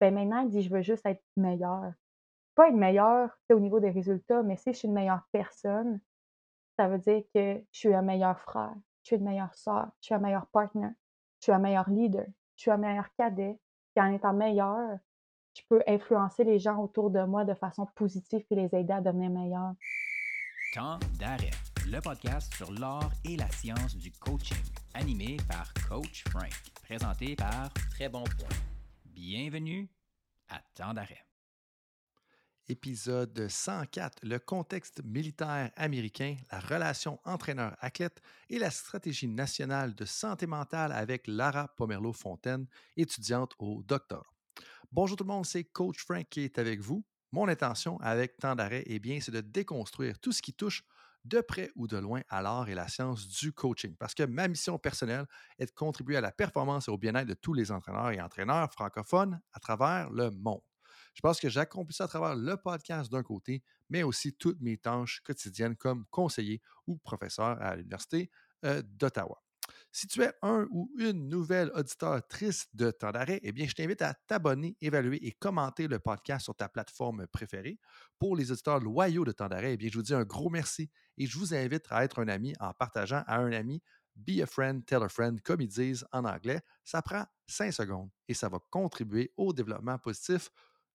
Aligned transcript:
ben 0.00 0.14
maintenant, 0.14 0.40
il 0.40 0.50
dit: 0.50 0.62
«Je 0.62 0.70
veux 0.70 0.82
juste 0.82 1.06
être 1.06 1.22
meilleur». 1.36 1.92
Pas 2.54 2.68
être 2.68 2.74
meilleur, 2.74 3.30
tu 3.30 3.46
sais, 3.48 3.54
au 3.54 3.60
niveau 3.60 3.80
des 3.80 3.90
résultats, 3.90 4.42
mais 4.42 4.56
si 4.56 4.72
je 4.72 4.78
suis 4.78 4.88
une 4.88 4.94
meilleure 4.94 5.26
personne, 5.30 6.00
ça 6.78 6.88
veut 6.88 6.98
dire 6.98 7.22
que 7.34 7.62
je 7.70 7.78
suis 7.78 7.94
un 7.94 8.02
meilleur 8.02 8.40
frère, 8.40 8.74
je 9.02 9.08
suis 9.08 9.16
une 9.16 9.24
meilleure 9.24 9.54
sœur, 9.54 9.88
je 10.00 10.06
suis 10.06 10.14
un 10.14 10.18
meilleur 10.18 10.46
partner, 10.46 10.88
je 11.40 11.44
suis 11.44 11.52
un 11.52 11.58
meilleur 11.58 11.88
leader, 11.90 12.26
je 12.56 12.62
suis 12.62 12.70
un 12.70 12.78
meilleur 12.78 13.08
cadet. 13.18 13.58
Puis 13.94 14.04
en 14.04 14.12
étant 14.12 14.32
meilleur, 14.32 14.98
je 15.54 15.62
peux 15.68 15.82
influencer 15.86 16.44
les 16.44 16.58
gens 16.58 16.78
autour 16.78 17.10
de 17.10 17.22
moi 17.24 17.44
de 17.44 17.54
façon 17.54 17.86
positive 17.94 18.44
et 18.50 18.54
les 18.54 18.74
aider 18.74 18.92
à 18.92 19.00
devenir 19.00 19.30
meilleurs. 19.30 19.74
Temps 20.74 20.98
d'arrêt, 21.18 21.50
le 21.86 22.00
podcast 22.00 22.52
sur 22.54 22.70
l'art 22.72 23.10
et 23.24 23.36
la 23.36 23.48
science 23.48 23.96
du 23.96 24.12
coaching, 24.12 24.64
animé 24.94 25.36
par 25.48 25.72
Coach 25.88 26.24
Frank, 26.28 26.52
présenté 26.82 27.36
par 27.36 27.70
Très 27.90 28.08
Bon 28.08 28.24
Point. 28.24 28.75
Bienvenue 29.16 29.88
à 30.50 30.60
Temps 30.74 30.92
d'arrêt. 30.92 31.24
Épisode 32.68 33.48
104, 33.48 34.18
le 34.22 34.38
contexte 34.38 35.02
militaire 35.02 35.70
américain, 35.74 36.36
la 36.52 36.60
relation 36.60 37.18
entraîneur-athlète 37.24 38.20
et 38.50 38.58
la 38.58 38.70
stratégie 38.70 39.26
nationale 39.26 39.94
de 39.94 40.04
santé 40.04 40.46
mentale 40.46 40.92
avec 40.92 41.28
Lara 41.28 41.66
Pomerleau-Fontaine, 41.78 42.66
étudiante 42.98 43.54
au 43.58 43.82
doctorat. 43.84 44.26
Bonjour 44.92 45.16
tout 45.16 45.24
le 45.24 45.28
monde, 45.28 45.46
c'est 45.46 45.64
Coach 45.64 46.04
Frank 46.04 46.28
qui 46.28 46.42
est 46.42 46.58
avec 46.58 46.80
vous. 46.80 47.02
Mon 47.32 47.48
intention 47.48 47.98
avec 48.00 48.36
Temps 48.36 48.54
d'arrêt, 48.54 48.84
eh 48.84 48.98
bien, 48.98 49.18
c'est 49.22 49.32
de 49.32 49.40
déconstruire 49.40 50.18
tout 50.18 50.32
ce 50.32 50.42
qui 50.42 50.52
touche 50.52 50.84
de 51.28 51.40
près 51.40 51.70
ou 51.74 51.86
de 51.86 51.96
loin 51.96 52.22
à 52.28 52.42
l'art 52.42 52.68
et 52.68 52.74
la 52.74 52.88
science 52.88 53.26
du 53.28 53.52
coaching. 53.52 53.96
Parce 53.96 54.14
que 54.14 54.22
ma 54.22 54.48
mission 54.48 54.78
personnelle 54.78 55.26
est 55.58 55.66
de 55.66 55.70
contribuer 55.72 56.16
à 56.16 56.20
la 56.20 56.32
performance 56.32 56.88
et 56.88 56.90
au 56.90 56.98
bien-être 56.98 57.28
de 57.28 57.34
tous 57.34 57.54
les 57.54 57.72
entraîneurs 57.72 58.10
et 58.10 58.20
entraîneurs 58.20 58.72
francophones 58.72 59.40
à 59.52 59.60
travers 59.60 60.10
le 60.10 60.30
monde. 60.30 60.62
Je 61.14 61.22
pense 61.22 61.40
que 61.40 61.48
j'accomplis 61.48 61.94
ça 61.94 62.04
à 62.04 62.08
travers 62.08 62.36
le 62.36 62.56
podcast 62.58 63.10
d'un 63.10 63.22
côté, 63.22 63.62
mais 63.88 64.02
aussi 64.02 64.34
toutes 64.34 64.60
mes 64.60 64.76
tâches 64.76 65.22
quotidiennes 65.24 65.76
comme 65.76 66.04
conseiller 66.10 66.60
ou 66.86 66.98
professeur 66.98 67.60
à 67.60 67.74
l'Université 67.74 68.30
euh, 68.64 68.82
d'Ottawa. 68.84 69.45
Si 69.92 70.06
tu 70.06 70.22
es 70.22 70.32
un 70.42 70.66
ou 70.70 70.90
une 70.98 71.28
nouvelle 71.28 71.70
auditeur-trice 71.74 72.66
de 72.74 72.90
temps 72.90 73.12
d'arrêt, 73.12 73.40
eh 73.42 73.52
bien, 73.52 73.66
je 73.66 73.74
t'invite 73.74 74.02
à 74.02 74.14
t'abonner, 74.26 74.76
évaluer 74.80 75.18
et 75.26 75.32
commenter 75.32 75.88
le 75.88 75.98
podcast 75.98 76.44
sur 76.44 76.54
ta 76.54 76.68
plateforme 76.68 77.26
préférée. 77.26 77.78
Pour 78.18 78.36
les 78.36 78.52
auditeurs 78.52 78.80
loyaux 78.80 79.24
de 79.24 79.32
temps 79.32 79.48
eh 79.50 79.76
bien, 79.76 79.88
je 79.90 79.96
vous 79.96 80.02
dis 80.02 80.14
un 80.14 80.24
gros 80.24 80.50
merci 80.50 80.90
et 81.18 81.26
je 81.26 81.38
vous 81.38 81.54
invite 81.54 81.86
à 81.90 82.04
être 82.04 82.20
un 82.20 82.28
ami 82.28 82.54
en 82.60 82.72
partageant 82.72 83.22
à 83.26 83.38
un 83.38 83.52
ami 83.52 83.82
Be 84.16 84.40
a 84.40 84.46
friend, 84.46 84.84
tell 84.86 85.02
a 85.02 85.08
friend, 85.08 85.42
comme 85.42 85.60
ils 85.60 85.68
disent 85.68 86.06
en 86.10 86.24
anglais. 86.24 86.60
Ça 86.84 87.02
prend 87.02 87.24
cinq 87.46 87.72
secondes 87.72 88.10
et 88.28 88.34
ça 88.34 88.48
va 88.48 88.58
contribuer 88.70 89.32
au 89.36 89.52
développement 89.52 89.98
positif 89.98 90.50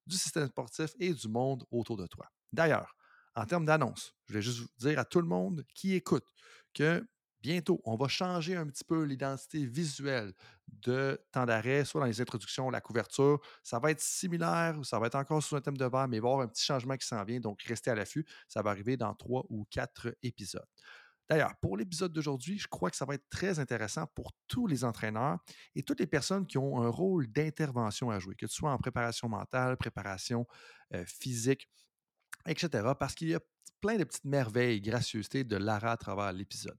du 0.07 0.17
système 0.17 0.47
sportif 0.47 0.91
et 0.99 1.13
du 1.13 1.27
monde 1.27 1.63
autour 1.69 1.97
de 1.97 2.07
toi. 2.07 2.27
D'ailleurs, 2.51 2.95
en 3.35 3.45
termes 3.45 3.65
d'annonce, 3.65 4.15
je 4.25 4.33
vais 4.33 4.41
juste 4.41 4.67
dire 4.79 4.97
à 4.99 5.05
tout 5.05 5.21
le 5.21 5.27
monde 5.27 5.63
qui 5.75 5.93
écoute 5.93 6.25
que 6.73 7.05
bientôt, 7.41 7.81
on 7.85 7.95
va 7.95 8.07
changer 8.07 8.55
un 8.55 8.67
petit 8.67 8.83
peu 8.83 9.03
l'identité 9.03 9.65
visuelle 9.65 10.33
de 10.67 11.19
temps 11.31 11.45
d'arrêt, 11.45 11.85
soit 11.85 12.01
dans 12.01 12.07
les 12.07 12.21
introductions, 12.21 12.69
la 12.69 12.81
couverture. 12.81 13.39
Ça 13.63 13.79
va 13.79 13.91
être 13.91 14.01
similaire, 14.01 14.79
ça 14.83 14.99
va 14.99 15.07
être 15.07 15.15
encore 15.15 15.43
sous 15.43 15.55
un 15.55 15.61
thème 15.61 15.77
de 15.77 15.85
verre, 15.85 16.07
mais 16.07 16.17
il 16.17 16.21
va 16.21 16.29
y 16.29 16.31
avoir 16.31 16.45
un 16.45 16.47
petit 16.47 16.63
changement 16.63 16.95
qui 16.97 17.07
s'en 17.07 17.23
vient, 17.23 17.39
donc 17.39 17.61
restez 17.63 17.91
à 17.91 17.95
l'affût. 17.95 18.25
Ça 18.47 18.61
va 18.61 18.71
arriver 18.71 18.97
dans 18.97 19.13
trois 19.13 19.45
ou 19.49 19.65
quatre 19.69 20.15
épisodes. 20.23 20.65
D'ailleurs, 21.29 21.55
pour 21.61 21.77
l'épisode 21.77 22.11
d'aujourd'hui, 22.11 22.59
je 22.59 22.67
crois 22.67 22.89
que 22.89 22.97
ça 22.97 23.05
va 23.05 23.13
être 23.13 23.29
très 23.29 23.59
intéressant 23.59 24.05
pour 24.15 24.33
tous 24.49 24.67
les 24.67 24.83
entraîneurs 24.83 25.39
et 25.75 25.83
toutes 25.83 26.01
les 26.01 26.07
personnes 26.07 26.45
qui 26.45 26.57
ont 26.57 26.81
un 26.81 26.89
rôle 26.89 27.27
d'intervention 27.27 28.09
à 28.09 28.19
jouer, 28.19 28.35
que 28.35 28.47
ce 28.47 28.55
soit 28.55 28.71
en 28.71 28.77
préparation 28.77 29.29
mentale, 29.29 29.77
préparation 29.77 30.45
euh, 30.93 31.05
physique, 31.05 31.69
etc. 32.45 32.91
Parce 32.99 33.15
qu'il 33.15 33.29
y 33.29 33.35
a 33.35 33.39
plein 33.79 33.97
de 33.97 34.03
petites 34.03 34.25
merveilles, 34.25 34.81
gracieusetés 34.81 35.45
de 35.45 35.55
Lara 35.55 35.93
à 35.93 35.97
travers 35.97 36.33
l'épisode. 36.33 36.77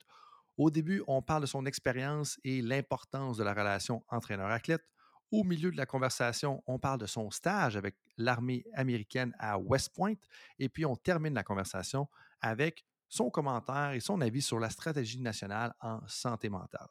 Au 0.57 0.71
début, 0.71 1.03
on 1.07 1.23
parle 1.23 1.43
de 1.43 1.47
son 1.47 1.65
expérience 1.65 2.39
et 2.45 2.61
l'importance 2.61 3.37
de 3.37 3.45
la 3.45 3.55
relation 3.55 4.05
entraîneur-athlète. 4.09 4.85
Au 5.31 5.45
milieu 5.45 5.71
de 5.71 5.79
la 5.79 5.87
conversation, 5.87 6.63
on 6.67 6.79
parle 6.79 7.01
de 7.01 7.07
son 7.07 7.31
stage 7.31 7.77
avec 7.77 7.97
l'armée 8.19 8.65
américaine 8.75 9.35
à 9.39 9.59
West 9.59 9.95
Point. 9.95 10.15
Et 10.59 10.69
puis, 10.69 10.85
on 10.85 10.95
termine 10.95 11.33
la 11.33 11.43
conversation 11.43 12.07
avec 12.43 12.85
son 13.09 13.31
commentaire 13.31 13.93
et 13.93 14.01
son 14.01 14.21
avis 14.21 14.43
sur 14.43 14.59
la 14.59 14.69
stratégie 14.69 15.21
nationale 15.21 15.75
en 15.81 16.01
santé 16.07 16.51
mentale. 16.51 16.87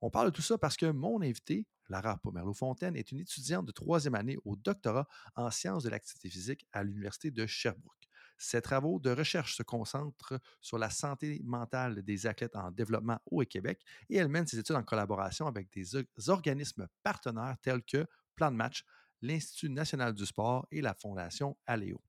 On 0.00 0.10
parle 0.10 0.26
de 0.26 0.34
tout 0.34 0.42
ça 0.42 0.58
parce 0.58 0.76
que 0.76 0.86
mon 0.86 1.22
invité, 1.22 1.66
Lara 1.88 2.16
Pomerleau-Fontaine, 2.18 2.96
est 2.96 3.12
une 3.12 3.20
étudiante 3.20 3.64
de 3.64 3.72
troisième 3.72 4.14
année 4.14 4.36
au 4.44 4.56
doctorat 4.56 5.06
en 5.36 5.50
sciences 5.50 5.84
de 5.84 5.88
l'activité 5.88 6.28
physique 6.28 6.66
à 6.72 6.82
l'Université 6.82 7.30
de 7.30 7.46
Sherbrooke. 7.46 8.08
Ses 8.44 8.60
travaux 8.60 9.00
de 9.00 9.08
recherche 9.08 9.56
se 9.56 9.62
concentrent 9.62 10.38
sur 10.60 10.76
la 10.76 10.90
santé 10.90 11.40
mentale 11.44 12.02
des 12.02 12.26
athlètes 12.26 12.56
en 12.56 12.70
développement 12.70 13.18
au 13.24 13.42
Québec 13.42 13.80
et 14.10 14.16
elle 14.16 14.28
mène 14.28 14.46
ses 14.46 14.58
études 14.58 14.76
en 14.76 14.82
collaboration 14.82 15.46
avec 15.46 15.72
des 15.72 16.28
organismes 16.28 16.86
partenaires 17.02 17.56
tels 17.62 17.82
que 17.82 18.06
Plan 18.36 18.50
de 18.50 18.56
match, 18.56 18.84
l'Institut 19.22 19.70
national 19.70 20.12
du 20.12 20.26
sport 20.26 20.66
et 20.70 20.82
la 20.82 20.92
Fondation 20.92 21.56
Aléo. 21.66 22.02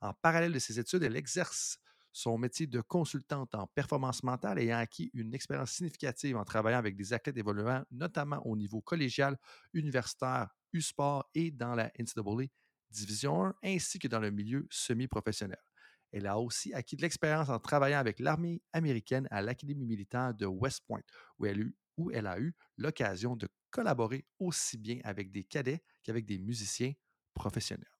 En 0.00 0.14
parallèle 0.14 0.52
de 0.52 0.58
ses 0.58 0.78
études, 0.78 1.02
elle 1.02 1.16
exerce 1.16 1.78
son 2.10 2.38
métier 2.38 2.66
de 2.66 2.80
consultante 2.80 3.54
en 3.54 3.66
performance 3.66 4.22
mentale 4.22 4.60
ayant 4.60 4.78
acquis 4.78 5.10
une 5.12 5.34
expérience 5.34 5.72
significative 5.72 6.38
en 6.38 6.44
travaillant 6.44 6.78
avec 6.78 6.96
des 6.96 7.12
athlètes 7.12 7.36
évoluant 7.36 7.84
notamment 7.90 8.40
au 8.46 8.56
niveau 8.56 8.80
collégial, 8.80 9.36
universitaire, 9.74 10.54
U-Sport 10.72 11.28
et 11.34 11.50
dans 11.50 11.74
la 11.74 11.90
NCAA 11.98 12.46
Division 12.90 13.44
1, 13.44 13.54
ainsi 13.64 13.98
que 13.98 14.08
dans 14.08 14.20
le 14.20 14.30
milieu 14.30 14.66
semi-professionnel. 14.70 15.58
Elle 16.12 16.26
a 16.26 16.38
aussi 16.38 16.72
acquis 16.74 16.96
de 16.96 17.02
l'expérience 17.02 17.48
en 17.48 17.58
travaillant 17.58 17.98
avec 17.98 18.20
l'armée 18.20 18.62
américaine 18.72 19.26
à 19.30 19.42
l'Académie 19.42 19.86
militaire 19.86 20.34
de 20.34 20.46
West 20.46 20.82
Point, 20.86 21.02
où 21.38 21.46
elle, 21.46 21.72
où 21.96 22.10
elle 22.10 22.26
a 22.26 22.38
eu 22.38 22.54
l'occasion 22.76 23.36
de 23.36 23.48
collaborer 23.70 24.26
aussi 24.38 24.78
bien 24.78 25.00
avec 25.04 25.30
des 25.30 25.44
cadets 25.44 25.82
qu'avec 26.02 26.26
des 26.26 26.38
musiciens 26.38 26.92
professionnels. 27.34 27.90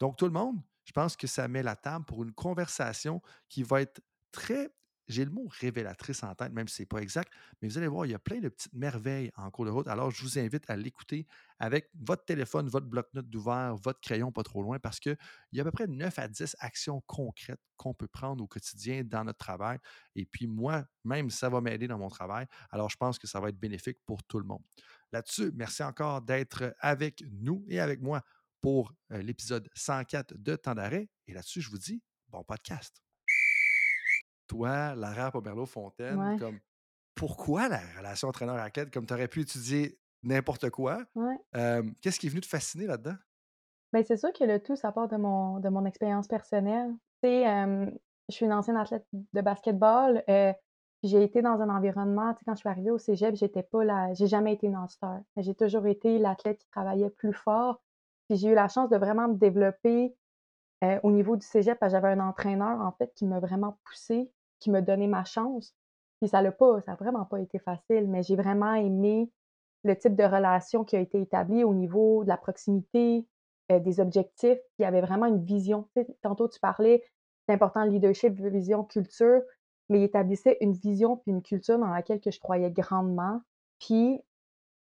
Donc, 0.00 0.16
tout 0.16 0.26
le 0.26 0.32
monde, 0.32 0.60
je 0.84 0.92
pense 0.92 1.16
que 1.16 1.26
ça 1.26 1.46
met 1.48 1.62
la 1.62 1.76
table 1.76 2.04
pour 2.04 2.22
une 2.24 2.32
conversation 2.32 3.22
qui 3.48 3.62
va 3.62 3.80
être 3.80 4.02
très 4.32 4.68
j'ai 5.08 5.24
le 5.24 5.30
mot 5.30 5.46
révélatrice 5.60 6.22
en 6.22 6.34
tête, 6.34 6.52
même 6.52 6.68
si 6.68 6.76
ce 6.76 6.82
n'est 6.82 6.86
pas 6.86 7.00
exact, 7.00 7.32
mais 7.60 7.68
vous 7.68 7.78
allez 7.78 7.88
voir, 7.88 8.06
il 8.06 8.12
y 8.12 8.14
a 8.14 8.18
plein 8.18 8.40
de 8.40 8.48
petites 8.48 8.72
merveilles 8.72 9.30
en 9.36 9.50
cours 9.50 9.64
de 9.64 9.70
route. 9.70 9.88
Alors, 9.88 10.10
je 10.10 10.22
vous 10.22 10.38
invite 10.38 10.68
à 10.68 10.76
l'écouter 10.76 11.26
avec 11.58 11.90
votre 11.94 12.24
téléphone, 12.24 12.68
votre 12.68 12.86
bloc-notes 12.86 13.28
d'ouvert, 13.28 13.76
votre 13.76 14.00
crayon 14.00 14.32
pas 14.32 14.42
trop 14.42 14.62
loin, 14.62 14.78
parce 14.78 15.00
qu'il 15.00 15.16
y 15.52 15.60
a 15.60 15.62
à 15.62 15.64
peu 15.64 15.72
près 15.72 15.86
9 15.86 16.18
à 16.18 16.28
10 16.28 16.56
actions 16.60 17.02
concrètes 17.06 17.60
qu'on 17.76 17.94
peut 17.94 18.08
prendre 18.08 18.42
au 18.42 18.46
quotidien 18.46 19.02
dans 19.04 19.24
notre 19.24 19.38
travail. 19.38 19.78
Et 20.14 20.26
puis, 20.26 20.46
moi, 20.46 20.84
même, 21.04 21.30
ça 21.30 21.48
va 21.48 21.60
m'aider 21.60 21.88
dans 21.88 21.98
mon 21.98 22.08
travail. 22.08 22.46
Alors, 22.70 22.90
je 22.90 22.96
pense 22.96 23.18
que 23.18 23.26
ça 23.26 23.40
va 23.40 23.48
être 23.48 23.58
bénéfique 23.58 23.98
pour 24.06 24.22
tout 24.24 24.38
le 24.38 24.46
monde. 24.46 24.62
Là-dessus, 25.12 25.52
merci 25.54 25.82
encore 25.82 26.22
d'être 26.22 26.74
avec 26.80 27.22
nous 27.30 27.64
et 27.68 27.78
avec 27.78 28.00
moi 28.00 28.22
pour 28.60 28.94
euh, 29.12 29.20
l'épisode 29.20 29.68
104 29.74 30.34
de 30.38 30.56
Temps 30.56 30.74
d'arrêt. 30.74 31.08
Et 31.26 31.34
là-dessus, 31.34 31.60
je 31.60 31.70
vous 31.70 31.78
dis 31.78 32.02
bon 32.28 32.42
podcast. 32.42 33.13
Toi, 34.46 34.94
Lara 34.94 35.30
Pomerleau-Fontaine, 35.30 36.38
comme 36.38 36.58
pourquoi 37.14 37.68
la 37.68 37.80
relation 37.96 38.28
entraîneur-athlète? 38.28 38.92
Comme 38.92 39.06
tu 39.06 39.14
aurais 39.14 39.28
pu 39.28 39.40
étudier 39.40 39.98
n'importe 40.22 40.70
quoi. 40.70 41.04
Qu'est-ce 41.52 42.18
qui 42.18 42.26
est 42.26 42.30
venu 42.30 42.40
te 42.40 42.46
fasciner 42.46 42.86
là-dedans? 42.86 43.16
Bien, 43.92 44.02
c'est 44.02 44.16
sûr 44.16 44.32
que 44.32 44.44
le 44.44 44.60
tout, 44.60 44.76
ça 44.76 44.90
part 44.92 45.08
de 45.08 45.16
mon, 45.16 45.60
de 45.60 45.68
mon 45.68 45.84
expérience 45.84 46.26
personnelle. 46.26 46.90
Tu 47.22 47.28
sais, 47.28 47.44
je 48.28 48.34
suis 48.34 48.46
une 48.46 48.52
ancienne 48.52 48.76
athlète 48.76 49.06
de 49.12 49.40
basketball. 49.40 50.24
Euh, 50.28 50.52
j'ai 51.02 51.22
été 51.22 51.42
dans 51.42 51.60
un 51.60 51.68
environnement, 51.68 52.32
tu 52.32 52.38
sais, 52.38 52.44
quand 52.46 52.54
je 52.54 52.60
suis 52.60 52.68
arrivée 52.68 52.90
au 52.90 52.98
cégep, 52.98 53.34
j'étais 53.34 53.62
pas 53.62 54.12
j'ai 54.14 54.26
jamais 54.26 54.54
été 54.54 54.66
une 54.66 54.88
star. 54.88 55.20
J'ai 55.36 55.54
toujours 55.54 55.86
été 55.86 56.18
l'athlète 56.18 56.58
qui 56.58 56.66
travaillait 56.70 57.10
plus 57.10 57.34
fort, 57.34 57.82
puis 58.28 58.38
j'ai 58.38 58.48
eu 58.48 58.54
la 58.54 58.68
chance 58.68 58.88
de 58.88 58.96
vraiment 58.96 59.28
me 59.28 59.34
développer 59.34 60.16
euh, 60.82 60.98
au 61.02 61.10
niveau 61.12 61.36
du 61.36 61.46
cégep, 61.46 61.78
j'avais 61.88 62.08
un 62.08 62.20
entraîneur, 62.20 62.80
en 62.80 62.92
fait, 62.92 63.12
qui 63.14 63.24
m'a 63.26 63.40
vraiment 63.40 63.78
poussé, 63.84 64.32
qui 64.60 64.70
m'a 64.70 64.80
donné 64.80 65.06
ma 65.06 65.24
chance. 65.24 65.74
Puis 66.20 66.28
ça 66.28 66.42
n'a 66.42 66.52
pas, 66.52 66.80
ça 66.82 66.92
a 66.92 66.94
vraiment 66.96 67.24
pas 67.24 67.40
été 67.40 67.58
facile, 67.58 68.08
mais 68.08 68.22
j'ai 68.22 68.36
vraiment 68.36 68.74
aimé 68.74 69.30
le 69.84 69.96
type 69.96 70.16
de 70.16 70.24
relation 70.24 70.84
qui 70.84 70.96
a 70.96 71.00
été 71.00 71.20
établi 71.20 71.64
au 71.64 71.74
niveau 71.74 72.24
de 72.24 72.28
la 72.28 72.36
proximité, 72.36 73.26
euh, 73.70 73.78
des 73.78 74.00
objectifs. 74.00 74.58
il 74.78 74.82
y 74.82 74.84
avait 74.84 75.00
vraiment 75.00 75.26
une 75.26 75.44
vision. 75.44 75.88
tantôt, 76.22 76.48
tu 76.48 76.60
parlais, 76.60 77.02
c'est 77.46 77.54
important, 77.54 77.84
leadership, 77.84 78.40
vision, 78.40 78.84
culture, 78.84 79.42
mais 79.88 80.00
il 80.00 80.04
établissait 80.04 80.56
une 80.60 80.72
vision 80.72 81.16
puis 81.18 81.32
une 81.32 81.42
culture 81.42 81.78
dans 81.78 81.88
laquelle 81.88 82.20
que 82.20 82.30
je 82.30 82.40
croyais 82.40 82.70
grandement. 82.70 83.40
Puis 83.78 84.20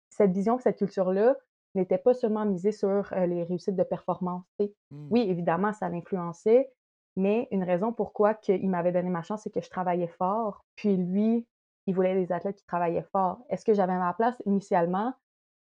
cette 0.09 0.31
vision, 0.31 0.59
cette 0.59 0.77
culture-là, 0.77 1.35
n'était 1.73 1.97
pas 1.97 2.13
seulement 2.13 2.45
misé 2.45 2.71
sur 2.71 3.13
les 3.15 3.43
réussites 3.43 3.75
de 3.75 3.83
performance. 3.83 4.43
Mmh. 4.59 5.07
Oui, 5.09 5.21
évidemment, 5.21 5.73
ça 5.73 5.89
l'influençait, 5.89 6.71
mais 7.15 7.47
une 7.51 7.63
raison 7.63 7.91
pourquoi 7.91 8.37
il 8.47 8.69
m'avait 8.69 8.91
donné 8.91 9.09
ma 9.09 9.23
chance, 9.23 9.43
c'est 9.43 9.49
que 9.49 9.61
je 9.61 9.69
travaillais 9.69 10.07
fort, 10.07 10.65
puis 10.75 10.97
lui, 10.97 11.45
il 11.87 11.95
voulait 11.95 12.15
des 12.15 12.31
athlètes 12.31 12.57
qui 12.57 12.65
travaillaient 12.65 13.07
fort. 13.11 13.39
Est-ce 13.49 13.65
que 13.65 13.73
j'avais 13.73 13.97
ma 13.97 14.13
place 14.13 14.35
initialement? 14.45 15.13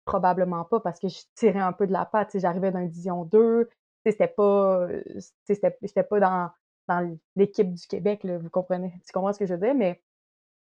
Probablement 0.04 0.64
pas 0.64 0.80
parce 0.80 1.00
que 1.00 1.08
je 1.08 1.20
tirais 1.34 1.60
un 1.60 1.72
peu 1.72 1.86
de 1.86 1.92
la 1.92 2.06
patte, 2.06 2.38
j'arrivais 2.38 2.70
d'un 2.70 2.84
Division 2.84 3.24
2, 3.24 3.68
c'était 4.04 4.28
pas, 4.28 4.86
j'étais 5.48 6.02
pas 6.04 6.20
dans 6.88 7.18
l'équipe 7.34 7.72
du 7.72 7.86
Québec, 7.86 8.24
vous 8.24 8.50
comprenez 8.50 8.92
tu 9.04 9.12
comprends 9.12 9.32
ce 9.32 9.38
que 9.38 9.46
je 9.46 9.54
veux 9.54 9.60
dire? 9.60 9.74
Mais 9.74 10.00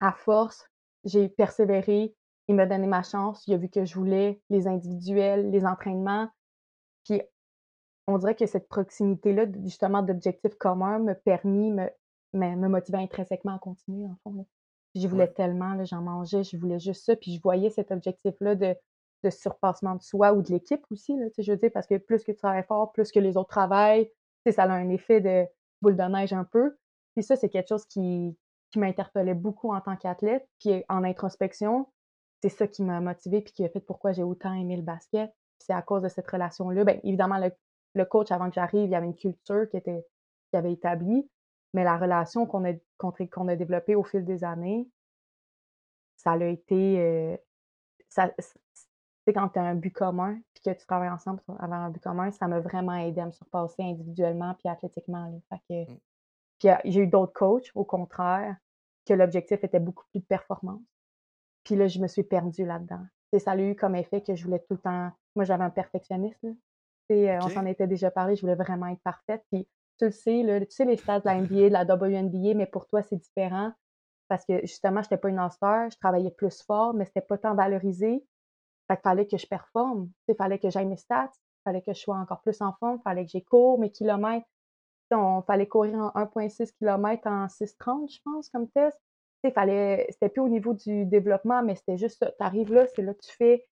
à 0.01 0.13
force, 0.13 0.69
j'ai 1.05 1.29
persévéré, 1.29 2.15
il 2.49 2.57
m'a 2.57 2.67
donné 2.67 2.89
ma 2.89 3.03
chance, 3.03 3.47
il 3.47 3.55
a 3.55 3.57
vu 3.57 3.69
que 3.69 3.85
je 3.85 3.95
voulais 3.95 4.43
les 4.51 4.67
individuels, 4.67 5.51
les 5.51 5.65
entraînements, 5.65 6.29
puis 7.05 7.23
on 8.11 8.19
dirait 8.19 8.35
que 8.35 8.47
cette 8.47 8.69
proximité-là, 8.69 9.47
justement, 9.65 10.03
d'objectifs 10.03 10.55
communs 10.57 10.99
me 10.99 11.15
permis, 11.15 11.71
me 11.71 11.89
me 12.33 12.57
me 12.57 12.69
motivait 12.69 12.99
intrinsèquement 12.99 13.57
à 13.57 13.59
continuer, 13.59 14.07
en 14.07 14.17
fond, 14.23 14.35
là. 14.37 14.45
Je 14.97 15.07
voulais 15.07 15.29
tellement, 15.29 15.83
j'en 15.85 16.03
mangeais, 16.03 16.43
je 16.43 16.57
voulais 16.57 16.81
juste 16.81 17.05
ça, 17.05 17.15
puis 17.15 17.35
je 17.37 17.41
voyais 17.41 17.71
cet 17.71 17.93
objectif-là 17.93 18.55
de 18.57 18.75
de 19.23 19.31
surpassement 19.31 19.97
de 19.97 20.03
soi 20.03 20.33
ou 20.33 20.43
de 20.43 20.51
l'équipe 20.51 20.83
aussi, 20.91 21.15
là, 21.17 21.27
je 21.37 21.53
veux 21.53 21.59
dire, 21.59 21.71
parce 21.73 21.87
que 21.87 21.99
plus 21.99 22.25
que 22.25 22.33
tu 22.33 22.39
travailles 22.39 22.65
fort, 22.65 22.93
plus 22.93 23.13
que 23.13 23.21
les 23.21 23.37
autres 23.37 23.51
travaillent, 23.51 24.11
ça 24.51 24.63
a 24.65 24.71
un 24.71 24.89
effet 24.89 25.21
de 25.21 25.47
boule 25.83 25.97
de 25.97 26.03
neige 26.05 26.33
un 26.33 26.45
peu. 26.45 26.77
Puis 27.15 27.25
ça, 27.25 27.37
c'est 27.37 27.51
quelque 27.51 27.69
chose 27.69 27.85
qui 27.87 28.37
qui 28.71 28.79
m'interpellait 28.79 29.35
beaucoup 29.35 29.73
en 29.73 29.81
tant 29.81 29.97
qu'athlète, 29.97 30.49
puis 30.61 30.85
en 30.89 31.03
introspection, 31.05 31.89
c'est 32.43 32.49
ça 32.49 32.67
qui 32.69 32.83
m'a 32.83 33.01
motivée 33.01 33.41
puis 33.43 33.53
qui 33.53 33.65
a 33.65 33.69
fait 33.69 33.81
pourquoi 33.81 34.13
j'ai 34.13 34.23
autant 34.23 34.55
aimé 34.55 34.77
le 34.77 34.83
basket. 34.83 35.33
c'est 35.59 35.73
à 35.73 35.83
cause 35.83 36.03
de 36.03 36.09
cette 36.09 36.31
relation-là. 36.31 36.85
Bien, 36.85 37.01
évidemment, 37.05 37.39
le 37.39 37.51
le 37.95 38.05
coach, 38.05 38.31
avant 38.31 38.49
que 38.49 38.55
j'arrive, 38.55 38.85
il 38.85 38.91
y 38.91 38.95
avait 38.95 39.07
une 39.07 39.17
culture 39.17 39.69
qui 39.69 39.77
était 39.77 40.07
qui 40.51 40.57
avait 40.57 40.73
établie, 40.73 41.29
mais 41.75 41.85
la 41.85 41.97
relation 41.97 42.47
qu'on 42.47 42.65
a 42.65 42.75
qu'on 42.99 43.49
a 43.49 43.57
développée 43.57 43.95
au 43.95 44.03
fil 44.03 44.25
des 44.25 44.45
années, 44.45 44.89
ça 46.17 46.33
a 46.33 46.45
été, 46.45 47.01
euh, 47.01 47.37
ça 48.09 48.31
c'est 48.39 49.33
quand 49.33 49.49
tu 49.51 49.59
as 49.59 49.63
un 49.63 49.75
but 49.75 49.93
commun, 49.93 50.41
puis 50.55 50.63
que 50.65 50.79
tu 50.79 50.87
travailles 50.87 51.11
ensemble 51.11 51.41
pour 51.43 51.63
avoir 51.63 51.81
un 51.83 51.91
but 51.91 52.03
commun, 52.03 52.31
ça 52.31 52.49
m'a 52.49 52.61
vraiment 52.61 52.95
aidé 52.95 53.21
à 53.21 53.27
me 53.27 53.33
surpasser 53.33 53.83
individuellement 53.83 54.55
puis 54.55 54.69
athlétiquement, 54.69 55.41
Fait 55.49 55.61
que 55.69 55.93
mmh. 55.93 55.99
puis 56.59 56.71
j'ai 56.93 57.01
eu 57.01 57.07
d'autres 57.07 57.33
coachs, 57.33 57.71
au 57.75 57.85
contraire, 57.85 58.57
que 59.07 59.15
l'objectif 59.15 59.63
était 59.63 59.81
beaucoup 59.81 60.05
plus 60.13 60.21
de 60.21 60.27
performance. 60.27 60.83
Puis 61.65 61.77
là, 61.77 61.87
je 61.87 61.99
me 62.01 62.07
suis 62.07 62.23
perdue 62.23 62.65
là-dedans. 62.65 63.05
ça 63.39 63.53
a 63.53 63.59
eu 63.59 63.75
comme 63.77 63.95
effet 63.95 64.23
que 64.23 64.35
je 64.35 64.45
voulais 64.45 64.61
tout 64.61 64.75
le 64.75 64.79
temps 64.79 65.13
moi, 65.37 65.45
j'avais 65.45 65.65
un 65.65 65.71
perfectionniste, 65.71 66.45
euh, 67.11 67.39
on 67.43 67.49
s'en 67.49 67.67
était 67.67 67.87
déjà 67.87 68.11
parlé, 68.11 68.37
je 68.37 68.43
voulais 68.43 68.55
vraiment 68.55 68.87
être 68.87 69.03
parfaite. 69.03 69.43
Puis 69.51 69.67
tu 69.99 70.07
le 70.07 70.11
sais, 70.11 70.43
là, 70.43 70.61
tu 70.61 70.71
sais 70.71 70.85
les 70.85 70.97
stats 70.97 71.21
de 71.21 71.27
la 71.27 71.41
NBA, 71.41 71.69
de 71.69 71.73
la 71.73 71.85
WNBA, 71.85 72.55
mais 72.55 72.67
pour 72.67 72.87
toi, 72.87 73.03
c'est 73.03 73.17
différent 73.17 73.73
parce 74.29 74.45
que 74.45 74.61
justement, 74.61 75.03
je 75.03 75.07
n'étais 75.07 75.17
pas 75.17 75.29
une 75.29 75.41
all-star, 75.41 75.91
je 75.91 75.99
travaillais 75.99 76.31
plus 76.31 76.63
fort, 76.63 76.95
mais 76.95 77.05
c'était 77.05 77.21
pas 77.21 77.37
tant 77.37 77.55
valorisé. 77.55 78.25
Fait 78.87 78.97
qu'il 78.97 79.03
fallait 79.03 79.27
que 79.27 79.37
je 79.37 79.47
performe, 79.47 80.09
il 80.29 80.37
fallait 80.37 80.61
que 80.61 80.71
j'aille 80.71 80.87
mes 80.87 80.97
stats, 80.97 81.33
il 81.35 81.63
fallait 81.65 81.83
que 81.83 81.93
je 81.93 81.99
sois 81.99 82.17
encore 82.17 82.41
plus 82.41 82.63
en 82.63 82.73
forme, 82.75 82.99
il 83.01 83.03
fallait 83.03 83.25
que 83.25 83.33
j'ai 83.33 83.43
cours 83.43 83.79
mes 83.79 83.91
kilomètres. 83.91 84.47
On 85.11 85.43
fallait 85.43 85.67
courir 85.67 85.97
en 85.97 86.11
1,6 86.11 86.73
km 86.79 87.27
en 87.27 87.47
6,30, 87.47 88.15
je 88.15 88.19
pense, 88.25 88.49
comme 88.51 88.69
test. 88.71 88.97
Il 89.43 89.51
fallait, 89.51 90.07
c'était 90.11 90.29
plus 90.29 90.43
au 90.43 90.49
niveau 90.49 90.75
du 90.75 91.07
développement, 91.07 91.65
mais 91.65 91.75
c'était 91.75 91.99
juste 91.99 92.19
ça. 92.19 92.31
Tu 92.31 92.45
arrives 92.45 92.73
là, 92.73 92.87
c'est 92.95 93.03
là 93.03 93.15
que 93.15 93.23
tu 93.23 93.35
fais 93.35 93.67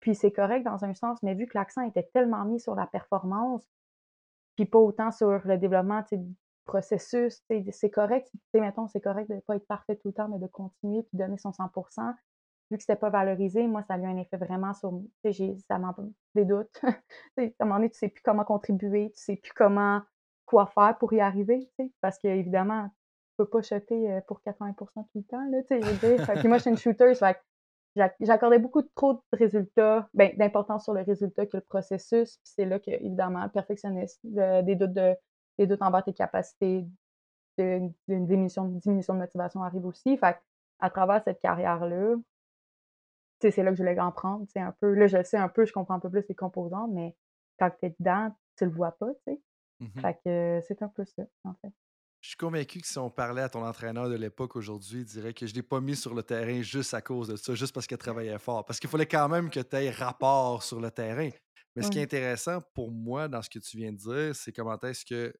puis 0.00 0.14
c'est 0.14 0.32
correct 0.32 0.64
dans 0.64 0.84
un 0.84 0.94
sens, 0.94 1.22
mais 1.22 1.34
vu 1.34 1.46
que 1.46 1.56
l'accent 1.56 1.82
était 1.82 2.08
tellement 2.14 2.44
mis 2.44 2.60
sur 2.60 2.74
la 2.74 2.86
performance, 2.86 3.64
puis 4.56 4.66
pas 4.66 4.78
autant 4.78 5.10
sur 5.10 5.40
le 5.46 5.58
développement 5.58 6.02
du 6.12 6.34
processus, 6.64 7.42
c'est 7.72 7.90
correct, 7.90 8.30
mettons, 8.54 8.86
c'est 8.88 9.00
correct 9.00 9.28
de 9.28 9.36
ne 9.36 9.40
pas 9.40 9.56
être 9.56 9.66
parfait 9.66 9.96
tout 9.96 10.08
le 10.08 10.14
temps, 10.14 10.28
mais 10.28 10.38
de 10.38 10.46
continuer 10.46 11.02
puis 11.02 11.18
donner 11.18 11.38
son 11.38 11.52
100 11.52 11.70
Vu 12.70 12.76
que 12.76 12.82
c'était 12.84 12.96
pas 12.96 13.10
valorisé, 13.10 13.66
moi, 13.66 13.82
ça 13.82 13.94
a 13.94 13.98
eu 13.98 14.04
un 14.04 14.16
effet 14.16 14.36
vraiment 14.36 14.72
sur 14.74 15.02
j'ai 15.24 15.56
ça 15.66 15.78
m'a 15.78 15.94
des 16.36 16.44
doutes. 16.44 16.80
à 16.84 17.40
un 17.40 17.64
moment 17.64 17.76
donné, 17.76 17.90
tu 17.90 17.98
sais 17.98 18.08
plus 18.08 18.22
comment 18.22 18.44
contribuer, 18.44 19.10
tu 19.10 19.20
sais 19.20 19.36
plus 19.36 19.52
comment 19.52 20.02
quoi 20.46 20.66
faire 20.66 20.96
pour 20.98 21.12
y 21.12 21.20
arriver, 21.20 21.68
parce 22.00 22.18
qu'évidemment, 22.18 22.88
tu 22.88 23.36
peux 23.38 23.46
pas 23.46 23.62
shotter 23.62 24.20
pour 24.28 24.40
80% 24.46 24.76
tout 24.76 25.08
le 25.16 25.22
temps, 25.24 25.44
là, 25.50 25.58
je. 25.68 26.38
Puis 26.38 26.48
moi, 26.48 26.58
je 26.58 26.62
suis 26.62 26.70
une 26.70 26.76
shooter, 26.76 27.14
j'accordais 27.96 28.58
beaucoup 28.58 28.82
trop 28.94 29.14
de 29.14 29.38
résultats, 29.38 30.08
ben, 30.14 30.36
d'importance 30.36 30.84
sur 30.84 30.94
le 30.94 31.02
résultat 31.02 31.46
que 31.46 31.56
le 31.56 31.62
processus. 31.62 32.38
c'est 32.44 32.64
là 32.64 32.78
que, 32.78 32.90
évidemment, 32.90 33.42
le 33.44 33.50
perfectionniste, 33.50 34.20
des, 34.24 34.76
doutes 34.76 34.92
de, 34.92 35.14
des 35.58 35.66
doutes 35.66 35.82
envers 35.82 36.04
tes 36.04 36.12
capacités, 36.12 36.86
d'une 37.58 37.92
diminution, 38.08 38.64
diminution 38.64 39.14
de 39.14 39.18
motivation 39.18 39.62
arrive 39.62 39.86
aussi. 39.86 40.16
Fait 40.16 40.36
à 40.78 40.88
travers 40.88 41.22
cette 41.24 41.40
carrière-là, 41.40 42.16
c'est 43.40 43.62
là 43.62 43.70
que 43.70 43.76
je 43.76 43.82
voulais 43.82 43.98
en 44.00 44.12
prendre. 44.12 44.46
Un 44.56 44.72
peu, 44.80 44.94
là, 44.94 45.06
je 45.06 45.22
sais 45.22 45.36
un 45.36 45.48
peu, 45.48 45.64
je 45.64 45.72
comprends 45.72 45.94
un 45.94 46.00
peu 46.00 46.10
plus 46.10 46.24
les 46.28 46.34
composants, 46.34 46.88
mais 46.88 47.16
quand 47.58 47.70
tu 47.70 47.86
es 47.86 47.94
dedans, 47.98 48.34
tu 48.56 48.64
le 48.64 48.70
vois 48.70 48.92
pas. 48.92 49.10
sais. 49.26 49.40
Mmh 49.80 50.00
fait 50.00 50.20
que 50.24 50.60
c'est 50.66 50.82
un 50.82 50.88
peu 50.88 51.04
ça, 51.04 51.22
en 51.44 51.54
fait. 51.54 51.72
Je 52.20 52.28
suis 52.28 52.36
convaincu 52.36 52.80
que 52.80 52.86
si 52.86 52.98
on 52.98 53.08
parlait 53.08 53.40
à 53.40 53.48
ton 53.48 53.64
entraîneur 53.64 54.10
de 54.10 54.14
l'époque 54.14 54.54
aujourd'hui, 54.54 55.00
il 55.00 55.04
dirait 55.06 55.32
que 55.32 55.46
je 55.46 55.52
ne 55.52 55.56
l'ai 55.56 55.62
pas 55.62 55.80
mis 55.80 55.96
sur 55.96 56.14
le 56.14 56.22
terrain 56.22 56.60
juste 56.60 56.92
à 56.92 57.00
cause 57.00 57.28
de 57.28 57.36
ça, 57.36 57.54
juste 57.54 57.72
parce 57.72 57.86
qu'il 57.86 57.96
travaillait 57.96 58.38
fort. 58.38 58.64
Parce 58.66 58.78
qu'il 58.78 58.90
fallait 58.90 59.06
quand 59.06 59.28
même 59.28 59.48
que 59.48 59.60
tu 59.60 59.76
aies 59.76 59.90
rapport 59.90 60.62
sur 60.62 60.80
le 60.80 60.90
terrain. 60.90 61.30
Mais 61.74 61.82
ce 61.82 61.90
qui 61.90 61.98
est 61.98 62.02
intéressant 62.02 62.60
pour 62.74 62.90
moi 62.90 63.28
dans 63.28 63.40
ce 63.40 63.48
que 63.48 63.58
tu 63.58 63.78
viens 63.78 63.92
de 63.92 63.96
dire, 63.96 64.36
c'est 64.36 64.52
comment 64.52 64.78
est-ce 64.80 65.04
que 65.04 65.32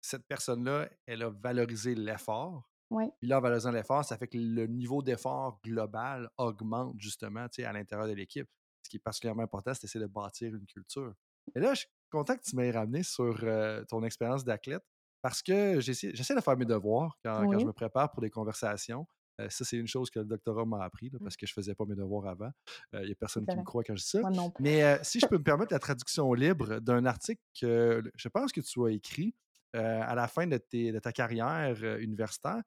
cette 0.00 0.26
personne-là, 0.26 0.88
elle 1.06 1.22
a 1.22 1.30
valorisé 1.30 1.94
l'effort. 1.94 2.68
Oui. 2.90 3.04
Puis 3.18 3.28
là, 3.28 3.38
en 3.38 3.40
valorisant 3.40 3.70
l'effort, 3.70 4.04
ça 4.04 4.16
fait 4.16 4.26
que 4.26 4.38
le 4.38 4.66
niveau 4.66 5.02
d'effort 5.02 5.60
global 5.62 6.28
augmente 6.38 6.94
justement 6.98 7.46
à 7.58 7.72
l'intérieur 7.72 8.08
de 8.08 8.14
l'équipe. 8.14 8.48
Ce 8.82 8.88
qui 8.88 8.96
est 8.96 9.00
particulièrement 9.00 9.42
important, 9.42 9.74
c'est 9.74 9.82
d'essayer 9.82 10.04
de 10.04 10.10
bâtir 10.10 10.54
une 10.54 10.66
culture. 10.66 11.12
Et 11.54 11.60
là, 11.60 11.74
je 11.74 11.80
suis 11.80 11.88
content 12.10 12.36
que 12.36 12.42
tu 12.42 12.56
m'aies 12.56 12.70
ramené 12.70 13.02
sur 13.02 13.38
euh, 13.42 13.84
ton 13.84 14.02
expérience 14.02 14.44
d'athlète 14.44 14.82
parce 15.22 15.42
que 15.42 15.80
j'essaie 15.80 16.34
de 16.34 16.40
faire 16.40 16.56
mes 16.56 16.64
devoirs 16.64 17.18
quand, 17.24 17.58
je 17.58 17.64
me 17.64 17.72
prépare 17.72 18.12
pour 18.12 18.22
des 18.22 18.30
conversations. 18.30 19.06
Euh, 19.40 19.48
ça, 19.50 19.64
c'est 19.64 19.76
une 19.76 19.86
chose 19.86 20.08
que 20.08 20.18
le 20.18 20.24
doctorat 20.24 20.64
m'a 20.64 20.82
appris, 20.82 21.10
mmh. 21.10 21.18
parce 21.18 21.36
que 21.36 21.46
je 21.46 21.52
ne 21.52 21.54
faisais 21.54 21.74
pas 21.74 21.84
mes 21.84 21.94
devoirs 21.94 22.26
avant. 22.26 22.50
Il 22.94 23.06
n'y 23.06 23.12
a 23.12 23.14
personne 23.14 23.46
qui 23.46 23.56
me 23.56 23.64
croit 23.64 23.84
quand 23.84 23.94
je 23.94 24.02
dis 24.02 24.08
ça. 24.08 24.20
Mais 24.60 24.82
euh, 24.82 24.98
si 25.02 25.20
je 25.20 25.26
peux 25.26 25.36
me 25.36 25.44
permettre 25.44 25.72
la 25.72 25.78
traduction 25.78 26.32
libre 26.32 26.80
d'un 26.80 27.04
article 27.04 27.42
que 27.60 28.02
je 28.14 28.28
pense 28.28 28.52
que 28.52 28.60
tu 28.60 28.84
as 28.86 28.90
écrit 28.90 29.34
à 29.74 30.14
la 30.14 30.26
fin 30.26 30.46
de, 30.46 30.98
ta 30.98 31.12
carrière 31.12 31.76
universitaire, 32.00 32.62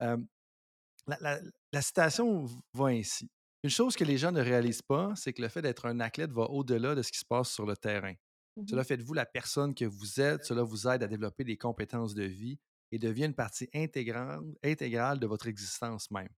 la, 0.00 1.40
la, 1.72 1.82
citation 1.82 2.46
va 2.72 2.86
ainsi. 2.86 3.28
Une 3.64 3.70
chose 3.70 3.96
que 3.96 4.04
les 4.04 4.18
gens 4.18 4.32
ne 4.32 4.40
réalisent 4.40 4.82
pas, 4.82 5.12
c'est 5.16 5.32
que 5.32 5.42
le 5.42 5.48
fait 5.48 5.62
d'être 5.62 5.86
un 5.86 6.00
athlète 6.00 6.32
va 6.32 6.42
au-delà 6.44 6.94
de 6.94 7.02
ce 7.02 7.10
qui 7.10 7.18
se 7.18 7.24
passe 7.24 7.50
sur 7.50 7.66
le 7.66 7.76
terrain. 7.76 8.14
Mmh 8.56 8.66
cela 8.68 8.84
fait 8.84 8.96
de 8.96 9.02
vous 9.02 9.14
la 9.14 9.24
personne 9.24 9.74
que 9.74 9.84
vous 9.84 10.20
êtes. 10.20 10.44
Cela 10.44 10.62
vous 10.62 10.86
aide 10.86 11.02
à 11.02 11.06
développer 11.06 11.44
des 11.44 11.56
compétences 11.56 12.14
de 12.14 12.24
vie 12.24 12.58
et 12.90 12.98
devient 12.98 13.24
une 13.24 13.34
partie 13.34 13.68
intégrale, 13.74 14.42
intégrale 14.62 15.18
de 15.18 15.26
votre 15.26 15.46
existence 15.46 16.10
même. 16.10 16.28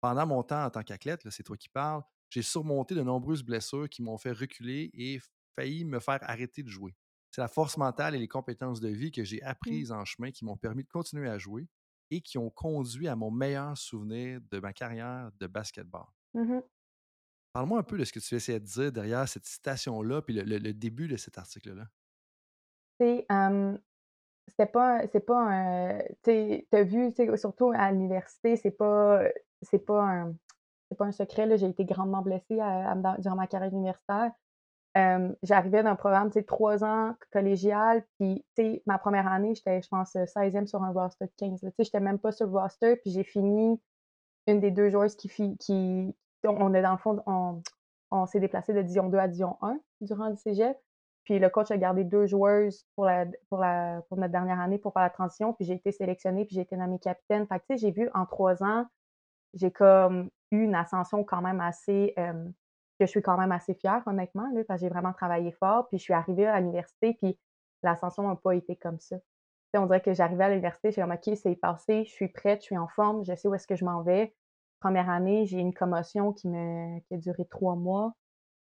Pendant 0.00 0.26
mon 0.26 0.42
temps 0.42 0.64
en 0.64 0.70
tant 0.70 0.82
qu'athlète, 0.82 1.28
c'est 1.30 1.42
toi 1.42 1.56
qui 1.56 1.68
parles, 1.68 2.02
j'ai 2.30 2.42
surmonté 2.42 2.94
de 2.94 3.02
nombreuses 3.02 3.42
blessures 3.42 3.88
qui 3.88 4.02
m'ont 4.02 4.18
fait 4.18 4.32
reculer 4.32 4.90
et 4.94 5.20
failli 5.56 5.84
me 5.84 5.98
faire 5.98 6.18
arrêter 6.22 6.62
de 6.62 6.68
jouer. 6.68 6.94
C'est 7.30 7.40
la 7.40 7.48
force 7.48 7.76
mentale 7.76 8.14
et 8.14 8.18
les 8.18 8.28
compétences 8.28 8.80
de 8.80 8.88
vie 8.88 9.10
que 9.10 9.24
j'ai 9.24 9.40
mmh. 9.40 9.46
apprises 9.46 9.92
en 9.92 10.04
chemin 10.04 10.30
qui 10.30 10.44
m'ont 10.44 10.56
permis 10.56 10.84
de 10.84 10.88
continuer 10.88 11.28
à 11.28 11.38
jouer 11.38 11.68
et 12.10 12.20
qui 12.20 12.38
ont 12.38 12.50
conduit 12.50 13.08
à 13.08 13.16
mon 13.16 13.30
meilleur 13.30 13.76
souvenir 13.76 14.40
de 14.50 14.60
ma 14.60 14.72
carrière 14.72 15.30
de 15.38 15.46
basketball. 15.46 16.06
Mmh 16.34 16.60
Parle-moi 17.56 17.78
un 17.78 17.84
peu 17.84 17.96
de 17.96 18.04
ce 18.04 18.12
que 18.12 18.18
tu 18.18 18.34
essayais 18.34 18.60
de 18.60 18.66
dire 18.66 18.92
derrière 18.92 19.26
cette 19.26 19.46
citation-là, 19.46 20.20
puis 20.20 20.34
le, 20.34 20.74
début 20.74 21.08
de 21.08 21.16
cet 21.16 21.38
article-là. 21.38 21.84
C'est, 23.00 23.26
c'était 24.46 24.70
pas, 24.70 25.06
c'est 25.10 25.24
pas 25.24 25.38
un, 25.38 25.98
tu 26.22 26.66
as 26.70 26.82
vu, 26.82 27.14
surtout 27.36 27.72
à 27.74 27.92
l'université, 27.92 28.56
c'est 28.56 28.72
pas, 28.72 29.22
pas 29.86 30.02
un, 30.02 30.34
c'est 30.90 30.98
pas 30.98 31.06
un 31.06 31.12
secret, 31.12 31.56
j'ai 31.56 31.68
été 31.68 31.86
grandement 31.86 32.20
blessée 32.20 32.58
durant 33.20 33.36
ma 33.36 33.46
carrière 33.46 33.72
universitaire. 33.72 34.32
j'arrivais 35.42 35.82
d'un 35.82 35.96
programme, 35.96 36.30
tu 36.30 36.44
trois 36.44 36.84
ans 36.84 37.14
collégial, 37.32 38.04
puis, 38.18 38.44
ma 38.84 38.98
première 38.98 39.28
année, 39.28 39.54
j'étais, 39.54 39.80
je 39.80 39.88
pense, 39.88 40.14
16e 40.14 40.66
sur 40.66 40.82
un 40.82 40.92
roster 40.92 41.24
de 41.24 41.32
15. 41.38 41.60
Tu 41.60 41.66
sais, 41.68 41.84
j'étais 41.84 42.00
même 42.00 42.18
pas 42.18 42.32
sur 42.32 42.48
le 42.48 42.52
roster, 42.52 42.96
puis 42.96 43.12
j'ai 43.12 43.24
fini 43.24 43.80
une 44.46 44.60
des 44.60 44.70
deux 44.70 44.90
joueuses 44.90 45.16
qui, 45.16 45.56
qui, 45.56 46.14
on 46.46 46.74
est 46.74 46.82
dans 46.82 46.92
le 46.92 46.98
fond, 46.98 47.22
on, 48.10 48.26
s'est 48.26 48.40
déplacé 48.40 48.72
de 48.72 48.82
Dion 48.82 49.08
2 49.08 49.18
à 49.18 49.28
Dion 49.28 49.56
1 49.62 49.78
durant 50.00 50.28
le 50.28 50.36
cégep. 50.36 50.76
Puis 51.24 51.38
le 51.38 51.50
coach 51.50 51.70
a 51.72 51.76
gardé 51.76 52.04
deux 52.04 52.26
joueuses 52.26 52.86
pour, 52.94 53.04
la, 53.04 53.24
notre 54.10 54.28
dernière 54.28 54.60
année 54.60 54.78
pour 54.78 54.92
faire 54.92 55.02
la 55.02 55.10
transition. 55.10 55.52
Puis 55.52 55.64
j'ai 55.64 55.74
été 55.74 55.90
sélectionnée, 55.90 56.44
puis 56.44 56.54
j'ai 56.54 56.62
été 56.62 56.76
nommée 56.76 57.00
capitaine. 57.00 57.46
Fait 57.46 57.58
tu 57.58 57.64
sais, 57.70 57.76
j'ai 57.78 57.90
vu 57.90 58.08
en 58.14 58.26
trois 58.26 58.62
ans, 58.62 58.86
j'ai 59.54 59.72
comme 59.72 60.30
eu 60.52 60.62
une 60.62 60.74
ascension 60.76 61.24
quand 61.24 61.42
même 61.42 61.60
assez, 61.60 62.14
je 63.00 63.06
suis 63.06 63.22
quand 63.22 63.36
même 63.36 63.50
assez 63.50 63.74
fière, 63.74 64.02
honnêtement, 64.06 64.48
là, 64.54 64.62
parce 64.68 64.80
que 64.80 64.86
j'ai 64.86 64.90
vraiment 64.90 65.12
travaillé 65.12 65.50
fort. 65.50 65.88
Puis 65.88 65.98
je 65.98 66.04
suis 66.04 66.14
arrivée 66.14 66.46
à 66.46 66.60
l'université, 66.60 67.14
puis 67.20 67.36
l'ascension 67.82 68.28
n'a 68.28 68.36
pas 68.36 68.54
été 68.54 68.76
comme 68.76 69.00
ça. 69.00 69.16
on 69.74 69.86
dirait 69.86 70.00
que 70.00 70.14
j'arrivais 70.14 70.44
à 70.44 70.48
l'université, 70.50 70.92
j'ai 70.92 71.02
comme, 71.02 71.10
OK, 71.10 71.36
c'est 71.36 71.56
passé, 71.56 72.04
je 72.04 72.12
suis 72.12 72.28
prête, 72.28 72.60
je 72.60 72.66
suis 72.66 72.78
en 72.78 72.86
forme, 72.86 73.24
je 73.24 73.34
sais 73.34 73.48
où 73.48 73.54
est-ce 73.54 73.66
que 73.66 73.74
je 73.74 73.84
m'en 73.84 74.02
vais 74.02 74.32
première 74.80 75.10
année, 75.10 75.46
j'ai 75.46 75.58
une 75.58 75.74
commotion 75.74 76.32
qui, 76.32 76.48
me, 76.48 76.98
qui 77.00 77.14
a 77.14 77.16
duré 77.18 77.44
trois 77.46 77.76
mois. 77.76 78.12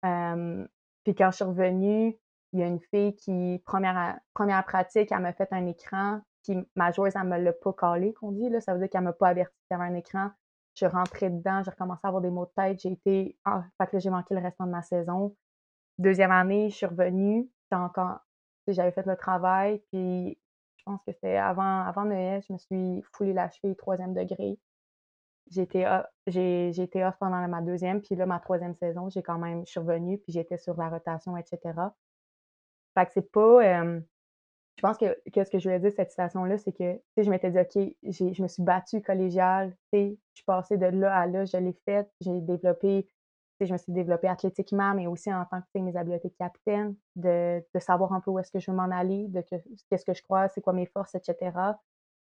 puis 0.01 1.15
quand 1.15 1.31
je 1.31 1.35
suis 1.35 1.45
revenue, 1.45 2.17
il 2.53 2.59
y 2.59 2.63
a 2.63 2.67
une 2.67 2.79
fille 2.79 3.15
qui, 3.15 3.61
première, 3.65 4.19
première 4.33 4.65
pratique, 4.65 5.11
elle 5.11 5.19
m'a 5.19 5.33
fait 5.33 5.49
un 5.51 5.65
écran, 5.67 6.21
puis 6.43 6.57
ma 6.75 6.91
joueuse, 6.91 7.13
elle 7.15 7.27
me 7.27 7.37
l'a 7.37 7.53
pas 7.53 7.73
collé, 7.73 8.13
qu'on 8.13 8.31
dit, 8.31 8.49
là. 8.49 8.61
Ça 8.61 8.73
veut 8.73 8.79
dire 8.79 8.89
qu'elle 8.89 9.01
m'a 9.01 9.13
pas 9.13 9.29
averti 9.29 9.53
qu'il 9.67 9.77
y 9.77 9.81
avait 9.81 9.91
un 9.91 9.95
écran. 9.95 10.31
Je 10.75 10.85
suis 10.85 10.95
rentrée 10.95 11.29
dedans, 11.29 11.61
j'ai 11.63 11.71
recommencé 11.71 11.99
à 12.03 12.07
avoir 12.07 12.21
des 12.21 12.29
maux 12.29 12.45
de 12.45 12.51
tête, 12.55 12.79
j'ai 12.81 12.91
été. 12.91 13.37
Ah, 13.45 13.63
fait 13.79 13.87
que 13.87 13.99
j'ai 13.99 14.09
manqué 14.09 14.33
le 14.33 14.41
restant 14.41 14.65
de 14.65 14.71
ma 14.71 14.81
saison. 14.81 15.35
Deuxième 15.97 16.31
année, 16.31 16.69
je 16.69 16.75
suis 16.75 16.85
revenue, 16.85 17.49
encore. 17.71 18.19
J'avais 18.67 18.91
fait 18.91 19.05
le 19.05 19.15
travail, 19.15 19.81
puis 19.91 20.37
je 20.77 20.83
pense 20.85 20.99
que 21.05 21.11
c'était 21.11 21.37
avant, 21.37 21.81
avant 21.81 22.05
Noël, 22.05 22.41
je 22.47 22.53
me 22.53 22.57
suis 22.57 23.03
foulé 23.13 23.33
la 23.33 23.49
cheville 23.49 23.75
troisième 23.75 24.13
degré. 24.13 24.57
Été, 25.57 26.01
j'ai, 26.27 26.69
été 26.69 27.03
off 27.03 27.15
pendant 27.19 27.47
ma 27.47 27.61
deuxième, 27.61 28.01
puis 28.01 28.15
là, 28.15 28.25
ma 28.25 28.39
troisième 28.39 28.75
saison, 28.75 29.09
j'ai 29.09 29.23
quand 29.23 29.37
même, 29.37 29.65
je 29.65 29.71
suis 29.71 29.79
revenue, 29.79 30.17
puis 30.17 30.31
j'étais 30.31 30.57
sur 30.57 30.77
la 30.77 30.89
rotation, 30.89 31.35
etc. 31.37 31.59
Fait 32.97 33.05
que 33.05 33.11
c'est 33.13 33.31
pas. 33.31 33.63
je 33.63 34.81
pense 34.81 34.97
que, 34.97 35.17
ce 35.25 35.49
que 35.49 35.59
je 35.59 35.63
voulais 35.63 35.79
dire 35.79 35.91
cette 35.95 36.11
situation-là, 36.11 36.57
c'est 36.57 36.71
que 36.71 37.01
je 37.17 37.29
m'étais 37.29 37.51
dit, 37.51 37.59
OK, 37.59 37.95
je 38.03 38.41
me 38.41 38.47
suis 38.47 38.63
battue 38.63 39.01
collégiale, 39.01 39.75
je 39.93 40.15
suis 40.33 40.45
passée 40.45 40.77
de 40.77 40.85
là 40.85 41.15
à 41.15 41.25
là, 41.25 41.45
je 41.45 41.57
l'ai 41.57 41.75
faite, 41.85 42.11
j'ai 42.21 42.41
développé, 42.41 43.07
je 43.65 43.71
me 43.71 43.77
suis 43.77 43.91
développée 43.91 44.27
athlétiquement, 44.27 44.93
mais 44.93 45.07
aussi 45.07 45.33
en 45.33 45.45
tant 45.45 45.61
que 45.61 45.79
mes 45.79 45.95
habiletés 45.95 46.29
de 46.29 46.35
capitaine, 46.35 46.95
de, 47.15 47.61
savoir 47.79 48.13
un 48.13 48.21
peu 48.21 48.31
où 48.31 48.39
est-ce 48.39 48.51
que 48.51 48.59
je 48.59 48.71
veux 48.71 48.77
m'en 48.77 48.89
aller, 48.91 49.27
de 49.27 49.41
qu'est-ce 49.89 50.05
que 50.05 50.13
je 50.13 50.23
crois, 50.23 50.47
c'est 50.49 50.61
quoi 50.61 50.73
mes 50.73 50.85
forces, 50.85 51.15
etc. 51.15 51.51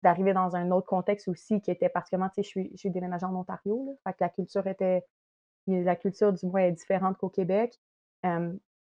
D'arriver 0.04 0.34
dans 0.34 0.56
un 0.56 0.72
autre 0.72 0.88
contexte 0.88 1.28
aussi 1.28 1.62
qui 1.62 1.70
était 1.72 1.90
particulièrement, 1.90 2.30
tu 2.30 2.36
sais, 2.36 2.44
je 2.44 2.48
suis, 2.48 2.72
je 2.72 2.78
suis 2.78 2.90
déménagée 2.90 3.26
en 3.26 3.36
Ontario, 3.36 3.86
là, 3.86 3.94
fait 4.04 4.14
que 4.14 4.24
la 4.24 4.30
culture 4.30 4.66
était, 4.68 5.06
la 5.68 5.96
culture 5.96 6.34
du 6.34 6.46
moins 6.48 6.62
est 6.62 6.72
différente 6.72 7.18
qu'au 7.18 7.30
Québec. 7.30 7.80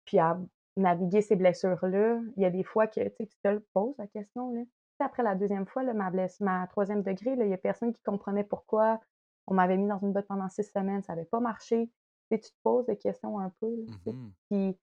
puis 0.05 0.19
à 0.19 0.39
naviguer 0.77 1.21
ces 1.21 1.37
blessures-là, 1.37 2.21
il 2.37 2.43
y 2.43 2.47
a 2.47 2.51
des 2.51 2.65
fois 2.65 2.87
que 2.87 3.01
tu 3.01 3.27
te 3.27 3.59
poses 3.73 3.97
la 3.99 4.07
question. 4.07 4.53
Là. 4.53 4.63
Après 5.01 5.23
la 5.23 5.35
deuxième 5.35 5.67
fois, 5.67 5.83
là, 5.83 5.95
ma, 5.95 6.11
blesse, 6.11 6.41
ma 6.41 6.67
troisième 6.69 7.03
degré, 7.03 7.33
il 7.33 7.47
n'y 7.47 7.55
a 7.55 7.59
personne 7.59 7.93
qui 7.93 8.03
comprenait 8.03 8.45
pourquoi 8.45 9.01
on 9.47 9.55
m'avait 9.55 9.77
mis 9.77 9.89
dans 9.89 9.99
une 9.99 10.13
botte 10.13 10.27
pendant 10.27 10.49
six 10.49 10.65
semaines, 10.65 11.03
ça 11.03 11.15
n'avait 11.15 11.27
pas 11.27 11.41
marché. 11.41 11.91
tu 12.31 12.39
te 12.39 12.49
poses 12.63 12.87
des 12.87 12.97
questions 12.97 13.39
un 13.39 13.51
peu. 13.61 13.71
Mmh 14.07 14.31
puis 14.51 14.79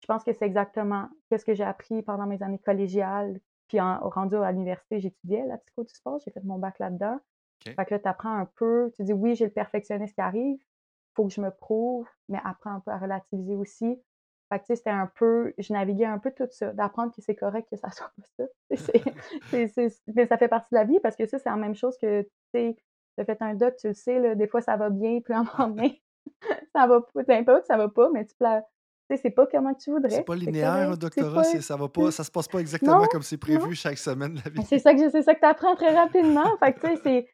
je 0.00 0.06
pense 0.06 0.22
que 0.22 0.34
c'est 0.34 0.44
exactement 0.44 1.08
ce 1.30 1.44
que 1.44 1.54
j'ai 1.54 1.64
appris 1.64 2.02
pendant 2.02 2.26
mes 2.26 2.42
années 2.42 2.58
collégiales. 2.58 3.40
Puis 3.68 3.80
en, 3.80 3.98
rendu 4.08 4.36
à 4.36 4.52
l'université, 4.52 5.00
j'étudiais 5.00 5.44
la 5.46 5.58
psycho 5.58 5.84
du 5.84 5.94
sport, 5.94 6.18
j'ai 6.24 6.30
fait 6.30 6.44
mon 6.44 6.58
bac 6.58 6.78
là-dedans. 6.78 7.18
Fait 7.64 7.84
que 7.86 7.94
là, 7.94 7.98
tu 7.98 8.08
apprends 8.08 8.36
un 8.36 8.46
peu, 8.56 8.92
tu 8.94 9.04
dis 9.04 9.12
oui, 9.12 9.34
j'ai 9.34 9.46
le 9.46 9.50
perfectionniste 9.50 10.14
qui 10.14 10.20
arrive, 10.20 10.58
il 10.60 11.14
faut 11.14 11.26
que 11.26 11.32
je 11.32 11.40
me 11.40 11.50
prouve, 11.50 12.06
mais 12.28 12.38
apprends 12.44 12.74
un 12.74 12.80
peu 12.80 12.90
à 12.90 12.98
relativiser 12.98 13.54
aussi. 13.54 13.98
Fait 14.52 14.58
que, 14.58 14.74
c'était 14.74 14.90
un 14.90 15.10
peu, 15.14 15.54
je 15.56 15.72
naviguais 15.72 16.04
un 16.04 16.18
peu 16.18 16.30
tout 16.30 16.46
ça, 16.50 16.72
d'apprendre 16.72 17.14
que 17.14 17.22
c'est 17.22 17.34
correct 17.34 17.68
que 17.70 17.76
ça 17.76 17.90
soit 17.90 18.12
pas 18.16 18.22
ça. 18.36 18.44
mais 19.52 20.26
ça 20.26 20.36
fait 20.36 20.48
partie 20.48 20.68
de 20.72 20.78
la 20.78 20.84
vie 20.84 21.00
parce 21.00 21.16
que 21.16 21.26
ça, 21.26 21.38
c'est 21.38 21.48
la 21.48 21.56
même 21.56 21.74
chose 21.74 21.96
que, 21.98 22.22
tu 22.22 22.28
sais, 22.54 22.76
tu 23.16 23.22
as 23.22 23.24
fait 23.24 23.40
un 23.40 23.54
doc, 23.54 23.76
tu 23.76 23.88
le 23.88 23.94
sais, 23.94 24.18
là, 24.18 24.34
des 24.34 24.46
fois 24.46 24.60
ça 24.60 24.76
va 24.76 24.90
bien, 24.90 25.20
puis 25.20 25.32
un 25.32 25.44
moment 25.44 25.68
donné, 25.68 26.02
ça 26.74 26.86
va 26.86 27.00
pas, 27.00 27.24
t'as 27.24 27.42
pas 27.42 27.60
que 27.60 27.66
ça 27.66 27.76
va 27.76 27.88
pas, 27.88 28.10
mais 28.10 28.26
tu 28.26 28.34
sais, 29.16 29.22
c'est 29.22 29.30
pas 29.30 29.46
comment 29.46 29.74
tu 29.74 29.90
voudrais. 29.90 30.10
C'est 30.10 30.24
pas 30.24 30.36
linéaire, 30.36 30.90
un 30.90 30.96
doctorat, 30.96 31.44
ça 31.44 31.76
va 31.76 31.88
pas, 31.88 32.10
ça 32.10 32.24
se 32.24 32.30
passe 32.30 32.48
pas 32.48 32.58
exactement 32.58 33.06
comme 33.06 33.22
c'est 33.22 33.38
prévu 33.38 33.74
chaque 33.74 33.98
semaine 33.98 34.34
de 34.34 34.40
la 34.44 34.50
vie. 34.50 34.62
C'est 34.66 34.78
ça 34.78 34.94
que, 34.94 35.10
c'est 35.10 35.22
ça 35.22 35.34
que 35.34 35.40
tu 35.40 35.46
apprends 35.46 35.74
très 35.76 35.94
rapidement. 35.94 36.56
fait 36.58 36.72
que, 36.72 36.80
tu 36.80 36.86
sais, 36.86 37.00
c'est, 37.02 37.28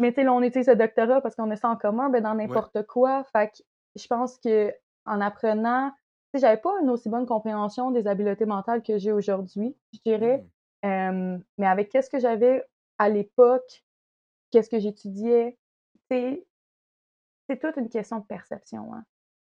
mais 0.00 0.10
tu 0.10 0.16
sais, 0.16 0.24
là, 0.24 0.32
on 0.32 0.42
utilise 0.42 0.66
ce 0.66 0.72
doctorat 0.72 1.20
parce 1.20 1.34
qu'on 1.34 1.50
a 1.50 1.56
ça 1.56 1.68
en 1.68 1.76
commun, 1.76 2.08
ben, 2.08 2.22
dans 2.22 2.34
n'importe 2.34 2.86
quoi. 2.86 3.24
Fait 3.32 3.48
que 3.48 3.62
je 3.96 4.06
pense 4.06 4.38
que 4.38 4.72
en 5.04 5.20
apprenant, 5.20 5.92
j'avais 6.34 6.60
pas 6.60 6.72
une 6.80 6.90
aussi 6.90 7.08
bonne 7.08 7.26
compréhension 7.26 7.90
des 7.90 8.06
habiletés 8.06 8.46
mentales 8.46 8.82
que 8.82 8.98
j'ai 8.98 9.12
aujourd'hui, 9.12 9.76
je 9.92 9.98
dirais. 10.04 10.44
Mmh. 10.84 11.38
mais 11.58 11.66
avec 11.68 11.90
qu'est-ce 11.90 12.10
que 12.10 12.18
j'avais 12.18 12.64
à 12.98 13.08
l'époque, 13.08 13.84
qu'est-ce 14.50 14.68
que 14.68 14.80
j'étudiais, 14.80 15.56
c'est 16.10 16.44
toute 17.60 17.76
une 17.76 17.88
question 17.88 18.18
de 18.18 18.24
perception. 18.24 18.92
Hein. 18.94 19.04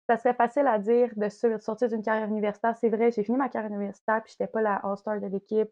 Ça 0.09 0.17
serait 0.17 0.33
facile 0.33 0.67
à 0.67 0.79
dire 0.79 1.11
de 1.15 1.29
sortir 1.29 1.89
d'une 1.89 2.01
carrière 2.01 2.27
universitaire. 2.27 2.75
C'est 2.77 2.89
vrai, 2.89 3.11
j'ai 3.11 3.23
fini 3.23 3.37
ma 3.37 3.49
carrière 3.49 3.71
universitaire, 3.71 4.21
puis 4.23 4.31
j'étais 4.31 4.51
pas 4.51 4.61
la 4.61 4.75
All-Star 4.75 5.19
de 5.21 5.27
l'équipe. 5.27 5.69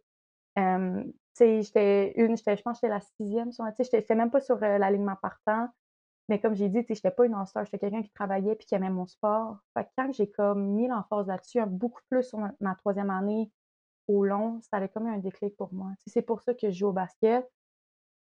j'étais 1.37 2.13
une, 2.15 2.37
je 2.37 2.61
pense 2.61 2.79
que 2.79 2.87
j'étais 2.87 2.87
la 2.87 3.01
sixième 3.01 3.51
sur 3.51 3.65
Je 3.65 3.95
n'étais 3.95 4.15
même 4.15 4.31
pas 4.31 4.39
sur 4.39 4.57
l'alignement 4.57 5.15
partant. 5.21 5.69
Mais 6.31 6.39
comme 6.39 6.55
j'ai 6.55 6.69
dit, 6.69 6.85
je 6.87 6.93
n'étais 6.93 7.11
pas 7.11 7.25
une 7.25 7.33
all-star, 7.33 7.65
j'étais 7.65 7.77
quelqu'un 7.77 8.03
qui 8.03 8.11
travaillait 8.11 8.55
puis 8.55 8.65
qui 8.65 8.73
aimait 8.73 8.89
mon 8.89 9.05
sport. 9.05 9.57
Fait 9.73 9.83
que 9.83 9.89
quand 9.97 10.13
j'ai 10.13 10.29
comme 10.31 10.65
mis 10.75 10.87
l'emphase 10.87 11.27
là-dessus, 11.27 11.59
beaucoup 11.67 11.99
plus 12.09 12.23
sur 12.23 12.39
ma, 12.39 12.75
troisième 12.75 13.09
année 13.09 13.51
au 14.07 14.23
long, 14.23 14.61
ça 14.61 14.77
avait 14.77 14.87
comme 14.87 15.07
un 15.07 15.17
déclic 15.17 15.57
pour 15.57 15.73
moi. 15.73 15.91
C'est 16.07 16.21
pour 16.21 16.41
ça 16.41 16.53
que 16.53 16.69
je 16.69 16.77
joue 16.77 16.87
au 16.87 16.93
basket. 16.93 17.45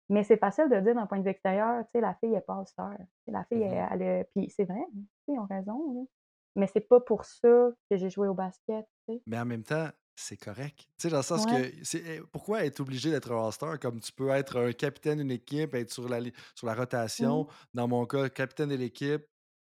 Mais 0.08 0.22
c'est 0.22 0.36
facile 0.36 0.68
de 0.68 0.78
dire 0.80 0.94
d'un 0.94 1.06
point 1.06 1.18
de 1.18 1.24
vue 1.24 1.30
extérieur, 1.30 1.84
tu 1.86 1.90
sais, 1.92 2.00
la 2.00 2.14
fille 2.14 2.34
est 2.34 2.40
pas 2.40 2.58
all-star. 2.58 2.96
La 3.26 3.44
fille, 3.44 3.64
mmh 3.64 4.00
elle, 4.00 4.26
puis 4.34 4.50
c'est 4.50 4.64
vrai, 4.64 4.84
ils 5.28 5.38
ont 5.38 5.46
raison. 5.46 6.08
Mais 6.54 6.68
c'est 6.72 6.80
pas 6.80 7.00
pour 7.00 7.24
ça 7.24 7.70
que 7.90 7.96
j'ai 7.96 8.08
joué 8.08 8.28
au 8.28 8.34
basket. 8.34 8.86
Mais 9.26 9.38
en 9.38 9.44
même 9.44 9.62
temps, 9.62 9.88
c'est 10.14 10.38
correct. 10.38 10.78
Tu 10.78 10.86
sais, 11.02 11.08
dans 11.10 11.18
le 11.18 11.22
sens 11.22 11.44
que 11.44 11.70
c'est 11.82 12.02
eh, 12.06 12.20
pourquoi 12.32 12.64
être 12.64 12.80
obligé 12.80 13.10
d'être 13.10 13.30
un 13.32 13.46
All-Star? 13.46 13.78
Comme 13.78 14.00
tu 14.00 14.12
peux 14.12 14.30
être 14.30 14.58
un 14.58 14.72
capitaine 14.72 15.18
d'une 15.18 15.30
équipe, 15.30 15.74
être 15.74 15.92
sur 15.92 16.08
la, 16.08 16.20
sur 16.54 16.66
la 16.66 16.74
mmh. 16.74 16.78
rotation. 16.78 17.46
Dans 17.74 17.86
mon 17.86 18.06
cas, 18.06 18.30
capitaine 18.30 18.70
de 18.70 18.76
l'équipe, 18.76 19.22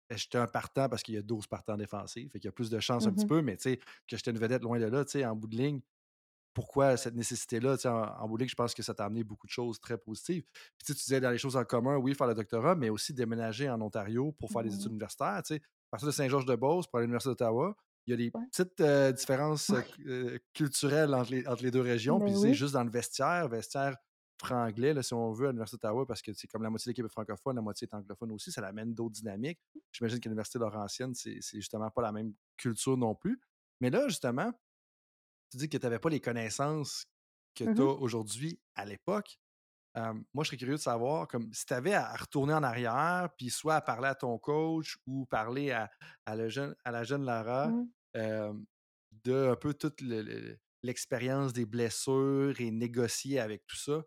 eh, 0.10 0.18
j'étais 0.18 0.38
un 0.38 0.46
partant 0.46 0.88
parce 0.90 1.02
qu'il 1.02 1.16
y 1.16 1.18
a 1.18 1.24
12 1.24 1.48
partants 1.48 1.78
défensifs. 1.78 2.32
Fait 2.32 2.40
qu'il 2.40 2.48
y 2.48 2.50
a 2.50 2.52
plus 2.52 2.70
de 2.70 2.80
chance 2.80 3.08
un 3.08 3.12
petit 3.12 3.26
mmh 3.26 3.30
peu, 3.30 3.42
mais 3.42 3.58
tu 3.58 3.72
sais, 3.72 3.78
que 3.78 4.16
j'étais 4.16 4.32
une 4.32 4.38
vedette 4.38 4.62
loin 4.62 4.78
de 4.80 4.86
là, 4.86 5.04
tu 5.04 5.14
sais, 5.14 5.26
en 5.26 5.36
bout 5.36 5.48
de 5.48 5.58
ligne. 5.58 5.82
Pourquoi 6.54 6.98
cette 6.98 7.16
nécessité-là? 7.16 7.78
En, 7.86 8.26
en 8.26 8.38
je 8.38 8.56
pense 8.56 8.74
que 8.74 8.84
ça 8.84 8.94
t'a 8.94 9.06
amené 9.06 9.24
beaucoup 9.24 9.48
de 9.48 9.52
choses 9.52 9.80
très 9.80 9.98
positives. 9.98 10.44
Puis 10.78 10.86
tu 10.86 10.94
disais 10.94 11.20
dans 11.20 11.32
les 11.32 11.38
choses 11.38 11.58
en 11.58 11.64
commun, 11.64 11.98
oui, 11.98 12.14
faire 12.14 12.28
le 12.28 12.36
doctorat, 12.36 12.76
mais 12.76 12.90
aussi 12.90 13.14
déménager 13.14 13.70
en 13.70 13.82
Ontario 13.82 14.32
pour 14.34 14.52
faire 14.52 14.64
des 14.64 14.74
études 14.74 14.90
mmh 14.90 14.94
universitaires. 14.94 15.42
Tu 15.44 15.56
sais, 15.56 15.62
partir 15.94 16.08
de 16.08 16.12
Saint-Georges-de-Beauce 16.12 16.88
pour 16.88 16.98
aller 16.98 17.04
à 17.04 17.06
l'Université 17.06 17.30
d'Ottawa, 17.30 17.76
il 18.08 18.12
y 18.12 18.14
a 18.14 18.18
des 18.18 18.32
petites 18.32 18.82
différences 19.16 19.72
culturelles 20.54 21.14
entre 21.14 21.32
les, 21.32 21.48
entre 21.48 21.64
les, 21.64 21.70
deux 21.70 21.82
régions. 21.82 22.18
Ben 22.18 22.26
puis, 22.26 22.36
c'est 22.36 22.54
juste 22.56 22.74
dans 22.74 22.84
le 22.84 22.90
vestiaire, 22.90 23.48
vestiaire 23.48 23.96
franglais, 24.40 24.94
là, 24.96 25.04
si 25.04 25.14
on 25.14 25.32
veut, 25.32 25.46
à 25.46 25.52
l'Université 25.52 25.78
d'Ottawa, 25.78 26.06
parce 26.08 26.24
que 26.24 26.34
c'est 26.34 26.48
comme 26.48 26.64
la 26.64 26.72
moitié 26.72 26.90
de 26.90 26.92
l'équipe 26.94 27.06
est 27.06 27.10
francophone, 27.10 27.56
la 27.56 27.62
moitié 27.62 27.88
est 27.90 27.96
anglophone 27.96 28.32
aussi, 28.32 28.52
ça 28.52 28.66
amène 28.66 28.96
d'autres 28.96 29.14
dynamiques. 29.14 29.60
J'imagine 29.92 30.20
qu'à 30.20 30.30
l'Université 30.30 30.58
Laurentienne, 30.58 31.14
c'est 31.14 31.40
justement 31.54 31.92
pas 31.92 32.02
la 32.02 32.12
même 32.12 32.34
culture 32.58 32.98
non 32.98 33.14
plus. 33.14 33.40
Mais 33.80 33.92
là, 33.92 34.08
justement, 34.08 34.52
tu 35.54 35.58
dis 35.58 35.70
que 35.70 35.78
tu 35.78 35.86
n'avais 35.86 36.00
pas 36.00 36.10
les 36.10 36.20
connaissances 36.20 37.06
que 37.56 37.64
mmh 37.64 37.76
tu 37.76 37.82
as 37.82 37.86
aujourd'hui 37.86 38.60
à 38.76 38.86
l'époque 38.86 39.40
moi, 39.96 40.44
je 40.44 40.48
serais 40.48 40.58
curieux 40.58 40.76
de 40.76 40.82
savoir, 40.82 41.28
comme 41.28 41.54
si 41.54 41.66
tu 41.66 41.74
avais 41.74 41.94
à 41.94 42.16
retourner 42.16 42.54
en 42.54 42.64
arrière, 42.64 43.30
puis 43.38 43.50
soit 43.50 43.76
à 43.76 43.82
parler 43.82 44.08
à 44.08 44.16
ton 44.16 44.38
coach 44.40 44.98
ou 45.06 45.26
parler 45.26 45.72
à, 45.72 45.92
à, 46.26 46.36
le 46.36 46.50
jeune, 46.50 46.76
à 46.84 46.92
la 46.92 47.04
jeune 47.04 47.24
Lara 47.26 47.68
mmh. 47.68 48.66
de 49.24 49.50
un 49.52 49.56
peu 49.56 49.74
toute 49.74 50.02
l'expérience 50.82 51.54
des 51.54 51.66
blessures 51.66 52.60
et 52.60 52.72
négocier 52.72 53.40
avec 53.40 53.66
tout 53.68 53.78
ça. 53.78 54.04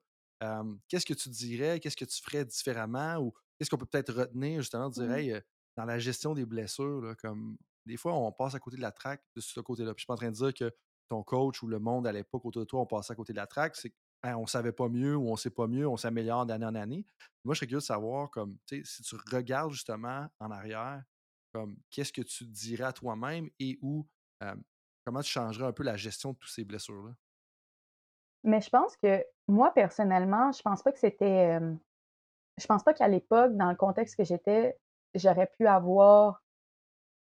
qu'est-ce 0.89 1.07
que 1.07 1.15
tu 1.15 1.29
dirais? 1.29 1.79
Qu'est-ce 1.79 1.97
que 1.97 2.05
tu 2.05 2.21
ferais 2.21 2.45
différemment? 2.45 3.19
Ou 3.19 3.33
qu'est-ce 3.57 3.71
qu'on 3.71 3.79
peut 3.79 3.87
peut-être 3.87 4.13
retenir 4.13 4.61
justement, 4.63 4.91
de 4.91 5.07
dire, 5.07 5.37
mmh. 5.37 5.43
dans 5.77 5.85
la 5.85 6.01
gestion 6.01 6.35
des 6.35 6.47
blessures, 6.47 7.15
comme 7.21 7.57
des 7.85 7.97
fois, 7.97 8.15
on 8.15 8.33
passe 8.33 8.57
à 8.57 8.59
côté 8.59 8.77
de 8.77 8.83
la 8.83 8.91
traque 8.91 9.23
de 9.37 9.41
ce 9.41 9.61
côté-là. 9.61 9.95
Puis 9.95 10.01
je 10.01 10.03
suis 10.03 10.07
pas 10.07 10.15
en 10.15 10.17
train 10.17 10.31
de 10.31 10.35
dire 10.35 10.53
que 10.53 10.75
ton 11.09 11.23
coach 11.23 11.63
ou 11.63 11.67
le 11.67 11.79
monde 11.79 12.07
à 12.07 12.13
l'époque 12.13 12.45
autour 12.45 12.63
de 12.63 12.67
toi, 12.67 12.81
on 12.81 12.87
passe 12.87 13.11
à 13.11 13.15
côté 13.15 13.33
de 13.33 13.39
la 13.39 13.47
traque. 13.47 13.77
C'est 13.77 13.93
on 14.35 14.43
hein, 14.43 14.47
savait 14.47 14.73
pas 14.73 14.89
mieux 14.89 15.17
ou 15.17 15.31
on 15.31 15.37
sait 15.37 15.51
pas 15.51 15.67
mieux, 15.67 15.87
on 15.87 15.97
s'améliore 15.97 16.47
d'année 16.47 16.67
en 16.67 16.75
année. 16.75 17.07
Moi, 17.45 17.55
je 17.55 17.59
serais 17.59 17.67
curieux 17.67 17.81
de 17.81 17.85
savoir, 17.85 18.31
comme, 18.31 18.57
si 18.67 19.03
tu 19.03 19.17
regardes 19.33 19.71
justement 19.71 20.27
en 20.41 20.51
arrière, 20.51 21.03
comme, 21.53 21.77
qu'est-ce 21.91 22.13
que 22.13 22.23
tu 22.23 22.47
dirais 22.47 22.85
à 22.85 22.93
toi-même 22.93 23.49
et 23.59 23.79
où, 23.83 24.07
comment 25.05 25.21
tu 25.21 25.31
changerais 25.31 25.67
un 25.67 25.73
peu 25.73 25.85
la 25.85 25.97
gestion 25.97 26.33
de 26.33 26.39
toutes 26.39 26.51
ces 26.51 26.65
blessures-là? 26.65 27.15
Mais 28.45 28.61
je 28.61 28.71
pense 28.71 28.97
que 28.97 29.25
moi, 29.49 29.73
personnellement, 29.73 30.53
je 30.53 30.63
pense 30.63 30.83
pas 30.83 30.93
que 30.93 30.99
c'était. 30.99 31.59
je 32.59 32.67
pense 32.67 32.83
pas 32.83 32.95
qu'à 32.95 33.09
l'époque, 33.09 33.57
dans 33.57 33.71
le 33.71 33.77
contexte 33.77 34.17
que 34.17 34.25
j'étais, 34.25 34.77
j'aurais 35.15 35.51
pu 35.59 35.67
avoir. 35.67 36.43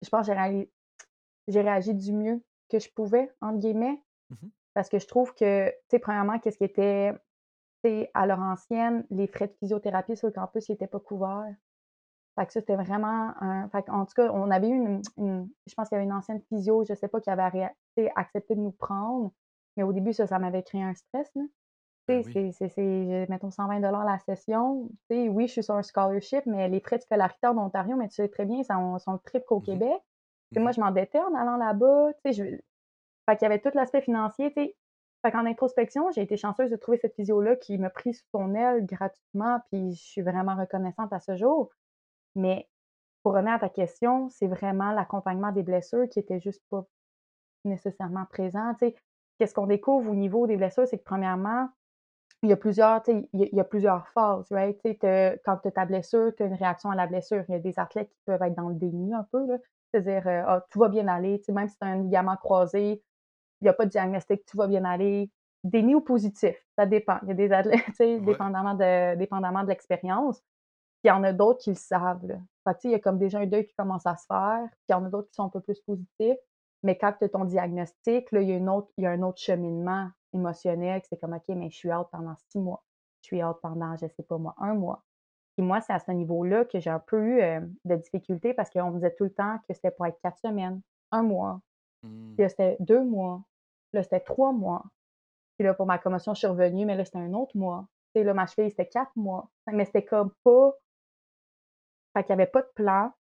Je 0.01 0.09
pense 0.09 0.27
que 0.27 0.33
j'ai 1.47 1.61
réagi, 1.61 1.93
du 1.95 2.13
mieux 2.13 2.43
que 2.73 2.79
je 2.79 2.91
pouvais, 2.91 3.31
entre 3.41 3.59
guillemets. 3.59 4.01
Mmh 4.29 4.47
parce 4.73 4.89
que 4.89 4.97
je 4.97 5.05
trouve 5.05 5.33
que, 5.35 5.69
tu 5.69 5.75
sais, 5.91 5.99
premièrement, 5.99 6.39
qu'est-ce 6.39 6.57
qui 6.57 6.63
était, 6.63 7.13
tu 7.83 7.89
sais, 7.89 8.11
à 8.15 8.25
leur 8.25 8.39
ancienne, 8.39 9.05
les 9.11 9.27
frais 9.27 9.47
de 9.47 9.53
physiothérapie 9.59 10.17
sur 10.17 10.27
le 10.27 10.33
campus, 10.33 10.67
ils 10.67 10.71
n'étaient 10.71 10.87
pas 10.87 10.99
couverts. 10.99 11.53
Fait 12.35 12.47
que 12.47 12.53
ça, 12.53 12.59
c'était 12.59 12.75
vraiment 12.75 13.33
un. 13.39 13.69
Fait 13.69 13.87
en 13.89 14.05
tout 14.05 14.13
cas, 14.15 14.31
on 14.33 14.49
avait 14.49 14.69
eu 14.69 15.01
une. 15.17 15.47
je 15.67 15.75
pense 15.75 15.89
qu'il 15.89 15.95
y 15.95 15.99
avait 15.99 16.05
une 16.05 16.13
ancienne 16.13 16.41
physio, 16.49 16.83
je 16.89 16.95
sais 16.95 17.07
pas, 17.07 17.21
qui 17.21 17.29
avait 17.29 17.69
accepté 18.15 18.55
de 18.55 18.61
nous 18.61 18.71
prendre. 18.71 19.31
Mais 19.77 19.83
au 19.83 19.93
début, 19.93 20.13
ça, 20.13 20.25
ça 20.25 20.39
m'avait 20.39 20.63
créé 20.63 20.81
un 20.81 20.95
stress. 20.95 21.29
Là. 21.35 21.43
Ben 22.07 22.23
oui. 22.25 22.51
c'est, 22.51 23.27
mettons, 23.29 23.51
120 23.51 23.79
la 23.79 24.19
session. 24.19 24.89
sais, 25.09 25.29
oui, 25.29 25.47
je 25.47 25.53
suis 25.53 25.63
sur 25.63 25.75
un 25.75 25.83
scholarship, 25.83 26.45
mais 26.47 26.67
les 26.67 26.81
frais 26.81 26.97
de 26.97 27.03
scolarité 27.03 27.47
en 27.47 27.57
Ontario, 27.57 27.95
mais 27.95 28.09
tu 28.09 28.15
sais 28.15 28.27
très 28.27 28.45
bien, 28.45 28.63
ça, 28.63 28.75
sont 28.99 29.13
le 29.13 29.19
triple 29.19 29.45
qu'au 29.45 29.59
mmh 29.59 29.63
Québec. 29.63 30.01
Moi, 30.59 30.71
Mmh 30.71 30.73
je 30.73 30.81
m'endettais 30.81 31.19
en 31.19 31.33
allant 31.35 31.57
là-bas, 31.57 32.11
je 32.25 32.57
fait 33.29 33.37
qu'il 33.37 33.43
y 33.43 33.45
avait 33.45 33.59
tout 33.61 33.71
l'aspect 33.73 34.01
financier, 34.01 34.53
tu 34.53 34.63
sais. 34.63 34.77
Fait 35.25 35.31
qu'en 35.31 35.45
introspection, 35.45 36.11
j'ai 36.11 36.21
été 36.21 36.37
chanceuse 36.37 36.69
de 36.69 36.75
trouver 36.75 36.97
cette 36.97 37.15
physio-là 37.15 37.55
qui 37.55 37.77
m'a 37.77 37.89
pris 37.89 38.13
sous 38.13 38.25
son 38.33 38.55
aile 38.55 38.85
gratuitement, 38.85 39.59
puis 39.71 39.93
je 39.95 40.01
suis 40.03 40.21
vraiment 40.21 40.55
reconnaissante 40.55 41.13
à 41.13 41.19
ce 41.21 41.37
jour. 41.37 41.71
Mais 42.35 42.69
pour 43.23 43.33
revenir 43.33 43.53
à 43.53 43.59
ta 43.59 43.69
question, 43.69 44.29
c'est 44.29 44.47
vraiment 44.47 44.91
l'accompagnement 44.91 45.51
des 45.51 45.63
blessures 45.63 46.09
qui 46.09 46.19
était 46.19 46.39
juste 46.39 46.63
pas 46.69 46.85
nécessairement 47.65 48.25
présent. 48.25 48.73
Qu'est-ce 49.39 49.53
qu'on 49.53 49.67
découvre 49.67 50.11
au 50.11 50.15
niveau 50.15 50.47
des 50.47 50.57
blessures, 50.57 50.87
c'est 50.87 50.99
que 50.99 51.03
premièrement, 51.03 51.69
il 52.43 52.49
y 52.49 52.53
a 52.53 52.57
plusieurs, 52.57 53.01
tu 53.03 53.11
sais, 53.11 53.29
il 53.33 53.39
y 53.41 53.43
a 53.43 53.47
il 53.51 53.57
y 53.57 53.59
a 53.61 53.63
plusieurs 53.63 54.07
phases, 54.09 54.51
right? 54.51 54.77
Quand 55.45 55.57
tu 55.57 55.67
as 55.67 55.71
ta 55.71 55.85
blessure, 55.85 56.33
tu 56.35 56.43
as 56.43 56.47
une 56.47 56.53
réaction 56.55 56.91
à 56.91 56.95
la 56.95 57.07
blessure. 57.07 57.43
Il 57.49 57.53
y 57.53 57.55
a 57.55 57.59
des 57.59 57.79
athlètes 57.79 58.09
qui 58.09 58.19
peuvent 58.25 58.41
être 58.41 58.55
dans 58.55 58.69
le 58.69 58.75
déni 58.75 59.13
un 59.13 59.25
peu, 59.31 59.45
là. 59.47 59.57
C'est-à-dire, 59.93 60.27
heu: 60.27 60.43
«Ah, 60.47 60.65
tout 60.71 60.79
va 60.79 60.89
bien 60.89 61.07
aller», 61.07 61.39
tu 61.39 61.45
sais, 61.45 61.51
même 61.53 61.69
si 61.69 61.77
tu 61.77 61.85
as 61.85 61.89
un 61.89 62.01
ligament 62.03 62.37
croisé, 62.37 63.03
il 63.61 63.65
y 63.65 63.69
a 63.69 63.73
pas 63.73 63.85
de 63.85 63.91
diagnostic, 63.91 64.45
tout 64.45 64.57
va 64.57 64.67
bien 64.67 64.85
aller. 64.85 65.31
Déni 65.63 65.95
ou 65.95 66.01
positif, 66.01 66.57
ça 66.77 66.85
dépend. 66.85 67.19
Il 67.23 67.29
y 67.29 67.31
a 67.31 67.35
des 67.35 67.51
athlètes, 67.53 67.85
tu 67.87 67.95
sais, 67.95 68.19
Ouais. 68.19 68.21
dépendamment 68.21 68.75
de 68.75 69.15
dépendamment 69.17 69.63
de 69.63 69.69
l'expérience. 69.69 70.41
Puis 71.01 71.05
il 71.05 71.07
y 71.09 71.11
en 71.11 71.23
a 71.23 71.33
d'autres 71.33 71.59
qui 71.59 71.69
le 71.71 71.75
savent, 71.75 72.25
là. 72.25 72.37
Fait 72.65 72.73
que, 72.75 72.79
il 72.85 72.91
y 72.91 72.95
a 72.95 72.99
comme 72.99 73.17
déjà 73.19 73.39
un 73.39 73.45
deuil 73.47 73.65
qui 73.65 73.75
commence 73.75 74.05
à 74.05 74.15
se 74.17 74.25
faire, 74.25 74.67
puis 74.71 74.79
il 74.89 74.91
y 74.93 74.95
en 74.95 75.05
a 75.05 75.09
d'autres 75.09 75.27
qui 75.29 75.35
sont 75.35 75.45
un 75.45 75.49
peu 75.49 75.61
plus 75.61 75.79
positifs. 75.81 76.37
Mais 76.83 76.97
quand 76.97 77.13
tu 77.19 77.25
as 77.25 77.29
ton 77.29 77.45
diagnostic, 77.45 78.31
là, 78.31 78.41
il 78.41 78.49
y 78.49 78.53
a 78.53 78.57
une 78.57 78.69
autre 78.69 78.89
il 78.97 79.03
y 79.03 79.07
a 79.07 79.11
un 79.11 79.21
autre 79.23 79.39
cheminement 79.41 80.09
émotionnel 80.33 81.01
c'est 81.09 81.17
comme: 81.19 81.33
«OK, 81.33 81.43
mais 81.49 81.69
je 81.69 81.77
suis 81.77 81.93
out 81.93 82.07
pendant 82.11 82.35
6 82.49 82.59
mois. 82.59 82.83
Je 83.21 83.27
suis 83.27 83.43
out 83.43 83.57
pendant, 83.61 83.95
je 83.97 84.07
sais 84.07 84.23
pas 84.23 84.37
moi, 84.37 84.55
un 84.59 84.73
mois». 84.75 85.03
Puis 85.55 85.65
moi, 85.65 85.81
c'est 85.81 85.93
à 85.93 85.99
ce 85.99 86.11
niveau-là 86.11 86.65
que 86.65 86.79
j'ai 86.79 86.89
un 86.89 86.99
peu 86.99 87.21
eu, 87.23 87.39
hem, 87.39 87.73
de 87.85 87.95
difficulté 87.95 88.53
parce 88.53 88.69
qu'on 88.69 88.89
me 88.89 88.95
disait 88.95 89.13
tout 89.15 89.25
le 89.25 89.33
temps 89.33 89.59
que 89.67 89.73
c'était 89.73 89.91
pour 89.91 90.05
être 90.05 90.19
4 90.23 90.37
semaines, 90.39 90.81
un 91.11 91.23
mois, 91.23 91.61
Mmh. 92.03 92.33
puis 92.35 92.43
là, 92.43 92.49
c'était 92.49 92.77
2 92.81 93.03
mois, 93.03 93.41
là, 93.93 94.03
c'était 94.03 94.19
3 94.19 94.51
mois. 94.51 94.83
Puis 95.57 95.65
là, 95.65 95.73
pour 95.73 95.85
ma 95.85 95.97
commotion, 95.97 96.33
je 96.33 96.39
suis 96.39 96.47
revenue, 96.47 96.85
mais 96.85 96.95
là, 96.95 97.05
c'était 97.05 97.19
un 97.19 97.33
autre 97.33 97.55
mois. 97.57 97.87
Tu 98.13 98.19
sais, 98.19 98.25
là, 98.25 98.33
ma 98.33 98.45
cheville, 98.45 98.69
c'était 98.69 98.87
4 98.87 99.11
mois. 99.15 99.49
Mais 99.71 99.85
c'était 99.85 100.03
comme 100.03 100.31
pas 100.43 100.73
fait 102.13 102.23
qu'il 102.23 102.31
y 102.31 102.33
avait 102.33 102.47
pas 102.47 102.61
de 102.61 102.71
plan. 102.75 103.11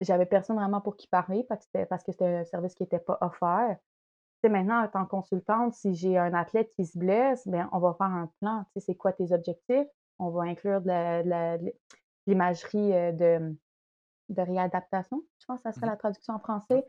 J'avais 0.00 0.26
personne 0.26 0.56
vraiment 0.56 0.80
pour 0.80 0.96
qui 0.96 1.08
parler 1.08 1.44
parce 1.44 1.66
que 1.66 2.12
c'était 2.12 2.26
un 2.26 2.44
service 2.44 2.74
qui 2.74 2.82
était 2.82 2.98
pas 2.98 3.16
offert. 3.22 3.76
Tu 4.42 4.48
sais, 4.48 4.48
maintenant, 4.50 4.84
en 4.84 4.88
tant 4.88 5.04
que 5.04 5.10
consultante, 5.10 5.72
si 5.72 5.94
j'ai 5.94 6.18
un 6.18 6.34
athlète 6.34 6.70
qui 6.74 6.84
se 6.84 6.98
blesse, 6.98 7.48
bien, 7.48 7.70
on 7.72 7.78
va 7.78 7.94
faire 7.94 8.08
un 8.08 8.30
plan. 8.40 8.64
Tu 8.64 8.72
sais, 8.74 8.86
c'est 8.86 8.94
quoi 8.94 9.12
tes 9.12 9.32
objectifs? 9.32 9.88
On 10.18 10.30
va 10.30 10.42
inclure 10.44 10.80
de 10.80 11.72
l'imagerie, 12.26 12.92
heu, 12.92 13.12
de 13.12 13.56
de 14.28 14.42
réadaptation, 14.42 15.22
je 15.38 15.46
pense 15.46 15.58
que 15.58 15.62
ça 15.62 15.72
serait 15.72 15.86
Mmh 15.86 15.90
la 15.90 15.96
traduction 15.96 16.34
en 16.34 16.38
français. 16.40 16.84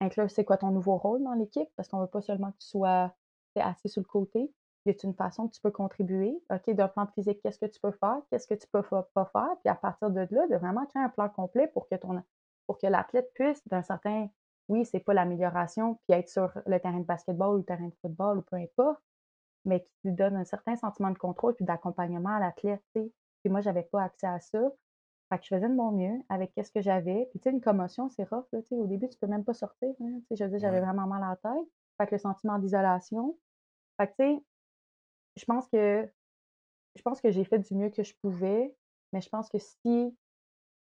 Inclure 0.00 0.30
c'est 0.30 0.44
quoi 0.44 0.58
ton 0.58 0.70
nouveau 0.70 0.98
rôle 0.98 1.22
dans 1.22 1.32
l'équipe? 1.32 1.68
Parce 1.76 1.88
qu'on 1.88 2.00
veut 2.00 2.06
pas 2.08 2.20
seulement 2.20 2.52
que 2.52 2.58
tu 2.58 2.68
sois, 2.68 3.14
assis 3.56 3.88
sur 3.88 4.02
le 4.02 4.06
côté. 4.06 4.52
Y 4.86 4.90
a-t-il 4.90 5.06
une 5.08 5.14
façon 5.14 5.48
que 5.48 5.54
tu 5.54 5.62
peux 5.62 5.70
contribuer? 5.70 6.36
OK, 6.50 6.70
d'un 6.74 6.88
plan 6.88 7.06
de 7.06 7.10
physique, 7.12 7.40
qu'est-ce 7.42 7.58
que 7.58 7.66
tu 7.66 7.80
peux 7.80 7.92
faire? 7.92 8.20
Qu'est-ce 8.30 8.46
que 8.46 8.54
tu 8.54 8.66
peux 8.70 8.82
fa 8.82 9.08
pas 9.14 9.24
faire? 9.24 9.56
Puis 9.62 9.70
à 9.70 9.74
partir 9.76 10.10
de 10.10 10.26
là, 10.30 10.46
de 10.46 10.56
vraiment 10.56 10.84
créer 10.86 11.02
un 11.02 11.08
plan 11.08 11.30
complet 11.30 11.68
pour 11.68 11.88
que 11.88 11.94
ton 11.94 12.22
pour 12.66 12.78
que 12.78 12.86
l'athlète 12.86 13.32
puisse 13.34 13.66
d'un 13.68 13.82
certain 13.82 14.28
oui, 14.68 14.84
c'est 14.84 15.00
pas 15.00 15.14
l'amélioration, 15.14 15.98
puis 16.06 16.18
être 16.18 16.28
sur 16.28 16.50
le 16.66 16.78
terrain 16.80 16.98
de 16.98 17.04
basketball 17.04 17.54
ou 17.54 17.58
le 17.58 17.64
terrain 17.64 17.88
de 17.88 17.94
football 18.02 18.38
ou 18.38 18.42
peu 18.42 18.56
importe, 18.56 19.02
mais 19.64 19.82
qui 19.84 19.92
lui 20.04 20.12
donne 20.14 20.36
un 20.36 20.44
certain 20.44 20.76
sentiment 20.76 21.10
de 21.10 21.18
contrôle 21.18 21.54
puis 21.54 21.64
d'accompagnement 21.64 22.30
à 22.36 22.40
l'athlète. 22.40 22.82
Puis 22.94 23.12
moi, 23.50 23.60
j'avais 23.60 23.82
pas 23.84 24.02
accès 24.02 24.26
à 24.26 24.40
ça. 24.40 24.60
Fait 25.30 25.38
que 25.38 25.44
je 25.44 25.48
faisais 25.54 25.68
de 25.68 25.74
mon 25.74 25.92
mieux 25.92 26.22
avec 26.28 26.52
qu'est-ce 26.54 26.70
que 26.72 26.80
j'avais. 26.82 27.26
Puis 27.30 27.40
tu 27.40 27.44
sais, 27.44 27.50
une 27.54 27.60
commotion, 27.60 28.08
c'est 28.10 28.24
rough, 28.28 28.46
là. 28.52 28.60
Au 28.72 28.86
début, 28.86 29.08
tu 29.08 29.18
peux 29.18 29.26
même 29.26 29.44
pas 29.44 29.54
sortir, 29.54 29.90
hein. 30.00 30.20
Je 30.30 30.44
veux 30.44 30.50
dire, 30.50 30.58
j'avais 30.58 30.80
Ouais. 30.80 30.80
vraiment 30.80 31.06
mal 31.06 31.22
à 31.22 31.30
la 31.30 31.36
tête. 31.36 31.68
Fait 31.98 32.06
que 32.06 32.14
le 32.14 32.18
sentiment 32.18 32.58
d'isolation. 32.58 33.38
Fait 34.00 34.08
que 34.08 34.12
tu 34.18 34.24
sais, 34.38 34.44
je 35.36 35.44
pense 35.44 35.68
que 35.68 36.08
je 36.96 37.02
pense 37.02 37.20
que 37.20 37.30
j'ai 37.30 37.44
fait 37.44 37.58
du 37.58 37.74
mieux 37.74 37.90
que 37.90 38.02
je 38.04 38.14
pouvais, 38.22 38.76
mais 39.12 39.20
je 39.20 39.28
pense 39.28 39.48
que 39.48 39.58
si 39.58 40.16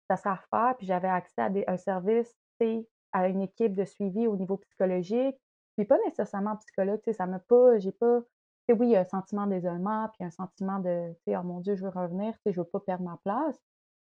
ça 0.09 0.17
serait 0.17 0.31
à 0.31 0.35
refaire, 0.35 0.75
puis 0.77 0.87
j'avais 0.87 1.07
accès 1.07 1.41
à 1.41 1.49
des 1.49 1.63
un 1.67 1.77
service, 1.77 2.33
tu 2.59 2.67
sais, 2.67 2.89
à 3.13 3.27
une 3.27 3.41
équipe 3.41 3.75
de 3.75 3.85
suivi 3.85 4.27
au 4.27 4.35
niveau 4.37 4.57
psychologique, 4.57 5.37
puis 5.77 5.85
pas 5.85 5.97
nécessairement 6.05 6.57
psychologue, 6.57 7.01
tu 7.03 7.11
sais, 7.11 7.13
ça 7.17 7.25
m'a 7.27 7.39
pas 7.39 7.77
j'ai 7.79 7.91
pas 7.93 8.21
oui, 8.69 8.87
il 8.87 8.91
y 8.91 8.95
a 8.95 9.01
un 9.01 9.05
sentiment 9.05 9.47
d'isolement, 9.47 10.09
puis 10.13 10.23
un 10.23 10.31
sentiment 10.31 10.79
de, 10.79 11.13
«Oh 11.27 11.43
mon 11.43 11.59
Dieu, 11.59 11.75
je 11.75 11.83
veux 11.83 11.89
revenir, 11.89 12.33
tu 12.35 12.39
sais, 12.45 12.53
je 12.53 12.61
veux 12.61 12.67
pas 12.67 12.79
perdre 12.79 13.03
ma 13.03 13.17
place», 13.23 13.59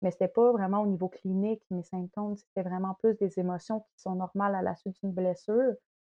mais 0.03 0.11
c'était 0.11 0.29
pas 0.29 0.53
vraiment 0.53 0.83
au 0.83 0.87
niveau 0.87 1.09
clinique, 1.09 1.63
mes 1.71 1.83
symptômes, 1.83 2.37
c'était 2.37 2.63
vraiment 2.69 2.95
plus 2.95 3.17
des 3.19 3.39
émotions 3.39 3.81
qui 3.81 4.01
sont 4.03 4.15
normales 4.15 4.55
à 4.55 4.63
la 4.63 4.75
suite 4.77 4.97
d'une 5.03 5.13
blessure, 5.13 5.75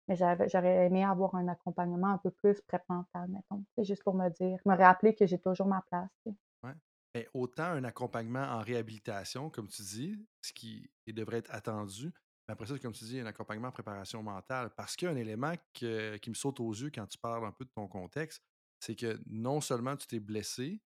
mais 0.09 0.16
j'aurais 0.16 0.87
aimé 0.87 1.05
avoir 1.05 1.35
un 1.35 1.49
accompagnement 1.49 2.09
un 2.09 2.18
peu 2.18 2.31
plus 2.31 2.61
prémental, 2.62 3.29
mettons, 3.29 3.64
sais, 3.77 3.85
juste 3.85 4.05
pour 4.05 4.14
me 4.14 4.29
dire 4.31 4.59
me 4.64 4.77
rappeler 4.77 5.14
que 5.14 5.27
j'ai 5.27 5.38
toujours 5.38 5.66
ma 5.66 5.83
place. 5.90 6.11
Ouais. 6.62 6.75
Autant 7.33 7.64
un 7.64 7.85
accompagnement 7.85 8.42
en 8.42 8.61
réhabilitation, 8.61 9.49
comme 9.51 9.68
tu 9.68 9.83
dis, 9.83 10.27
ce 10.42 10.53
qui 10.53 10.90
devrait 11.07 11.38
être 11.38 11.55
attendu, 11.55 12.12
après 12.52 12.66
ça, 12.66 12.78
comme 12.78 12.92
tu 12.92 13.04
dis, 13.04 13.20
un 13.20 13.26
accompagnement 13.26 13.68
en 13.68 13.72
préparation 13.72 14.22
mentale. 14.22 14.70
Parce 14.76 14.96
qu'il 14.96 15.06
y 15.06 15.09
a 15.11 15.14
un 15.14 15.16
élément 15.16 15.54
que- 15.74 16.16
qui 16.18 16.30
me 16.30 16.35
saute 16.35 16.61
aux 16.61 16.72
yeux 16.72 16.90
quand 16.94 17.06
tu 17.06 17.18
parles 17.18 17.44
un 17.44 17.52
peu 17.52 17.64
de 17.64 17.70
ton 17.74 17.88
contexte, 17.88 18.42
c'est 18.80 18.94
que 18.94 19.20
non 19.26 19.61
seulement 19.61 19.96
tu 19.96 20.06
t'es 20.06 20.20
blessé, 20.20 20.82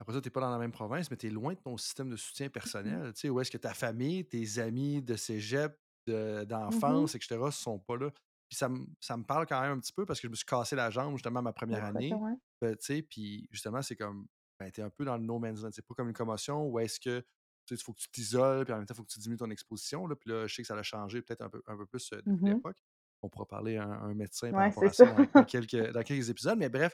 après 0.00 0.14
ça, 0.14 0.20
tu 0.20 0.26
n'es 0.28 0.30
pas 0.32 0.40
dans 0.40 0.50
la 0.50 0.58
même 0.58 0.72
province, 0.72 1.10
mais 1.10 1.16
tu 1.16 1.28
es 1.28 1.30
loin 1.30 1.54
de 1.54 1.58
ton 1.60 1.76
système 1.76 2.10
de 2.10 2.16
soutien 2.16 2.48
Mmh 2.48 2.50
personnel. 2.50 3.12
Tu 3.14 3.20
sais, 3.20 3.30
où 3.30 3.40
est-ce 3.40 3.50
que 3.50 3.58
ta 3.58 3.74
famille, 3.74 4.26
tes 4.28 4.58
amis 4.58 5.02
de 5.02 5.16
cégep, 5.16 5.78
de- 6.06 6.42
Mmh 6.42 6.44
d'enfance, 6.46 7.14
etc., 7.14 7.46
ne 7.46 7.50
sont 7.50 7.78
pas 7.78 7.96
là. 7.96 8.10
Puis 8.48 8.56
ça, 8.58 8.68
me- 8.68 8.86
ça 9.00 9.16
me 9.16 9.24
parle 9.24 9.46
quand 9.46 9.60
même 9.60 9.72
un 9.72 9.80
petit 9.80 9.92
peu 9.92 10.04
parce 10.04 10.20
que 10.20 10.26
je 10.28 10.30
me 10.30 10.36
suis 10.36 10.44
cassé 10.44 10.76
la 10.76 10.90
jambe 10.90 11.14
justement 11.14 11.42
ma 11.42 11.52
première 11.52 11.84
année. 11.84 12.10
ouais. 12.12 12.34
Ben, 12.60 12.76
tu 12.76 12.84
sais, 12.84 13.02
puis 13.02 13.48
justement, 13.50 13.82
c'est 13.82 13.96
comme, 13.96 14.26
ben, 14.58 14.70
t'es 14.70 14.82
un 14.82 14.90
peu 14.90 15.04
dans 15.04 15.16
le 15.16 15.22
no 15.24 15.38
man's 15.38 15.62
land. 15.62 15.70
C'est 15.72 15.86
pas 15.86 15.94
comme 15.94 16.08
une 16.08 16.14
commotion 16.14 16.66
où 16.68 16.78
est-ce 16.78 17.00
que, 17.00 17.20
tu 17.20 17.26
il 17.70 17.76
faut 17.78 17.92
que 17.92 18.00
tu 18.00 18.08
t'isoles, 18.10 18.64
puis 18.64 18.74
en 18.74 18.78
même 18.78 18.86
temps, 18.86 18.94
il 18.94 18.96
faut 18.96 19.04
que 19.04 19.12
tu 19.12 19.18
diminues 19.20 19.38
ton 19.38 19.50
exposition. 19.50 20.06
Là, 20.06 20.16
puis 20.16 20.30
là, 20.30 20.46
je 20.46 20.54
sais 20.54 20.62
que 20.62 20.68
ça 20.68 20.76
a 20.76 20.82
changé 20.82 21.22
peut-être 21.22 21.42
un 21.42 21.48
peu, 21.50 21.62
un 21.66 21.76
peu 21.76 21.86
plus 21.86 22.12
euh, 22.12 22.16
depuis 22.24 22.44
Mmh 22.44 22.48
l'époque. 22.54 22.76
On 23.22 23.28
pourra 23.30 23.46
parler 23.46 23.76
à 23.78 23.84
un, 23.84 24.10
un 24.10 24.14
médecin 24.14 24.50
par 24.50 24.60
Ouais, 24.60 24.68
rapport 24.68 24.84
à 24.84 24.92
ça 24.92 25.06
ça. 25.06 25.26
dans, 25.34 25.44
quelques, 25.44 25.92
dans 25.92 26.02
quelques 26.02 26.28
épisodes. 26.28 26.58
Mais 26.58 26.68
bref, 26.68 26.92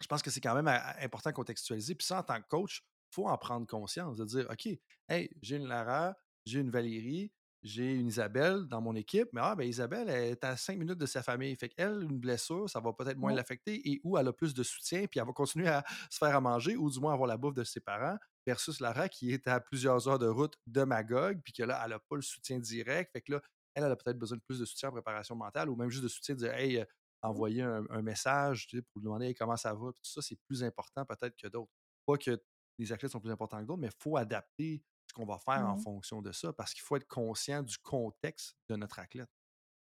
je 0.00 0.06
pense 0.06 0.22
que 0.22 0.30
c'est 0.30 0.40
quand 0.40 0.54
même 0.54 0.68
à- 0.68 0.96
important 1.02 1.30
de 1.30 1.34
contextualiser. 1.34 1.94
Puis 1.94 2.06
ça, 2.06 2.18
en 2.18 2.22
tant 2.22 2.40
que 2.40 2.48
coach, 2.48 2.82
il 3.10 3.14
faut 3.14 3.28
en 3.28 3.38
prendre 3.38 3.66
conscience, 3.66 4.16
de 4.16 4.24
dire, 4.24 4.46
OK, 4.50 4.68
hey, 5.08 5.30
j'ai 5.42 5.56
une 5.56 5.66
Lara, 5.66 6.14
j'ai 6.46 6.60
une 6.60 6.70
Valérie, 6.70 7.32
j'ai 7.64 7.94
une 7.94 8.06
Isabelle 8.08 8.66
dans 8.68 8.82
mon 8.82 8.94
équipe, 8.94 9.28
mais 9.32 9.40
ah, 9.42 9.56
ben 9.56 9.66
Isabelle, 9.66 10.08
elle 10.10 10.32
est 10.32 10.44
à 10.44 10.56
cinq 10.56 10.78
minutes 10.78 10.98
de 10.98 11.06
sa 11.06 11.22
famille. 11.22 11.56
Fait 11.56 11.70
qu'elle, 11.70 12.02
une 12.02 12.18
blessure, 12.20 12.68
ça 12.68 12.80
va 12.80 12.92
peut-être 12.92 13.18
moins 13.18 13.32
Ouais. 13.32 13.34
l'affecter 13.34 13.90
et 13.90 14.00
où 14.04 14.18
elle 14.18 14.28
a 14.28 14.32
plus 14.34 14.54
de 14.54 14.62
soutien, 14.62 15.06
puis 15.06 15.18
elle 15.20 15.26
va 15.26 15.32
continuer 15.32 15.68
à 15.68 15.82
se 16.10 16.18
faire 16.18 16.36
à 16.36 16.40
manger 16.40 16.76
ou 16.76 16.90
du 16.90 17.00
moins 17.00 17.14
avoir 17.14 17.26
la 17.26 17.38
bouffe 17.38 17.54
de 17.54 17.64
ses 17.64 17.80
parents, 17.80 18.18
versus 18.46 18.80
Lara 18.80 19.08
qui 19.08 19.32
est 19.32 19.46
à 19.48 19.60
plusieurs 19.60 20.06
heures 20.08 20.18
de 20.18 20.26
route 20.28 20.54
de 20.66 20.82
Magog, 20.84 21.40
puis 21.42 21.52
que 21.54 21.62
là, 21.62 21.80
elle 21.84 21.90
n'a 21.90 21.98
pas 21.98 22.16
le 22.16 22.22
soutien 22.22 22.58
direct. 22.58 23.12
Fait 23.12 23.22
que 23.22 23.32
là, 23.32 23.40
elle, 23.74 23.84
elle 23.84 23.92
a 23.92 23.96
peut-être 23.96 24.18
besoin 24.18 24.36
de 24.36 24.42
plus 24.42 24.58
de 24.60 24.64
soutien 24.66 24.90
en 24.90 24.92
préparation 24.92 25.34
mentale 25.34 25.70
ou 25.70 25.76
même 25.76 25.90
juste 25.90 26.04
de 26.04 26.08
soutien 26.08 26.34
de 26.34 26.40
dire, 26.40 26.52
hey, 26.54 26.78
euh, 26.80 26.84
envoyer 27.22 27.62
un, 27.62 27.84
un 27.90 28.02
message 28.02 28.66
tu 28.66 28.76
sais, 28.76 28.82
pour 28.82 29.00
lui 29.00 29.04
demander 29.04 29.26
Hey, 29.28 29.34
comment 29.34 29.56
ça 29.56 29.72
va. 29.74 29.92
Puis 29.92 30.02
tout 30.02 30.10
ça, 30.10 30.20
c'est 30.22 30.36
plus 30.46 30.62
important 30.62 31.04
peut-être 31.06 31.34
que 31.36 31.48
d'autres. 31.48 31.72
Pas 32.06 32.18
que 32.18 32.38
les 32.78 32.92
athlètes 32.92 33.12
sont 33.12 33.20
plus 33.20 33.30
importants 33.30 33.60
que 33.60 33.66
d'autres, 33.66 33.80
mais 33.80 33.88
il 33.88 34.02
faut 34.02 34.16
adapter 34.16 34.82
qu'on 35.14 35.26
va 35.26 35.38
faire 35.38 35.66
en 35.68 35.76
Ouais. 35.76 35.78
fonction 35.78 36.22
de 36.22 36.32
ça 36.32 36.52
parce 36.52 36.74
qu'il 36.74 36.82
faut 36.82 36.96
être 36.96 37.08
conscient 37.08 37.62
du 37.62 37.78
contexte 37.78 38.56
de 38.68 38.76
notre 38.76 38.98
athlète. 38.98 39.30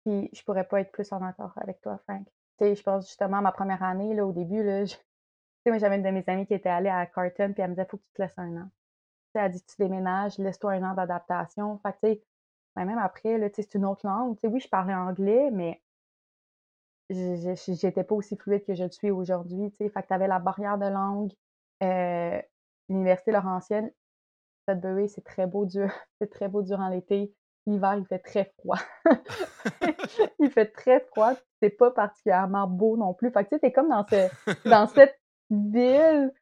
Puis 0.06 0.30
je 0.34 0.44
pourrais 0.44 0.68
pas 0.68 0.82
être 0.82 0.92
plus 0.92 1.12
en 1.12 1.24
accord 1.24 1.54
avec 1.58 1.82
toi, 1.82 1.98
Frank. 2.08 2.26
Tu 2.60 2.66
sais, 2.66 2.76
je 2.76 2.84
pense 2.84 3.08
justement 3.08 3.42
ma 3.42 3.52
première 3.52 3.84
année, 3.84 4.14
là, 4.14 4.26
au 4.26 4.32
début, 4.32 4.64
là, 4.64 4.86
je 4.86 4.96
tu 4.96 5.02
sais, 5.66 5.72
moi, 5.72 5.80
j'avais 5.80 5.98
une 5.98 6.04
de 6.04 6.10
mes 6.12 6.24
amies 6.28 6.48
qui 6.48 6.56
était 6.56 6.70
allée 6.70 6.90
à 6.90 7.06
Carton, 7.08 7.54
puis 7.54 7.62
elle 7.64 7.70
me 7.72 7.76
disait: 7.76 7.88
«Faut 7.90 7.98
que 7.98 8.04
tu 8.04 8.14
te 8.14 8.22
laisses 8.24 8.38
un 8.40 8.58
an». 8.58 8.66
Tu 9.36 9.40
sais, 9.42 9.46
elle 9.46 9.52
dit: 9.52 9.64
«Tu 9.66 9.76
déménages, 9.80 10.38
laisse-toi 10.40 10.74
un 10.74 10.92
an 10.92 10.96
d'adaptation». 10.96 11.80
Fait 11.80 11.94
que, 11.94 11.98
tu 12.08 12.14
sais, 12.16 12.26
ben, 12.76 12.86
même 12.86 13.00
après, 13.00 13.38
là, 13.40 13.50
tu 13.50 13.58
sais, 13.58 13.64
c'est 13.72 13.78
une 13.80 13.86
autre 13.86 14.08
langue. 14.08 14.38
Tu 14.38 14.42
sais, 14.42 14.48
oui, 14.48 14.60
je 14.62 14.70
parlais 14.70 14.96
anglais, 14.96 15.52
mais 15.52 15.84
j'étais 17.10 18.04
pas 18.04 18.16
aussi 18.16 18.38
fluide 18.38 18.66
que 18.66 18.74
je 18.74 18.84
le 18.84 18.92
suis 18.92 19.12
aujourd'hui, 19.12 19.72
tu 19.72 19.78
sais. 19.78 19.90
Fait 19.90 20.02
que 20.04 20.08
tu 20.08 20.14
avais 20.14 20.28
la 20.28 20.40
barrière 20.40 20.78
de 20.78 20.86
langue. 20.88 21.34
Heu, 21.84 22.42
l'université 22.90 23.32
Laurentienne, 23.32 23.92
Sudbury, 24.74 25.10
c'est 25.10 25.24
très 25.24 25.48
beau 25.48 25.66
dur 25.66 25.90
c'est 26.20 26.30
très 26.30 26.48
beau 26.48 26.62
durant 26.62 26.90
l'été. 26.90 27.34
L'hiver, 27.68 27.96
il 27.96 28.06
fait 28.06 28.20
très 28.20 28.52
froid. 28.58 28.80
Il 30.40 30.50
fait 30.50 30.66
très 30.66 31.00
froid, 31.12 31.34
c'est 31.62 31.70
pas 31.70 31.92
particulièrement 31.92 32.66
beau 32.68 32.98
non 32.98 33.14
plus. 33.14 33.30
Fait 33.32 33.44
que 33.46 33.50
tu 33.56 33.60
sais, 33.60 33.72
comme 33.72 33.90
dans 33.90 34.04
ce 34.08 34.68
dans 34.70 34.88
cette 34.88 35.16
ville, 35.52 36.34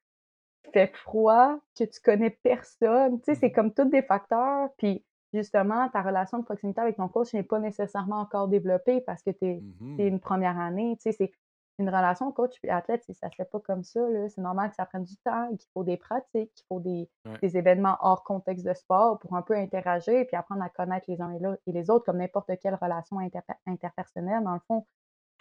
il 0.66 0.72
fait 0.72 0.96
froid, 0.96 1.58
que 1.78 1.84
tu 1.84 2.00
connais 2.02 2.30
personne. 2.30 3.20
Tu 3.22 3.34
sais, 3.34 3.36
c'est 3.36 3.52
comme 3.52 3.74
tous 3.74 3.86
des 3.86 4.02
facteurs. 4.02 4.70
Puis 4.78 5.04
justement, 5.34 5.90
ta 5.90 6.02
relation 6.02 6.40
de 6.40 6.44
proximité 6.46 6.80
avec 6.80 6.96
ton 6.96 7.10
coach 7.10 7.34
n'est 7.34 7.44
pas 7.44 7.60
nécessairement 7.60 8.22
encore 8.22 8.48
développée 8.48 9.02
parce 9.02 9.22
que 9.22 9.32
tu 9.32 9.46
es 9.46 9.62
Mhm. 9.82 10.00
une 10.00 10.20
première 10.22 10.58
année. 10.58 10.96
Tu 11.02 11.12
sais, 11.12 11.12
c'est 11.12 11.32
une 11.80 11.90
relation 11.90 12.32
coach 12.32 12.60
puis 12.62 12.70
athlète, 12.72 13.04
ça 13.14 13.30
se 13.30 13.36
fait 13.36 13.46
pas 13.50 13.60
comme 13.60 13.84
ça. 13.84 14.02
C'est 14.30 14.42
normal 14.42 14.70
que 14.70 14.76
ça 14.76 14.86
prenne 14.86 15.04
du 15.04 15.18
temps 15.18 15.50
qu'il 15.58 15.70
faut 15.74 15.84
des 15.84 15.98
pratiques, 15.98 16.54
qu'il 16.54 16.66
faut 16.68 16.80
des 16.80 17.10
Ouais. 17.26 17.40
des 17.42 17.58
événements 17.58 17.98
hors 18.02 18.24
contexte 18.26 18.66
de 18.66 18.74
sport 18.74 19.18
pour 19.20 19.36
un 19.36 19.42
peu 19.42 19.56
interagir 19.56 20.26
puis 20.28 20.36
apprendre 20.36 20.62
à 20.64 20.70
connaître 20.70 21.06
les 21.10 21.22
uns 21.22 21.32
et 21.34 21.40
et 21.68 21.72
les 21.72 21.90
autres 21.90 22.06
comme 22.06 22.18
n'importe 22.18 22.52
quelle 22.62 22.76
relation 22.76 23.20
interpe 23.20 23.46
interpersonnelle, 23.66 24.44
dans 24.44 24.54
le 24.56 24.60
fond. 24.68 24.86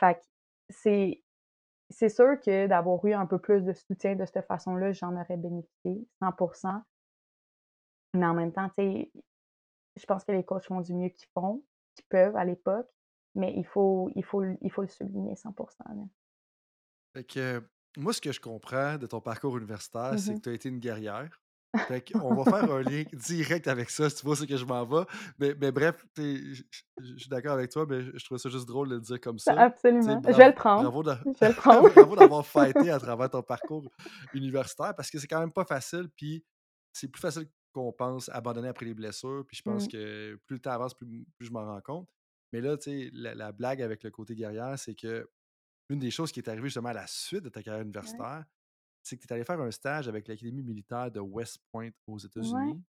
Fait 0.00 0.20
c'est 0.70 1.24
c'est 1.90 2.08
sûr 2.10 2.40
que 2.40 2.66
d'avoir 2.68 3.04
eu 3.06 3.14
un 3.14 3.26
peu 3.26 3.38
plus 3.38 3.64
de 3.64 3.72
soutien 3.74 4.16
de 4.16 4.24
cette 4.26 4.46
façon-là, 4.46 4.92
j'en 4.92 5.16
aurais 5.16 5.36
bénéficié 5.38 6.08
100% 6.20 6.82
Mais 8.14 8.26
en 8.26 8.34
même 8.34 8.52
temps, 8.52 8.68
tu 8.68 8.74
sais, 8.76 9.12
je 9.96 10.06
pense 10.06 10.24
que 10.24 10.32
les 10.32 10.44
coachs 10.44 10.66
font 10.66 10.80
du 10.80 10.94
mieux 10.94 11.10
qu'ils 11.10 11.28
font 11.34 11.64
qu'ils 11.94 12.06
peuvent 12.08 12.36
à 12.36 12.44
l'époque, 12.44 12.88
mais 13.34 13.54
il 13.56 13.66
faut 13.66 14.10
il 14.16 14.24
faut 14.24 14.44
il 14.62 14.70
faut 14.72 14.82
le 14.82 14.88
souligner 14.88 15.36
100 15.36 15.54
là. 15.86 16.04
Fait 17.14 17.24
que, 17.24 17.62
moi, 17.96 18.12
ce 18.12 18.20
que 18.20 18.32
je 18.32 18.40
comprends 18.40 18.96
de 18.98 19.06
ton 19.06 19.20
parcours 19.20 19.56
universitaire, 19.58 20.18
c'est 20.18 20.34
que 20.34 20.38
Mmh 20.38 20.40
tu 20.40 20.48
as 20.50 20.52
été 20.52 20.68
une 20.68 20.78
guerrière. 20.78 21.40
Fait 21.86 22.00
qu'on 22.00 22.34
va 22.34 22.44
faire 22.44 22.72
un 22.72 22.82
lien 22.82 23.04
direct 23.12 23.68
avec 23.68 23.90
ça, 23.90 24.08
si 24.08 24.16
tu 24.16 24.24
vois 24.26 24.34
c'est 24.36 24.46
que 24.46 24.56
je 24.56 24.64
m'en 24.64 24.84
vais. 24.86 25.04
Mais 25.38 25.54
mais 25.60 25.70
bref, 25.70 26.04
je 26.16 26.62
suis 27.16 27.28
d'accord 27.28 27.52
avec 27.52 27.70
toi, 27.70 27.86
mais 27.88 28.00
je 28.02 28.24
trouvais 28.24 28.38
ça 28.38 28.48
juste 28.48 28.66
drôle 28.66 28.88
de 28.88 28.94
le 28.96 29.00
dire 29.02 29.20
comme 29.20 29.38
ça. 29.38 29.52
Tu 29.52 29.58
sais, 29.58 29.62
Absolument. 29.62 30.22
Je 30.26 30.32
vais 30.36 30.48
le 30.48 30.54
prendre. 30.54 30.82
bravo 30.90 31.02
de 31.02 31.12
Je 31.34 31.38
vais 31.40 31.48
le 31.50 31.54
prendre. 31.56 31.90
bravo 31.94 32.16
d'avoir 32.16 32.46
fighté 32.46 32.90
à 32.90 32.98
travers 32.98 33.28
ton 33.30 33.42
parcours 33.42 33.84
universitaire 34.34 34.94
parce 34.96 35.10
que 35.10 35.18
c'est 35.18 35.26
quand 35.26 35.40
même 35.40 35.52
pas 35.52 35.64
facile, 35.66 36.08
puis 36.16 36.44
c'est 36.92 37.08
plus 37.08 37.20
facile 37.20 37.48
qu'on 37.72 37.92
pense 37.92 38.28
abandonner 38.30 38.68
après 38.68 38.86
les 38.86 38.94
blessures, 38.94 39.44
puis 39.46 39.56
je 39.56 39.62
pense 39.62 39.84
Mmh. 39.84 39.88
que 39.88 40.36
plus 40.46 40.54
le 40.56 40.60
temps 40.60 40.70
avance, 40.72 40.94
plus 40.94 41.26
je 41.40 41.50
m'en 41.50 41.64
rends 41.66 41.80
compte. 41.82 42.08
Mais 42.52 42.62
là, 42.62 42.78
tu 42.78 42.90
sais, 42.90 43.10
la 43.12 43.34
la 43.34 43.52
blague 43.52 43.82
avec 43.82 44.02
le 44.04 44.10
côté 44.10 44.34
guerrière, 44.34 44.78
c'est 44.78 44.94
qu'une 45.88 45.98
des 45.98 46.10
choses 46.10 46.30
qui 46.32 46.40
est 46.40 46.48
arrivée 46.48 46.68
justement 46.68 46.90
à 46.90 46.94
la 46.94 47.06
suite 47.06 47.42
de 47.44 47.48
ta 47.48 47.62
carrière 47.62 47.80
Ouais. 47.80 47.84
universitaire, 47.86 48.44
c'est 49.02 49.16
que 49.16 49.22
tu 49.22 49.28
es 49.28 49.32
allée 49.32 49.44
faire 49.44 49.60
un 49.60 49.70
stage 49.70 50.08
avec 50.08 50.28
l'Académie 50.28 50.62
militaire 50.62 51.10
de 51.10 51.20
West 51.20 51.58
Point 51.72 51.90
aux 52.06 52.18
Ouais. 52.18 52.26
États-Unis. 52.26 52.84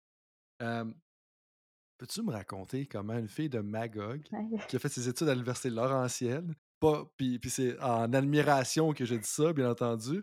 Peux-tu 1.99 2.23
me 2.23 2.31
raconter 2.33 2.87
comment 2.87 3.15
une 3.19 3.29
fille 3.29 3.49
de 3.49 3.59
Magog, 3.59 4.23
Ouais. 4.31 4.59
qui 4.69 4.77
a 4.77 4.79
fait 4.79 4.89
ses 4.89 5.09
études 5.09 5.29
à 5.29 5.35
l'université 5.35 5.69
Laurentienne, 5.71 6.55
pas 6.81 7.11
puis 7.17 7.41
puis 7.41 7.51
c'est 7.51 7.79
en 7.81 8.13
admiration 8.13 8.93
que 8.93 9.05
je 9.05 9.17
dis 9.17 9.27
ça, 9.29 9.53
bien 9.53 9.69
entendu, 9.71 10.23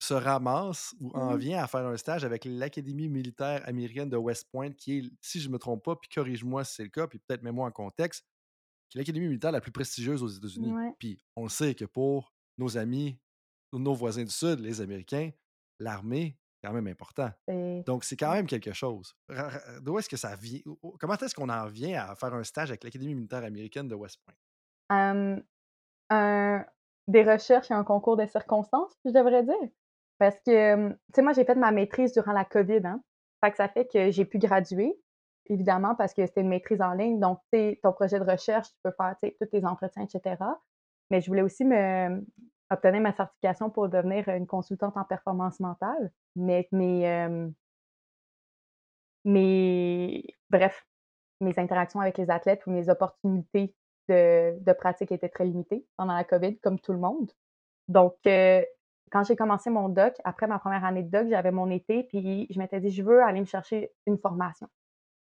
se 0.00 0.14
ramasse 0.14 0.94
ou 1.00 1.10
en 1.12 1.34
Mmh. 1.34 1.38
vient 1.38 1.62
à 1.62 1.68
faire 1.68 1.86
un 1.86 1.96
stage 1.96 2.24
avec 2.24 2.44
l'Académie 2.44 3.08
militaire 3.08 3.62
américaine 3.68 4.10
de 4.10 4.16
West 4.16 4.50
Point, 4.50 4.72
qui 4.72 4.98
est 4.98 5.10
si 5.20 5.40
je 5.40 5.48
me 5.48 5.58
trompe 5.58 5.84
pas, 5.84 5.94
puis 5.96 6.08
corrige-moi 6.12 6.64
si 6.64 6.74
c'est 6.74 6.82
le 6.84 6.88
cas, 6.90 7.06
puis 7.06 7.20
peut-être 7.20 7.42
mets-moi 7.42 7.68
en 7.68 7.70
contexte, 7.70 8.26
qui 8.94 8.98
est 8.98 9.12
l'académie 9.12 9.26
militaire 9.26 9.52
la 9.52 9.60
plus 9.60 9.72
prestigieuse 9.72 10.22
aux 10.22 10.28
États-Unis. 10.28 10.72
Ouais. 10.72 10.94
Puis 10.98 11.20
on 11.36 11.42
le 11.42 11.48
sait 11.48 11.74
que 11.74 11.84
pour 11.84 12.32
nos 12.58 12.78
amis 12.78 13.18
nos 13.72 13.92
voisins 13.92 14.22
du 14.22 14.30
Sud, 14.30 14.60
les 14.60 14.80
Américains, 14.80 15.30
l'armée, 15.80 16.38
c'est 16.54 16.68
quand 16.68 16.72
même 16.72 16.86
important. 16.86 17.30
Donc 17.84 18.04
c'est 18.04 18.16
quand 18.16 18.32
même 18.32 18.46
quelque 18.46 18.72
chose. 18.72 19.16
D'où 19.82 19.98
est-ce 19.98 20.08
que 20.08 20.16
ça 20.16 20.36
vient? 20.36 20.60
Comment 21.00 21.14
est-ce 21.14 21.34
qu'on 21.34 21.48
en 21.48 21.66
vient 21.66 22.00
à 22.06 22.14
faire 22.14 22.32
un 22.34 22.44
stage 22.44 22.70
avec 22.70 22.84
l'Académie 22.84 23.16
militaire 23.16 23.42
américaine 23.42 23.88
de 23.88 23.96
West 23.96 24.20
Point? 24.24 25.42
Un 26.10 26.64
des 27.08 27.22
recherches 27.22 27.70
et 27.70 27.74
un 27.74 27.84
concours 27.84 28.16
de 28.16 28.26
circonstances, 28.26 28.96
je 29.04 29.10
devrais 29.10 29.42
dire. 29.42 29.70
Parce 30.18 30.36
que, 30.46 30.90
tu 30.90 30.96
sais, 31.14 31.22
moi, 31.22 31.32
j'ai 31.32 31.44
fait 31.44 31.56
ma 31.56 31.72
maîtrise 31.72 32.12
durant 32.12 32.32
la 32.32 32.44
COVID, 32.44 32.80
hein. 32.84 33.02
Fait 33.44 33.50
que 33.50 33.56
ça 33.56 33.68
fait 33.68 33.86
que 33.92 34.10
j'ai 34.10 34.24
pu 34.24 34.38
graduer, 34.38 34.94
évidemment, 35.46 35.94
parce 35.94 36.14
que 36.14 36.24
c'était 36.26 36.40
une 36.42 36.48
maîtrise 36.48 36.80
en 36.82 36.92
ligne. 36.94 37.20
Donc, 37.20 37.40
ton 37.82 37.92
projet 37.92 38.18
de 38.18 38.24
recherche, 38.30 38.68
tu 38.68 38.78
peux 38.82 38.92
faire, 38.92 39.16
tous 39.20 39.46
tes 39.46 39.64
entretiens 39.64 40.04
et 40.04 40.08
cetera. 40.08 40.60
Mais 41.10 41.20
je 41.20 41.28
voulais 41.28 41.42
aussi 41.42 41.64
me 41.64 42.24
obtenir 42.70 43.00
ma 43.02 43.12
certification 43.12 43.70
pour 43.70 43.88
devenir 43.88 44.28
une 44.28 44.46
consultante 44.46 44.96
en 44.96 45.04
performance 45.04 45.60
mentale. 45.60 46.12
Mais 46.36 46.68
mes, 46.72 47.02
hem 47.02 47.54
mes 49.24 50.22
bref, 50.50 50.86
mes 51.40 51.58
interactions 51.58 52.00
avec 52.00 52.18
les 52.18 52.30
athlètes 52.30 52.66
ou 52.66 52.70
mes 52.70 52.88
opportunités 52.90 53.74
de 54.08 54.58
de 54.60 54.72
pratique 54.74 55.12
étaient 55.12 55.30
très 55.30 55.44
limitées 55.46 55.86
pendant 55.96 56.14
la 56.14 56.24
COVID, 56.24 56.58
comme 56.60 56.78
tout 56.80 56.92
le 56.92 56.98
monde. 56.98 57.30
Donc, 57.88 58.16
heu, 58.26 58.64
quand 59.12 59.24
j'ai 59.24 59.36
commencé 59.36 59.70
mon 59.70 59.88
doc, 59.90 60.14
après 60.24 60.46
ma 60.46 60.58
première 60.58 60.84
année 60.84 61.02
de 61.04 61.10
doc, 61.10 61.28
j'avais 61.28 61.52
mon 61.52 61.70
été, 61.70 62.04
puis 62.04 62.46
je 62.50 62.58
m'étais 62.58 62.80
dit: 62.80 62.90
«Je 62.90 63.02
veux 63.02 63.22
aller 63.22 63.40
me 63.40 63.46
chercher 63.46 63.92
une 64.06 64.18
formation». 64.18 64.68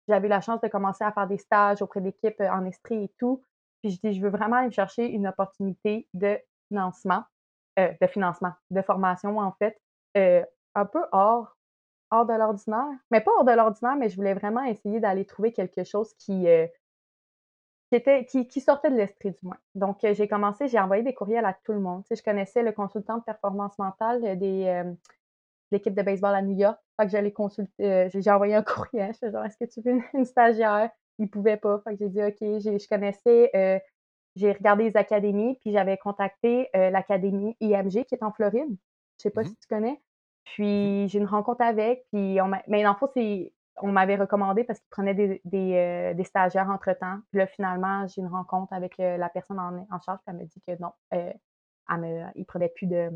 J'avais 0.10 0.28
la 0.30 0.41
chance 0.41 0.62
de 0.62 0.67
commencer 0.69 1.06
à 1.06 1.13
faire 1.13 1.28
des 1.28 1.38
stages 1.38 1.82
auprès 1.84 2.02
d'équipes, 2.02 2.41
heu, 2.41 2.50
en 2.50 2.65
Estrie 2.65 3.06
et 3.06 3.13
tout. 3.19 3.43
Puis 3.82 3.91
je 3.93 4.00
dis: 4.02 4.13
«Je 4.13 4.22
veux 4.22 4.30
vraiment 4.32 4.58
aller 4.58 4.72
chercher 4.72 5.08
une 5.10 5.28
opportunité 5.28 6.10
de 6.15 6.39
financement, 6.69 7.24
heu, 7.80 7.89
de 8.02 8.08
financement, 8.08 8.54
de 8.72 8.82
formation 8.82 9.39
en 9.39 9.54
fait, 9.54 9.80
heu, 10.17 10.43
un 10.76 10.86
peu 10.88 11.04
hors 11.13 11.58
hors 12.12 12.26
de 12.28 12.34
l'ordinaire». 12.34 12.88
Mais 13.12 13.22
pas 13.22 13.32
hors 13.38 13.45
de 13.45 13.54
l'ordinaire, 13.54 13.95
mais 13.98 14.10
je 14.10 14.17
voulais 14.17 14.36
vraiment 14.36 14.63
essayer 14.65 15.00
d'aller 15.02 15.26
trouver 15.26 15.54
quelque 15.54 15.84
chose 15.86 16.13
qui, 16.15 16.48
qui 17.89 17.95
était 17.95 18.26
qui 18.26 18.48
qui 18.48 18.62
sortait 18.62 18.91
de 18.91 18.95
l'Estrie 18.95 19.32
du 19.32 19.39
moins. 19.43 19.58
Donc, 19.76 20.00
j'ai 20.04 20.28
commencé, 20.28 20.67
j'ai 20.67 20.80
envoyé 20.80 21.04
des 21.04 21.13
courriels 21.13 21.45
à 21.45 21.54
tout 21.63 21.74
le 21.74 21.80
monde. 21.80 22.04
Tu 22.04 22.10
sais, 22.10 22.15
je 22.17 22.24
connaissais 22.24 22.62
le 22.63 22.72
consultant 22.72 23.17
de 23.17 23.24
performance 23.24 23.78
mentale, 23.80 24.38
des, 24.38 24.84
l'équipe 25.71 25.93
de 25.95 26.01
baseball 26.01 26.36
à 26.36 26.41
New 26.41 26.58
York. 26.58 26.77
Fait 26.99 27.05
que 27.05 27.12
j'allais 27.12 27.32
consulter, 27.32 28.05
heu, 28.08 28.10
j'ai 28.13 28.32
envoyé 28.32 28.55
un 28.55 28.63
courriel, 28.63 29.13
j'étais 29.13 29.32
genre: 29.32 29.45
«Est-ce 29.45 29.58
que 29.58 29.65
tu 29.69 29.82
veux 29.82 29.91
une 29.93 30.03
une 30.13 30.25
stagiaire?» 30.25 30.91
Ils 31.19 31.29
pouvaient 31.29 31.58
pas. 31.58 31.82
Fait 31.84 31.91
que 31.93 31.99
j'ai 31.99 32.10
dit: 32.10 32.23
«OK». 32.23 32.38
Je 32.41 32.88
connaissais, 32.88 33.51
heu, 33.55 33.79
j'ai 34.36 34.51
regardé 34.53 34.86
les 34.89 34.97
académies, 34.97 35.58
puis 35.62 35.71
j'avais 35.71 35.97
contacté, 35.97 36.69
heu, 36.75 36.89
l'académie 36.91 37.55
IMG 37.62 38.05
qui 38.05 38.15
est 38.15 38.23
en 38.23 38.32
Floride. 38.32 38.69
Je 39.17 39.23
sais 39.23 39.29
pas 39.32 39.43
Mmh 39.43 39.47
mh. 39.49 39.53
si 39.53 39.58
tu 39.58 39.67
connais? 39.67 40.01
Puis 40.45 41.08
j'ai 41.10 41.19
une 41.19 41.25
rencontre 41.25 41.62
avec, 41.62 42.05
puis 42.12 42.39
on 42.41 42.47
m'a 42.47 42.62
mais 42.67 42.84
dans 42.84 42.91
le 42.93 42.97
fond, 42.97 43.08
c'est 43.13 43.53
on 43.82 43.91
m'avait 43.91 44.15
recommandé 44.17 44.63
parce 44.65 44.79
qu'ils 44.79 44.89
prenaient 44.89 45.13
des 45.13 45.41
des, 45.45 46.23
stagiaires 46.23 46.69
entre-temps. 46.69 47.19
Puis 47.32 47.39
là, 47.39 47.47
finalement, 47.47 48.08
j'ai 48.08 48.21
une 48.21 48.27
rencontre 48.27 48.73
avec, 48.73 48.97
la 48.97 49.29
personne 49.29 49.60
en 49.60 49.86
en 49.91 49.99
charge, 49.99 50.19
puis 50.19 50.27
elle 50.29 50.38
m'a 50.38 50.43
dit 50.45 50.62
que 50.67 50.73
non, 50.82 50.91
heu, 51.13 51.34
elle 51.89 51.97
me 52.01 52.25
ils 52.36 52.45
prenaient 52.45 52.69
plus 52.75 52.88
de 52.88 53.12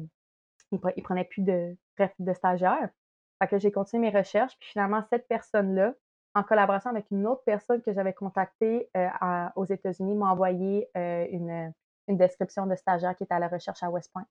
ils 0.74 0.94
ils 0.98 1.04
prenaient 1.04 1.26
plus 1.26 1.42
de 1.44 2.34
stagiaires. 2.34 2.90
J'ai 3.52 3.72
continué 3.72 4.12
mes 4.12 4.18
recherches, 4.18 4.58
puis 4.60 4.70
finalement, 4.70 5.04
cette 5.10 5.28
personne-là, 5.28 5.94
en 6.36 6.44
collaboration 6.44 6.90
avec 6.90 7.06
une 7.12 7.28
autre 7.28 7.44
personne 7.46 7.82
que 7.82 7.94
j'avais 7.94 8.14
contactée, 8.14 8.90
heu, 8.98 9.08
à 9.20 9.54
aux 9.56 9.66
États-Unis, 9.66 10.16
m'a 10.16 10.32
envoyé, 10.32 10.90
heu, 10.98 11.28
une, 11.32 11.74
description 12.08 12.66
de 12.68 12.76
stagiaire 12.76 13.16
qui 13.16 13.24
était 13.24 13.34
à 13.34 13.40
la 13.40 13.48
recherche 13.48 13.82
à 13.82 13.90
West 13.90 14.12
Point. 14.12 14.26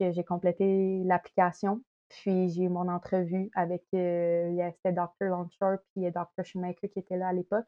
J'ai 0.00 0.24
complété 0.24 1.02
l'application, 1.04 1.82
puis 2.08 2.48
j'ai 2.48 2.64
eu 2.64 2.68
mon 2.68 2.88
entrevue 2.88 3.50
avec, 3.54 3.82
c'était 3.92 4.92
Docteur 4.92 5.30
Longshore 5.30 5.78
puis, 5.92 6.10
Docteur 6.10 6.44
Shoemaker 6.44 6.90
qui 6.90 6.98
était 6.98 7.16
là 7.16 7.28
à 7.28 7.32
l'époque. 7.32 7.66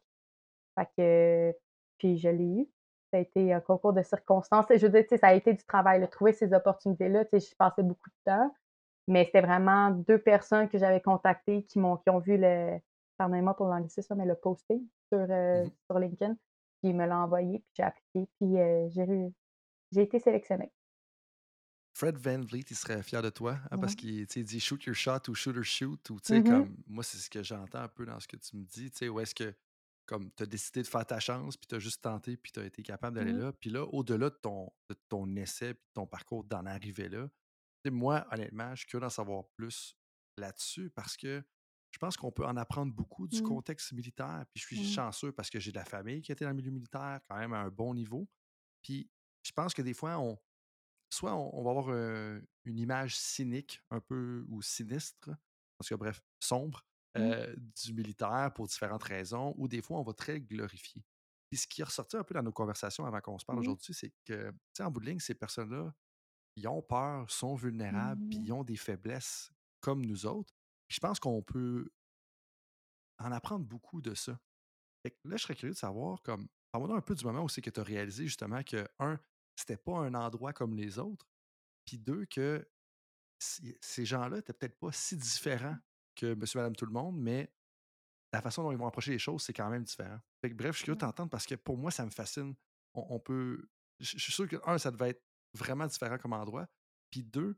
Fait 0.75 1.55
puis 1.97 2.17
je 2.17 2.29
l'ai 2.29 2.61
eu. 2.61 2.67
Ça 3.11 3.17
a 3.17 3.21
été 3.21 3.53
un 3.53 3.59
concours 3.61 3.93
de 3.93 4.01
circonstances. 4.03 4.65
Je 4.69 4.87
veux 4.87 4.89
dire, 5.01 5.05
ça 5.19 5.27
a 5.27 5.33
été 5.33 5.53
du 5.53 5.63
travail, 5.65 5.99
là, 5.99 6.07
trouver 6.07 6.33
ces 6.33 6.53
opportunités-là, 6.53 7.25
tu 7.25 7.39
sais, 7.39 7.47
j'y 7.49 7.55
passais 7.55 7.83
beaucoup 7.83 8.09
de 8.09 8.15
temps, 8.31 8.55
mais 9.07 9.25
c'était 9.25 9.41
vraiment 9.41 9.91
2 9.91 10.19
personnes 10.19 10.69
que 10.69 10.77
j'avais 10.79 11.01
contactées 11.01 11.63
qui 11.65 11.79
m'ont 11.79 11.97
qui 11.97 12.09
ont 12.11 12.19
vu 12.19 12.37
le 12.39 12.79
pardonnez-moi 13.17 13.55
pour 13.55 13.67
l'anglicisme, 13.67 14.15
mais 14.15 14.25
le 14.25 14.35
posting 14.35 14.87
sur, 15.13 15.19
Mmh 15.53 15.61
heu, 15.61 15.65
mh. 15.65 15.71
sur 15.89 15.99
LinkedIn, 15.99 16.33
puis 16.35 16.91
ils 16.91 16.95
me 16.95 17.05
l'ont 17.07 17.15
envoyé, 17.23 17.59
puis 17.59 17.71
j'ai 17.75 17.83
appliqué, 17.83 18.29
puis, 18.39 18.59
heu, 18.59 18.87
j'ai 18.89 19.05
j'ai 19.93 20.01
été 20.03 20.19
sélectionnée. 20.19 20.73
Fred 21.93 22.17
VanVleet, 22.17 22.65
il 22.69 22.75
serait 22.75 23.03
fier 23.03 23.21
de 23.21 23.29
toi, 23.29 23.59
hein, 23.69 23.77
parce 23.77 23.95
qu'il 23.95 24.25
dit: 24.25 24.59
«Shoot 24.59 24.83
your 24.85 24.95
shot» 24.95 25.29
ou 25.29 25.35
«Shoot 25.35 25.57
or 25.57 25.63
shoot» 25.63 26.09
ou 26.09 26.19
tu 26.19 26.27
sais, 26.27 26.41
Mmh 26.41 26.47
mh. 26.47 26.65
comme 26.65 26.77
moi, 26.87 27.03
c'est 27.03 27.17
ce 27.17 27.29
que 27.29 27.43
j'entends 27.43 27.79
un 27.81 27.87
peu 27.89 28.05
dans 28.05 28.19
ce 28.19 28.27
que 28.27 28.37
tu 28.37 28.55
me 28.57 28.63
dis, 28.63 28.89
tu 28.91 28.97
sais, 28.97 29.09
où 29.09 29.19
est-ce 29.19 29.35
que 29.35 29.53
comme 30.11 30.29
tu 30.33 30.43
as 30.43 30.45
décidé 30.45 30.81
de 30.81 30.87
faire 30.87 31.05
ta 31.05 31.21
chance, 31.21 31.55
puis 31.55 31.67
tu 31.67 31.75
as 31.75 31.79
juste 31.79 32.01
tenté, 32.03 32.35
puis 32.35 32.51
tu 32.51 32.59
as 32.59 32.65
été 32.65 32.83
capable 32.83 33.15
d'aller 33.15 33.31
Mmh. 33.31 33.39
là. 33.39 33.53
Puis 33.53 33.69
là, 33.69 33.83
au-delà 33.85 34.29
de 34.29 34.35
ton 34.35 34.69
de 34.89 34.95
ton 35.07 35.33
essai, 35.37 35.73
puis 35.73 35.85
de 35.87 35.93
ton 35.93 36.05
parcours 36.05 36.43
d'en 36.43 36.65
arriver 36.65 37.07
là, 37.07 37.29
moi, 37.89 38.27
honnêtement, 38.31 38.75
je 38.75 38.81
suis 38.81 38.87
curieux 38.87 39.01
d'en 39.05 39.09
savoir 39.09 39.45
plus 39.55 39.95
là-dessus 40.37 40.89
parce 40.89 41.15
que 41.15 41.41
je 41.91 41.97
pense 41.97 42.17
qu'on 42.17 42.31
peut 42.31 42.45
en 42.45 42.57
apprendre 42.57 42.93
beaucoup 42.93 43.25
du 43.29 43.39
Mmh. 43.41 43.43
contexte 43.47 43.93
militaire. 43.93 44.45
Puis 44.53 44.61
je 44.61 44.67
suis 44.67 44.81
Mmh. 44.81 44.95
chanceux 44.95 45.31
parce 45.31 45.49
que 45.49 45.59
j'ai 45.61 45.71
de 45.71 45.77
la 45.77 45.85
famille 45.85 46.21
qui 46.21 46.31
a 46.31 46.33
été 46.33 46.43
dans 46.43 46.51
le 46.51 46.57
milieu 46.57 46.71
militaire, 46.71 47.21
quand 47.29 47.37
même 47.37 47.53
à 47.53 47.59
un 47.61 47.69
bon 47.69 47.93
niveau. 47.93 48.27
Puis 48.83 49.09
je 49.43 49.51
pense 49.53 49.73
que 49.73 49.81
des 49.81 49.93
fois, 49.93 50.19
on 50.19 50.37
soit 51.09 51.33
on 51.35 51.55
on 51.57 51.63
va 51.63 51.69
avoir, 51.71 51.89
une 52.65 52.77
image 52.79 53.17
cynique 53.17 53.81
un 53.91 54.01
peu 54.01 54.45
ou 54.49 54.61
sinistre, 54.61 55.29
parce 55.77 55.89
que 55.89 55.95
bref, 55.95 56.21
sombre, 56.41 56.85
Mmh. 57.17 57.55
du 57.83 57.93
militaire 57.93 58.51
pour 58.55 58.67
différentes 58.67 59.03
raisons 59.03 59.53
ou 59.57 59.67
des 59.67 59.81
fois, 59.81 59.99
on 59.99 60.03
va 60.03 60.13
très 60.13 60.39
glorifier. 60.39 61.03
Puis 61.49 61.59
ce 61.59 61.67
qui 61.67 61.81
est 61.81 61.83
ressorti 61.83 62.15
un 62.15 62.23
peu 62.23 62.33
dans 62.33 62.43
nos 62.43 62.53
conversations 62.53 63.05
avant 63.05 63.19
qu'on 63.19 63.37
se 63.37 63.43
parle 63.43 63.59
Mmh. 63.59 63.63
aujourd'hui, 63.63 63.93
c'est 63.93 64.13
que, 64.23 64.49
tu 64.51 64.57
sais, 64.77 64.83
en 64.83 64.91
bout 64.91 65.01
de 65.01 65.07
ligne, 65.07 65.19
ces 65.19 65.35
personnes-là, 65.35 65.93
ils 66.55 66.67
ont 66.67 66.81
peur, 66.81 67.29
sont 67.29 67.55
vulnérables, 67.55 68.21
puis 68.29 68.39
Mmh 68.39 68.45
ils 68.45 68.53
ont 68.53 68.63
des 68.63 68.77
faiblesses 68.77 69.51
comme 69.81 70.05
nous 70.05 70.25
autres. 70.25 70.53
Puis 70.87 70.95
je 70.95 70.99
pense 70.99 71.19
qu'on 71.19 71.41
peut 71.41 71.89
en 73.19 73.31
apprendre 73.31 73.65
beaucoup 73.65 74.01
de 74.01 74.13
ça. 74.13 74.39
Fait 75.03 75.11
que 75.11 75.17
là, 75.27 75.37
je 75.37 75.43
serais 75.43 75.55
curieux 75.55 75.73
de 75.73 75.77
savoir 75.77 76.21
comme 76.21 76.47
parle-moi 76.71 76.97
un 76.97 77.01
peu 77.01 77.15
du 77.15 77.25
moment 77.25 77.43
où 77.43 77.49
c'est 77.49 77.61
que 77.61 77.69
tu 77.69 77.79
as 77.79 77.83
réalisé 77.83 78.25
justement 78.25 78.63
que, 78.63 78.87
1, 78.99 79.19
c'était 79.57 79.77
pas 79.77 79.99
un 79.99 80.13
endroit 80.13 80.53
comme 80.53 80.75
les 80.75 80.97
autres, 80.97 81.27
puis 81.85 81.97
deux, 81.97 82.25
que 82.25 82.65
ces 83.39 84.05
gens-là 84.05 84.37
étaient 84.37 84.53
peut-être 84.53 84.79
pas 84.79 84.91
si 84.91 85.17
différents 85.17 85.77
que 86.21 86.35
monsieur, 86.35 86.59
madame, 86.59 86.75
tout 86.75 86.85
le 86.85 86.91
monde, 86.91 87.17
mais 87.17 87.51
la 88.33 88.41
façon 88.41 88.63
dont 88.63 88.71
ils 88.71 88.77
vont 88.77 88.87
approcher 88.87 89.11
les 89.11 89.19
choses, 89.19 89.43
c'est 89.43 89.53
quand 89.53 89.69
même 89.69 89.83
différent. 89.83 90.19
bref, 90.43 90.71
je 90.71 90.77
suis 90.77 90.85
curieux 90.85 90.95
de 90.95 91.01
t'entendre 91.01 91.29
parce 91.29 91.45
que 91.45 91.55
pour 91.55 91.77
moi, 91.77 91.91
ça 91.91 92.05
me 92.05 92.11
fascine. 92.11 92.55
On, 92.93 93.19
peut. 93.19 93.69
Je, 93.99 94.17
suis 94.17 94.31
sûr 94.31 94.47
que, 94.47 94.57
un, 94.65 94.77
ça 94.77 94.91
devait 94.91 95.09
être 95.09 95.23
vraiment 95.53 95.85
différent 95.85 96.17
comme 96.17 96.33
endroit. 96.33 96.67
Puis 97.09 97.23
deux, 97.23 97.57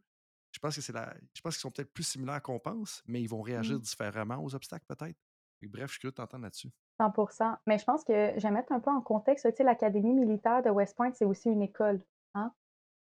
je 0.52 0.60
pense 0.60 0.76
que 0.76 0.82
c'est 0.82 0.94
la. 0.94 1.14
Je 1.34 1.42
pense 1.42 1.56
qu'ils 1.56 1.62
sont 1.62 1.72
peut-être 1.72 1.92
plus 1.92 2.04
similaires 2.04 2.42
qu'on 2.42 2.60
pense, 2.60 3.02
mais 3.08 3.22
ils 3.22 3.30
vont 3.30 3.42
réagir 3.42 3.78
mmh. 3.78 3.82
différemment 3.82 4.44
aux 4.44 4.54
obstacles, 4.54 4.86
peut-être. 4.88 5.18
bref, 5.64 5.88
je 5.88 5.92
suis 5.94 6.00
curieux 6.00 6.12
de 6.12 6.16
t'entendre 6.16 6.44
là-dessus. 6.44 6.70
100% 7.00 7.58
Mais 7.66 7.80
je 7.80 7.86
pense 7.86 8.04
que 8.04 8.34
j'aime 8.38 8.54
mettre 8.54 8.72
un 8.72 8.80
peu 8.80 8.92
en 8.92 9.02
contexte. 9.02 9.48
Tu 9.50 9.56
sais, 9.56 9.64
l'Académie 9.64 10.14
militaire 10.14 10.62
de 10.62 10.70
West 10.70 10.96
Point, 10.96 11.12
c'est 11.14 11.26
aussi 11.26 11.50
une 11.50 11.64
école. 11.64 12.04
Hein? 12.36 12.54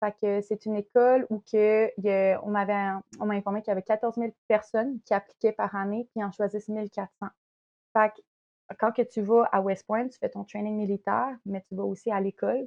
Fait 0.02 0.14
que 0.20 0.40
c'est 0.40 0.66
une 0.66 0.74
école 0.74 1.26
où 1.30 1.38
que, 1.40 1.92
on 2.44 2.50
m'avait 2.50 2.98
on 3.20 3.26
m'a 3.26 3.34
informé 3.34 3.62
qu'il 3.62 3.68
y 3.68 3.72
avait 3.72 3.82
14 3.82 4.16
000 4.16 4.34
personnes 4.48 4.98
qui 5.04 5.14
appliquaient 5.14 5.52
par 5.52 5.76
année, 5.76 6.08
puis 6.12 6.24
en 6.24 6.32
choisissent 6.32 6.68
1400. 6.68 7.28
Fait 7.92 8.12
quand 8.80 8.90
que 8.90 9.02
tu 9.02 9.20
vas 9.22 9.44
à 9.52 9.60
West 9.60 9.86
Point, 9.86 10.08
tu 10.08 10.18
fais 10.18 10.30
ton 10.30 10.42
training 10.44 10.76
militaire, 10.76 11.36
mais 11.46 11.62
tu 11.68 11.76
vas 11.76 11.84
aussi 11.84 12.10
à 12.10 12.20
l'école. 12.20 12.66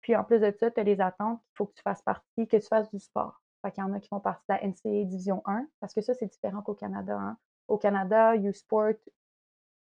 Puis 0.00 0.16
en 0.16 0.24
plus 0.24 0.40
de 0.40 0.50
ça, 0.58 0.72
tu 0.72 0.80
as 0.80 0.82
les 0.82 1.00
attentes 1.00 1.40
il 1.52 1.56
faut 1.56 1.66
que 1.66 1.74
tu 1.74 1.82
fasses 1.82 2.02
partie, 2.02 2.48
que 2.48 2.56
tu 2.56 2.66
fasses 2.66 2.90
du 2.90 2.98
sport. 2.98 3.40
Fait 3.62 3.70
qu'il 3.70 3.84
y 3.84 3.86
en 3.86 3.92
a 3.92 4.00
qui 4.00 4.08
font 4.08 4.18
partie 4.18 4.44
de 4.48 4.54
la 4.54 4.66
NCAA 4.66 5.04
Division 5.04 5.40
1, 5.46 5.66
parce 5.78 5.94
que 5.94 6.00
ça, 6.00 6.14
c'est 6.14 6.26
différent 6.26 6.62
qu'au 6.62 6.74
Canada. 6.74 7.16
Hein. 7.16 7.36
Au 7.68 7.78
Canada, 7.78 8.34
U-Sport, 8.34 8.94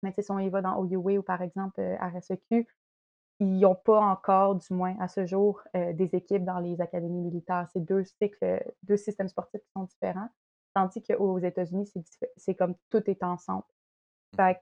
mais 0.02 0.14
si 0.18 0.32
on 0.32 0.40
y 0.40 0.50
va 0.50 0.62
dans 0.62 0.78
OUA 0.78 1.18
ou 1.18 1.24
par 1.24 1.42
exemple 1.42 1.82
euh, 1.82 1.98
RSEQ, 2.00 2.66
ils 3.40 3.60
n'ont 3.60 3.76
pas 3.76 4.00
encore, 4.00 4.56
du 4.56 4.74
moins 4.74 4.96
à 5.00 5.08
ce 5.08 5.26
jour, 5.26 5.62
euh, 5.76 5.94
des 5.94 6.16
équipes 6.16 6.46
dans 6.46 6.60
les 6.60 6.80
académies 6.80 7.22
militaires. 7.22 7.68
C'est 7.74 7.84
deux 7.84 8.04
cycles, 8.04 8.64
deux 8.84 8.98
systèmes 8.98 9.28
sportifs 9.28 9.62
qui 9.62 9.72
sont 9.74 9.84
différents. 9.84 10.30
Tandis 10.74 11.02
qu'aux 11.02 11.40
États-Unis, 11.40 11.92
c'est 12.38 12.56
comme 12.56 12.76
tout 12.90 13.10
est 13.10 13.24
ensemble. 13.24 13.64
Mmh. 14.34 14.36
Fait 14.38 14.62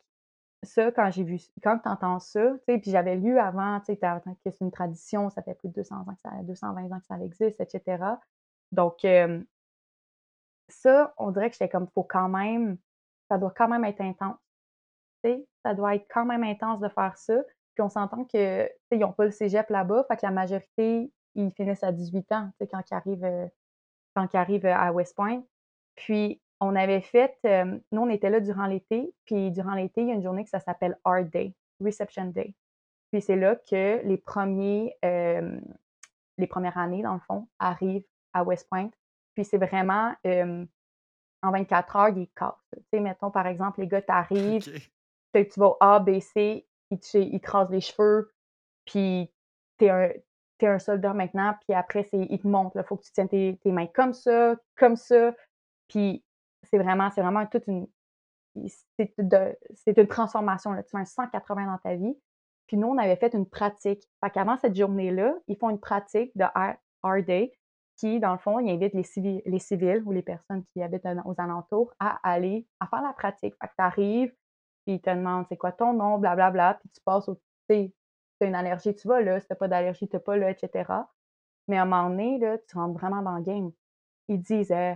ça, 0.63 0.91
quand 0.91 1.11
j'ai 1.11 1.23
vu, 1.23 1.39
quand 1.61 1.79
tu 1.79 1.89
entends 1.89 2.19
ça, 2.19 2.51
tu 2.51 2.59
sais, 2.67 2.79
puis 2.79 2.91
j'avais 2.91 3.17
lu 3.17 3.37
avant, 3.37 3.79
tu 3.81 3.87
sais, 3.87 3.97
que 3.97 4.49
c'est 4.49 4.61
une 4.61 4.71
tradition, 4.71 5.29
ça 5.29 5.41
fait 5.43 5.55
plus 5.55 5.67
de 5.67 5.73
200 5.73 5.95
ans 5.95 6.05
que 6.05 6.21
ça, 6.21 6.31
220 6.43 6.91
ans 6.91 6.99
que 6.99 7.05
ça 7.05 7.19
existe, 7.19 7.59
etc. 7.59 8.01
Donc, 8.71 9.05
ça, 10.69 11.13
on 11.17 11.31
dirait 11.31 11.49
que 11.49 11.55
j'étais 11.55 11.69
comme, 11.69 11.87
faut 11.93 12.03
quand 12.03 12.29
même, 12.29 12.77
ça 13.29 13.37
doit 13.37 13.53
quand 13.55 13.67
même 13.67 13.85
être 13.85 14.01
intense. 14.01 14.37
Tu 15.23 15.31
sais, 15.31 15.47
ça 15.63 15.73
doit 15.73 15.95
être 15.95 16.07
quand 16.09 16.25
même 16.25 16.43
intense 16.43 16.79
de 16.79 16.89
faire 16.89 17.17
ça. 17.17 17.41
Puis 17.75 17.81
on 17.81 17.89
s'entend 17.89 18.25
que, 18.25 18.69
ils 18.91 18.99
n'ont 18.99 19.13
pas 19.13 19.25
le 19.25 19.31
cégep 19.31 19.69
là-bas, 19.69 20.05
fait 20.07 20.17
que 20.17 20.25
la 20.25 20.31
majorité, 20.31 21.11
ils 21.35 21.51
finissent 21.51 21.83
à 21.83 21.91
18 21.91 22.31
ans, 22.31 22.49
tu 22.59 22.65
sais, 22.65 22.67
quand 22.71 22.81
ils 22.89 22.93
arrivent, 22.93 23.49
quand 24.15 24.27
ils 24.33 24.37
arrivent 24.37 24.65
à 24.65 24.91
West 24.91 25.15
Point. 25.15 25.43
Puis, 25.95 26.39
on 26.59 26.75
avait 26.75 27.01
fait, 27.01 27.37
nous, 27.91 28.01
on 28.01 28.09
était 28.09 28.29
là 28.29 28.39
durant 28.39 28.67
l'été, 28.67 29.13
puis 29.25 29.51
durant 29.51 29.73
l'été, 29.73 30.01
il 30.01 30.07
y 30.07 30.11
a 30.11 30.13
une 30.13 30.23
journée 30.23 30.43
que 30.43 30.49
ça 30.49 30.61
s'appelle 30.61 30.97
Art 31.03 31.25
Day, 31.25 31.53
Reception 31.81 32.27
Day. 32.27 32.55
Puis 33.11 33.21
c'est 33.21 33.35
là 33.35 33.55
que 33.55 34.01
les 34.05 34.17
premiers, 34.17 34.95
les 35.03 36.47
premières 36.47 36.77
années, 36.77 37.01
dans 37.01 37.15
le 37.15 37.19
fond, 37.19 37.47
arrivent 37.59 38.05
à 38.33 38.43
West 38.43 38.69
Point. 38.69 38.91
Puis 39.35 39.43
c'est 39.43 39.57
vraiment, 39.57 40.13
en 40.25 41.51
24 41.51 41.95
heures, 41.97 42.17
ils 42.17 42.29
cassent. 42.29 42.53
Tu 42.71 42.81
sais, 42.93 42.99
mettons, 43.01 43.29
par 43.29 43.45
exemple, 43.45 43.81
les 43.81 43.87
gars 43.87 44.01
t'arrivent, 44.01 44.63
tu 44.63 45.59
vas 45.59 45.67
au 45.67 45.77
A, 45.81 45.99
B, 45.99 46.19
C, 46.19 46.65
ils 46.93 47.41
te, 47.41 47.71
les 47.71 47.81
cheveux, 47.81 48.33
puis 48.85 49.31
t'es 49.77 49.89
un, 49.89 50.09
un 50.61 50.79
soldat 50.79 51.13
maintenant, 51.13 51.55
puis 51.61 51.73
après, 51.73 52.07
ils 52.13 52.39
te 52.39 52.47
montrent, 52.47 52.77
il 52.77 52.83
faut 52.83 52.95
que 52.95 53.03
tu 53.03 53.11
tiennes 53.11 53.29
tes, 53.29 53.59
tes, 53.61 53.71
mains 53.71 53.87
comme 53.87 54.13
ça, 54.13 54.55
comme 54.77 54.95
ça, 54.95 55.33
puis 55.87 56.23
c'est 56.63 56.77
vraiment, 56.77 57.09
c'est 57.11 57.21
vraiment 57.21 57.45
toute 57.45 57.67
une. 57.67 57.87
C'est 58.95 59.97
une 59.97 60.07
transformation. 60.07 60.73
Là. 60.73 60.83
Tu 60.83 60.91
fais 60.91 60.97
un 60.97 61.05
180 61.05 61.65
dans 61.65 61.77
ta 61.79 61.95
vie. 61.95 62.15
Puis 62.67 62.77
nous, 62.77 62.87
on 62.87 62.97
avait 62.97 63.15
fait 63.15 63.33
une 63.33 63.47
pratique. 63.47 64.03
Fait 64.23 64.29
qu'avant 64.29 64.57
cette 64.57 64.75
journée-là, 64.75 65.35
ils 65.47 65.57
font 65.57 65.71
une 65.71 65.79
pratique 65.79 66.31
de 66.37 66.45
Hard 67.01 67.25
Day 67.25 67.51
qui, 67.97 68.19
dans 68.19 68.31
le 68.31 68.37
fond, 68.37 68.59
ils 68.59 68.69
invitent 68.69 68.93
les 68.93 69.03
civils, 69.03 69.41
les 69.45 69.59
civils 69.59 70.03
ou 70.05 70.11
les 70.11 70.21
personnes 70.21 70.63
qui 70.71 70.81
habitent 70.83 71.07
aux 71.25 71.35
alentours 71.37 71.93
à 71.99 72.19
aller, 72.23 72.67
à 72.79 72.87
faire 72.87 73.01
la 73.01 73.13
pratique. 73.13 73.55
Fait 73.59 73.67
que 73.67 73.73
tu 73.75 73.83
arrives, 73.83 74.33
puis 74.83 74.95
ils 74.95 75.01
te 75.01 75.09
demandent 75.09 75.45
c'est 75.49 75.57
quoi 75.57 75.71
ton 75.71 75.93
nom, 75.93 76.17
blablabla, 76.17 76.51
bla, 76.51 76.71
bla, 76.73 76.79
puis 76.79 76.89
tu 76.89 77.01
passes 77.01 77.27
au. 77.29 77.37
Tu 77.69 77.91
as 78.41 78.45
une 78.45 78.55
allergie, 78.55 78.93
tu 78.95 79.07
vas 79.07 79.21
là. 79.21 79.39
Si 79.39 79.47
tu 79.47 79.55
pas 79.55 79.67
d'allergie, 79.67 80.07
tu 80.07 80.19
pas 80.19 80.35
là, 80.37 80.49
etc. 80.49 80.91
Mais 81.67 81.77
à 81.77 81.83
un 81.83 81.85
moment 81.85 82.09
donné, 82.09 82.37
là, 82.39 82.57
tu 82.57 82.77
rentres 82.77 82.99
vraiment 82.99 83.21
dans 83.21 83.37
le 83.37 83.41
game. 83.41 83.71
Ils 84.27 84.41
disent 84.41 84.71
euh, 84.71 84.93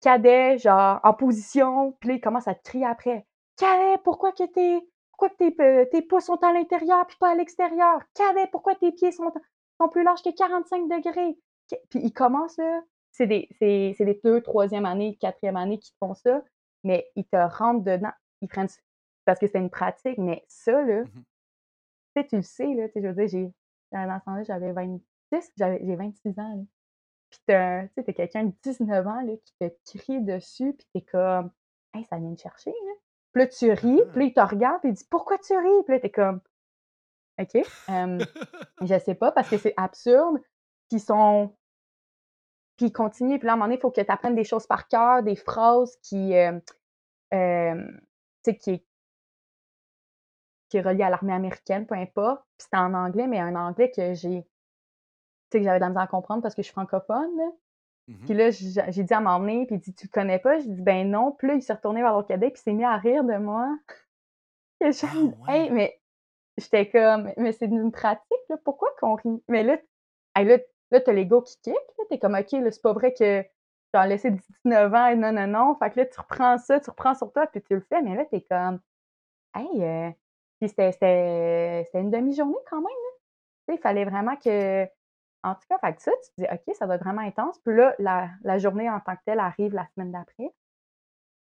cadet, 0.00 0.58
genre, 0.58 1.00
en 1.02 1.14
position, 1.14 1.92
puis 2.00 2.10
là, 2.10 2.14
il 2.16 2.20
commence 2.20 2.48
à 2.48 2.54
te 2.54 2.62
crier 2.62 2.86
après. 2.86 3.26
Cadet, 3.56 3.98
pourquoi 4.04 4.32
que 4.32 4.44
tes, 4.44 4.80
pourquoi 5.10 5.30
que 5.30 5.36
tes, 5.36 5.62
euh, 5.62 5.84
tes 5.86 6.02
pouces 6.02 6.26
sont 6.26 6.42
à 6.42 6.52
l'intérieur 6.52 7.06
puis 7.06 7.16
pas 7.18 7.30
à 7.30 7.34
l'extérieur? 7.34 8.00
Cadet, 8.14 8.48
pourquoi 8.50 8.74
tes 8.74 8.92
pieds 8.92 9.12
sont, 9.12 9.32
sont 9.80 9.88
plus 9.88 10.02
larges 10.02 10.22
que 10.22 10.34
45 10.34 10.88
degrés? 10.88 11.38
Puis 11.90 12.00
il 12.02 12.12
commence, 12.12 12.56
là, 12.56 12.80
c'est 13.12 13.26
des, 13.26 13.48
c'est 13.58 14.04
des 14.04 14.20
deux, 14.22 14.40
troisième 14.40 14.86
année, 14.86 15.16
quatrième 15.20 15.56
année 15.56 15.78
qui 15.78 15.92
font 15.98 16.14
ça, 16.14 16.42
mais 16.84 17.10
ils 17.16 17.24
te 17.24 17.36
rentrent 17.36 17.84
dedans. 17.84 18.12
Ils 18.40 18.48
prennent, 18.48 18.68
parce 19.28 19.40
que 19.40 19.46
c'est 19.46 19.58
une 19.58 19.68
pratique, 19.68 20.16
mais 20.16 20.42
ça, 20.48 20.80
là, 20.80 21.04
tu 21.04 21.12
sais, 22.16 22.26
tu 22.28 22.36
le 22.36 22.42
sais, 22.42 22.72
là, 22.72 22.86
je 22.96 23.06
veux 23.06 23.12
dire, 23.12 23.28
j'ai, 23.28 23.52
dans 23.92 24.18
ce 24.18 24.24
temps-là, 24.24 24.42
j'avais 24.42 24.72
26, 24.72 25.52
j'avais, 25.58 25.84
j'ai 25.84 25.96
26 25.96 26.38
ans, 26.38 26.56
là. 26.56 26.62
Puis 27.28 27.40
tu 27.46 28.02
sais, 28.02 28.14
quelqu'un 28.14 28.44
de 28.44 28.52
19 28.62 29.06
ans 29.06 29.20
là, 29.20 29.34
qui 29.44 29.52
te 29.58 29.98
crie 29.98 30.22
dessus, 30.22 30.72
puis 30.72 30.88
t'es 30.94 31.02
comme 31.02 31.50
Hey, 31.92 32.06
ça 32.06 32.16
vient 32.16 32.30
de 32.30 32.38
chercher, 32.38 32.70
là. 32.70 32.92
Puis 33.32 33.42
là, 33.42 33.48
tu 33.48 33.70
ris, 33.70 34.00
puis 34.12 34.18
là, 34.18 34.24
il 34.24 34.32
te 34.32 34.40
regarde, 34.40 34.80
puis 34.80 34.88
il 34.88 34.94
dit 34.94 35.06
Pourquoi 35.10 35.36
tu 35.36 35.54
ris? 35.54 35.82
Puis 35.84 35.94
là, 35.94 36.00
t'es 36.00 36.08
comme 36.08 36.40
OK. 37.38 37.62
je 38.80 38.98
sais 38.98 39.14
pas, 39.14 39.30
parce 39.32 39.50
que 39.50 39.58
c'est 39.58 39.74
absurde. 39.76 40.38
Puis 40.88 41.00
sont. 41.00 41.54
Puis 42.78 42.86
ils 42.86 42.92
continuent, 42.92 43.36
puis 43.36 43.46
là, 43.46 43.52
à 43.52 43.54
un 43.56 43.56
moment 43.56 43.66
donné, 43.66 43.76
il 43.76 43.80
faut 43.82 43.90
que 43.90 44.00
tu 44.00 44.10
apprennes 44.10 44.36
des 44.36 44.44
choses 44.44 44.66
par 44.66 44.88
cœur, 44.88 45.22
des 45.22 45.36
phrases 45.36 45.98
qui. 46.00 46.34
Euh, 46.34 46.58
tu 47.30 48.52
sais, 48.52 48.56
qui 48.56 48.87
qui 50.68 50.76
est 50.78 50.82
relié 50.82 51.02
à 51.02 51.10
l'armée 51.10 51.32
américaine, 51.32 51.86
peu 51.86 51.94
importe. 51.94 52.42
Puis 52.56 52.64
c'était 52.64 52.76
en 52.76 52.94
anglais, 52.94 53.26
mais 53.26 53.38
un 53.38 53.56
anglais 53.56 53.90
que 53.90 54.14
j'ai 54.14 54.46
sais, 55.52 55.58
que 55.58 55.64
j'avais 55.64 55.78
de 55.78 55.84
la 55.84 55.88
misère 55.88 56.02
à 56.02 56.06
comprendre 56.06 56.42
parce 56.42 56.54
que 56.54 56.62
je 56.62 56.66
suis 56.66 56.72
francophone. 56.72 57.30
Mmh 58.08 58.24
puis 58.24 58.34
là, 58.34 58.50
j'ai 58.50 59.04
dit 59.04 59.14
à 59.14 59.20
m'emmener, 59.20 59.66
puis 59.66 59.76
il 59.76 59.80
dit 59.80 59.94
Tu 59.94 60.06
le 60.06 60.12
connais 60.12 60.38
pas 60.38 60.58
J'ai 60.58 60.68
dit 60.68 60.82
Ben 60.82 61.10
non. 61.10 61.32
Puis 61.32 61.48
là, 61.48 61.54
il 61.54 61.62
s'est 61.62 61.74
retourné 61.74 62.00
vers 62.00 62.12
l'autre 62.12 62.28
cadet, 62.28 62.50
puis 62.50 62.60
il 62.60 62.62
s'est 62.62 62.72
mis 62.72 62.84
à 62.84 62.96
rire 62.96 63.24
de 63.24 63.36
moi. 63.36 63.76
Je 64.80 65.06
ah, 65.06 65.52
Hey, 65.52 65.70
mais 65.70 66.00
j'étais 66.56 66.88
comme 66.88 67.32
Mais 67.36 67.52
c'est 67.52 67.66
une 67.66 67.92
pratique, 67.92 68.48
là. 68.48 68.56
Pourquoi 68.64 68.88
qu'on 69.00 69.14
rit 69.16 69.42
Mais 69.48 69.62
là, 69.62 69.78
hey, 70.36 70.46
là, 70.46 70.58
là 70.90 71.00
t'as 71.00 71.12
l'ego 71.12 71.42
qui 71.42 71.58
kick. 71.60 71.76
T'es 72.08 72.18
comme 72.18 72.34
Ok, 72.34 72.52
là, 72.52 72.70
c'est 72.70 72.82
pas 72.82 72.94
vrai 72.94 73.12
que 73.12 73.42
tu 73.42 73.48
as 73.92 74.06
laissé 74.06 74.30
19 74.30 74.94
ans 74.94 75.06
et 75.08 75.16
non, 75.16 75.32
non, 75.32 75.46
non. 75.46 75.74
Fait 75.76 75.90
que 75.90 76.00
là, 76.00 76.06
tu 76.06 76.18
reprends 76.18 76.56
ça, 76.58 76.80
tu 76.80 76.88
reprends 76.88 77.14
sur 77.14 77.30
toi, 77.32 77.46
puis 77.46 77.62
tu 77.62 77.74
le 77.74 77.80
fais. 77.80 78.00
Mais 78.00 78.14
là, 78.14 78.24
t'es 78.24 78.40
comme 78.42 78.80
Hey, 79.54 79.84
euh... 79.84 80.10
puis 80.60 80.68
c'était 80.68 81.84
une 81.94 82.10
demi-journée 82.10 82.58
quand 82.68 82.76
même. 82.76 82.84
Là. 82.86 83.74
Il 83.74 83.80
fallait 83.80 84.04
vraiment 84.04 84.36
que 84.36 84.88
en 85.42 85.54
tout 85.54 85.66
cas, 85.68 85.78
fait 85.78 85.94
que 85.94 86.02
ça, 86.02 86.10
tu 86.24 86.30
te 86.30 86.40
dis, 86.42 86.46
OK, 86.52 86.74
ça 86.74 86.86
doit 86.86 86.96
être 86.96 87.04
vraiment 87.04 87.22
intense. 87.22 87.58
Puis 87.60 87.74
là, 87.74 87.94
la, 87.98 88.58
journée 88.58 88.90
en 88.90 89.00
tant 89.00 89.14
que 89.16 89.22
telle 89.24 89.40
arrive 89.40 89.72
la 89.72 89.86
semaine 89.94 90.12
d'après. 90.12 90.52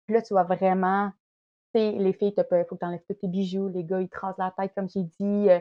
Puis 0.06 0.14
là, 0.14 0.22
tu 0.22 0.34
vois 0.34 0.42
vraiment, 0.42 1.12
tu 1.74 1.80
sais, 1.80 1.92
les 1.92 2.12
filles, 2.12 2.34
il 2.36 2.64
faut 2.68 2.74
que 2.74 2.80
tu 2.80 2.86
enlèves 2.86 3.04
tous 3.08 3.14
tes 3.14 3.28
bijoux, 3.28 3.68
les 3.68 3.84
gars, 3.84 4.00
ils 4.00 4.08
tracent 4.08 4.38
la 4.38 4.50
tête, 4.50 4.72
comme 4.74 4.88
j'ai 4.88 5.04
dit, 5.04 5.50
euh, 5.50 5.60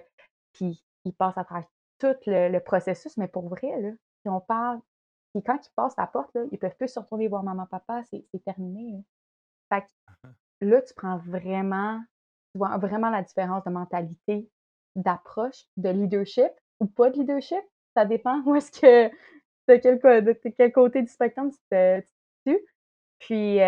puis 0.54 0.84
ils 1.06 1.14
passent 1.14 1.38
à 1.38 1.44
travers 1.44 1.68
tout 2.00 2.16
le, 2.26 2.60
processus. 2.60 3.18
Mais 3.18 3.28
pour 3.28 3.50
vrai, 3.50 3.80
là, 3.82 3.92
si 4.22 4.30
on 4.30 4.40
parle, 4.40 4.80
puis 5.34 5.44
quand 5.44 5.60
ils 5.64 5.74
passent 5.76 5.98
la 5.98 6.08
porte, 6.08 6.34
là, 6.34 6.44
ils 6.52 6.58
peuvent 6.58 6.76
plus 6.76 6.88
se 6.88 7.00
retourner 7.00 7.28
voir 7.28 7.44
maman, 7.44 7.68
papa, 7.68 8.04
c'est 8.06 8.26
terminé. 8.44 9.04
Fait 9.70 9.82
que 9.82 9.88
là, 10.62 10.82
tu 10.82 10.94
prends 10.96 11.18
vraiment, 11.18 12.02
tu 12.58 12.66
vois 12.66 12.78
vraiment 12.78 13.10
la 13.10 13.22
différence 13.22 13.64
de 13.64 13.70
mentalité, 13.70 14.50
d'approche, 14.96 15.66
de 15.78 15.90
leadership 15.90 16.52
ou 16.80 16.88
pas 16.88 17.10
de 17.10 17.20
leadership? 17.20 17.62
Ça 17.96 18.06
dépend 18.06 18.42
où 18.46 18.56
est-ce 18.56 18.72
que 18.72 19.10
de 19.68 19.76
quel, 19.76 20.00
de 20.00 20.50
quel 20.50 20.72
côté 20.72 21.02
du 21.02 21.08
spectrum 21.08 21.52
tu 21.52 21.58
te 21.70 22.02
situes. 22.46 22.66
Puis 23.20 23.60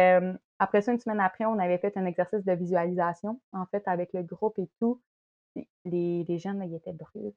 après 0.60 0.82
ça, 0.82 0.92
une 0.92 1.00
semaine 1.00 1.20
après, 1.20 1.46
on 1.46 1.60
avait 1.60 1.78
fait 1.78 1.96
un 1.98 2.06
exercice 2.06 2.44
de 2.44 2.54
visualisation, 2.54 3.42
en 3.54 3.66
fait, 3.68 3.88
avec 3.88 4.14
le 4.14 4.24
groupe 4.24 4.60
et 4.60 4.70
tout. 4.80 5.02
Les, 5.86 6.24
les 6.24 6.38
jeunes, 6.38 6.62
ils 6.64 6.76
étaient 6.76 6.94
brûlés. 6.94 7.34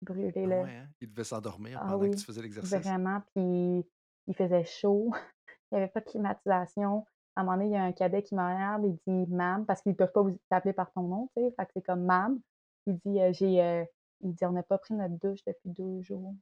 Brûlés, 0.00 0.32
ah 0.36 0.46
là. 0.46 0.64
Hein? 0.64 0.86
Ils 1.00 1.10
devaient 1.10 1.24
s'endormir 1.24 1.78
ah 1.80 1.90
pendant 1.90 2.10
que 2.10 2.16
tu 2.16 2.24
faisais 2.24 2.42
l'exercice. 2.42 2.74
Vraiment, 2.74 3.20
puis 3.34 3.86
il 4.26 4.34
faisait 4.34 4.64
chaud. 4.64 5.12
il 5.72 5.76
n'y 5.76 5.82
avait 5.82 5.92
pas 5.92 6.00
de 6.00 6.06
climatisation. 6.06 7.04
À 7.34 7.40
un 7.40 7.44
moment 7.44 7.56
donné, 7.56 7.70
il 7.70 7.72
y 7.72 7.76
a 7.76 7.84
un 7.84 7.92
cadet 7.92 8.22
qui 8.22 8.34
me 8.34 8.42
regarde 8.42 8.84
et 8.84 8.92
dit 9.06 9.26
«Mam», 9.32 9.64
parce 9.66 9.80
qu'ils 9.82 9.92
ne 9.92 9.96
peuvent 9.96 10.12
pas 10.12 10.22
vous 10.22 10.38
t'appeler 10.50 10.74
par 10.74 10.92
ton 10.92 11.02
nom, 11.02 11.30
tu 11.36 11.42
sais. 11.42 11.54
Fait 11.56 11.66
que 11.66 11.72
c'est 11.74 11.82
comme 11.82 12.04
«Mam». 12.04 12.40
Il 12.86 12.98
dit 12.98 13.20
«J'ai 13.32 13.86
il 14.22 14.34
dit 14.34 14.44
on 14.44 14.52
n'a 14.52 14.62
pas 14.62 14.78
pris 14.78 14.94
notre 14.94 15.18
douche 15.18 15.40
depuis 15.46 15.70
deux 15.70 16.00
jours. 16.02 16.34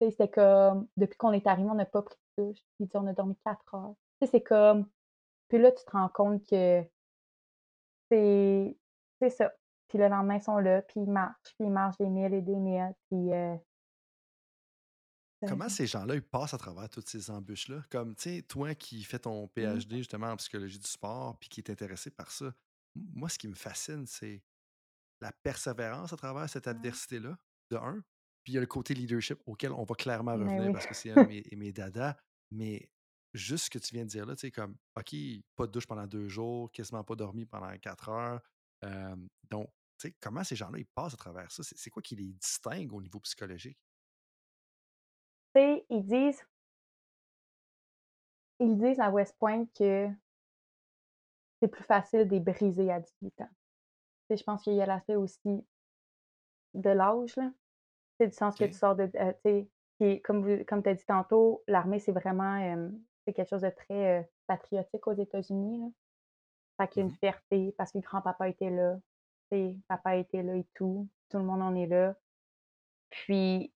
c'était 0.00 0.28
comme, 0.28 0.88
depuis 0.96 1.16
qu'on 1.16 1.32
est 1.32 1.46
arrivé, 1.46 1.68
on 1.70 1.74
n'a 1.74 1.84
pas 1.84 2.02
pris 2.02 2.16
de 2.36 2.44
douche. 2.44 2.58
Puis 2.78 2.88
on 2.94 3.06
a 3.06 3.12
dormi 3.12 3.36
quatre 3.44 3.74
heures. 3.74 3.94
c'est 4.26 4.42
comme, 4.42 4.88
puis 5.48 5.58
là, 5.58 5.72
tu 5.72 5.84
te 5.84 5.90
rends 5.92 6.08
compte 6.08 6.44
que 6.46 6.84
c'est, 8.10 8.76
c'est 9.20 9.30
ça. 9.30 9.52
Puis 9.88 9.98
le 9.98 10.08
lendemain, 10.08 10.36
ils 10.36 10.42
sont 10.42 10.58
là, 10.58 10.82
puis 10.82 11.00
ils 11.00 11.10
marchent, 11.10 11.54
puis 11.58 11.66
ils 11.66 11.70
marchent 11.70 11.98
des 11.98 12.08
milles 12.08 12.34
et 12.34 12.42
des 12.42 12.56
milles, 12.56 12.94
puis... 13.08 13.32
Euh 13.32 13.56
Comment 15.48 15.68
ces 15.68 15.86
gens-là, 15.86 16.14
ils 16.14 16.22
passent 16.22 16.54
à 16.54 16.58
travers 16.58 16.88
toutes 16.88 17.08
ces 17.08 17.30
embûches-là? 17.30 17.84
Comme, 17.90 18.14
tu 18.14 18.22
sais, 18.22 18.42
toi 18.42 18.74
qui 18.74 19.02
fais 19.04 19.18
ton 19.18 19.46
mmh. 19.46 19.48
PhD 19.50 19.96
justement 19.98 20.28
en 20.28 20.36
psychologie 20.36 20.78
du 20.78 20.86
sport, 20.86 21.38
puis 21.38 21.48
qui 21.48 21.60
est 21.60 21.70
intéressé 21.70 22.10
par 22.10 22.30
ça, 22.30 22.52
moi, 22.94 23.28
ce 23.28 23.38
qui 23.38 23.48
me 23.48 23.54
fascine, 23.54 24.06
c'est 24.06 24.42
la 25.20 25.32
persévérance 25.32 26.12
à 26.12 26.16
travers 26.16 26.48
cette 26.48 26.66
adversité-là, 26.66 27.38
de 27.70 27.76
un. 27.76 28.04
Puis 28.42 28.52
il 28.52 28.54
y 28.56 28.58
a 28.58 28.60
le 28.60 28.66
côté 28.66 28.94
leadership 28.94 29.40
auquel 29.46 29.72
on 29.72 29.84
va 29.84 29.94
clairement 29.94 30.34
revenir 30.34 30.70
parce 30.72 30.86
que 30.86 30.94
c'est 30.94 31.10
un 31.10 31.22
de 31.22 31.28
mes, 31.28 31.44
mes 31.56 31.72
dadas. 31.72 32.16
Mais 32.50 32.90
juste 33.32 33.66
ce 33.66 33.70
que 33.70 33.78
tu 33.78 33.94
viens 33.94 34.04
de 34.04 34.10
dire 34.10 34.26
là, 34.26 34.36
tu 34.36 34.42
sais, 34.42 34.50
comme, 34.50 34.76
OK, 34.96 35.14
pas 35.56 35.66
de 35.66 35.72
douche 35.72 35.86
pendant 35.86 36.06
deux 36.06 36.28
jours, 36.28 36.70
quasiment 36.70 37.02
pas 37.02 37.16
dormi 37.16 37.46
pendant 37.46 37.76
quatre 37.78 38.08
heures. 38.08 38.40
donc, 39.50 39.68
tu 39.98 40.08
sais, 40.08 40.16
comment 40.20 40.44
ces 40.44 40.56
gens-là, 40.56 40.78
ils 40.78 40.86
passent 40.86 41.14
à 41.14 41.16
travers 41.16 41.50
ça? 41.50 41.62
C'est 41.62 41.90
quoi 41.90 42.02
qui 42.02 42.16
les 42.16 42.32
distingue 42.32 42.92
au 42.92 43.00
niveau 43.00 43.20
psychologique? 43.20 43.78
Sais, 45.54 45.86
ils 45.88 46.04
disent 46.04 46.44
ils 48.60 48.76
disent 48.76 49.00
à 49.00 49.10
West 49.10 49.36
Point 49.38 49.66
que 49.78 50.08
c'est 51.60 51.68
plus 51.68 51.84
facile 51.84 52.26
de 52.26 52.30
les 52.30 52.40
briser 52.40 52.90
à 52.90 53.00
18 53.00 53.40
ans. 53.42 53.50
Je 54.30 54.42
pense 54.42 54.62
qu'il 54.62 54.74
y 54.74 54.82
a 54.82 54.86
l'aspect 54.86 55.16
aussi 55.16 55.64
de 56.74 56.90
l'âge, 56.90 57.36
là. 57.36 57.50
C'est 58.18 58.28
du 58.28 58.32
sens 58.34 58.56
que 58.56 58.64
tu 58.64 58.72
sors 58.72 58.94
de, 58.94 59.10
euh, 59.16 59.32
tu 59.44 59.68
sais, 60.00 60.20
comme, 60.20 60.64
comme 60.64 60.82
tu 60.82 60.88
as 60.88 60.94
dit 60.94 61.04
tantôt, 61.04 61.62
l'armée, 61.66 61.98
c'est 61.98 62.12
vraiment, 62.12 62.92
c'est 63.24 63.32
quelque 63.32 63.48
chose 63.48 63.62
de 63.62 63.70
très 63.70 64.30
patriotique 64.46 65.06
aux 65.06 65.14
États-Unis, 65.14 65.78
là. 65.78 65.86
Fait 66.76 66.88
qu'il 66.88 67.00
y 67.00 67.02
a 67.02 67.06
une 67.06 67.12
mmh 67.12 67.18
fierté 67.18 67.74
parce 67.78 67.92
que 67.92 67.98
grand-papa 67.98 68.48
était 68.48 68.70
là, 68.70 68.98
papa 69.88 70.16
était 70.16 70.42
là 70.42 70.56
et 70.56 70.66
tout, 70.74 71.08
tout 71.28 71.38
le 71.38 71.44
monde 71.44 71.62
en 71.62 71.74
est 71.76 71.86
là. 71.86 72.16
Puis, 73.10 73.72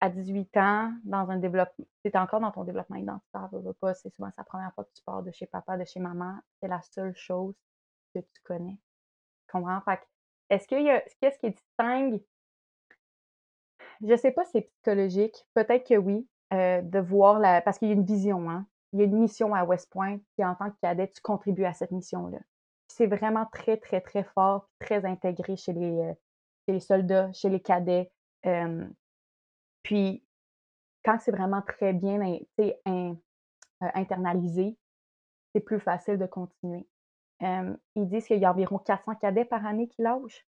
à 0.00 0.08
18 0.08 0.56
ans, 0.56 0.92
dans 1.04 1.30
un 1.30 1.36
développement, 1.36 1.84
c'est 2.02 2.16
encore 2.16 2.40
dans 2.40 2.50
ton 2.50 2.64
développement 2.64 2.96
identitaire, 2.96 3.50
pas, 3.80 3.94
c'est 3.94 4.12
souvent 4.14 4.30
sa 4.34 4.44
première 4.44 4.72
fois 4.74 4.84
que 4.84 4.90
tu 4.94 5.02
pars 5.04 5.22
de 5.22 5.30
chez 5.30 5.46
papa, 5.46 5.76
de 5.76 5.84
chez 5.84 6.00
maman, 6.00 6.38
c'est 6.60 6.68
la 6.68 6.80
seule 6.80 7.14
chose 7.14 7.54
que 8.14 8.20
tu 8.20 8.40
connais. 8.44 8.78
Tu 9.46 9.52
comprends? 9.52 9.80
Fait 9.82 10.00
est-ce 10.48 10.66
qu'il 10.66 10.82
y 10.82 10.90
a, 10.90 11.02
qu'est-ce 11.20 11.38
qui 11.38 11.50
distingue? 11.50 12.22
Je 14.00 14.16
sais 14.16 14.32
pas 14.32 14.44
si 14.46 14.52
c'est 14.52 14.62
psychologique, 14.62 15.46
peut-être 15.54 15.86
que 15.86 15.96
oui, 15.96 16.26
euh, 16.52 16.80
de 16.80 16.98
voir 16.98 17.38
la, 17.38 17.60
parce 17.60 17.78
qu'il 17.78 17.88
y 17.88 17.92
a 17.92 17.94
une 17.94 18.04
vision, 18.04 18.50
hein. 18.50 18.66
Il 18.92 18.98
y 18.98 19.02
a 19.02 19.04
une 19.04 19.18
mission 19.18 19.54
à 19.54 19.64
West 19.64 19.88
Point, 19.92 20.18
qui 20.34 20.44
en 20.44 20.56
tant 20.56 20.70
que 20.70 20.76
cadet, 20.82 21.06
tu 21.08 21.20
contribues 21.20 21.64
à 21.64 21.72
cette 21.72 21.92
mission-là. 21.92 22.38
C'est 22.88 23.06
vraiment 23.06 23.46
très, 23.52 23.76
très, 23.76 24.00
très 24.00 24.24
fort, 24.24 24.68
très 24.80 25.04
intégré 25.04 25.56
chez 25.56 25.72
les, 25.72 26.00
euh, 26.00 26.12
chez 26.66 26.72
les 26.72 26.80
soldats, 26.80 27.30
chez 27.32 27.50
les 27.50 27.60
cadets. 27.60 28.10
Puis, 29.82 30.24
quand 31.04 31.18
c'est 31.20 31.30
vraiment 31.30 31.62
très 31.62 31.92
bien 31.92 32.20
euh, 32.60 33.14
internalisé, 33.80 34.76
c'est 35.52 35.60
plus 35.60 35.80
facile 35.80 36.18
de 36.18 36.26
continuer. 36.26 36.86
ils 37.40 38.08
disent 38.08 38.26
qu'il 38.26 38.38
y 38.38 38.44
a 38.44 38.52
environ 38.52 38.78
400 38.78 39.14
cadets 39.16 39.44
par 39.44 39.64
année 39.66 39.88
qui 39.88 40.02
lâchent. 40.02 40.46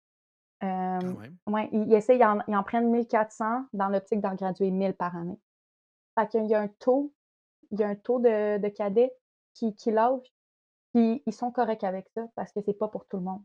ouais, 0.62 1.70
ils, 1.72 1.94
essayent, 1.94 2.24
ils 2.48 2.56
en, 2.56 2.64
prennent 2.64 2.90
1400 2.90 3.66
dans 3.74 3.90
l'optique 3.90 4.22
d'en 4.22 4.36
graduer 4.36 4.72
1000 4.72 4.94
par 4.94 5.16
année. 5.16 5.40
Fait 6.18 6.28
qu'il 6.28 6.48
y 6.48 6.56
a 6.56 6.60
un 6.60 6.68
taux, 6.68 7.14
il 7.72 7.80
y 7.80 7.84
a 7.84 7.88
un 7.88 7.96
taux 7.96 8.20
de, 8.20 8.68
cadets 8.70 9.14
qui, 9.54 9.76
qui 9.76 9.92
lâchent, 9.92 10.34
puis 10.94 11.22
ils 11.26 11.34
sont 11.34 11.52
corrects 11.52 11.84
avec 11.84 12.10
ça 12.10 12.28
parce 12.36 12.52
que 12.52 12.62
c'est 12.62 12.74
pas 12.74 12.88
pour 12.88 13.06
tout 13.06 13.18
le 13.18 13.24
monde 13.24 13.44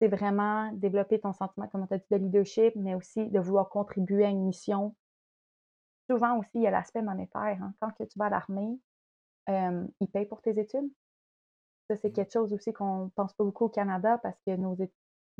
c'est 0.00 0.08
vraiment 0.08 0.72
développer 0.72 1.18
ton 1.20 1.32
sentiment, 1.32 1.66
comme 1.68 1.86
tu 1.86 1.94
as 1.94 1.98
dit, 1.98 2.06
de 2.10 2.16
leadership, 2.16 2.74
mais 2.76 2.94
aussi 2.94 3.26
de 3.26 3.40
vouloir 3.40 3.68
contribuer 3.68 4.24
à 4.24 4.28
une 4.28 4.44
mission. 4.44 4.94
Souvent 6.08 6.38
aussi, 6.38 6.50
il 6.54 6.62
y 6.62 6.66
a 6.66 6.70
l'aspect 6.70 7.02
monétaire. 7.02 7.58
Hein. 7.62 7.74
Quand 7.80 7.90
que 7.92 8.04
tu 8.04 8.18
vas 8.18 8.26
à 8.26 8.30
l'armée, 8.30 8.78
ils 9.48 10.08
payent 10.12 10.26
pour 10.26 10.40
tes 10.40 10.58
études. 10.58 10.90
Ça, 11.88 11.96
c'est 11.96 12.10
mmh. 12.10 12.12
quelque 12.12 12.32
chose 12.32 12.52
aussi 12.52 12.72
qu'on 12.72 13.06
ne 13.06 13.10
pense 13.10 13.32
pas 13.32 13.44
beaucoup 13.44 13.64
au 13.64 13.68
Canada 13.68 14.18
parce 14.18 14.38
que 14.46 14.54
nos 14.56 14.76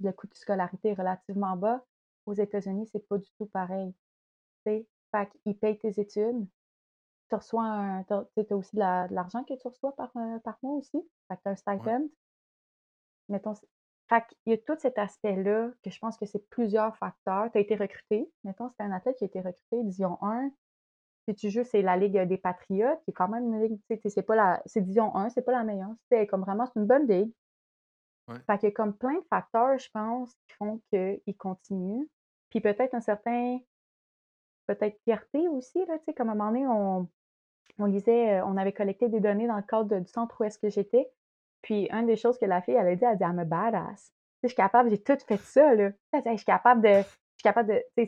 le 0.01 0.13
coût 0.13 0.27
de 0.27 0.35
scolarité 0.35 0.91
est 0.91 0.95
relativement 0.95 1.57
bas. 1.57 1.85
Aux 2.27 2.35
États-Unis, 2.35 2.89
c'est 2.93 3.07
pas 3.09 3.19
du 3.19 3.31
tout 3.39 3.47
pareil. 3.47 3.93
Fait 4.65 4.87
qu'ils 5.43 5.59
payent 5.59 5.79
tes 5.79 6.01
études. 6.01 6.47
Tu 7.29 7.35
reçois 7.35 7.65
un. 7.65 8.01
As, 8.01 8.55
aussi 8.55 8.77
de 8.77 8.81
l'argent 8.81 9.45
que 9.45 9.55
tu 9.55 9.67
reçois 9.67 9.95
par, 9.97 10.11
euh, 10.17 10.39
par 10.41 10.59
mois 10.63 10.77
aussi. 10.77 10.99
Fait 11.29 11.37
que 11.37 11.43
tu 11.43 11.49
as 11.49 11.51
un 11.53 11.57
stipend. 11.57 12.09
Mettons, 13.29 13.55
fait 14.09 14.25
qu'il 14.29 14.53
y 14.53 14.55
a 14.55 14.59
tout 14.59 14.77
cet 14.79 14.99
aspect-là 14.99 15.71
que 15.85 15.91
je 15.91 15.99
pense 15.99 16.17
que 16.17 16.27
c'est 16.27 16.49
plusieurs 16.49 16.97
facteurs. 16.97 17.51
Tu 17.53 17.59
as 17.59 17.61
été 17.61 17.77
recruté. 17.77 18.31
Mettons, 18.45 18.71
c'est 18.71 18.83
un 18.83 18.93
athlète 18.93 19.17
qui 19.17 19.25
a 19.25 19.27
été 19.27 19.41
recruté, 19.41 19.83
Division 19.83 20.19
1. 20.23 20.51
Si 21.29 21.35
tu 21.35 21.51
joues, 21.51 21.65
c'est 21.65 21.83
la 21.83 21.97
Ligue 21.97 22.19
des 22.19 22.39
Patriotes, 22.39 23.01
qui 23.05 23.11
est 23.11 23.15
quand 23.15 23.29
même 23.29 23.53
une 23.53 23.63
ligue, 23.63 23.79
c'est 24.07 24.23
pas 24.23 24.35
la. 24.35 24.63
C'est 24.65 24.81
Division 24.81 25.15
1, 25.15 25.29
c'est 25.31 25.43
pas 25.43 25.53
la 25.53 25.63
meilleure. 25.63 25.93
C'est 26.11 26.27
comme 26.27 26.41
vraiment, 26.41 26.65
c'est 26.67 26.81
une 26.81 26.87
bonne 26.87 27.07
ligue. 27.07 27.33
Fait 28.47 28.59
qu'il 28.59 28.69
y 28.69 28.73
a 28.73 28.75
comme 28.75 28.95
plein 28.95 29.15
de 29.15 29.25
facteurs, 29.31 29.79
je 29.79 29.89
pense, 29.91 30.35
qui 30.35 30.55
font 30.57 30.81
qu'ils 30.91 31.37
continuent. 31.37 32.07
Puis 32.51 32.61
peut-être 32.61 32.95
un 32.95 33.01
certain. 33.01 33.59
Peut-être 34.67 34.99
fierté 35.05 35.49
aussi, 35.49 35.79
là, 35.87 35.99
tu 35.99 36.05
sais, 36.05 36.15
comme 36.15 36.29
à 36.29 36.33
un 36.33 36.35
moment 36.35 36.51
donné, 36.51 36.67
on, 36.67 37.09
on 37.79 37.87
lisait, 37.87 38.43
on 38.43 38.59
avait 38.59 38.75
collecté 38.75 39.09
des 39.09 39.21
données 39.21 39.47
dans 39.47 39.57
le 39.57 39.63
cadre 39.63 39.99
du 39.99 40.09
centre 40.09 40.39
où 40.41 40.45
est-ce 40.45 40.59
que 40.59 40.69
j'étais. 40.69 41.11
Puis, 41.63 41.89
une 41.91 42.07
des 42.07 42.17
choses 42.17 42.39
que 42.39 42.47
la 42.47 42.63
fille, 42.63 42.75
elle 42.75 42.89
a 42.89 42.95
dit, 42.97 43.05
elle 43.05 43.11
a 43.11 43.17
dit, 43.17 43.25
I'm 43.25 43.39
a 43.39 43.45
badass. 43.45 44.13
je 44.43 44.49
suis 44.49 44.57
capable, 44.57 44.91
j'ai 44.91 45.03
tout 45.03 45.17
fait 45.27 45.39
ça, 45.39 45.75
là. 45.75 45.91
Je 46.15 46.37
suis 46.37 46.45
capable 46.45 46.83
de, 46.83 46.89
je 46.89 47.03
suis 47.03 47.43
capable 47.43 47.69
de, 47.69 47.83
je 47.97 48.05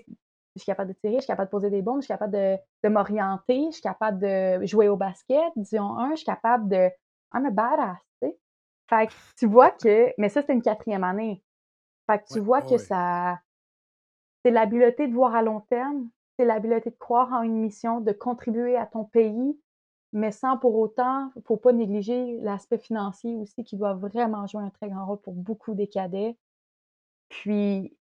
suis 0.56 0.66
capable 0.66 0.92
de 0.92 0.98
tirer, 0.98 1.14
je 1.14 1.20
suis 1.20 1.26
capable 1.26 1.48
de 1.48 1.50
poser 1.50 1.70
des 1.70 1.82
bombes, 1.82 2.00
je 2.00 2.06
suis 2.06 2.14
capable 2.14 2.32
de, 2.32 2.56
de 2.84 2.88
m'orienter, 2.88 3.66
je 3.66 3.74
suis 3.74 3.82
capable 3.82 4.18
de 4.18 4.64
jouer 4.66 4.88
au 4.88 4.96
basket, 4.96 5.52
disons 5.56 5.96
un, 5.98 6.10
je 6.10 6.16
suis 6.16 6.26
capable 6.26 6.68
de, 6.68 6.90
I'm 7.34 7.46
a 7.46 7.50
badass, 7.50 7.98
tu 8.22 8.28
sais. 8.28 8.38
Fait 8.88 9.06
que 9.06 9.12
tu 9.36 9.46
vois 9.46 9.70
que, 9.70 10.12
mais 10.18 10.28
ça, 10.28 10.42
c'est 10.42 10.52
une 10.52 10.62
quatrième 10.62 11.04
année. 11.04 11.42
Fait 12.10 12.18
que 12.18 12.32
tu 12.32 12.40
vois 12.40 12.62
que 12.62 12.76
ça, 12.76 13.38
c'est 14.44 14.50
l'habileté 14.50 15.06
de 15.06 15.14
voir 15.14 15.34
à 15.34 15.42
long 15.42 15.60
terme, 15.60 16.08
c'est 16.36 16.44
l'habileté 16.44 16.90
de 16.90 16.96
croire 16.96 17.32
en 17.32 17.42
une 17.42 17.60
mission, 17.60 18.00
de 18.00 18.12
contribuer 18.12 18.76
à 18.76 18.86
ton 18.86 19.04
pays, 19.04 19.60
mais 20.12 20.32
sans 20.32 20.58
pour 20.58 20.76
autant, 20.76 21.30
il 21.36 21.40
ne 21.40 21.44
faut 21.44 21.56
pas 21.56 21.72
négliger 21.72 22.36
l'aspect 22.38 22.78
financier 22.78 23.36
aussi 23.36 23.62
qui 23.64 23.76
doit 23.76 23.94
vraiment 23.94 24.46
jouer 24.46 24.62
un 24.62 24.70
très 24.70 24.88
grand 24.88 25.06
rôle 25.06 25.20
pour 25.20 25.34
beaucoup 25.34 25.74
des 25.74 25.86
cadets. 25.86 26.36
Puis, 27.28 27.96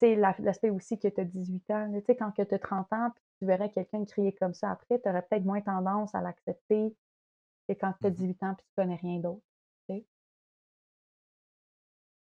tu 0.00 0.06
sais, 0.06 0.16
l'aspect 0.16 0.70
aussi 0.70 0.98
que 0.98 1.08
tu 1.08 1.20
as 1.20 1.24
18 1.24 1.70
ans, 1.70 1.92
tu 1.92 2.04
sais, 2.04 2.16
quand 2.16 2.30
tu 2.32 2.42
as 2.42 2.58
30 2.58 2.92
ans, 2.92 3.10
puis 3.14 3.24
tu 3.38 3.46
verrais 3.46 3.70
quelqu'un 3.70 4.04
crier 4.04 4.34
comme 4.34 4.52
ça 4.52 4.70
après, 4.70 5.00
tu 5.00 5.08
aurais 5.08 5.22
peut-être 5.22 5.44
moins 5.44 5.62
tendance 5.62 6.14
à 6.14 6.20
l'accepter 6.20 6.94
que 7.68 7.72
quand 7.72 7.94
tu 8.00 8.06
as 8.06 8.10
18 8.10 8.42
mmh 8.42 8.46
ans 8.46 8.54
puis 8.54 8.66
tu 8.66 8.72
connais 8.76 8.96
rien 8.96 9.18
d'autre. 9.20 9.42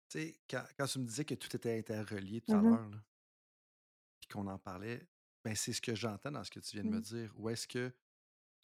Tu 0.07 0.19
sais, 0.19 0.35
quand, 0.49 0.63
quand, 0.77 0.85
tu 0.85 0.99
me 0.99 1.05
disais 1.05 1.25
que 1.25 1.33
tout 1.33 1.53
était 1.53 1.77
interrelié 1.77 2.39
tout 2.39 2.53
à 2.53 2.57
mmh 2.57 2.69
l'heure, 2.69 2.91
puis 4.21 4.27
qu'on 4.29 4.47
en 4.47 4.57
parlait, 4.57 5.05
ben 5.43 5.55
c'est 5.55 5.73
ce 5.73 5.81
que 5.81 5.95
j'entends 5.95 6.31
dans 6.31 6.43
ce 6.43 6.51
que 6.51 6.59
tu 6.59 6.77
viens 6.77 6.85
de 6.85 6.95
me 6.95 7.01
dire. 7.01 7.33
Ou 7.37 7.49
est-ce 7.49 7.67
que 7.67 7.91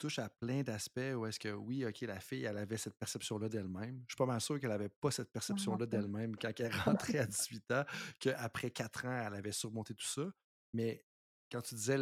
touche 0.01 0.17
à 0.17 0.29
plein 0.29 0.63
d'aspects 0.63 1.13
où 1.15 1.27
est-ce 1.27 1.39
que 1.39 1.49
oui, 1.49 1.85
OK, 1.85 2.01
la 2.01 2.19
fille, 2.19 2.43
elle 2.43 2.57
avait 2.57 2.77
cette 2.77 2.97
perception-là 2.97 3.49
d'elle-même. 3.49 4.03
Je 4.07 4.13
suis 4.13 4.17
pas 4.17 4.25
mal 4.25 4.41
sûr 4.41 4.59
qu'elle 4.59 4.71
n'avait 4.71 4.89
pas 4.89 5.11
cette 5.11 5.31
perception-là 5.31 5.85
d'elle-même 5.85 6.35
quand 6.35 6.51
elle 6.59 6.73
rentrait 6.73 7.19
à 7.19 7.27
18 7.27 7.71
ans, 7.71 7.83
qu'après 8.19 8.71
4 8.71 9.05
ans, 9.05 9.27
elle 9.27 9.35
avait 9.35 9.51
surmonté 9.51 9.93
tout 9.93 10.07
ça. 10.07 10.23
Mais 10.73 11.05
quand 11.51 11.61
tu 11.61 11.75
disais 11.75 11.97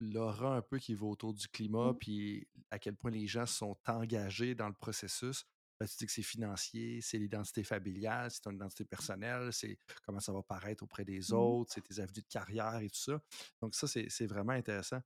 l'aura 0.00 0.56
un 0.56 0.60
peu 0.60 0.78
qui 0.78 0.94
va 0.94 1.06
autour 1.06 1.32
du 1.32 1.48
climat, 1.48 1.92
mmh. 1.92 1.98
puis 1.98 2.48
à 2.70 2.78
quel 2.78 2.94
point 2.94 3.10
les 3.10 3.26
gens 3.26 3.46
sont 3.46 3.78
engagés 3.86 4.54
dans 4.54 4.68
le 4.68 4.74
processus, 4.74 5.46
ben, 5.78 5.86
tu 5.86 5.96
dis 5.96 6.06
que 6.06 6.12
c'est 6.12 6.22
financier, 6.22 7.00
c'est 7.00 7.16
l'identité 7.16 7.64
familiale, 7.64 8.30
c'est 8.30 8.42
ton 8.42 8.50
identité 8.50 8.84
personnelle, 8.84 9.50
c'est 9.50 9.78
comment 10.04 10.20
ça 10.20 10.32
va 10.32 10.42
paraître 10.42 10.82
auprès 10.82 11.06
des 11.06 11.20
mmh. 11.30 11.34
autres, 11.34 11.72
c'est 11.72 11.80
tes 11.80 12.00
avenues 12.00 12.20
de 12.20 12.28
carrière 12.28 12.80
et 12.80 12.90
tout 12.90 13.00
ça. 13.00 13.18
Donc 13.62 13.74
ça, 13.74 13.86
c'est 13.86 14.26
vraiment 14.26 14.52
intéressant. 14.52 15.00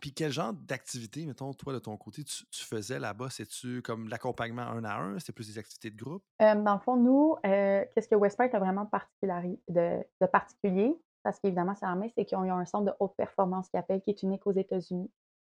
Puis 0.00 0.12
quel 0.14 0.32
genre 0.32 0.52
d'activité, 0.52 1.26
mettons, 1.26 1.52
toi, 1.52 1.72
de 1.74 1.78
ton 1.78 1.96
côté, 1.96 2.24
tu, 2.24 2.64
faisais 2.64 2.98
là-bas? 2.98 3.28
C'est-tu 3.30 3.82
comme 3.82 4.08
l'accompagnement 4.08 4.62
un 4.62 4.84
à 4.84 4.98
un? 4.98 5.18
C'était 5.18 5.32
plus 5.32 5.48
des 5.48 5.58
activités 5.58 5.90
de 5.90 6.02
groupe? 6.02 6.24
dans 6.40 6.74
le 6.74 6.80
fond, 6.80 6.96
nous, 6.96 7.36
euh, 7.44 7.84
qu'est-ce 7.94 8.08
que 8.08 8.14
West 8.14 8.36
Point 8.36 8.48
a 8.52 8.58
vraiment 8.58 8.88
de, 9.68 10.26
particulier, 10.26 10.98
parce 11.22 11.38
qu'évidemment, 11.40 11.74
c'est 11.74 11.84
l'armée, 11.84 12.10
c'est 12.16 12.24
qu'ils 12.24 12.38
ont 12.38 12.50
un 12.52 12.64
centre 12.64 12.86
de 12.86 12.92
haute 13.00 13.14
performance 13.16 13.68
qui 13.68 13.76
appelle, 13.76 14.00
qui 14.00 14.10
est 14.10 14.22
unique 14.22 14.46
aux 14.46 14.52
États-Unis, 14.52 15.10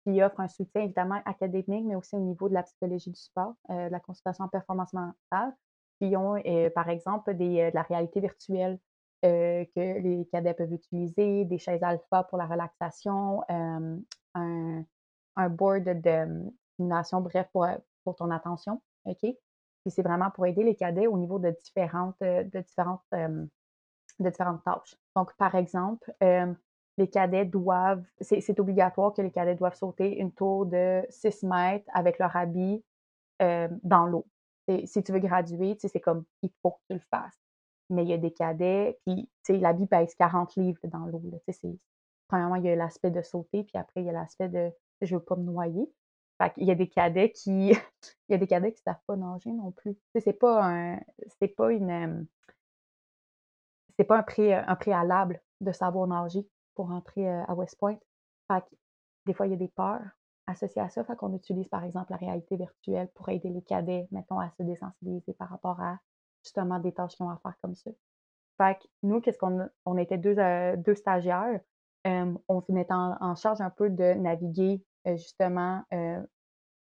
qui 0.04 0.22
offre 0.22 0.40
un 0.40 0.48
soutien 0.48 0.82
évidemment 0.82 1.20
académique, 1.26 1.84
mais 1.84 1.94
aussi 1.94 2.16
au 2.16 2.20
niveau 2.20 2.48
de 2.48 2.54
la 2.54 2.62
psychologie 2.62 3.10
du 3.10 3.20
sport, 3.20 3.54
euh, 3.70 3.86
de 3.88 3.92
la 3.92 4.00
consultation 4.00 4.44
en 4.44 4.48
performance 4.48 4.92
mentale. 4.92 5.54
Ils 6.00 6.16
ont, 6.16 6.36
euh, 6.36 6.70
par 6.70 6.88
exemple, 6.88 7.34
des, 7.34 7.70
de 7.70 7.74
la 7.74 7.82
réalité 7.82 8.20
virtuelle 8.20 8.78
que 9.22 10.00
les 10.00 10.26
cadets 10.32 10.54
peuvent 10.54 10.72
utiliser, 10.72 11.44
des 11.44 11.58
chaises 11.58 11.82
alpha 11.82 12.24
pour 12.24 12.38
la 12.38 12.46
relaxation, 12.46 13.42
un, 13.48 13.98
un 14.34 15.48
board 15.48 15.84
de 15.84 16.50
simulation, 16.76 17.20
bref, 17.20 17.48
pour, 17.52 17.66
pour 18.04 18.16
ton 18.16 18.30
attention. 18.30 18.82
OK? 19.04 19.20
Puis 19.20 19.90
c'est 19.90 20.02
vraiment 20.02 20.30
pour 20.30 20.46
aider 20.46 20.62
les 20.62 20.74
cadets 20.74 21.06
au 21.06 21.18
niveau 21.18 21.38
de 21.38 21.50
différentes, 21.64 22.16
de 22.20 22.60
différentes, 22.60 23.02
de 23.12 24.28
différentes 24.30 24.62
tâches. 24.64 24.96
Donc, 25.16 25.34
par 25.36 25.54
exemple, 25.54 26.12
les 26.20 27.08
cadets 27.08 27.44
doivent, 27.44 28.04
c'est 28.20 28.60
obligatoire 28.60 29.12
que 29.12 29.22
les 29.22 29.30
cadets 29.30 29.54
doivent 29.56 29.74
sauter 29.74 30.18
une 30.18 30.32
tour 30.32 30.66
de 30.66 31.04
6 31.10 31.42
mètres 31.44 31.88
avec 31.94 32.18
leur 32.18 32.34
habit 32.36 32.84
dans 33.40 34.06
l'eau. 34.06 34.26
Si 34.84 35.02
tu 35.02 35.12
veux 35.12 35.18
graduer, 35.18 35.76
c'est 35.78 36.00
comme 36.00 36.24
il 36.42 36.50
faut 36.62 36.72
que 36.72 36.80
tu 36.90 36.94
le 36.94 37.02
fasses. 37.10 37.38
Mais 37.92 38.04
il 38.04 38.08
y 38.08 38.14
a 38.14 38.18
des 38.18 38.32
cadets, 38.32 38.98
puis 39.04 39.28
l'habit 39.48 39.86
pèse 39.86 40.14
40 40.14 40.56
livres 40.56 40.80
dans 40.84 41.06
l'eau. 41.06 41.22
Premièrement, 42.28 42.56
il 42.56 42.64
y 42.64 42.70
a 42.70 42.76
l'aspect 42.76 43.10
de 43.10 43.22
sauter, 43.22 43.64
puis 43.64 43.76
après, 43.76 44.00
il 44.00 44.06
y 44.06 44.08
a 44.08 44.12
l'aspect 44.12 44.48
de 44.48 44.72
je 45.02 45.16
veux 45.16 45.22
pas 45.22 45.36
me 45.36 45.42
noyer. 45.42 45.92
il 46.56 46.66
y 46.66 46.70
a 46.70 46.74
des 46.74 46.88
cadets 46.88 47.32
qui. 47.32 47.70
il 48.28 48.32
y 48.32 48.34
a 48.34 48.38
des 48.38 48.46
cadets 48.46 48.72
qui 48.72 48.82
savent 48.82 49.00
pas 49.06 49.16
nager 49.16 49.52
non 49.52 49.72
plus. 49.72 49.96
c'est 50.18 50.32
pas 50.32 50.64
un. 50.64 51.00
C'est 51.38 51.48
pas 51.48 51.72
une. 51.72 52.26
C'est 53.98 54.04
pas 54.04 54.18
un, 54.18 54.22
pré, 54.22 54.54
un 54.54 54.76
préalable 54.76 55.42
de 55.60 55.70
savoir 55.70 56.06
nager 56.06 56.48
pour 56.74 56.90
entrer 56.90 57.28
à 57.28 57.54
West 57.54 57.76
Point. 57.78 57.98
des 59.26 59.34
fois, 59.34 59.46
il 59.46 59.50
y 59.50 59.54
a 59.54 59.58
des 59.58 59.68
peurs 59.68 60.02
associées 60.46 60.80
à 60.80 60.88
ça. 60.88 61.04
Fait 61.04 61.14
qu'on 61.16 61.34
utilise, 61.34 61.68
par 61.68 61.84
exemple, 61.84 62.10
la 62.10 62.16
réalité 62.16 62.56
virtuelle 62.56 63.08
pour 63.14 63.28
aider 63.28 63.50
les 63.50 63.62
cadets, 63.62 64.08
mettons, 64.10 64.38
à 64.38 64.50
se 64.50 64.62
désensibiliser 64.62 65.34
par 65.34 65.50
rapport 65.50 65.80
à 65.80 65.98
justement 66.42 66.78
des 66.78 66.92
tâches 66.92 67.16
qu'ils 67.16 67.26
ont 67.26 67.30
à 67.30 67.38
faire 67.38 67.54
comme 67.62 67.74
ça. 67.74 67.90
Fait 68.58 68.78
nous, 69.02 69.20
qu'est-ce 69.20 69.38
qu'on 69.38 69.68
on 69.86 69.96
était 69.96 70.18
deux, 70.18 70.36
deux 70.76 70.94
stagiaires, 70.94 71.60
on 72.04 72.60
se 72.60 72.72
mettait 72.72 72.92
en, 72.92 73.34
charge 73.34 73.60
un 73.60 73.70
peu 73.70 73.90
de 73.90 74.14
naviguer 74.14 74.82
justement 75.06 75.82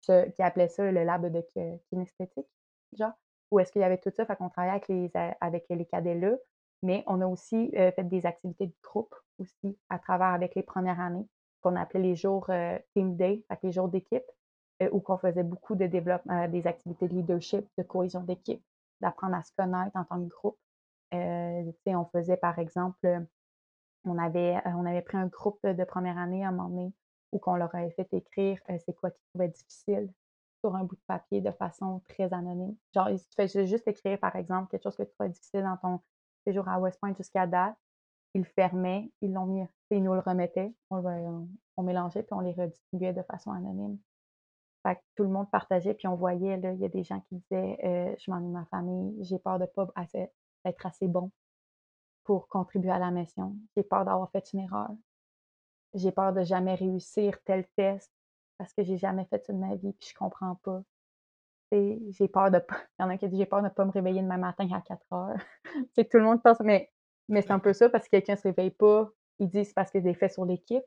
ce 0.00 0.28
qui 0.30 0.42
appelait 0.42 0.68
ça 0.68 0.90
le 0.90 1.04
lab 1.04 1.26
de 1.26 1.44
kinesthétique, 1.90 2.48
genre, 2.92 3.12
où 3.50 3.60
est-ce 3.60 3.70
qu'il 3.70 3.82
y 3.82 3.84
avait 3.84 3.98
tout 3.98 4.10
ça, 4.10 4.26
fait 4.26 4.36
qu'on 4.36 4.48
travaillait 4.48 4.74
avec 4.74 4.88
les, 4.88 5.10
avec 5.40 5.66
les 5.68 5.86
cadets 5.86 6.18
là, 6.18 6.36
mais 6.82 7.04
on 7.06 7.20
a 7.20 7.26
aussi 7.26 7.70
fait 7.72 8.08
des 8.08 8.26
activités 8.26 8.66
de 8.66 8.74
groupe 8.82 9.14
aussi 9.38 9.78
à 9.88 9.98
travers 9.98 10.28
avec 10.28 10.54
les 10.54 10.62
premières 10.62 11.00
années, 11.00 11.26
qu'on 11.60 11.76
appelait 11.76 12.00
les 12.00 12.16
jours 12.16 12.50
Team 12.94 13.16
Day, 13.16 13.44
fait 13.48 13.58
les 13.62 13.72
jours 13.72 13.88
d'équipe, 13.88 14.24
où 14.90 15.00
qu'on 15.00 15.18
faisait 15.18 15.44
beaucoup 15.44 15.76
de 15.76 15.86
développement, 15.86 16.48
des 16.48 16.66
activités 16.66 17.06
de 17.06 17.14
leadership, 17.14 17.64
de 17.78 17.82
cohésion 17.84 18.20
d'équipe, 18.20 18.62
d'apprendre 19.02 19.34
à 19.34 19.42
se 19.42 19.52
connaître 19.56 19.94
en 19.94 20.04
tant 20.04 20.22
que 20.22 20.28
groupe. 20.28 20.58
on 21.12 22.04
faisait 22.12 22.38
par 22.38 22.58
exemple, 22.58 23.26
on 24.04 24.18
avait, 24.18 24.60
on 24.66 24.86
avait 24.86 25.02
pris 25.02 25.18
un 25.18 25.26
groupe 25.26 25.64
de 25.66 25.84
première 25.84 26.18
année 26.18 26.44
à 26.44 26.48
un 26.48 26.52
moment 26.52 26.68
donné 26.68 26.92
où 27.32 27.38
qu'on 27.38 27.56
leur 27.56 27.74
avait 27.74 27.90
fait 27.90 28.12
écrire 28.12 28.58
c'est 28.68 28.94
quoi 28.94 29.10
qu'ils 29.10 29.24
trouvaient 29.32 29.48
difficile 29.48 30.12
sur 30.62 30.74
un 30.76 30.84
bout 30.84 30.94
de 30.94 31.02
papier 31.06 31.40
de 31.40 31.50
façon 31.50 32.00
très 32.08 32.32
anonyme. 32.32 32.76
Genre, 32.94 33.08
tu 33.08 33.48
fais 33.48 33.66
juste 33.66 33.86
écrire, 33.88 34.18
par 34.18 34.36
exemple, 34.36 34.70
quelque 34.70 34.84
chose 34.84 34.96
que 34.96 35.02
tu 35.02 35.10
trouvais 35.10 35.30
difficile 35.30 35.62
dans 35.62 35.76
ton 35.76 36.00
séjour 36.46 36.68
à 36.68 36.78
West 36.78 37.00
Point 37.00 37.14
jusqu'à 37.16 37.46
date. 37.46 37.74
Ils 38.34 38.42
le 38.42 38.46
fermaient, 38.46 39.10
ils 39.20 39.32
l'ont 39.32 39.46
mis, 39.46 39.66
ils 39.90 40.02
nous 40.02 40.14
le 40.14 40.20
remettaient, 40.20 40.72
on, 40.90 41.48
on, 41.76 41.82
mélangeait, 41.82 42.22
puis 42.22 42.32
on 42.32 42.40
les 42.40 42.52
redistribuait 42.52 43.12
de 43.12 43.22
façon 43.22 43.50
anonyme. 43.50 43.98
Fait 44.82 44.96
que 44.96 45.00
tout 45.16 45.22
le 45.22 45.28
monde 45.28 45.50
partageait, 45.50 45.94
puis 45.94 46.08
on 46.08 46.16
voyait, 46.16 46.56
là, 46.56 46.72
il 46.72 46.80
y 46.80 46.84
a 46.84 46.88
des 46.88 47.04
gens 47.04 47.20
qui 47.28 47.36
disaient 47.36 47.78
euh, 47.84 48.14
Je 48.18 48.30
m'ennuie 48.30 48.48
de 48.48 48.52
ma 48.52 48.64
famille, 48.66 49.24
j'ai 49.24 49.38
peur 49.38 49.58
de 49.58 49.64
ne 49.64 49.66
pas 49.66 49.88
être 50.64 50.86
assez 50.86 51.08
bon 51.08 51.30
pour 52.24 52.48
contribuer 52.48 52.90
à 52.90 52.98
la 52.98 53.10
mission, 53.10 53.56
j'ai 53.76 53.82
peur 53.82 54.04
d'avoir 54.04 54.30
fait 54.30 54.52
une 54.52 54.60
erreur, 54.60 54.90
j'ai 55.94 56.12
peur 56.12 56.32
de 56.32 56.42
jamais 56.42 56.74
réussir 56.74 57.36
tel 57.44 57.66
test 57.76 58.12
parce 58.58 58.72
que 58.72 58.82
j'ai 58.84 58.96
jamais 58.96 59.24
fait 59.26 59.44
ça 59.44 59.52
de 59.52 59.58
ma 59.58 59.74
vie, 59.74 59.92
puis 59.94 60.10
je 60.10 60.14
comprends 60.14 60.56
pas 60.56 60.82
j'ai 61.72 62.28
peur 62.28 62.50
de 62.50 62.58
pas. 62.58 62.76
Il 62.98 63.02
y 63.02 63.04
en 63.04 63.10
a 63.10 63.16
qui 63.16 63.28
disent 63.28 63.38
j'ai 63.38 63.46
peur 63.46 63.60
de 63.60 63.66
ne 63.66 63.70
pas 63.70 63.84
me 63.84 63.90
réveiller 63.90 64.22
demain 64.22 64.36
matin 64.36 64.68
à 64.72 64.80
4 64.80 65.00
heures. 65.12 65.36
c'est 65.94 66.08
tout 66.08 66.18
le 66.18 66.24
monde 66.24 66.42
pense, 66.42 66.60
mais, 66.60 66.90
mais 67.28 67.42
c'est 67.42 67.52
un 67.52 67.58
peu 67.58 67.72
ça 67.72 67.88
parce 67.88 68.04
que 68.04 68.10
quelqu'un 68.10 68.34
ne 68.34 68.38
se 68.38 68.42
réveille 68.48 68.70
pas. 68.70 69.08
Ils 69.38 69.48
disent 69.48 69.68
c'est 69.68 69.74
parce 69.74 69.90
que 69.90 70.00
c'est 70.00 70.14
fait 70.14 70.28
sur 70.28 70.44
l'équipe. 70.44 70.84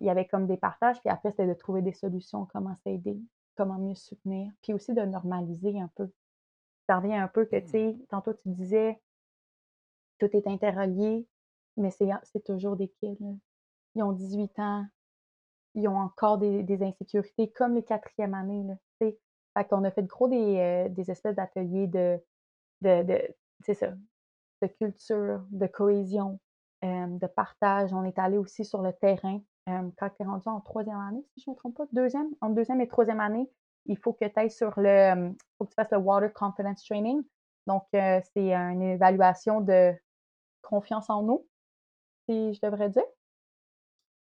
Il 0.00 0.06
y 0.06 0.10
avait 0.10 0.26
comme 0.26 0.46
des 0.46 0.56
partages, 0.56 1.00
puis 1.00 1.08
après, 1.08 1.30
c'était 1.30 1.46
de 1.46 1.54
trouver 1.54 1.82
des 1.82 1.92
solutions, 1.92 2.46
comment 2.52 2.76
s'aider, 2.84 3.18
comment 3.56 3.78
mieux 3.78 3.94
soutenir, 3.94 4.52
puis 4.62 4.72
aussi 4.72 4.94
de 4.94 5.02
normaliser 5.02 5.80
un 5.80 5.90
peu. 5.94 6.10
Ça 6.88 6.98
revient 6.98 7.14
un 7.14 7.28
peu 7.28 7.44
que, 7.44 7.56
tu 7.56 7.68
sais, 7.68 7.92
mmh. 7.92 8.06
tantôt 8.08 8.32
tu 8.34 8.48
disais, 8.48 9.00
tout 10.18 10.28
est 10.36 10.46
interrelié, 10.46 11.26
mais 11.76 11.90
c'est 11.90 12.44
toujours 12.44 12.76
des 12.76 12.88
kids. 12.88 13.18
Ils 13.94 14.02
ont 14.02 14.12
18 14.12 14.58
ans, 14.58 14.86
ils 15.74 15.88
ont 15.88 15.98
encore 15.98 16.38
des, 16.38 16.62
des 16.62 16.82
insécurités, 16.82 17.50
comme 17.50 17.74
les 17.74 17.84
quatrièmes 17.84 18.34
années. 18.34 18.64
Là, 18.64 18.74
fait 18.98 19.18
qu'on 19.68 19.84
a 19.84 19.90
fait 19.90 20.04
gros 20.04 20.28
des, 20.28 20.58
euh, 20.58 20.88
des 20.88 21.10
espèces 21.10 21.36
d'ateliers 21.36 21.86
de, 21.86 22.18
de, 22.82 23.02
de 23.02 23.74
ça, 23.74 23.92
de 24.62 24.66
culture, 24.68 25.44
de 25.50 25.66
cohésion, 25.66 26.40
euh, 26.84 27.06
de 27.06 27.26
partage. 27.26 27.92
On 27.92 28.04
est 28.04 28.18
allé 28.18 28.38
aussi 28.38 28.64
sur 28.64 28.82
le 28.82 28.92
terrain. 28.92 29.40
Quand 29.66 30.10
tu 30.16 30.22
es 30.22 30.24
rendu 30.24 30.48
en 30.48 30.60
troisième 30.60 30.98
année, 30.98 31.24
si 31.34 31.44
je 31.44 31.50
ne 31.50 31.54
me 31.54 31.58
trompe 31.58 31.76
pas, 31.76 31.84
deuxième, 31.92 32.28
en 32.40 32.50
deuxième 32.50 32.80
et 32.80 32.88
troisième 32.88 33.20
anne 33.20 33.46
il 33.86 33.96
faut 33.96 34.12
que 34.12 34.24
tu 34.24 34.32
ailles 34.36 34.50
sur 34.50 34.72
le, 34.76 35.32
faut 35.56 35.64
que 35.64 35.70
tu 35.70 35.74
fasses 35.74 35.90
le 35.90 35.98
Water 35.98 36.32
Confidence 36.32 36.84
Training. 36.84 37.22
Donc, 37.66 37.84
c'est 37.92 38.52
une 38.52 38.82
évaluation 38.82 39.60
de 39.60 39.92
confiance 40.62 41.08
en 41.08 41.22
nous, 41.22 41.46
si 42.28 42.52
je 42.54 42.60
devrais 42.62 42.90
dire. 42.90 43.04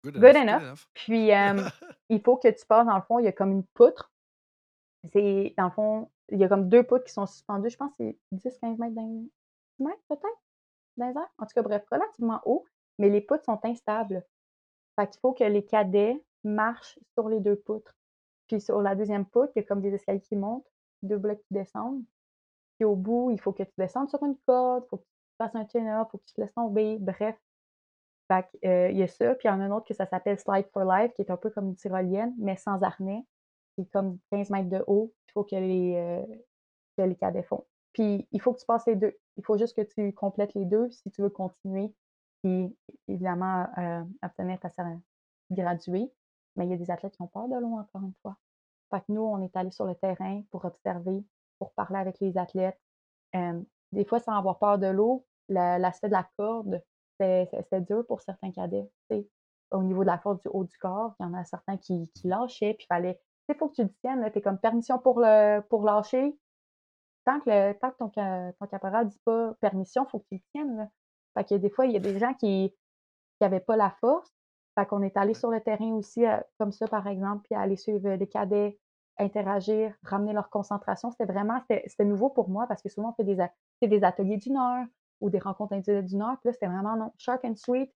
Good, 0.05 0.37
enough. 0.37 0.87
Puis, 0.95 1.31
il 2.09 2.23
faut 2.23 2.37
que 2.37 2.49
tu 2.49 2.67
passes, 2.67 2.87
dans 2.87 2.97
le 2.97 3.03
fond, 3.03 3.19
il 3.19 3.25
y 3.25 3.29
a 3.29 3.33
comme 3.33 3.53
une 3.53 3.65
poutre 3.75 4.13
c'est, 5.13 5.55
dans 5.57 5.67
le 5.67 5.71
fond, 5.71 6.11
il 6.31 6.39
y 6.39 6.45
a 6.45 6.49
comme 6.49 6.69
deux 6.69 6.83
poutres 6.83 7.05
qui 7.05 7.13
sont 7.13 7.27
suspendues. 7.27 7.71
Je 7.71 7.77
pense 7.77 7.93
que 7.99 8.13
c'est 8.33 8.51
10-15 8.51 8.79
mètres 8.79 8.95
d'un 8.95 9.25
mètre, 9.79 10.03
peut-être, 10.09 10.43
dans 10.97 11.15
En 11.39 11.47
tout 11.47 11.55
cas, 11.55 11.63
bref, 11.63 11.85
relativement 11.91 12.41
haut, 12.45 12.65
mais 12.99 13.09
les 13.09 13.21
poutres 13.21 13.45
sont 13.45 13.61
instables. 13.65 14.25
Fait 14.99 15.09
qu'il 15.09 15.21
faut 15.21 15.33
que 15.33 15.45
les 15.45 15.65
cadets 15.65 16.21
marchent 16.45 16.99
sur 17.15 17.29
les 17.29 17.41
deux 17.41 17.57
poutres. 17.57 17.95
Puis 18.49 18.61
sur 18.61 18.81
la 18.81 18.95
deuxième 18.95 19.27
poutre, 19.27 19.53
il 19.55 19.61
y 19.61 19.63
a 19.63 19.67
comme 19.67 19.81
des 19.81 19.95
escaliers 19.95 20.21
qui 20.21 20.37
montent, 20.37 20.67
deux 21.03 21.19
blocs 21.19 21.41
qui 21.41 21.55
descendent. 21.55 22.03
Puis 22.77 22.85
au 22.85 22.97
bout, 22.97 23.31
il 23.31 23.41
faut 23.41 23.53
que 23.53 23.63
tu 23.63 23.73
descendes 23.77 24.09
sur 24.09 24.23
une 24.25 24.37
corde, 24.47 24.85
il 24.87 24.89
faut 24.89 24.97
que 24.99 25.03
tu 25.03 25.37
fasses 25.39 25.55
un 25.55 25.67
chin-up, 25.69 26.09
il 26.09 26.11
faut 26.11 26.19
que 26.19 26.25
tu 26.25 26.35
te 26.35 26.41
laisses 26.41 26.55
tomber, 26.55 26.99
bref. 26.99 27.37
Fait 28.29 28.47
qu'il 28.51 28.69
euh, 28.69 28.91
y 28.91 29.03
a 29.03 29.09
ça. 29.09 29.35
Puis 29.35 29.49
il 29.49 29.51
y 29.53 29.55
en 29.55 29.61
a 29.61 29.65
un 29.65 29.71
autre 29.71 29.87
que 29.87 29.95
ça 29.95 30.07
s'appelle 30.07 30.39
Slide 30.39 30.67
for 30.73 30.85
Life, 30.85 31.13
qui 31.15 31.23
est 31.23 31.31
un 31.31 31.37
peu 31.37 31.51
comme 31.51 31.69
une 31.69 31.77
tyrolienne, 31.77 32.35
mais 32.39 32.57
sans 32.57 32.83
harnais 32.83 33.25
comme 33.87 34.19
15 34.31 34.51
mètres 34.51 34.69
de 34.69 34.83
haut, 34.87 35.13
il 35.29 35.33
faut 35.33 35.45
que 35.45 35.57
les, 35.57 35.95
euh, 35.97 36.37
que 36.97 37.03
les 37.03 37.15
cadets 37.15 37.43
font. 37.43 37.65
Puis 37.93 38.27
il 38.33 38.41
faut 38.41 38.53
que 38.53 38.61
tu 38.61 38.67
passes 38.67 38.87
les 38.87 38.97
deux. 38.97 39.17
Il 39.37 39.45
faut 39.45 39.57
juste 39.57 39.77
que 39.77 39.83
tu 39.83 40.13
complètes 40.13 40.55
les 40.55 40.65
deux 40.65 40.91
si 40.91 41.11
tu 41.11 41.23
veux 41.23 41.31
continuer. 41.31 41.93
Puis 42.43 42.77
évidemment, 43.09 43.67
euh, 43.79 44.05
obtenir 44.23 44.59
ta 44.61 44.69
graduée. 45.51 46.13
Mais 46.57 46.67
il 46.67 46.71
y 46.71 46.75
a 46.75 46.77
des 46.77 46.91
athlètes 46.91 47.15
qui 47.15 47.23
ont 47.23 47.29
peur 47.29 47.49
de 47.49 47.57
l'eau, 47.57 47.79
encore 47.79 48.03
une 48.03 48.15
fois. 48.23 48.37
Fait 48.91 49.01
que 49.01 49.07
nous, 49.09 49.23
on 49.23 49.41
est 49.43 49.57
allé 49.57 49.71
sur 49.71 49.85
le 49.85 49.95
terrain 49.95 50.43
pour 50.51 50.65
observer, 50.65 51.25
pour 51.59 51.73
parler 51.73 51.99
avec 51.99 52.19
les 52.21 52.37
athlètes. 52.37 52.81
Des 53.93 54.05
fois, 54.05 54.19
sans 54.19 54.33
avoir 54.33 54.59
peur 54.59 54.79
de 54.79 54.87
l'eau, 54.87 55.27
l'aspect 55.49 56.09
de 56.09 56.15
la 56.15 56.29
corde, 56.37 56.83
c'était 57.21 57.81
dur 57.81 58.05
pour 58.07 58.23
certains 58.23 58.51
cadets. 58.51 58.91
Au 59.71 59.83
niveau 59.83 60.01
de 60.01 60.07
la 60.07 60.19
force 60.19 60.41
du 60.41 60.49
haut 60.49 60.65
du 60.65 60.77
corps, 60.79 61.15
il 61.21 61.25
y 61.25 61.27
en 61.27 61.35
a 61.35 61.45
certains 61.45 61.77
qui, 61.77 62.11
qui 62.13 62.27
lâchaient, 62.27 62.75
puis 62.75 62.85
il 62.85 62.95
fallait 62.95 63.21
il 63.49 63.55
faut 63.57 63.69
que 63.69 63.77
tu 63.77 63.83
le 63.83 63.93
tiennes. 64.01 64.31
Tu 64.31 64.39
es 64.39 64.43
comme 64.43 64.59
permission 64.59 64.99
pour, 64.99 65.21
le, 65.21 65.61
pour 65.61 65.83
lâcher. 65.83 66.39
Tant 67.25 67.41
que, 67.41 67.73
tant 67.75 67.91
que 67.91 67.97
ton, 67.97 68.09
ton 68.09 68.67
caporal 68.67 69.07
ne 69.07 69.11
dit 69.11 69.21
pas 69.25 69.55
permission, 69.61 70.05
il 70.07 70.11
faut 70.11 70.19
que 70.21 70.27
tu 70.31 70.43
tiennes. 70.53 70.77
Là. 70.77 70.89
Des 71.43 71.71
fois, 71.71 71.87
il 71.87 71.93
y 71.93 71.97
a 71.97 72.01
des 72.01 72.19
gens 72.19 72.35
qui 72.35 72.75
n'avaient 73.41 73.61
pas 73.61 73.77
la 73.77 73.91
force. 74.01 74.33
Fait 74.79 74.87
qu'on 74.87 75.03
est 75.03 75.17
allé 75.17 75.35
sur 75.35 75.51
le 75.51 75.61
terrain 75.61 75.93
aussi, 75.95 76.25
euh, 76.25 76.39
comme 76.59 76.73
ça, 76.73 76.87
par 76.87 77.07
exemple, 77.07 77.43
puis 77.45 77.59
aller 77.59 77.77
suivre 77.77 78.11
les 78.11 78.29
cadets, 78.29 78.79
interagir, 79.19 79.93
ramener 80.05 80.33
leur 80.33 80.51
concentration. 80.51 81.11
C'était 81.11 81.31
vraiment, 81.31 81.61
c'était 81.69 82.05
nouveau 82.05 82.31
pour 82.31 82.49
moi 82.49 82.67
parce 82.69 82.83
que 82.83 82.89
souvent, 82.89 83.11
on 83.11 83.13
fait 83.15 83.25
des, 83.25 83.89
des 83.89 84.05
ateliers 84.05 84.37
d'une 84.37 84.57
heure 84.57 84.87
ou 85.21 85.31
des 85.31 85.41
rencontres 85.41 85.73
individuelles 85.73 86.05
d'une 86.05 86.23
heure. 86.23 86.37
Puis 86.41 86.49
là, 86.49 86.53
c'était 86.53 86.69
vraiment 86.69 86.97
non, 86.97 87.13
shark 87.19 87.45
and 87.45 87.57
sweet 87.57 87.93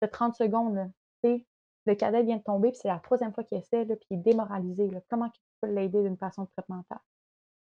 de 0.00 0.06
30 0.06 0.34
secondes. 0.34 0.90
le 1.22 1.94
cadet 1.94 2.22
vient 2.22 2.38
de 2.38 2.42
tomber, 2.42 2.70
puis 2.70 2.80
c'est 2.80 2.88
la 2.88 2.98
troisième 2.98 3.32
fois 3.34 3.44
qu'il 3.44 3.58
essaie, 3.58 3.84
là, 3.84 3.96
puis 3.96 4.06
il 4.10 4.18
est 4.18 4.22
démoralisé. 4.22 4.90
Comment 5.10 5.28
tu 5.28 5.40
peux 5.60 5.68
l'aider 5.68 6.02
d'une 6.02 6.16
façon 6.16 6.44
de 6.44 6.48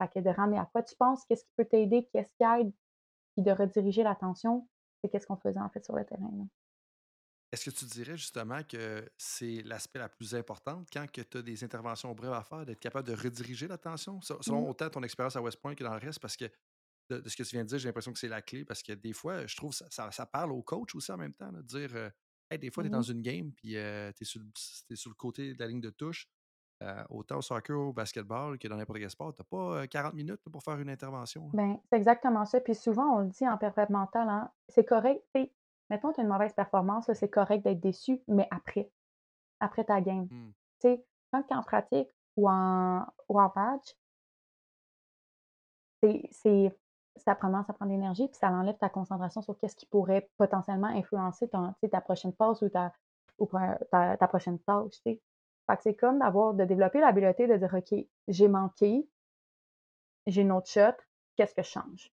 que 0.08 0.20
de 0.20 0.30
ramener 0.30 0.58
à 0.58 0.68
quoi 0.72 0.84
tu 0.84 0.96
penses, 0.96 1.26
qu'est-ce 1.26 1.44
qui 1.44 1.52
peut 1.58 1.66
t'aider, 1.66 2.10
qu'est-ce 2.14 2.32
qui 2.38 2.44
aide, 2.44 2.72
puis 3.34 3.44
de 3.44 3.52
rediriger 3.52 4.04
l'attention, 4.04 4.68
c'est 5.02 5.10
qu'est-ce 5.10 5.26
qu'on 5.26 5.38
faisait 5.38 5.60
en 5.60 5.70
fait 5.70 5.84
sur 5.84 5.96
le 5.96 6.06
terrain. 6.06 6.48
Est-ce 7.52 7.70
que 7.70 7.76
tu 7.76 7.86
dirais 7.86 8.16
justement 8.16 8.64
que 8.64 9.10
c'est 9.18 9.62
l'aspect 9.64 10.00
la 10.00 10.08
plus 10.08 10.34
importante 10.36 10.88
quand 10.92 11.06
tu 11.12 11.38
as 11.38 11.42
des 11.42 11.64
interventions 11.64 12.14
brèves 12.14 12.32
à 12.32 12.44
faire, 12.44 12.66
d'être 12.66 12.80
capable 12.80 13.08
de 13.08 13.14
rediriger 13.14 13.68
l'attention, 13.68 14.22
selon 14.22 14.62
mmh. 14.62 14.70
autant 14.70 14.90
ton 14.90 15.04
expérience 15.04 15.36
à 15.36 15.42
West 15.42 15.60
Point 15.60 15.76
que 15.76 15.84
dans 15.84 15.94
le 15.94 16.00
reste, 16.00 16.20
parce 16.20 16.38
que 16.38 16.46
de, 17.10 17.28
ce 17.28 17.36
que 17.36 17.44
tu 17.44 17.56
viens 17.56 17.64
de 17.64 17.70
dire, 17.70 17.78
j'ai 17.78 17.90
l'impression 17.90 18.14
que 18.14 18.20
c'est 18.20 18.30
la 18.30 18.42
clé 18.42 18.64
parce 18.64 18.82
que 18.82 18.94
des 18.94 19.12
fois, 19.12 19.46
je 19.46 19.56
trouve 19.58 19.78
que 19.78 19.84
ça, 19.90 20.12
ça, 20.12 20.26
parle 20.26 20.54
au 20.54 20.62
coach 20.62 20.96
aussi 20.96 21.12
en 21.12 21.18
même 21.18 21.34
temps, 21.34 21.52
de 21.52 21.62
dire 21.62 21.94
euh, 21.94 22.10
des 22.58 22.72
fois, 22.72 22.84
tu 22.84 22.88
es 22.88 22.90
dans 22.90 23.02
Mmh 23.02 23.12
une 23.12 23.22
game 23.22 23.52
puis 23.52 23.76
euh, 23.76 24.12
tu 24.14 24.24
es, 24.24 24.96
sur 24.96 25.10
le 25.10 25.16
côté 25.16 25.54
de 25.54 25.60
la 25.60 25.68
ligne 25.68 25.82
de 25.82 25.90
touche. 25.90 26.30
Euh, 26.82 27.04
autant 27.12 27.38
au 27.38 27.42
soccer 27.42 27.78
ou 27.78 27.90
au 27.90 27.94
basketball 27.94 28.58
que 28.58 28.68
dans 28.68 28.76
n'importe 28.76 28.98
quel 28.98 29.10
sport, 29.10 29.36
tu 29.36 29.42
n'as 29.42 29.46
pas 29.46 29.88
40 29.88 30.16
minutes 30.16 30.42
pour 30.52 30.64
faire 30.64 30.80
une 30.80 30.90
intervention. 30.90 31.48
Ben, 31.54 31.78
c'est 31.90 31.98
exactement 31.98 32.44
ça. 32.46 32.60
Puis 32.60 32.74
souvent, 32.74 33.18
on 33.18 33.20
le 33.20 33.28
dit 33.28 33.48
en 33.48 33.56
prépa 33.56 33.86
mentale, 33.90 34.28
hein, 34.28 34.50
c'est 34.68 34.86
correct. 34.86 35.24
Mettons, 35.92 36.12
tu 36.12 36.22
as 36.22 36.24
une 36.24 36.30
mauvaise 36.30 36.54
performance, 36.54 37.12
c'est 37.14 37.30
correct 37.30 37.64
d'être 37.64 37.80
déçu, 37.80 38.20
mais 38.28 38.48
après, 38.50 38.90
après 39.60 39.84
ta 39.84 40.02
game. 40.02 40.28
Mmh. 40.32 40.52
Tu 40.80 40.88
sais, 40.88 41.06
quand 41.32 41.44
tu 41.44 41.54
es 41.54 41.56
en 41.56 41.62
pratique 41.62 42.10
ou 42.36 42.50
en, 42.50 43.06
ou 43.30 43.40
en 43.40 43.50
patch, 43.50 43.96
c'est 46.32 46.76
ça 47.18 47.36
prend, 47.36 47.64
ça 47.64 47.74
prend 47.74 47.86
de 47.86 47.92
l'énergie, 47.92 48.28
puis 48.28 48.38
ça 48.38 48.50
enlève 48.50 48.78
ta 48.78 48.90
concentration 48.90 49.42
sur 49.42 49.56
qu'est-ce 49.58 49.76
qui 49.76 49.86
pourrait 49.86 50.30
potentiellement 50.38 50.88
influencer 50.88 51.48
ton, 51.50 51.76
ta 51.92 52.02
prochaine 52.02 52.34
passe 52.34 52.62
ou 52.64 52.70
ta, 52.70 52.92
ou 53.38 53.48
ta, 53.92 54.18
ta 54.18 54.28
prochaine 54.28 54.58
tâche. 54.60 55.00
Fait 55.68 55.78
que 55.78 55.84
c'est 55.84 55.96
comme 55.96 56.20
d'avoir, 56.20 56.54
de 56.54 56.66
développer 56.66 57.00
l'habileté 57.00 57.48
de 57.48 57.58
dire 57.58 57.74
OK, 57.74 57.96
j'ai 58.28 58.48
manqué, 58.48 59.08
j'ai 60.26 60.42
une 60.42 60.52
autre 60.52 60.68
shot, 60.68 60.98
qu'est-ce 61.36 61.54
que 61.54 61.62
je 61.62 61.70
change? 61.70 62.12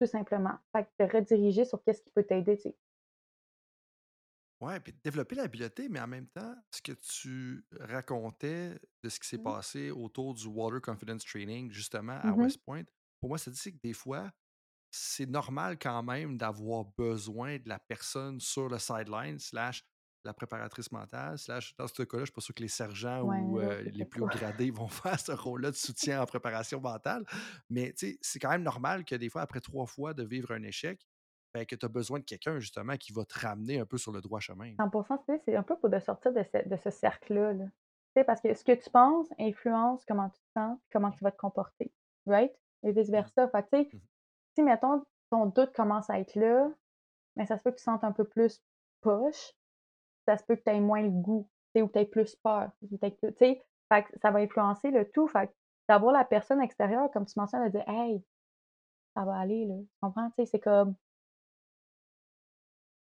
Tout 0.00 0.06
simplement. 0.06 0.58
Fait 0.72 0.84
que 0.84 1.04
de 1.04 1.12
rediriger 1.16 1.64
sur 1.64 1.82
qu'est-ce 1.82 2.02
qui 2.02 2.10
peut 2.10 2.24
t'aider, 2.24 2.56
tu 2.58 2.64
sais. 2.64 2.76
Ouais, 4.60 4.78
puis 4.78 4.92
développer 5.02 5.34
l'habileté, 5.34 5.88
mais 5.88 5.98
en 5.98 6.06
même 6.06 6.28
temps, 6.28 6.54
ce 6.70 6.80
que 6.80 6.92
tu 6.92 7.66
racontais 7.80 8.78
de 9.02 9.08
ce 9.08 9.18
qui 9.18 9.26
s'est 9.28 9.38
Mmh. 9.38 9.42
passé 9.42 9.90
autour 9.90 10.34
du 10.34 10.46
Water 10.46 10.80
Confidence 10.80 11.24
Training, 11.24 11.72
justement, 11.72 12.12
à 12.22 12.32
West 12.32 12.58
Point, 12.64 12.84
pour 13.20 13.28
moi, 13.30 13.38
ça 13.38 13.50
dit 13.50 13.72
que 13.72 13.80
des 13.82 13.92
fois, 13.92 14.30
c'est 14.90 15.26
normal 15.26 15.78
quand 15.78 16.02
même 16.02 16.38
d'avoir 16.38 16.86
besoin 16.98 17.58
de 17.58 17.68
la 17.68 17.80
personne 17.80 18.40
sur 18.40 18.68
le 18.68 18.78
sideline, 18.78 19.38
slash 19.38 19.84
la 20.24 20.32
préparatrice 20.32 20.90
mentale, 20.92 21.38
slash, 21.38 21.74
dans 21.76 21.86
ce 21.86 22.02
cas-là, 22.02 22.06
je 22.12 22.20
ne 22.20 22.24
suis 22.26 22.32
pas 22.32 22.40
sûr 22.40 22.54
que 22.54 22.62
les 22.62 22.68
sergents 22.68 23.22
ou 23.22 23.58
les 23.58 24.04
plus 24.04 24.24
gradés 24.26 24.70
vont 24.70 24.88
faire 24.88 25.18
ce 25.18 25.32
rôle-là 25.32 25.70
de 25.70 25.76
soutien 25.76 26.22
en 26.22 26.26
préparation 26.26 26.80
mentale. 26.80 27.24
Mais 27.70 27.94
c'est 27.96 28.38
quand 28.38 28.50
même 28.50 28.62
normal 28.62 29.04
que 29.04 29.14
des 29.14 29.28
fois, 29.28 29.42
après 29.42 29.60
trois 29.60 29.86
fois 29.86 30.14
de 30.14 30.24
vivre 30.24 30.52
un 30.52 30.62
échec, 30.62 31.06
ben, 31.54 31.66
que 31.66 31.76
tu 31.76 31.84
as 31.84 31.88
besoin 31.88 32.18
de 32.18 32.24
quelqu'un 32.24 32.58
justement 32.58 32.96
qui 32.96 33.12
va 33.12 33.24
te 33.24 33.38
ramener 33.38 33.78
un 33.78 33.84
peu 33.84 33.98
sur 33.98 34.10
le 34.10 34.22
droit 34.22 34.40
chemin. 34.40 34.72
100% 34.72 35.40
c'est 35.44 35.54
un 35.54 35.62
peu 35.62 35.76
pour 35.76 35.90
de 35.90 35.98
sortir 35.98 36.32
de 36.32 36.42
ce, 36.42 36.66
de 36.66 36.76
ce 36.76 36.90
cercle-là. 36.90 37.52
Là. 37.52 38.24
Parce 38.24 38.40
que 38.40 38.54
ce 38.54 38.64
que 38.64 38.72
tu 38.72 38.88
penses 38.90 39.28
influence 39.38 40.04
comment 40.06 40.30
tu 40.30 40.40
te 40.40 40.52
sens 40.54 40.78
comment 40.90 41.10
tu 41.10 41.22
vas 41.22 41.30
te 41.30 41.36
comporter. 41.36 41.92
Right? 42.26 42.52
Et 42.84 42.92
vice-versa. 42.92 43.48
Fait 43.48 43.62
tu 43.64 43.68
sais, 43.70 43.96
mmh 43.96 44.00
si, 44.54 44.62
mettons, 44.62 45.04
ton 45.30 45.46
doute 45.46 45.72
commence 45.72 46.10
à 46.10 46.18
être 46.20 46.34
là, 46.34 46.70
mais 47.36 47.46
ça 47.46 47.56
se 47.56 47.62
peut 47.62 47.70
que 47.70 47.76
tu 47.76 47.82
sentes 47.82 48.04
un 48.04 48.12
peu 48.12 48.24
plus 48.24 48.62
poche, 49.00 49.52
ça 50.26 50.36
se 50.36 50.44
peut 50.44 50.56
que 50.56 50.62
tu 50.62 50.70
aies 50.70 50.80
moins 50.80 51.02
le 51.02 51.10
goût, 51.10 51.48
ou 51.76 51.86
que 51.86 51.92
tu 51.92 51.98
aies 51.98 52.06
plus 52.06 52.36
peur. 52.36 52.70
Fait 53.00 54.06
ça 54.22 54.30
va 54.30 54.38
influencer 54.38 54.90
le 54.90 55.10
tout. 55.10 55.26
Fait 55.28 55.50
d'avoir 55.88 56.12
la 56.12 56.24
personne 56.24 56.60
extérieure, 56.60 57.10
comme 57.12 57.26
tu 57.26 57.38
mentionnes, 57.38 57.64
de 57.64 57.70
dire 57.70 57.88
Hey, 57.88 58.24
ça 59.14 59.24
va 59.24 59.36
aller, 59.36 59.66
là. 59.66 59.74
Tu 59.76 59.98
comprends? 60.00 60.30
C'est 60.36 60.60
comme 60.60 60.94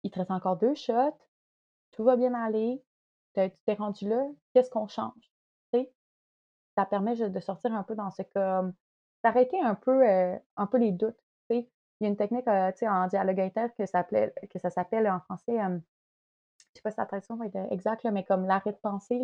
il 0.04 0.10
te 0.10 0.18
reste 0.18 0.30
encore 0.30 0.56
deux 0.56 0.74
shots, 0.74 1.18
tout 1.92 2.04
va 2.04 2.16
bien 2.16 2.34
aller, 2.34 2.82
tu 3.34 3.50
t'es 3.66 3.74
rendu 3.74 4.08
là, 4.08 4.24
qu'est-ce 4.54 4.70
qu'on 4.70 4.88
change? 4.88 5.32
Ça 6.76 6.86
permet 6.86 7.16
de 7.16 7.40
sortir 7.40 7.72
un 7.74 7.82
peu 7.82 7.96
dans 7.96 8.12
ce 8.12 8.22
comme 8.22 8.72
d'arrêter 9.24 9.60
un 9.60 9.74
peu 9.74 10.08
euh, 10.08 10.38
un 10.56 10.66
peu 10.68 10.78
les 10.78 10.92
doutes. 10.92 11.18
Il 11.50 11.66
y 12.00 12.04
a 12.04 12.08
une 12.08 12.16
technique 12.16 12.46
euh, 12.46 12.70
en 12.82 13.08
dialogue 13.08 13.40
interne 13.40 13.72
que 13.76 13.84
ça, 13.84 14.04
que 14.04 14.58
s'appelle 14.70 15.10
en 15.10 15.18
français, 15.18 15.58
sais 16.78 16.82
pas 16.82 16.90
si 16.90 16.98
la 16.98 17.06
traduction 17.06 17.36
va 17.36 17.46
être 17.46 17.72
exacte, 17.72 18.04
mais 18.04 18.24
comme 18.24 18.46
l'arrêt 18.46 18.72
de 18.72 18.78
pensée. 18.78 19.20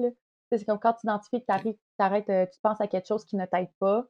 C'est 0.51 0.65
comme 0.65 0.79
quand 0.79 0.93
tu 0.93 1.07
identifies 1.07 1.41
que 1.41 1.47
tu 1.47 1.77
arrêtes, 1.99 2.31
euh, 2.31 2.47
tu 2.47 2.61
penses 2.61 2.81
à 2.81 2.87
quelque 2.87 3.07
chose 3.07 3.25
qui 3.25 3.37
ne 3.37 3.47
t'aide 3.47 3.73
pas, 3.79 4.07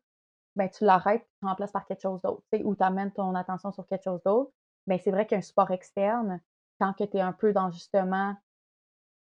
ben, 0.56 0.68
tu 0.68 0.84
l'arrêtes 0.84 1.22
et 1.22 1.38
tu 1.40 1.46
remplaces 1.46 1.72
par 1.72 1.86
quelque 1.86 2.02
chose 2.02 2.20
d'autre, 2.22 2.42
ou 2.64 2.74
tu 2.74 2.82
amènes 2.82 3.12
ton 3.12 3.34
attention 3.34 3.72
sur 3.72 3.86
quelque 3.86 4.04
chose 4.04 4.22
d'autre. 4.24 4.52
Mais 4.86 4.98
c'est 4.98 5.10
vrai 5.10 5.26
qu'un 5.26 5.40
support 5.40 5.70
externe, 5.70 6.40
quand 6.80 6.92
que 6.92 7.04
tu 7.04 7.16
es 7.16 7.20
un 7.20 7.32
peu 7.32 7.52
dans 7.52 7.70
justement, 7.70 8.34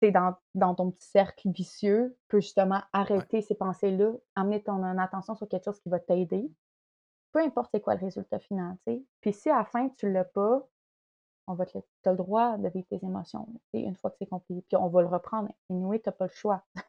tu 0.02 0.12
dans, 0.12 0.36
dans 0.54 0.76
ton 0.76 0.92
petit 0.92 1.08
cercle 1.08 1.50
vicieux, 1.50 2.16
peut 2.28 2.40
justement 2.40 2.82
arrêter 2.94 3.42
ces 3.42 3.56
pensées-là, 3.56 4.14
amener 4.36 4.62
ton 4.62 4.84
attention 4.84 5.36
sur 5.36 5.48
quelque 5.48 5.66
chose 5.66 5.80
qui 5.80 5.90
va 5.90 6.00
t'aider. 6.00 6.52
Peu 7.32 7.40
importe 7.40 7.72
c'est 7.74 7.82
quoi 7.82 7.96
le 7.96 8.02
résultat 8.02 8.40
final. 8.40 8.78
Puis 9.22 9.34
si 9.34 9.50
à 9.50 9.58
la 9.58 9.66
fin 9.66 9.90
tu 9.90 10.12
l'as 10.12 10.26
pas, 10.26 10.68
on 11.48 11.54
va 11.54 11.66
te 11.66 11.78
as 11.78 12.12
le 12.12 12.18
droit 12.18 12.58
de 12.58 12.70
vivre 12.70 12.86
tes 12.90 13.04
émotions, 13.04 13.48
une 13.74 13.96
fois 13.96 14.12
que 14.12 14.18
c'est 14.20 14.28
compris. 14.28 14.62
Puis 14.68 14.78
on 14.78 14.88
va 14.88 15.02
le 15.02 15.08
reprendre. 15.08 15.50
Tu 15.70 15.74
n'as 15.74 16.12
pas 16.12 16.26
le 16.26 16.32
choix. 16.32 16.64
tu 16.76 16.82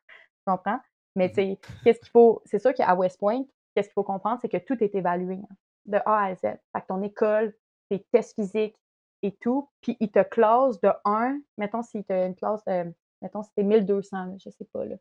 comprends? 0.47 0.81
Mais 1.17 1.29
mmh 1.29 1.31
tu 1.31 1.35
sais, 1.35 1.59
qu'est-ce 1.85 2.01
qu'il 2.01 2.11
faut. 2.11 2.43
C'est 2.45 2.59
sûr 2.59 2.75
qu'à 2.75 2.95
West 2.95 3.19
Point, 3.19 3.45
qu'est-ce 3.75 3.89
qu'il 3.89 3.95
faut 3.95 4.05
comprendre, 4.05 4.39
c'est 4.43 4.49
que 4.49 4.59
tout 4.59 4.83
est 4.83 4.95
évalué 4.95 5.37
hein, 5.37 5.55
de 5.87 5.99
A 6.05 6.25
à 6.25 6.35
Z. 6.35 6.41
Fait 6.41 6.81
que 6.81 6.87
ton 6.87 7.03
école, 7.03 7.55
tes 7.89 8.05
tests 8.13 8.35
physiques, 8.35 8.77
et 9.23 9.33
tout, 9.33 9.69
puis 9.81 9.97
il 10.01 10.11
te 10.11 10.23
classe 10.23 10.81
de 10.81 10.91
1, 11.05 11.41
mettons 11.57 11.83
si 11.83 12.05
tu 12.05 12.13
as 12.13 12.27
une 12.27 12.35
classe, 12.35 12.65
de, 12.67 12.93
mettons 13.23 13.43
si 13.43 13.65
1200, 13.65 14.37
je 14.39 14.51
sais 14.51 14.65
pas, 14.73 14.85
là. 14.85 14.97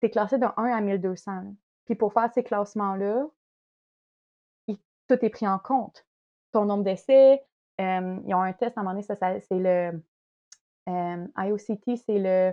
Tu 0.00 0.06
es 0.06 0.10
classé 0.10 0.38
de 0.38 0.46
1 0.56 0.64
à 0.64 0.80
1200. 0.80 1.54
Puis 1.86 1.94
pour 1.94 2.12
faire 2.12 2.30
ces 2.32 2.42
classements-là, 2.44 3.26
tout 4.68 5.24
est 5.24 5.30
pris 5.30 5.46
en 5.46 5.58
compte. 5.58 6.04
Ton 6.52 6.64
nombre 6.64 6.84
d'essais, 6.84 7.46
euh, 7.80 8.18
ils 8.26 8.34
ont 8.34 8.42
un 8.42 8.52
test 8.52 8.76
à 8.76 8.80
un 8.80 8.84
moment 8.84 8.94
donné, 8.94 9.02
c'est 9.02 9.50
le 9.50 10.02
IOCT, 10.86 11.96
c'est 11.96 12.18
le 12.18 12.52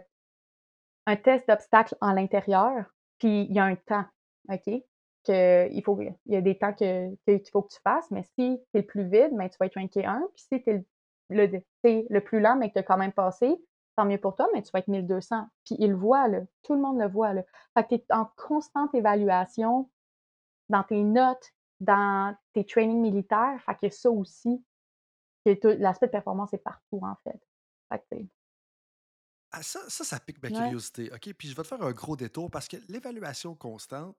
un 1.06 1.16
test 1.18 1.48
d'obstacle 1.48 1.96
en 2.00 2.14
l'intérieur, 2.14 2.86
puis 3.20 3.44
il 3.44 3.54
y 3.54 3.60
a 3.60 3.66
un 3.66 3.76
temps, 3.76 4.06
OK? 4.50 4.84
Que 5.26 5.70
il, 5.70 5.84
faut, 5.84 6.00
il 6.02 6.34
y 6.34 6.36
a 6.36 6.42
des 6.42 6.58
temps 6.58 6.74
que, 6.74 7.14
qu'il 7.26 7.50
faut 7.52 7.62
que 7.62 7.74
tu 7.74 7.80
fasses, 7.82 8.10
mais 8.12 8.24
si 8.24 8.60
tu 8.72 8.78
es 8.78 8.82
le 8.82 8.86
plus 8.86 9.04
vide, 9.04 9.32
ben, 9.34 9.50
tu 9.50 9.58
vas 9.60 9.66
être 9.66 9.80
ranké 9.80 10.06
1, 10.06 10.20
puis 10.34 10.44
si 10.50 10.64
tu 10.64 10.70
es 10.70 10.74
le 10.74 10.86
le, 11.30 11.62
le 11.84 12.20
plus 12.20 12.40
lent, 12.40 12.56
mais 12.56 12.70
que 12.70 12.74
tu 12.74 12.80
as 12.80 12.84
quand 12.84 12.98
même 12.98 13.12
passé, 13.12 13.56
tant 13.96 14.06
mieux 14.06 14.18
pour 14.18 14.36
toi, 14.36 14.48
mais 14.54 14.62
tu 14.62 14.72
vas 14.72 14.80
être 14.80 14.88
1200. 14.88 15.48
Puis 15.66 15.76
il 15.80 15.92
le 15.92 15.98
voit, 15.98 16.28
là. 16.28 16.42
Tout 16.64 16.74
le 16.74 16.82
monde 16.82 17.00
le 17.00 17.08
voit, 17.08 17.34
là. 17.34 17.44
Fait 17.74 17.84
que 17.84 17.90
tu 17.90 17.96
es 17.96 18.06
en 18.14 18.26
constante 18.36 18.94
évaluation 18.94 19.90
dans 20.70 20.84
tes 20.84 21.04
notes, 21.04 21.52
dans 21.80 22.36
tes 22.54 22.66
trainings 22.66 23.02
militaires. 23.02 23.60
Fait 23.66 23.76
que 23.76 23.94
ça 23.94 24.10
aussi, 24.10 24.64
l'aspect 25.46 26.08
de 26.08 26.12
performance 26.12 26.54
est 26.54 26.64
partout, 26.64 27.00
en 27.02 27.16
fait. 27.24 27.42
Fait 27.90 28.04
que, 28.10 28.26
ah, 29.52 29.62
ça, 29.62 29.88
ça, 29.88 30.04
ça 30.04 30.20
pique 30.20 30.42
ma 30.42 30.50
curiosité. 30.50 31.12
OK, 31.14 31.32
puis 31.38 31.48
je 31.48 31.56
vais 31.56 31.62
te 31.62 31.68
faire 31.68 31.84
un 31.84 31.92
gros 31.92 32.16
détour 32.16 32.50
parce 32.50 32.68
que 32.68 32.78
l'évaluation 32.88 33.54
constante, 33.56 34.18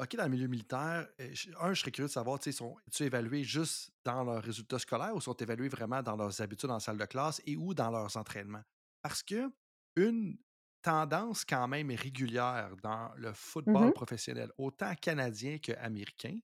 OK, 0.00 0.16
dans 0.16 0.24
le 0.24 0.30
milieu 0.30 0.48
militaire, 0.48 1.08
euh, 1.20 1.34
un, 1.60 1.72
je 1.72 1.80
serais 1.80 1.92
curieux 1.92 2.08
de 2.08 2.12
savoir, 2.12 2.42
sont-ils 2.42 3.06
évalués 3.06 3.44
juste 3.44 3.92
dans 4.04 4.24
leurs 4.24 4.42
résultats 4.42 4.80
scolaires 4.80 5.14
ou 5.14 5.20
sont 5.20 5.36
évalués 5.36 5.68
vraiment 5.68 6.02
dans 6.02 6.16
leurs 6.16 6.40
habitudes 6.40 6.70
en 6.70 6.80
salle 6.80 6.98
de 6.98 7.04
classe 7.04 7.40
et 7.46 7.54
ou 7.56 7.74
dans 7.74 7.92
leurs 7.92 8.16
entraînements? 8.16 8.64
Parce 9.02 9.22
que 9.22 9.52
une 9.94 10.36
tendance 10.82 11.44
quand 11.44 11.68
même 11.68 11.90
régulière 11.92 12.74
dans 12.82 13.12
le 13.16 13.32
football 13.32 13.90
mmh 13.90 13.92
professionnel, 13.92 14.50
autant 14.58 14.96
canadien 14.96 15.58
qu'américain, 15.58 16.38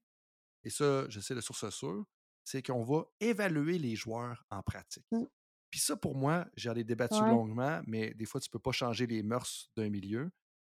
et 0.63 0.69
ça, 0.69 1.09
je 1.09 1.19
sais 1.19 1.35
de 1.35 1.41
source 1.41 1.69
sûre, 1.71 2.05
c'est 2.43 2.61
qu'on 2.63 2.83
va 2.83 3.05
évaluer 3.19 3.77
les 3.79 3.95
joueurs 3.95 4.45
en 4.49 4.61
pratique. 4.63 5.05
mmh. 5.11 5.25
Puis 5.69 5.79
ça, 5.79 5.95
pour 5.95 6.15
moi, 6.15 6.47
j'en 6.57 6.75
ai 6.75 6.83
débattu 6.83 7.23
longuement, 7.23 7.81
mais 7.87 8.13
des 8.13 8.25
fois, 8.25 8.41
tu 8.41 8.49
ne 8.49 8.51
peux 8.51 8.59
pas 8.59 8.73
changer 8.73 9.07
les 9.07 9.23
mœurs 9.23 9.69
d'un 9.77 9.89
milieu. 9.89 10.29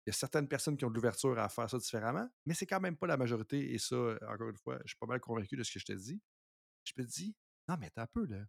Il 0.07 0.11
y 0.11 0.13
a 0.13 0.15
certaines 0.15 0.49
personnes 0.49 0.77
qui 0.77 0.85
ont 0.87 0.91
de 0.91 0.95
l'ouverture 0.95 1.39
à 1.39 1.49
faire 1.51 1.69
ça 1.69 1.79
différemment, 1.79 2.29
mais 2.47 2.55
c'est 2.55 2.67
quand 2.67 2.81
même 2.81 2.97
pas 2.97 3.07
la 3.07 3.17
majorité. 3.19 3.75
Et 3.75 3.79
ça, 3.79 3.97
encore 4.29 4.49
une 4.49 4.57
fois, 4.57 4.79
je 4.85 4.91
suis 4.91 4.97
pas 4.99 5.07
mal 5.07 5.21
convaincu 5.21 5.57
de 5.57 5.63
ce 5.65 5.73
que 5.73 5.81
je 5.81 5.85
te 5.85 5.93
dis. 5.93 6.21
Je 6.85 6.93
me 6.99 7.05
dis, 7.07 7.37
non, 7.69 7.77
mais 7.79 7.91
t'as 7.91 8.03
un 8.05 8.07
peu, 8.07 8.27
là. 8.27 8.47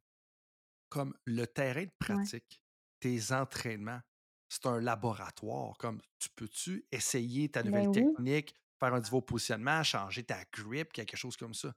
Comme 0.90 1.14
le 1.26 1.46
terrain 1.46 1.84
de 1.84 1.92
pratique, 2.00 2.62
tes 3.00 3.32
entraînements, 3.34 4.02
c'est 4.50 4.66
un 4.68 4.80
laboratoire. 4.80 5.78
Comme 5.78 6.02
tu 6.20 6.30
peux-tu 6.36 6.88
essayer 6.92 7.50
ta 7.50 7.64
nouvelle 7.64 7.88
ben 7.88 7.92
technique, 7.92 8.56
faire 8.80 8.94
un 8.94 9.02
nouveau 9.02 9.22
positionnement, 9.22 9.84
changer 9.84 10.24
ta 10.24 10.46
grip, 10.54 10.94
quelque 10.94 11.18
chose 11.18 11.36
comme 11.38 11.54
ça? 11.54 11.74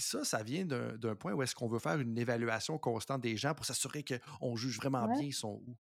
Puis 0.00 0.08
ça, 0.08 0.24
ça 0.24 0.42
vient 0.42 0.64
d'un 0.64 1.14
point 1.14 1.34
où 1.34 1.42
est-ce 1.42 1.54
qu'on 1.54 1.68
veut 1.68 1.78
faire 1.78 2.00
une 2.00 2.16
évaluation 2.16 2.78
constante 2.78 3.20
des 3.20 3.36
gens 3.36 3.54
pour 3.54 3.66
s'assurer 3.66 4.02
qu'on 4.02 4.56
juge 4.56 4.78
vraiment 4.78 5.06
bien 5.06 5.20
ils 5.20 5.34
sont 5.34 5.62
où. 5.66 5.76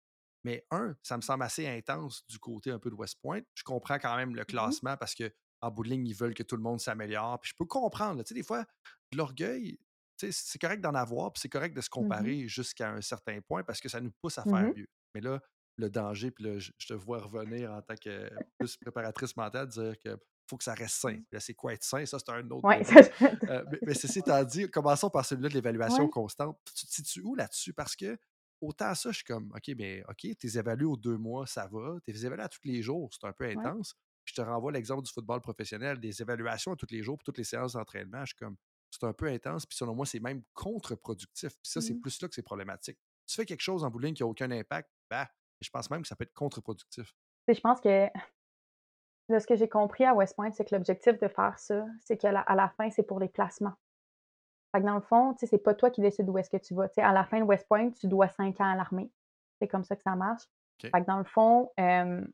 Mais 0.43 0.65
un, 0.71 0.95
ça 1.03 1.17
me 1.17 1.21
semble 1.21 1.43
assez 1.43 1.67
intense 1.67 2.25
du 2.27 2.39
côté 2.39 2.71
un 2.71 2.79
peu 2.79 2.89
de 2.89 2.95
West 2.95 3.19
Point. 3.21 3.41
Je 3.53 3.63
comprends 3.63 3.99
quand 3.99 4.15
même 4.15 4.35
le 4.35 4.41
mmh 4.41 4.45
classement 4.45 4.97
parce 4.97 5.13
que 5.13 5.31
en 5.61 5.69
bout 5.69 5.83
de 5.83 5.89
ligne, 5.89 6.07
ils 6.07 6.15
veulent 6.15 6.33
que 6.33 6.41
tout 6.41 6.55
le 6.55 6.63
monde 6.63 6.79
s'améliore. 6.79 7.39
Puis 7.39 7.51
je 7.51 7.55
peux 7.55 7.65
comprendre. 7.65 8.23
Tu 8.23 8.29
sais, 8.29 8.33
des 8.33 8.41
fois, 8.41 8.65
de 9.11 9.17
l'orgueil, 9.17 9.77
c'est 10.17 10.57
correct 10.57 10.81
d'en 10.81 10.95
avoir, 10.95 11.31
puis 11.31 11.41
c'est 11.41 11.49
correct 11.49 11.75
de 11.75 11.81
se 11.81 11.89
mmh 11.89 11.89
comparer 11.91 12.47
jusqu'à 12.47 12.89
un 12.89 13.01
certain 13.01 13.39
point 13.41 13.63
parce 13.63 13.79
que 13.79 13.87
ça 13.87 14.01
nous 14.01 14.11
pousse 14.19 14.39
à 14.39 14.43
faire 14.45 14.73
mieux. 14.75 14.87
Mais 15.13 15.21
là, 15.21 15.39
le 15.75 15.91
danger, 15.91 16.31
puis 16.31 16.43
là, 16.43 16.57
je 16.57 16.87
te 16.87 16.93
vois 16.95 17.19
revenir 17.19 17.71
en 17.71 17.83
tant 17.83 17.95
que 17.95 18.27
plus 18.57 18.77
préparatrice 18.77 19.37
mentale, 19.37 19.67
dire 19.67 19.93
que 20.03 20.17
faut 20.47 20.57
que 20.57 20.63
ça 20.63 20.73
reste 20.73 20.95
sain. 20.95 21.17
Mmh. 21.31 21.39
c'est 21.39 21.53
quoi 21.53 21.73
être 21.73 21.83
sain? 21.83 22.05
Ça, 22.05 22.17
c'est 22.19 22.31
un 22.31 22.49
autre 22.49 22.67
Ouais, 22.67 22.83
ça 22.83 23.01
Euh, 23.49 23.63
mais, 23.71 23.79
mais 23.87 23.93
ceci 23.93 24.19
étant 24.19 24.43
dit, 24.43 24.69
commençons 24.69 25.09
par 25.09 25.25
celui-là 25.25 25.49
de 25.49 25.53
l'évaluation 25.53 26.03
Ouais. 26.05 26.09
constante. 26.09 26.57
Tu 26.75 26.85
te 26.85 26.91
situes 26.93 27.21
où 27.21 27.35
là-dessus? 27.35 27.73
Parce 27.73 27.95
que 27.95 28.17
autant 28.61 28.93
ça, 28.95 29.11
je 29.11 29.17
suis 29.17 29.25
comme, 29.25 29.51
OK, 29.55 29.71
mais 29.77 30.03
OK, 30.09 30.27
t'es 30.37 30.57
évalué 30.57 30.85
aux 30.85 30.97
deux 30.97 31.17
mois, 31.17 31.45
ça 31.47 31.67
va. 31.67 31.97
T'es 32.05 32.13
évalué 32.13 32.43
à 32.43 32.49
tous 32.49 32.61
les 32.63 32.81
jours, 32.81 33.09
c'est 33.13 33.27
un 33.27 33.33
peu 33.33 33.45
Ouais. 33.45 33.57
intense. 33.57 33.93
Puis 34.25 34.33
je 34.35 34.41
te 34.41 34.45
renvoie 34.45 34.71
l'exemple 34.71 35.03
du 35.03 35.11
football 35.11 35.39
professionnel, 35.41 35.99
des 35.99 36.21
évaluations 36.21 36.73
à 36.73 36.75
tous 36.75 36.87
les 36.91 37.01
jours, 37.03 37.17
pour 37.17 37.23
toutes 37.23 37.37
les 37.37 37.43
séances 37.45 37.73
d'entraînement. 37.73 38.21
Je 38.21 38.27
suis 38.27 38.35
comme, 38.35 38.57
c'est 38.91 39.03
un 39.05 39.13
peu 39.13 39.27
intense. 39.27 39.65
Puis 39.65 39.77
selon 39.77 39.93
moi, 39.95 40.05
c'est 40.05 40.19
même 40.19 40.41
contre-productif. 40.53 41.49
Puis 41.61 41.71
ça, 41.71 41.81
c'est 41.81 41.93
Mmh. 41.93 42.01
plus 42.01 42.21
là 42.21 42.27
que 42.27 42.35
c'est 42.35 42.41
problématique. 42.41 42.97
Tu 43.25 43.35
fais 43.35 43.45
quelque 43.45 43.61
chose 43.61 43.83
en 43.83 43.89
bowling 43.89 44.13
qui 44.13 44.23
n'a 44.23 44.27
aucun 44.27 44.49
impact, 44.51 44.89
bah, 45.09 45.29
je 45.61 45.69
pense 45.69 45.89
même 45.89 46.01
que 46.01 46.07
ça 46.07 46.15
peut 46.15 46.23
être 46.23 46.33
contre-productif. 46.33 47.13
Je 47.47 47.59
pense 47.61 47.79
que 47.81 48.07
de 49.29 49.39
ce 49.39 49.47
que 49.47 49.55
j'ai 49.55 49.67
compris 49.67 50.05
à 50.05 50.13
West 50.13 50.35
Point, 50.35 50.51
c'est 50.51 50.65
que 50.65 50.75
l'objectif 50.75 51.19
de 51.19 51.27
faire 51.27 51.57
ça, 51.59 51.85
c'est 52.01 52.17
qu'à 52.17 52.31
la, 52.31 52.41
à 52.41 52.55
la 52.55 52.69
fin, 52.69 52.89
c'est 52.89 53.03
pour 53.03 53.19
les 53.19 53.27
placements. 53.27 53.73
Fait 54.71 54.81
que 54.81 54.85
dans 54.85 54.95
le 54.95 55.01
fond, 55.01 55.33
tu 55.33 55.39
sais, 55.39 55.47
c'est 55.47 55.57
pas 55.57 55.73
toi 55.73 55.89
qui 55.89 56.01
décides 56.01 56.29
où 56.29 56.37
est-ce 56.37 56.49
que 56.49 56.57
tu 56.57 56.73
vas. 56.73 56.87
Tu 56.89 56.95
sais, 56.95 57.01
à 57.01 57.13
la 57.13 57.23
fin 57.23 57.39
de 57.39 57.45
West 57.45 57.67
Point, 57.67 57.91
tu 57.91 58.07
dois 58.07 58.27
5 58.27 58.59
ans 58.61 58.71
à 58.71 58.75
l'armée. 58.75 59.11
C'est 59.59 59.67
comme 59.67 59.83
ça 59.83 59.95
que 59.95 60.03
ça 60.03 60.15
marche. 60.15 60.43
Fait 60.81 60.91
que 60.91 61.05
dans 61.05 61.17
le 61.17 61.23
fond, 61.23 61.71
euh, 61.79 62.25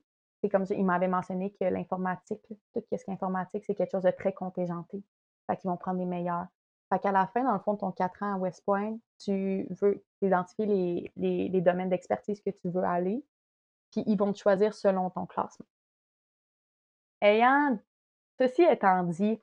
c'est 0.41 0.49
comme 0.49 0.65
ça, 0.65 0.75
il 0.75 0.83
m'avait 0.83 1.07
mentionné 1.07 1.51
que 1.51 1.63
l'informatique, 1.65 2.41
tout 2.47 2.55
ce 2.73 2.79
qui 2.81 2.95
est 2.95 3.09
informatique, 3.09 3.63
c'est 3.65 3.75
quelque 3.75 3.91
chose 3.91 4.03
de 4.03 4.11
très 4.11 4.33
contingenté. 4.33 5.01
Fait 5.47 5.55
qu'ils 5.57 5.69
vont 5.69 5.77
prendre 5.77 5.99
les 5.99 6.05
meilleurs. 6.05 6.47
Fait 6.91 6.99
qu'à 6.99 7.11
la 7.11 7.27
fin, 7.27 7.43
dans 7.43 7.53
le 7.53 7.59
fond, 7.59 7.73
de 7.73 7.79
ton 7.79 7.91
4 7.91 8.23
ans 8.23 8.33
à 8.35 8.37
West 8.37 8.63
Point, 8.65 8.97
tu 9.19 9.65
veux 9.81 10.03
identifier 10.21 10.65
les, 10.65 11.11
les, 11.15 11.47
les 11.49 11.61
domaines 11.61 11.89
d'expertise 11.89 12.41
que 12.41 12.49
tu 12.49 12.69
veux 12.69 12.83
aller, 12.83 13.23
puis 13.91 14.03
ils 14.05 14.17
vont 14.17 14.33
te 14.33 14.37
choisir 14.37 14.73
selon 14.73 15.09
ton 15.09 15.25
classement. 15.25 15.65
Ayant 17.23 17.79
ceci 18.37 18.63
étant 18.63 19.03
dit, 19.03 19.41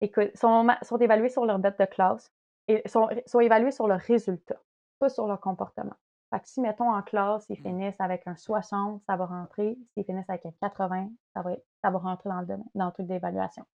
écoute, 0.00 0.36
sont, 0.36 0.66
sont 0.82 0.98
évalués 0.98 1.28
sur 1.30 1.44
leur 1.46 1.58
date 1.58 1.78
de 1.80 1.84
classe 1.86 2.30
et 2.68 2.86
sont, 2.88 3.08
sont 3.26 3.40
évalués 3.40 3.70
sur 3.72 3.86
leur 3.88 4.00
résultat, 4.00 4.60
pas 4.98 5.08
sur 5.08 5.26
leur 5.26 5.40
comportement. 5.40 5.94
Fait 6.30 6.40
que 6.40 6.48
si, 6.48 6.60
mettons, 6.60 6.90
en 6.90 7.02
classe, 7.02 7.46
ils 7.48 7.58
Mm. 7.60 7.62
finissent 7.62 8.00
avec 8.00 8.26
un 8.26 8.36
60, 8.36 9.02
ça 9.06 9.16
va 9.16 9.26
rentrer. 9.26 9.78
S'ils 9.94 10.04
finissent 10.04 10.28
avec 10.28 10.44
un 10.46 10.52
80, 10.60 11.10
ça 11.34 11.42
va, 11.42 11.52
ça 11.82 11.90
va 11.90 11.98
rentrer 11.98 12.28
dans 12.28 12.40
le, 12.40 12.46
domaine- 12.46 12.68
dans 12.74 12.86
le 12.86 12.92
truc 12.92 13.06
d'évaluation. 13.06 13.64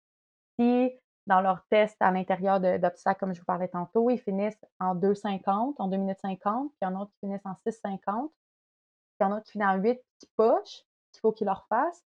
Si, 0.58 0.92
dans 1.26 1.40
leur 1.40 1.64
test 1.68 1.96
à 2.00 2.10
l'intérieur 2.10 2.60
d'obstacles, 2.60 3.18
comme 3.20 3.34
je 3.34 3.40
vous 3.40 3.46
parlais 3.46 3.68
tantôt, 3.68 4.10
ils 4.10 4.18
finissent 4.18 4.60
en 4.78 4.94
2,50, 4.94 5.74
en 5.78 5.88
2 5.88 5.96
minutes 5.96 6.18
50, 6.20 6.68
puis 6.70 6.78
il 6.82 6.84
y 6.84 6.88
en 6.88 6.94
a 6.96 6.98
d'autres 7.00 7.12
qui 7.12 7.18
finissent 7.20 7.46
en 7.46 7.54
6,50, 7.64 8.28
puis 8.28 8.36
il 9.20 9.22
y 9.22 9.26
en 9.26 9.32
a 9.32 9.34
d'autres 9.36 9.46
qui 9.46 9.52
finissent 9.52 9.68
en 9.68 9.76
8 9.76 10.00
qui 10.18 10.26
pochent, 10.36 10.84
qu'il 11.12 11.20
faut 11.20 11.32
qu'ils 11.32 11.46
leur 11.46 11.66
fassent, 11.68 12.04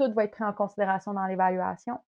tout 0.00 0.12
va 0.14 0.24
être 0.24 0.32
pris 0.32 0.44
en 0.44 0.52
considération 0.52 1.12
dans 1.12 1.26
l'évaluation. 1.26 1.98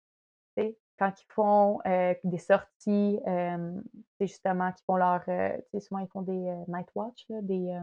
Quand 0.99 1.21
ils 1.21 1.33
font 1.33 1.81
euh, 1.87 2.15
des 2.23 2.39
sorties, 2.39 3.19
euh, 3.27 3.81
c'est 4.19 4.27
justement, 4.29 4.71
qu'ils 4.73 4.85
font 4.85 4.97
leur. 4.97 5.23
euh, 5.29 5.57
souvent, 5.81 5.99
ils 6.01 6.09
font 6.09 6.23
des 6.23 6.33
euh, 6.49 6.65
night 6.69 6.87
watch, 6.95 7.25
là, 7.29 7.43
des, 7.43 7.77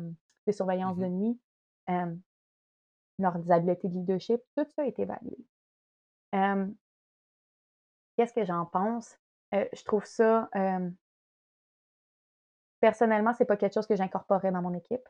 des 0.48 0.54
surveillances 0.54 0.98
de 0.98 1.06
Mhm. 1.06 1.20
nuit, 1.20 1.40
leurs 3.20 3.52
habiletés 3.52 3.90
de 3.90 3.94
leadership, 3.96 4.42
tout 4.56 4.66
ça 4.76 4.86
est 4.86 4.98
évalué. 5.00 5.38
Qu'est-ce 8.16 8.34
que 8.34 8.46
j'en 8.46 8.66
pense? 8.66 9.18
Je 9.52 9.84
trouve 9.84 10.06
ça. 10.06 10.50
personnellement, 12.80 13.34
c'est 13.34 13.46
pas 13.46 13.58
quelque 13.58 13.74
chose 13.74 13.88
que 13.88 13.96
j'incorporerais 13.96 14.52
dans 14.52 14.62
mon 14.62 14.74
équipe. 14.74 15.08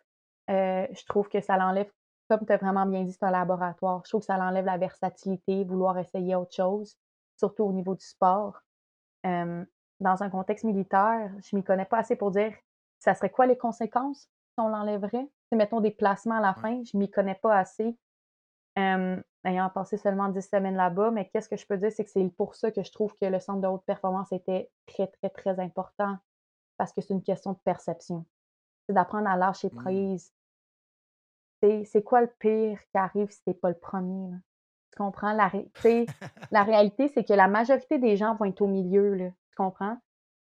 Je 0.48 1.06
trouve 1.06 1.30
que 1.30 1.42
ça 1.42 1.58
l'enlève, 1.58 1.92
comme 2.30 2.46
tu 2.46 2.54
as 2.54 2.58
vraiment 2.58 2.86
bien 2.86 3.04
dit, 3.04 3.14
c'est 3.14 3.24
un 3.24 3.32
laboratoire. 3.32 4.02
Je 4.06 4.12
trouve 4.12 4.22
que 4.22 4.28
ça 4.28 4.38
l'enlève 4.38 4.66
la 4.66 4.78
versatilité, 4.78 5.64
vouloir 5.66 5.98
essayer 5.98 6.36
autre 6.36 6.56
chose, 6.56 6.98
surtout 7.38 7.64
au 7.66 7.74
niveau 7.74 7.96
du 7.96 8.06
sport. 8.06 8.62
Euh, 9.26 9.66
dans 10.00 10.24
un 10.24 10.30
contexte 10.30 10.66
militaire, 10.66 11.32
je 11.44 11.56
m'y 11.56 11.64
connais 11.64 11.86
pas 11.86 12.00
assez 12.00 12.16
pour 12.16 12.32
dire 12.32 12.54
ça 13.00 13.16
serait 13.16 13.30
quoi 13.32 13.46
les 13.48 13.58
conséquences 13.58 14.22
si 14.24 14.60
on 14.60 14.70
l'enlèverait? 14.70 15.30
Si 15.52 15.58
mettons 15.58 15.82
des 15.82 15.92
placements 15.92 16.38
à 16.38 16.42
la 16.42 16.54
Ouais. 16.56 16.64
fin, 16.64 16.84
je 16.84 16.98
m'y 16.98 17.10
connais 17.12 17.36
pas 17.36 17.58
assez. 17.58 17.98
Euh, 18.78 19.22
ayant 19.46 19.70
passé 19.70 19.98
seulement 19.98 20.30
10 20.30 20.42
semaines 20.48 20.76
là-bas, 20.76 21.12
mais 21.12 21.30
qu'est-ce 21.30 21.50
que 21.50 21.58
je 21.58 21.66
peux 21.68 21.78
dire, 21.78 21.92
c'est 21.92 22.06
que 22.06 22.12
c'est 22.12 22.28
pour 22.38 22.56
ça 22.56 22.72
que 22.72 22.84
je 22.84 22.92
trouve 22.92 23.14
que 23.16 23.26
le 23.26 23.40
centre 23.40 23.62
de 23.62 23.68
haute 23.68 23.84
performance 23.86 24.32
était 24.32 24.72
très, 24.86 25.08
très, 25.08 25.30
très 25.30 25.60
important 25.60 26.18
parce 26.78 26.94
que 26.94 27.02
c'est 27.02 27.14
une 27.14 27.24
question 27.24 27.54
de 27.54 27.60
perception. 27.60 28.26
C'est 28.88 28.94
d'apprendre 28.94 29.30
à 29.30 29.38
lâcher 29.38 29.72
Mm. 29.72 29.76
prise. 29.76 30.34
C'est 31.62 32.04
quoi 32.04 32.22
le 32.22 32.32
pire 32.40 32.80
qui 32.92 32.98
arrive 32.98 33.30
si 33.32 33.44
t'es 33.44 33.54
pas 33.54 33.70
le 33.70 33.78
premier? 33.78 34.32
là? 34.32 34.38
Tu 34.92 34.98
comprends? 34.98 35.34
La, 35.34 35.48
ré- 35.48 35.70
réalité, 36.64 37.10
c'est 37.10 37.24
que 37.24 37.34
la 37.34 37.48
majorité 37.48 38.00
des 38.00 38.18
gens 38.18 38.36
vont 38.36 38.46
être 38.46 38.62
au 38.62 38.68
milieu, 38.68 39.14
là. 39.16 39.30
Tu 39.30 39.56
comprends? 39.58 39.98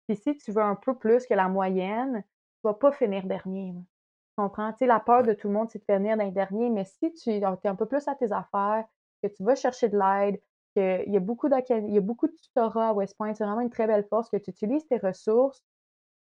Puis 0.09 0.17
si 0.17 0.37
tu 0.37 0.53
veux 0.53 0.63
un 0.63 0.75
peu 0.77 0.97
plus 0.99 1.27
que 1.27 1.35
la 1.35 1.49
moyenne, 1.49 2.23
tu 2.25 2.61
vas 2.65 2.75
pas 2.75 2.93
finir 2.93 3.27
dernier. 3.27 3.73
là. 3.73 3.81
Tu 3.81 4.43
comprends? 4.43 4.73
Tu 4.73 4.79
sais, 4.81 4.87
la 4.87 5.01
peur 5.01 5.23
de 5.23 5.33
tout 5.35 5.49
le 5.49 5.55
monde, 5.55 5.71
c'est 5.71 5.79
de 5.81 5.85
finir 5.95 6.17
d'un 6.17 6.31
dernier, 6.31 6.71
mais 6.71 6.85
si 6.85 7.13
tu 7.15 7.31
es 7.31 7.45
un 7.45 7.77
peu 7.77 7.87
plus 7.87 8.07
à 8.09 8.15
tes 8.15 8.33
affaires, 8.33 8.85
que 9.23 9.29
tu 9.29 9.45
vas 9.45 9.55
chercher 9.55 9.89
de 9.89 9.99
l'aide, 9.99 10.41
qu'il 10.75 11.13
y 11.13 11.17
a 11.17 11.21
beaucoup 11.21 11.49
il 11.49 11.93
y 11.95 11.99
a 11.99 12.01
beaucoup 12.01 12.27
de 12.29 12.33
tutorat 12.35 12.89
à 12.91 12.93
West 12.95 13.17
Point, 13.19 13.35
c'est 13.35 13.45
vraiment 13.45 13.61
une 13.61 13.71
très 13.71 13.87
belle 13.87 14.07
force, 14.09 14.31
que 14.31 14.39
tu 14.39 14.51
utilises 14.51 14.87
tes 14.89 14.99
ressources, 14.99 15.63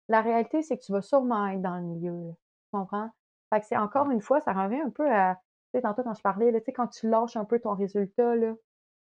la 0.09 0.21
réalité, 0.23 0.63
c'est 0.63 0.79
que 0.79 0.85
tu 0.85 0.93
vas 0.93 1.03
sûrement 1.03 1.47
être 1.49 1.63
dans 1.63 1.77
le 1.77 1.83
milieu. 1.83 2.13
là. 2.29 2.33
Tu 2.35 2.71
comprends? 2.73 3.11
Fait 3.51 3.61
que 3.61 3.67
c'est 3.67 3.77
encore 3.77 4.11
une 4.11 4.21
fois, 4.21 4.41
ça 4.41 4.53
revient 4.53 4.81
un 4.81 4.91
peu 4.91 5.11
à, 5.11 5.37
tu 5.37 5.79
sais, 5.79 5.83
tantôt 5.83 6.03
quand 6.03 6.15
je 6.15 6.23
parlais, 6.23 6.51
là, 6.51 6.61
tu 6.61 6.67
sais, 6.67 6.73
quand 6.73 6.89
tu 6.89 7.09
lâches 7.09 7.37
un 7.37 7.45
peu 7.45 7.59
ton 7.61 7.75
résultat, 7.75 8.37
là, 8.37 8.55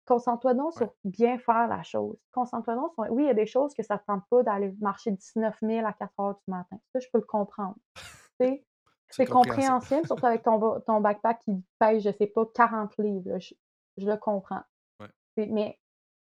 concentre-toi 0.05 0.53
donc 0.53 0.73
sur 0.73 0.93
bien 1.05 1.37
faire 1.37 1.67
la 1.67 1.81
chose. 1.83 2.17
Concentre-toi 2.33 2.75
donc 2.75 2.93
sur, 2.93 3.05
oui, 3.11 3.23
il 3.23 3.27
y 3.27 3.29
a 3.29 3.33
des 3.33 3.45
choses 3.45 3.73
que 3.73 3.83
ça 3.83 3.95
ne 3.95 3.99
te 3.99 4.05
tente 4.05 4.23
pas 4.29 4.43
d'aller 4.43 4.73
marcher 4.81 5.11
19 5.11 5.57
000 5.61 5.87
à 5.87 5.93
4 5.93 6.11
heures 6.19 6.35
du 6.35 6.51
matin. 6.51 6.77
Ça, 6.91 6.99
je 6.99 7.07
peux 7.11 7.19
le 7.19 7.25
comprendre. 7.25 7.75
Tu 7.95 8.01
sais, 8.47 8.65
C'est 9.09 9.25
c'est 9.25 9.31
compréhensible. 9.31 10.07
surtout 10.07 10.25
avec 10.25 10.41
ton, 10.43 10.79
ton 10.81 10.99
backpack 10.99 11.39
qui 11.41 11.63
pèse, 11.79 12.03
je 12.03 12.11
sais 12.11 12.25
pas, 12.27 12.45
40 12.53 12.97
livres. 12.97 13.29
là. 13.29 13.39
Je, 13.39 13.53
je 13.97 14.07
le 14.09 14.17
comprends. 14.17 14.63
Ouais. 14.99 15.07
C'est- 15.37 15.45
Mais 15.45 15.79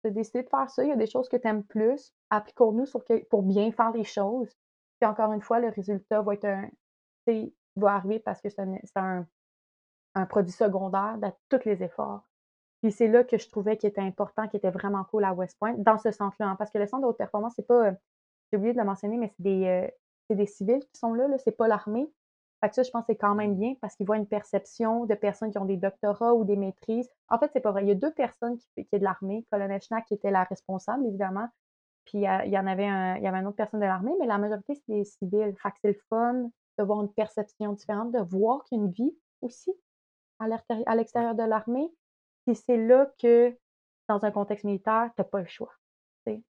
tu 0.04 0.10
as 0.10 0.12
décidé 0.12 0.44
de 0.44 0.50
faire 0.50 0.70
ça, 0.70 0.84
il 0.84 0.90
y 0.90 0.92
a 0.92 0.98
des 0.98 1.08
choses 1.08 1.30
que 1.30 1.38
tu 1.38 1.48
aimes 1.48 1.64
plus. 1.64 2.14
Appliquons-nous 2.30 2.86
pour 3.30 3.44
bien 3.44 3.72
faire 3.72 3.92
les 3.92 4.04
choses. 4.04 4.54
Puis 5.00 5.10
encore 5.10 5.32
une 5.32 5.42
fois, 5.42 5.60
le 5.62 5.70
résultat 5.70 6.22
va 6.22 6.34
être 6.34 6.46
un. 6.46 6.68
Va 7.76 7.94
arriver 7.94 8.20
parce 8.20 8.42
que 8.42 8.50
c'est 8.50 8.62
un, 8.96 9.26
produit 10.30 10.52
secondaire 10.52 11.18
de 11.18 11.28
tous 11.50 11.66
les 11.68 11.84
efforts. 11.84 12.24
Puis 12.82 12.92
c'est 12.92 13.08
là 13.08 13.24
que 13.24 13.38
je 13.38 13.50
trouvais 13.50 13.78
qu'il 13.78 13.90
était 13.90 14.02
important, 14.02 14.48
qui 14.48 14.58
était 14.58 14.70
vraiment 14.72 15.04
cool 15.06 15.24
à 15.24 15.34
West 15.34 15.58
Point, 15.60 15.76
dans 15.78 15.98
ce 15.98 16.12
centre-là. 16.12 16.50
hein, 16.50 16.56
parce 16.58 16.70
que 16.72 16.78
le 16.78 16.86
centre 16.88 17.04
de 17.04 17.08
haute 17.08 17.18
performance, 17.18 17.54
c'est 17.56 17.66
pas. 17.68 17.88
euh, 17.88 17.92
J'ai 18.52 18.58
oublié 18.58 18.74
de 18.74 18.78
le 18.80 18.84
mentionner, 18.86 19.18
mais 19.18 19.30
c'est 19.30 19.44
des, 19.44 19.66
euh, 19.66 20.36
des 20.36 20.46
civils 20.46 20.82
qui 20.82 21.00
sont 21.00 21.14
là, 21.14 21.28
là 21.28 21.38
c'est 21.38 21.52
pas 21.58 21.68
l'armée. 21.68 22.12
Fait 22.62 22.70
que 22.70 22.76
ça, 22.76 22.84
je 22.84 22.92
pense 22.92 23.02
que 23.04 23.08
c'est 23.14 23.18
quand 23.18 23.36
même 23.36 23.56
bien 23.56 23.76
parce 23.82 23.96
qu'ils 23.96 24.06
voient 24.06 24.18
une 24.18 24.28
perception 24.28 25.06
de 25.06 25.16
personnes 25.16 25.52
qui 25.52 25.58
ont 25.58 25.66
des 25.66 25.78
doctorats 25.78 26.34
ou 26.34 26.46
des 26.46 26.56
maîtrises. 26.56 27.10
En 27.30 27.38
fait, 27.40 27.50
c'est 27.54 27.60
pas 27.62 27.72
vrai. 27.72 27.84
Il 27.84 27.90
y 27.90 27.92
a 27.92 27.96
deux 27.96 28.14
personnes 28.14 28.58
qui, 28.58 28.86
qui 28.86 28.96
est 28.96 29.00
de 29.00 29.04
l'armée. 29.04 29.46
Colonel 29.52 29.82
Schnack 29.82 30.06
qui 30.06 30.14
était 30.14 30.32
la 30.32 30.44
responsable, 30.46 31.06
évidemment. 31.08 31.48
Puis 32.06 32.28
euh, 32.28 32.40
il 32.46 32.52
y 32.52 32.58
en 32.58 32.68
avait 32.68 32.88
un, 32.88 33.16
il 33.18 33.24
y 33.24 33.28
avait 33.28 33.40
une 33.40 33.48
autre 33.48 33.58
personne 33.58 33.80
de 33.82 33.86
l'armée, 33.86 34.14
mais 34.20 34.28
la 34.28 34.38
majorité, 34.38 34.76
c'est 34.76 34.94
des 34.94 35.04
civils. 35.06 35.54
Fait 35.62 35.72
que 35.72 35.76
c'est 35.82 35.88
le 35.94 36.00
fun 36.10 36.50
de 36.78 36.84
voir 36.84 37.02
une 37.02 37.14
perception 37.14 37.74
différente, 37.74 38.12
de 38.12 38.20
voir 38.20 38.64
qu'il 38.66 38.78
y 38.78 38.82
a 38.82 38.86
une 38.86 38.92
vie 38.92 39.18
aussi 39.42 39.72
à 40.40 40.48
l'extérie- 40.48 40.84
à 40.88 40.96
l'extérieur 40.96 41.36
de 41.36 41.44
l'armée. 41.44 41.90
Puis 42.46 42.56
c'est 42.56 42.78
là 42.78 43.12
que, 43.22 43.58
dans 44.10 44.26
un 44.26 44.32
contexte 44.32 44.66
militaire, 44.66 45.12
tu 45.16 45.22
n'as 45.22 45.26
pas 45.26 45.42
le 45.42 45.48
choix. 45.48 45.74
tu. 46.28 46.44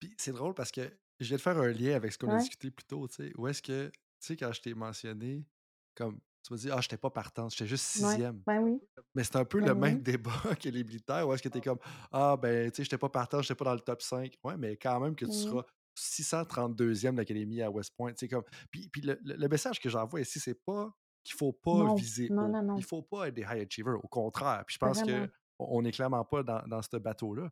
Puis 0.00 0.14
c'est 0.18 0.32
drôle 0.32 0.54
parce 0.54 0.72
que 0.72 0.82
je 1.20 1.26
viens 1.28 1.36
de 1.36 1.42
faire 1.42 1.58
un 1.58 1.68
lien 1.70 1.94
avec 1.94 2.12
ce 2.12 2.18
qu'on 2.18 2.30
a 2.30 2.38
discuté 2.38 2.70
plus 2.70 2.84
tôt, 2.84 3.06
tu. 3.08 3.32
Où 3.38 3.46
est-ce 3.48 3.62
que, 3.62 3.88
tu 3.88 3.98
sais, 4.20 4.36
quand 4.36 4.52
je 4.52 4.60
t'ai 4.62 4.74
mentionné, 4.74 5.46
comme, 5.94 6.18
tu 6.42 6.52
m'as 6.52 6.58
dit, 6.58 6.70
ah, 6.72 6.80
j'étais 6.80 6.96
pas 6.96 7.10
partante, 7.10 7.52
j'étais 7.52 7.66
juste 7.68 7.84
Ouais. 8.00 8.08
sixième. 8.10 8.42
Ben 8.46 8.60
oui. 8.62 8.80
Mais 9.14 9.22
c'est 9.24 9.36
un 9.36 9.44
peu 9.44 9.60
Ben 9.60 9.66
le 9.68 9.74
même 9.74 9.98
oui. 9.98 10.02
débat 10.02 10.56
que 10.60 10.68
les 10.68 10.82
militaires, 10.84 11.28
où 11.28 11.32
est-ce 11.32 11.42
que 11.42 11.48
t'es 11.48 11.60
comme, 11.60 11.78
ah, 12.10 12.36
ben, 12.36 12.70
tu 12.70 12.76
sais, 12.78 12.84
j'étais 12.84 12.98
pas 12.98 13.08
partant, 13.10 13.42
j'étais 13.42 13.54
pas 13.54 13.64
dans 13.66 13.74
le 13.74 13.80
top 13.80 14.02
5. 14.02 14.36
Ouais, 14.44 14.56
mais 14.56 14.76
quand 14.76 14.98
même 15.00 15.14
que 15.14 15.26
tu 15.26 15.30
Mhm. 15.30 15.36
seras 15.36 15.64
632e 15.96 17.12
de 17.12 17.16
l'Académie 17.18 17.62
à 17.62 17.70
West 17.70 17.92
Point, 17.96 18.12
comme. 18.30 18.44
Puis, 18.70 18.88
puis 18.88 19.02
le, 19.02 19.18
le- 19.22 19.48
message 19.48 19.80
que 19.80 19.88
j'envoie 19.88 20.20
ici, 20.20 20.40
c'est 20.40 20.60
pas 20.64 20.90
qu'il 21.24 21.36
faut 21.36 21.52
pas 21.52 21.74
Non, 21.74 21.94
viser 21.94 22.28
non, 22.30 22.44
haut. 22.44 22.48
non, 22.48 22.62
non. 22.62 22.76
Il 22.76 22.84
faut 22.84 23.02
pas 23.02 23.28
être 23.28 23.34
des 23.34 23.42
high 23.42 23.66
achievers, 23.66 24.02
au 24.02 24.08
contraire. 24.08 24.64
Puis 24.66 24.74
je 24.74 24.78
pense 24.78 25.00
Vraiment. 25.02 25.26
que 25.26 25.32
on 25.58 25.78
on 25.80 25.84
est 25.84 25.92
clairement 25.92 26.24
pas 26.24 26.42
dans, 26.42 26.62
dans 26.66 26.82
ce 26.82 26.96
bateau-là. 26.96 27.48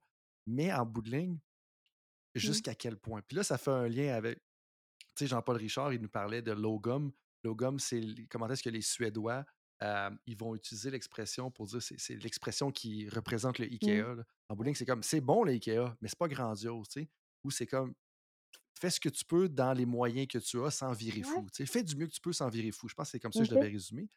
Mais 0.47 0.72
en 0.72 0.84
bout 0.84 1.03
de 1.03 1.11
ligne, 1.11 1.38
Mm. 2.34 2.38
jusqu'à 2.38 2.74
quel 2.76 2.97
point? 2.97 3.20
Puis 3.26 3.36
là, 3.36 3.43
ça 3.43 3.59
fait 3.59 3.70
un 3.72 3.88
lien 3.88 4.14
avec, 4.14 4.38
tu 4.38 5.05
sais, 5.16 5.26
Jean-Paul 5.26 5.57
Richard, 5.57 5.93
il 5.93 6.01
nous 6.01 6.09
parlait 6.09 6.43
de 6.43 6.53
logum. 6.53 7.11
Logum, 7.43 7.78
c'est 7.80 8.01
comment 8.30 8.49
est-ce 8.49 8.62
que 8.62 8.70
les 8.70 8.82
Suédois, 8.82 9.45
euh, 9.82 10.11
ils 10.26 10.36
vont 10.36 10.55
utiliser 10.55 10.91
l'expression 10.93 11.51
pour 11.51 11.66
dire, 11.66 11.82
c'est 11.82 11.99
c'est 11.99 12.14
l'expression 12.16 12.70
qui 12.70 13.09
représente 13.09 13.59
le 13.59 13.66
Mm. 13.66 13.72
IKEA. 13.72 14.05
En 14.49 14.55
bout 14.55 14.62
de 14.62 14.66
ligne, 14.68 14.74
c'est 14.76 14.86
comme, 14.86 15.03
c'est 15.03 15.20
bon 15.20 15.43
le 15.45 15.53
IKEA, 15.53 15.97
mais 16.01 16.09
c'est 16.09 16.18
pas 16.18 16.28
grandiose, 16.28 16.88
tu 16.88 17.01
sais. 17.03 17.11
Ou 17.45 17.51
c'est 17.51 17.66
comme, 17.66 17.95
fais 18.81 18.91
ce 18.91 18.99
que 18.99 19.09
tu 19.09 19.24
peux 19.24 19.49
dans 19.49 19.72
les 19.72 19.87
moyens 19.87 20.26
que 20.26 20.39
tu 20.39 20.62
as 20.64 20.70
sans 20.70 20.93
virer 20.93 21.22
fou. 21.22 21.47
Fais 21.53 21.83
du 21.83 21.97
mieux 21.97 22.07
que 22.07 22.12
tu 22.12 22.20
peux 22.20 22.33
sans 22.33 22.49
virer 22.49 22.72
fou. 22.72 22.89
Je 22.89 22.95
pense 22.95 23.09
que 23.09 23.11
c'est 23.12 23.20
comme 23.20 23.33
ça 23.33 23.41
que 23.41 23.47
je 23.47 23.53
OK. 23.53 23.59
devais 23.59 23.72
résumer. 23.72 24.09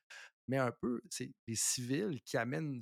Mais 0.47 0.57
un 0.57 0.71
peu, 0.71 1.01
c'est 1.09 1.31
les 1.47 1.55
civils 1.55 2.21
qui 2.23 2.37
amènent 2.37 2.81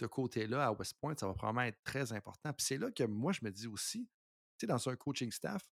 ce 0.00 0.06
côté-là 0.06 0.66
à 0.66 0.72
West 0.72 0.94
Point, 1.00 1.14
ça 1.18 1.26
va 1.26 1.34
probablement 1.34 1.66
être 1.66 1.82
très 1.82 2.12
important. 2.12 2.52
Puis 2.52 2.66
c'est 2.66 2.78
là 2.78 2.90
que 2.90 3.04
moi, 3.04 3.32
je 3.32 3.40
me 3.42 3.50
dis 3.50 3.66
aussi, 3.66 4.08
tu 4.58 4.60
sais, 4.60 4.66
dans 4.66 4.88
un 4.88 4.96
coaching 4.96 5.30
staff, 5.32 5.62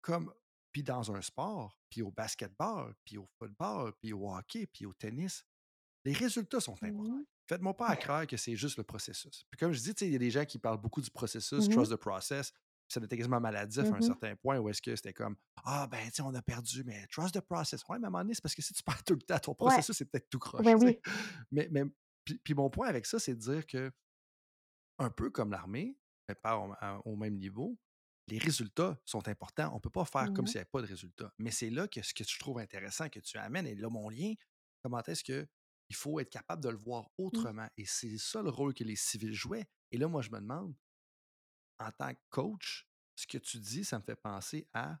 comme, 0.00 0.32
puis 0.72 0.82
dans 0.82 1.12
un 1.12 1.20
sport, 1.20 1.78
puis 1.90 2.02
au 2.02 2.10
basketball, 2.10 2.94
puis 3.04 3.18
au 3.18 3.26
football, 3.38 3.92
puis 4.00 4.12
au 4.12 4.34
hockey, 4.34 4.66
puis 4.66 4.86
au 4.86 4.94
tennis, 4.94 5.44
les 6.04 6.12
résultats 6.12 6.60
sont 6.60 6.72
importants. 6.82 7.18
Mmh 7.18 7.24
Faites-moi 7.48 7.76
pas 7.76 7.88
à 7.88 7.96
croire 7.96 8.28
que 8.28 8.36
c'est 8.36 8.54
juste 8.54 8.76
le 8.76 8.84
processus. 8.84 9.44
Puis 9.50 9.58
comme 9.58 9.72
je 9.72 9.80
dis, 9.80 9.90
il 10.02 10.12
y 10.12 10.14
a 10.14 10.18
des 10.18 10.30
gens 10.30 10.44
qui 10.44 10.56
parlent 10.56 10.80
beaucoup 10.80 11.00
du 11.00 11.10
processus, 11.10 11.66
Mmh 11.66 11.72
trust 11.72 11.90
the 11.90 11.96
process. 11.96 12.52
Ça 12.92 13.00
était 13.00 13.16
quasiment 13.16 13.40
maladif 13.40 13.84
à 13.84 13.94
un 13.94 13.98
Mmh 13.98 14.02
certain 14.02 14.36
point 14.36 14.58
où 14.58 14.68
est-ce 14.68 14.82
que 14.82 14.96
c'était 14.96 15.12
comme 15.12 15.36
Ah, 15.64 15.86
ben, 15.90 16.04
tu 16.06 16.14
sais, 16.16 16.22
on 16.22 16.34
a 16.34 16.42
perdu, 16.42 16.82
mais 16.84 17.06
trust 17.06 17.34
the 17.34 17.40
process. 17.40 17.82
Ouais, 17.88 17.98
mais 18.00 18.06
à 18.06 18.08
un 18.08 18.10
moment 18.10 18.24
donné, 18.24 18.34
c'est 18.34 18.42
parce 18.42 18.54
que 18.54 18.62
si 18.62 18.72
tu 18.74 18.82
parles 18.82 19.02
tout 19.04 19.14
le 19.14 19.22
temps, 19.22 19.38
ton 19.38 19.52
Ouais. 19.52 19.56
processus, 19.56 19.96
c'est 19.96 20.06
peut-être 20.06 20.28
tout 20.28 20.38
croche. 20.40 20.64
Ben 20.64 20.76
oui. 20.82 20.98
Mais, 21.52 21.68
mais 21.70 21.84
puis, 22.24 22.38
puis 22.42 22.54
mon 22.54 22.68
point 22.68 22.88
avec 22.88 23.06
ça, 23.06 23.18
c'est 23.20 23.34
de 23.34 23.40
dire 23.40 23.66
que, 23.66 23.92
un 24.98 25.10
peu 25.10 25.30
comme 25.30 25.50
l'armée, 25.52 25.96
mais 26.28 26.34
pas 26.34 26.56
au 27.04 27.16
même 27.16 27.36
niveau, 27.36 27.78
les 28.26 28.38
résultats 28.38 29.00
sont 29.04 29.26
importants. 29.28 29.70
On 29.72 29.76
ne 29.76 29.80
peut 29.80 29.90
pas 29.90 30.04
faire 30.04 30.32
comme 30.32 30.44
Mmh 30.44 30.48
s'il 30.48 30.56
n'y 30.56 30.60
avait 30.62 30.70
pas 30.70 30.82
de 30.82 30.86
résultats. 30.86 31.32
Mais 31.38 31.50
c'est 31.50 31.70
là 31.70 31.88
que 31.88 32.02
ce 32.02 32.12
que 32.14 32.24
je 32.24 32.38
trouve 32.38 32.58
intéressant 32.58 33.08
que 33.08 33.20
tu 33.20 33.38
amènes, 33.38 33.66
et 33.66 33.74
là, 33.74 33.88
mon 33.88 34.08
lien, 34.08 34.34
comment 34.82 35.02
est-ce 35.04 35.24
que 35.24 35.46
il 35.88 35.96
faut 35.96 36.20
être 36.20 36.30
capable 36.30 36.62
de 36.62 36.68
le 36.68 36.76
voir 36.76 37.04
Mmh. 37.18 37.22
autrement? 37.24 37.68
Et 37.76 37.84
c'est 37.86 38.18
ça 38.18 38.42
le 38.42 38.50
rôle 38.50 38.74
que 38.74 38.84
les 38.84 38.96
civils 38.96 39.32
jouaient. 39.34 39.66
Et 39.90 39.98
là, 39.98 40.06
moi, 40.08 40.22
je 40.22 40.30
me 40.30 40.38
demande, 40.40 40.74
en 41.80 41.90
tant 41.92 42.14
que 42.14 42.20
coach, 42.30 42.88
ce 43.16 43.26
que 43.26 43.38
tu 43.38 43.58
dis, 43.58 43.84
ça 43.84 43.98
me 43.98 44.04
fait 44.04 44.16
penser 44.16 44.68
à 44.72 44.98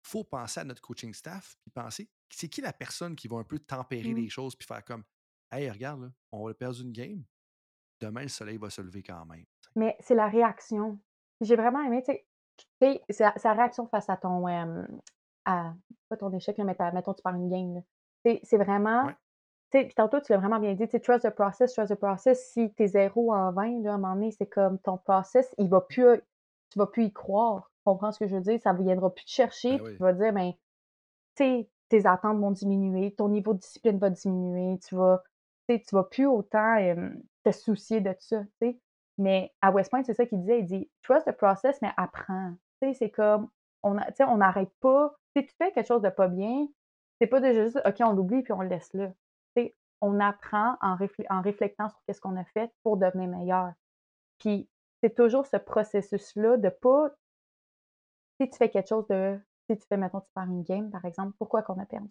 faut 0.00 0.24
penser 0.24 0.60
à 0.60 0.64
notre 0.64 0.80
coaching 0.80 1.12
staff, 1.12 1.56
puis 1.60 1.70
penser, 1.70 2.08
c'est 2.30 2.48
qui 2.48 2.60
la 2.60 2.72
personne 2.72 3.16
qui 3.16 3.28
va 3.28 3.38
un 3.38 3.44
peu 3.44 3.58
tempérer 3.58 4.12
Mmh. 4.12 4.16
les 4.16 4.28
choses, 4.28 4.54
puis 4.54 4.66
faire 4.66 4.84
comme, 4.84 5.04
hey, 5.50 5.68
regarde, 5.70 6.02
là, 6.02 6.12
on 6.32 6.46
a 6.48 6.54
perdu 6.54 6.82
une 6.82 6.92
game, 6.92 7.24
demain, 8.00 8.22
le 8.22 8.28
soleil 8.28 8.58
va 8.58 8.70
se 8.70 8.80
lever 8.80 9.02
quand 9.02 9.26
même. 9.26 9.44
Mais 9.74 9.96
c'est 10.00 10.14
la 10.14 10.28
réaction. 10.28 10.98
J'ai 11.40 11.56
vraiment 11.56 11.82
aimé, 11.82 12.02
tu 12.02 12.12
sais 12.12 12.24
tu 12.80 12.88
sais, 13.10 13.32
sa 13.36 13.52
réaction 13.52 13.86
face 13.86 14.08
à 14.08 14.16
ton, 14.16 14.46
à 15.44 15.74
pas 16.08 16.16
ton 16.16 16.32
échec, 16.32 16.56
là, 16.58 16.64
mais 16.64 16.76
mettons, 16.92 17.14
tu 17.14 17.22
perds 17.22 17.34
une 17.34 17.48
game, 17.48 17.82
c'est 18.24 18.56
vraiment 18.56 19.06
Ouais. 19.06 19.16
Sais, 19.72 19.84
puis 19.84 19.94
tantôt, 19.94 20.20
tu 20.20 20.32
l'as 20.32 20.38
vraiment 20.38 20.58
bien 20.58 20.74
dit, 20.74 20.84
tu 20.84 20.90
sais, 20.90 21.00
trust 21.00 21.24
the 21.24 21.30
process, 21.30 21.72
trust 21.74 21.92
the 21.94 21.98
process. 21.98 22.50
Si 22.52 22.72
tu 22.74 22.82
es 22.82 22.88
0 22.88 23.32
en 23.32 23.52
20, 23.52 23.82
là, 23.82 23.92
à 23.92 23.94
un 23.94 23.98
moment 23.98 24.14
donné, 24.14 24.30
c'est 24.30 24.46
comme 24.46 24.78
ton 24.78 24.96
process, 24.98 25.54
il 25.58 25.68
va 25.68 25.80
plus 25.80 26.22
tu 26.70 26.78
vas 26.78 26.86
plus 26.86 27.04
y 27.04 27.12
croire. 27.12 27.70
Tu 27.78 27.82
comprends 27.84 28.12
ce 28.12 28.18
que 28.18 28.26
je 28.26 28.36
veux 28.36 28.42
dire? 28.42 28.60
Ça 28.60 28.72
ne 28.72 28.82
viendra 28.82 29.12
plus 29.12 29.24
te 29.24 29.30
chercher, 29.30 29.78
Ben 29.78 29.84
oui. 29.84 29.96
tu 29.96 30.02
vas 30.02 30.12
dire, 30.12 30.32
ben, 30.32 30.52
tu 31.36 31.44
sais, 31.44 31.70
tes 31.88 32.06
attentes 32.06 32.38
vont 32.38 32.50
diminuer, 32.50 33.14
ton 33.14 33.28
niveau 33.28 33.54
de 33.54 33.58
discipline 33.58 33.98
va 33.98 34.10
diminuer, 34.10 34.78
tu 34.86 34.94
vas 34.94 35.22
tu 35.68 35.94
vas 35.94 36.04
plus 36.04 36.26
autant, 36.26 36.76
te 37.44 37.50
soucier 37.50 38.00
de 38.00 38.14
ça, 38.18 38.40
tu 38.42 38.48
sais? 38.62 38.80
Mais 39.18 39.52
à 39.60 39.70
West 39.70 39.90
Point, 39.90 40.02
c'est 40.02 40.14
ça 40.14 40.24
qu'il 40.24 40.40
disait, 40.40 40.60
il 40.60 40.64
dit: 40.64 40.90
«Trust 41.02 41.26
the 41.26 41.32
process, 41.32 41.78
mais 41.82 41.90
apprends». 41.96 42.52
Tu 42.80 42.88
sais, 42.88 42.94
c'est 42.94 43.10
comme 43.10 43.48
on 43.82 43.98
sais, 44.14 44.24
on 44.24 44.38
n'arrête 44.38 44.72
pas 44.80 45.14
si 45.36 45.44
tu 45.44 45.54
fais 45.56 45.72
quelque 45.72 45.86
chose 45.86 46.02
de 46.02 46.08
pas 46.08 46.28
bien, 46.28 46.66
c'est 47.20 47.26
pas 47.26 47.40
de 47.40 47.52
juste: 47.52 47.78
«OK, 47.84 47.96
on 48.00 48.12
l'oublie 48.12 48.42
puis 48.42 48.52
on 48.52 48.62
le 48.62 48.68
laisse 48.68 48.92
là». 48.94 49.12
On 50.00 50.20
apprend 50.20 50.76
en 50.80 50.94
réflé 50.96 51.26
en 51.30 51.40
réflectant 51.42 51.88
sur 51.88 51.98
qu'est-ce 52.06 52.20
qu'on 52.20 52.36
a 52.36 52.44
fait 52.44 52.70
pour 52.82 52.96
devenir 52.96 53.28
meilleur. 53.28 53.72
Puis 54.38 54.68
c'est 55.02 55.14
toujours 55.14 55.46
ce 55.46 55.56
processus-là 55.56 56.56
de 56.56 56.68
pas 56.68 57.10
si 58.40 58.48
tu 58.50 58.56
fais 58.56 58.70
quelque 58.70 58.88
chose 58.88 59.06
de 59.08 59.38
si 59.70 59.76
tu 59.76 59.86
fais, 59.86 59.96
mettons, 59.98 60.20
tu 60.20 60.30
perds 60.34 60.44
une 60.44 60.62
game, 60.62 60.90
par 60.90 61.04
exemple, 61.04 61.34
pourquoi 61.38 61.62
qu'on 61.62 61.78
a 61.78 61.84
perdu? 61.84 62.10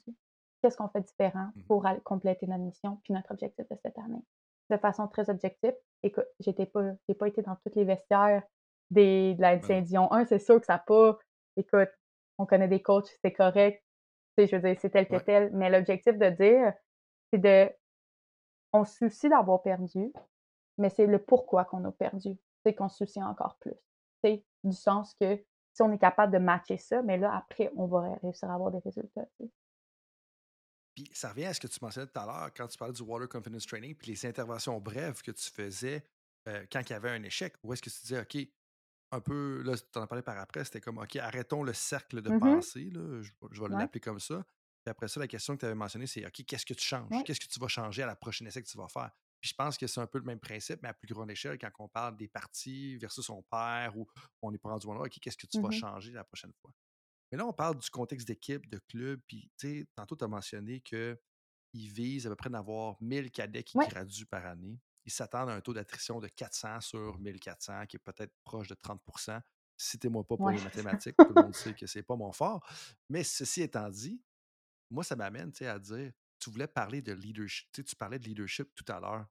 Qu'est-ce 0.62 0.78
qu'on 0.78 0.90
fait 0.90 1.02
différent 1.02 1.50
Mhm. 1.56 1.64
pour 1.68 1.86
compléter 2.04 2.46
notre 2.46 2.64
mission 2.64 3.00
puis 3.04 3.14
notre 3.14 3.32
objectif 3.32 3.68
de 3.70 3.76
cette 3.84 3.98
année? 3.98 4.24
De 4.70 4.78
façon 4.78 5.08
très 5.08 5.30
objective, 5.30 5.74
écoute, 6.04 6.28
j'étais 6.40 6.66
pas 6.66 6.92
j'ai 7.08 7.16
pas 7.16 7.28
été 7.28 7.42
dans 7.42 7.56
tous 7.56 7.74
les 7.76 7.86
vestiaires 7.86 8.44
des 8.92 9.34
de 9.36 9.42
la 9.42 9.58
Dion 9.58 10.12
1, 10.12 10.26
c'est 10.26 10.40
sûr 10.40 10.60
que 10.60 10.66
ça 10.66 10.76
a 10.76 10.80
pas 10.80 11.18
écoute, 11.56 11.90
on 12.38 12.46
connaît 12.46 12.68
des 12.68 12.82
coachs, 12.82 13.10
c'est 13.24 13.34
correct, 13.34 13.84
tu 14.38 14.44
sais, 14.44 14.48
je 14.52 14.56
veux 14.58 14.62
dire, 14.62 14.78
c'est 14.80 14.92
tel 14.92 15.08
que 15.08 15.16
Ouais. 15.16 15.24
tel, 15.24 15.52
mais 15.54 15.70
l'objectif 15.70 16.18
de 16.18 16.30
dire, 16.30 16.74
c'est 17.32 17.40
de 17.40 17.72
on 18.74 18.84
se 18.86 18.98
soucie 19.10 19.30
d'avoir 19.30 19.62
perdu, 19.62 20.14
mais 20.78 20.90
c'est 20.90 21.08
le 21.08 21.24
pourquoi 21.24 21.66
qu'on 21.66 21.84
a 21.86 21.92
perdu, 21.92 22.38
c'est 22.66 22.76
qu'on 22.76 22.90
se 22.90 23.06
soucie 23.06 23.24
encore 23.24 23.58
plus. 23.60 23.76
Sais, 24.24 24.46
du 24.64 24.74
sens 24.76 25.16
que 25.20 25.38
si 25.74 25.82
on 25.84 25.92
est 25.92 26.00
capable 26.00 26.34
de 26.34 26.40
matcher 26.40 26.78
ça, 26.78 27.02
mais 27.04 27.18
là, 27.18 27.36
après, 27.36 27.72
on 27.78 27.88
va 27.88 28.16
réussir 28.24 28.50
à 28.52 28.56
avoir 28.56 28.72
des 28.72 28.80
résultats. 28.80 29.28
Puis 30.96 31.10
ça 31.14 31.30
revient 31.30 31.46
à 31.46 31.54
ce 31.54 31.60
que 31.60 31.68
tu 31.68 31.78
mentionnais 31.82 32.08
tout 32.08 32.20
à 32.20 32.26
l'heure 32.26 32.54
quand 32.56 32.68
tu 32.68 32.78
parlais 32.78 32.94
du 32.94 33.04
Water 33.04 33.30
Confidence 33.30 33.66
Training, 33.66 33.96
puis 33.96 34.12
les 34.12 34.26
interventions 34.26 34.80
brèves 34.80 35.22
que 35.22 35.32
tu 35.32 35.50
faisais 35.52 36.04
euh, 36.48 36.66
quand 36.72 36.82
il 36.82 36.90
y 36.90 36.94
avait 36.94 37.10
un 37.12 37.24
échec, 37.24 37.56
où 37.64 37.74
est-ce 37.74 37.82
que 37.82 37.90
tu 37.90 38.00
disais, 38.02 38.22
OK, 38.22 38.38
un 39.12 39.22
peu, 39.22 39.64
là, 39.64 39.78
tu 39.78 40.00
en 40.00 40.04
as 40.04 40.08
parlé 40.08 40.24
par 40.24 40.38
après, 40.40 40.66
c'était 40.66 40.82
comme, 40.82 41.00
OK, 41.00 41.16
arrêtons 41.18 41.64
le 41.64 41.74
cercle 41.74 42.22
de 42.22 42.30
Mmh 42.30 42.32
pensée, 42.32 42.90
là, 42.92 43.22
je, 43.22 43.32
je 43.52 43.62
vais 43.64 43.70
Ouais. 43.70 43.78
l'appeler 43.78 44.02
comme 44.02 44.20
ça. 44.20 44.46
Puis 44.88 44.92
après 44.92 45.10
ça, 45.10 45.20
la 45.20 45.28
question 45.28 45.54
que 45.56 45.60
tu 45.60 45.66
avais 45.66 45.76
mentionnée, 45.76 46.08
c'est, 46.08 46.26
OK, 46.26 46.46
qu'est-ce 46.46 46.66
que 46.66 46.74
tu 46.74 46.86
changes? 46.86 47.12
Ouais. 47.12 47.26
Qu'est-ce 47.26 47.42
que 47.42 47.48
tu 47.48 47.60
vas 47.60 47.68
changer 47.68 48.04
à 48.04 48.06
la 48.08 48.16
prochaine 48.16 48.48
essai 48.48 48.64
que 48.64 48.70
tu 48.70 48.78
vas 48.78 48.88
faire? 48.88 49.12
Puis 49.42 49.50
je 49.50 49.54
pense 49.56 49.78
que 49.78 49.86
c'est 49.86 50.00
un 50.00 50.08
peu 50.08 50.18
le 50.18 50.24
même 50.24 50.40
principe, 50.40 50.82
mais 50.82 50.88
à 50.90 50.94
plus 50.94 51.14
grande 51.14 51.30
échelle, 51.30 51.58
quand 51.60 51.70
on 51.80 51.90
parle 51.90 52.16
des 52.16 52.30
parties 52.30 52.98
versus 52.98 53.26
son 53.26 53.44
père 53.44 53.98
ou 53.98 54.08
on 54.42 54.54
est 54.54 54.58
pas 54.58 54.70
rendu 54.70 54.88
loin, 54.88 54.98
OK, 55.06 55.18
qu'est-ce 55.22 55.38
que 55.38 55.46
tu 55.48 55.60
vas 55.62 55.70
Mmh 55.70 55.72
changer 55.72 56.14
la 56.14 56.24
prochaine 56.24 56.54
fois? 56.62 56.72
Mais 57.32 57.38
là, 57.38 57.48
on 57.48 57.54
parle 57.54 57.78
du 57.78 57.90
contexte 57.90 58.28
d'équipe, 58.28 58.70
de 58.70 58.80
club, 58.90 59.22
puis 59.28 59.52
tu 59.58 59.80
sais, 59.82 59.88
tantôt, 59.96 60.16
tu 60.16 60.24
as 60.26 60.28
mentionné 60.30 60.82
qu'ils 60.82 61.18
visent 61.74 62.28
à 62.28 62.30
peu 62.30 62.36
près 62.36 62.50
d'avoir 62.50 62.98
1000 63.02 63.32
cadets 63.32 63.64
qui 63.64 63.78
Ouais. 63.78 63.88
graduent 63.88 64.26
par 64.26 64.46
année. 64.46 64.80
Ils 65.06 65.12
s'attendent 65.12 65.50
à 65.50 65.54
un 65.54 65.62
taux 65.62 65.74
d'attrition 65.74 66.20
de 66.20 66.28
400 66.28 66.82
sur 66.82 67.20
1400, 67.20 67.86
qui 67.88 67.98
est 67.98 68.00
peut-être 68.00 68.34
proche 68.44 68.68
de 68.68 68.76
30% 68.76 69.40
Citez-moi 69.80 70.26
pas 70.26 70.38
pour 70.38 70.50
Ouais. 70.50 70.56
les 70.56 70.60
mathématiques, 70.62 71.18
tout 71.28 71.34
le 71.34 71.38
monde 71.40 71.54
sait 71.54 71.76
que 71.76 71.86
c'est 71.86 72.02
pas 72.02 72.16
mon 72.16 72.32
fort. 72.32 72.68
Mais 73.10 73.24
ceci 73.24 73.62
étant 73.62 73.90
dit, 73.92 74.24
moi, 74.90 75.04
ça 75.04 75.16
m'amène 75.16 75.52
à 75.62 75.80
dire, 75.80 76.14
tu 76.40 76.50
voulais 76.50 76.68
parler 76.68 77.02
de 77.02 77.14
leadership, 77.14 77.70
tu 77.72 77.96
parlais 77.96 78.20
de 78.20 78.26
leadership 78.26 78.74
tout 78.76 78.86
à 78.92 79.00
l'heure. 79.00 79.28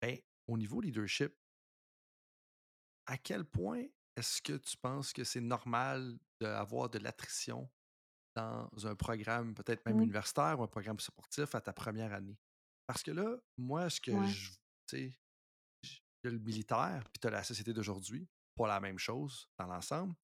Ben, 0.00 0.18
au 0.48 0.58
niveau 0.58 0.80
leadership, 0.80 1.34
à 3.06 3.16
quel 3.18 3.44
point 3.44 3.84
est-ce 4.16 4.42
que 4.42 4.54
tu 4.54 4.76
penses 4.76 5.12
que 5.12 5.24
c'est 5.24 5.40
normal 5.40 6.18
d'avoir 6.40 6.90
de 6.90 6.98
l'attrition 6.98 7.70
dans 8.34 8.68
un 8.84 8.94
programme 8.96 9.54
peut-être 9.54 9.84
même 9.86 9.98
Mmh. 9.98 10.02
universitaire 10.02 10.58
ou 10.60 10.62
un 10.62 10.68
programme 10.68 11.00
sportif 11.00 11.54
à 11.54 11.60
ta 11.60 11.72
première 11.72 12.12
année? 12.12 12.38
Parce 12.86 13.02
que 13.02 13.10
là, 13.10 13.36
moi, 13.56 13.88
ce 13.90 14.00
que 14.00 14.10
Ouais. 14.10 14.26
je. 14.28 14.50
Tu 14.88 15.10
sais, 15.10 15.18
le 16.24 16.38
militaire, 16.38 17.08
puis 17.10 17.20
tu 17.20 17.26
as 17.26 17.30
la 17.30 17.42
société 17.44 17.72
d'aujourd'hui, 17.72 18.28
pas 18.54 18.68
la 18.68 18.80
même 18.80 18.98
chose 18.98 19.48
dans 19.58 19.66
l'ensemble. 19.66 20.14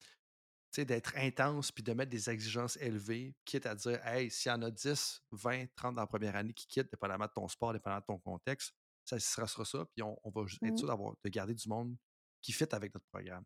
D'être 0.84 1.16
intense, 1.16 1.72
puis 1.72 1.82
de 1.82 1.92
mettre 1.92 2.10
des 2.10 2.30
exigences 2.30 2.76
élevées, 2.76 3.34
quitte 3.44 3.66
à 3.66 3.74
dire, 3.74 4.04
hey, 4.06 4.30
s'il 4.30 4.50
y 4.50 4.54
en 4.54 4.62
a 4.62 4.70
10, 4.70 5.22
20, 5.32 5.66
30 5.74 5.96
dans 5.96 6.02
la 6.02 6.06
première 6.06 6.36
année 6.36 6.52
qui 6.52 6.66
quittent, 6.68 6.90
dépendamment 6.90 7.26
de 7.26 7.32
ton 7.34 7.48
sport, 7.48 7.72
dépendamment 7.72 8.00
de 8.00 8.06
ton 8.06 8.18
contexte, 8.18 8.72
ça 9.04 9.18
sera, 9.18 9.46
sera 9.48 9.64
ça, 9.64 9.84
puis 9.94 10.02
on, 10.02 10.16
on 10.22 10.30
va 10.30 10.46
ju- 10.46 10.56
être 10.62 10.74
Mmh. 10.74 10.76
sûr 10.76 10.86
d'avoir, 10.86 11.14
de 11.24 11.28
garder 11.30 11.54
du 11.54 11.68
monde 11.68 11.96
qui 12.42 12.52
fit 12.52 12.66
avec 12.72 12.94
notre 12.94 13.06
programme. 13.10 13.44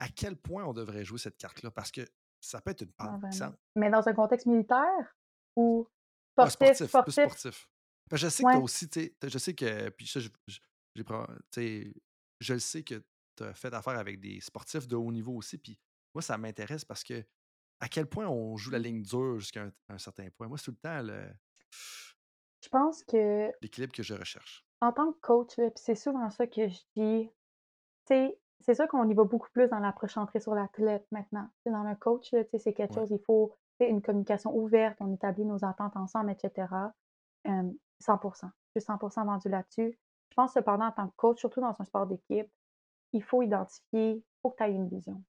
À 0.00 0.08
quel 0.08 0.36
point 0.36 0.64
on 0.64 0.72
devrait 0.72 1.04
jouer 1.04 1.18
cette 1.18 1.36
carte-là? 1.36 1.70
Parce 1.70 1.90
que 1.92 2.00
ça 2.40 2.60
peut 2.60 2.70
être 2.72 2.82
une 2.82 2.92
Ah, 2.98 3.04
pente 3.04 3.08
vraiment. 3.20 3.28
glissante. 3.28 3.56
Mais 3.76 3.90
dans 3.90 4.08
un 4.08 4.14
contexte 4.14 4.46
militaire 4.46 5.16
ou 5.56 5.88
sportif? 6.32 6.88
sportif, 6.88 7.02
plus 7.04 7.12
Sportif? 7.12 7.68
Parce 8.10 8.22
que 8.22 8.26
je 8.28 8.30
sais 8.32 8.42
que 8.42 8.50
tu 8.50 8.56
Ouais. 8.56 8.62
aussi, 8.62 8.88
tu 8.88 9.00
sais, 9.02 9.16
t'as- 9.20 9.28
je 9.28 9.38
sais 9.38 9.54
que, 9.54 9.90
puis 9.90 10.06
ça, 10.08 10.18
je, 10.20 10.28
je 10.96 12.52
le 12.52 12.58
sais 12.58 12.82
que 12.82 13.04
tu 13.36 13.44
as 13.44 13.54
fait 13.54 13.72
affaire 13.74 13.98
avec 13.98 14.18
des 14.20 14.40
sportifs 14.40 14.88
de 14.88 14.96
haut 14.96 15.12
niveau 15.12 15.36
aussi, 15.36 15.58
puis 15.58 15.78
moi, 16.18 16.22
ça 16.22 16.36
m'intéresse 16.38 16.84
parce 16.84 17.04
que 17.04 17.24
à 17.80 17.88
quel 17.88 18.06
point 18.08 18.26
on 18.28 18.56
joue 18.56 18.70
la 18.72 18.78
Mmh. 18.78 18.82
ligne 18.82 19.02
dure 19.02 19.38
jusqu'à 19.38 19.64
un, 19.64 19.72
un 19.90 19.98
certain 19.98 20.28
point. 20.30 20.48
Moi, 20.48 20.58
c'est 20.58 20.64
tout 20.66 20.72
le 20.72 20.78
temps 20.78 21.02
le- 21.02 21.32
Je 22.60 22.68
pense 22.68 23.02
que 23.02 23.52
l'équilibre 23.60 23.92
que 23.92 24.02
je 24.02 24.14
recherche. 24.14 24.66
en 24.80 24.92
tant 24.92 25.12
que 25.12 25.18
coach, 25.20 25.54
c'est 25.76 25.94
souvent 25.94 26.30
ça 26.30 26.46
que 26.48 26.68
je 26.68 26.78
dis, 26.96 27.30
c'est 28.06 28.74
sûr 28.74 28.88
qu'on 28.88 29.08
y 29.08 29.14
va 29.14 29.24
beaucoup 29.24 29.50
plus 29.52 29.68
dans 29.68 29.78
l'approche 29.80 30.14
centrée 30.14 30.40
sur 30.40 30.54
l'athlète 30.54 31.06
maintenant. 31.12 31.48
Dans 31.66 31.82
le 31.84 31.94
coach, 31.96 32.30
c'est 32.58 32.72
quelque 32.74 32.94
Ouais. 32.96 33.00
chose, 33.00 33.10
il 33.10 33.20
faut 33.26 33.54
une 33.80 34.02
communication 34.02 34.54
ouverte, 34.56 34.98
on 35.00 35.14
établit 35.14 35.44
nos 35.44 35.64
attentes 35.64 35.96
ensemble, 35.96 36.32
etc. 36.32 36.92
Euh, 37.48 37.70
100%. 38.00 38.50
Je 38.74 38.80
suis 38.80 38.86
100% 38.86 39.24
vendu 39.24 39.48
là-dessus. 39.48 39.98
Je 40.30 40.34
pense 40.34 40.52
cependant, 40.54 40.86
en 40.86 40.92
tant 40.92 41.08
que 41.08 41.14
coach, 41.16 41.38
surtout 41.40 41.60
dans 41.60 41.74
un 41.80 41.84
sport 41.84 42.06
d'équipe, 42.06 42.50
il 43.12 43.22
faut 43.22 43.42
identifier, 43.42 44.16
il 44.16 44.24
faut 44.42 44.50
que 44.50 44.56
tu 44.58 44.64
aies 44.64 44.74
une 44.74 44.88
vision. 44.88 45.22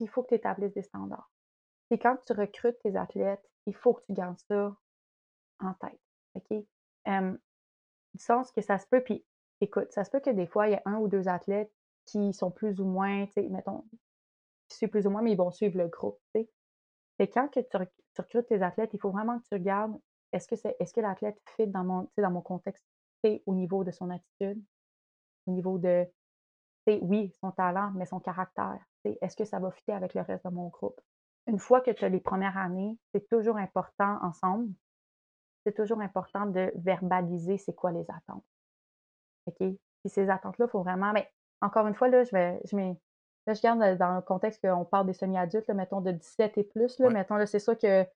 Il 0.00 0.08
faut 0.08 0.22
que 0.22 0.28
tu 0.28 0.34
établisses 0.34 0.74
des 0.74 0.82
standards. 0.82 1.30
Et 1.90 1.98
quand 1.98 2.16
tu 2.26 2.32
recrutes 2.32 2.78
tes 2.82 2.96
athlètes, 2.96 3.44
il 3.66 3.74
faut 3.74 3.94
que 3.94 4.02
tu 4.06 4.12
gardes 4.12 4.38
ça 4.48 4.74
en 5.60 5.74
tête. 5.74 6.00
OK? 6.34 6.64
Du 8.14 8.22
sens 8.22 8.50
que 8.52 8.60
ça 8.60 8.78
se 8.78 8.86
peut, 8.86 9.02
puis 9.02 9.24
écoute, 9.60 9.92
ça 9.92 10.04
se 10.04 10.10
peut 10.10 10.20
que 10.20 10.30
des 10.30 10.46
fois, 10.46 10.68
il 10.68 10.72
y 10.72 10.76
a 10.76 10.82
un 10.84 10.96
ou 10.98 11.08
deux 11.08 11.28
athlètes 11.28 11.72
qui 12.06 12.32
sont 12.32 12.50
plus 12.50 12.80
ou 12.80 12.84
moins, 12.84 13.26
tu 13.26 13.32
sais, 13.32 13.48
mettons, 13.48 13.84
qui 14.68 14.78
suivent 14.78 14.90
plus 14.90 15.06
ou 15.06 15.10
moins, 15.10 15.22
mais 15.22 15.32
ils 15.32 15.36
vont 15.36 15.50
suivre 15.50 15.78
le 15.78 15.88
groupe, 15.88 16.18
tu 16.34 16.40
sais. 16.40 16.50
Et 17.18 17.28
quand 17.28 17.48
que 17.48 17.60
tu, 17.60 17.76
rec- 17.76 17.92
tu 18.14 18.20
recrutes 18.20 18.46
tes 18.48 18.62
athlètes, 18.62 18.90
il 18.94 19.00
faut 19.00 19.10
vraiment 19.10 19.38
que 19.38 19.44
tu 19.44 19.54
regardes, 19.54 19.96
est-ce 20.32 20.48
que 20.48 20.54
est-ce 20.80 20.92
que 20.92 21.00
l'athlète 21.00 21.38
fit 21.56 21.66
dans 21.66 21.84
mon, 21.84 22.10
dans 22.16 22.30
mon 22.30 22.40
contexte, 22.40 22.84
au 23.46 23.54
niveau 23.54 23.84
de 23.84 23.90
son 23.90 24.10
attitude? 24.10 24.62
au 25.46 25.52
niveau 25.52 25.78
de, 25.78 26.06
oui, 26.86 27.32
son 27.40 27.50
talent, 27.50 27.92
mais 27.94 28.06
son 28.06 28.20
caractère. 28.20 28.78
Est-ce 29.04 29.36
que 29.36 29.44
ça 29.44 29.58
va 29.58 29.70
fitter 29.70 29.92
avec 29.92 30.14
le 30.14 30.22
reste 30.22 30.44
de 30.44 30.50
mon 30.50 30.68
groupe? 30.68 31.00
Une 31.46 31.58
fois 31.58 31.80
que 31.80 31.90
tu 31.90 32.04
as 32.04 32.08
les 32.08 32.20
premières 32.20 32.56
années, 32.56 32.98
c'est 33.12 33.28
toujours 33.28 33.56
important 33.56 34.18
ensemble, 34.22 34.72
c'est 35.64 35.74
toujours 35.74 36.00
important 36.00 36.46
de 36.46 36.72
verbaliser 36.76 37.58
c'est 37.58 37.74
quoi 37.74 37.92
les 37.92 38.04
attentes. 38.10 38.44
OK? 39.46 39.56
Puis 39.58 39.78
ces 40.06 40.30
attentes-là, 40.30 40.66
il 40.66 40.70
faut 40.70 40.82
vraiment. 40.82 41.12
Mais 41.12 41.30
encore 41.60 41.86
une 41.86 41.94
fois, 41.94 42.08
là, 42.08 42.24
je 42.24 42.30
vais. 42.30 42.60
Je 42.64 42.76
mets, 42.76 42.96
là, 43.46 43.54
je 43.54 43.60
garde 43.60 43.98
dans 43.98 44.16
le 44.16 44.22
contexte 44.22 44.60
qu'on 44.62 44.84
parle 44.84 45.06
des 45.06 45.12
semi-adultes, 45.12 45.68
mettons 45.70 46.00
de 46.00 46.12
17 46.12 46.58
et 46.58 46.64
plus. 46.64 46.98
Là, 46.98 47.10
Mettons, 47.10 47.36
là, 47.36 47.46
c'est 47.46 47.58
sûr 47.58 47.76
que 47.78 48.06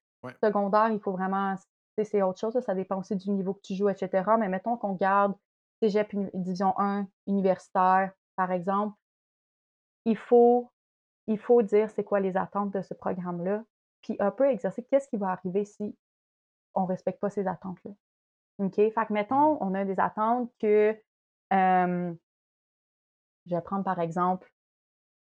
secondaire, 0.42 0.88
il 0.90 1.00
faut 1.00 1.12
vraiment. 1.12 1.54
C'est 2.02 2.22
autre 2.22 2.40
chose. 2.40 2.58
ça 2.58 2.74
dépend 2.74 2.98
aussi 2.98 3.14
du 3.14 3.30
niveau 3.30 3.54
que 3.54 3.60
tu 3.60 3.74
joues, 3.74 3.88
etc. 3.88 4.24
Mais 4.38 4.48
mettons 4.48 4.76
qu'on 4.76 4.94
garde 4.94 5.34
Cégep 5.80 6.12
Division 6.34 6.74
1 6.76 7.06
universitaire, 7.28 8.12
par 8.36 8.52
exemple. 8.52 8.96
Il 10.04 10.16
faut, 10.16 10.70
il 11.26 11.38
faut 11.38 11.62
dire 11.62 11.90
c'est 11.90 12.04
quoi 12.04 12.20
les 12.20 12.36
attentes 12.36 12.70
de 12.72 12.82
ce 12.82 12.94
programme-là. 12.94 13.64
Puis 14.02 14.16
un 14.20 14.30
peu 14.30 14.48
exercer 14.50 14.84
qu'est-ce 14.84 15.08
qui 15.08 15.16
va 15.16 15.30
arriver 15.30 15.64
si 15.64 15.96
on 16.74 16.82
ne 16.82 16.86
respecte 16.86 17.20
pas 17.20 17.30
ces 17.30 17.46
attentes-là. 17.46 17.92
OK? 18.58 18.74
Fait 18.74 18.92
que, 18.92 19.12
mettons, 19.12 19.58
on 19.62 19.74
a 19.74 19.84
des 19.84 19.98
attentes 19.98 20.52
que, 20.60 20.96
je 21.50 22.14
vais 23.54 23.60
prendre 23.62 23.84
par 23.84 23.98
exemple 24.00 24.50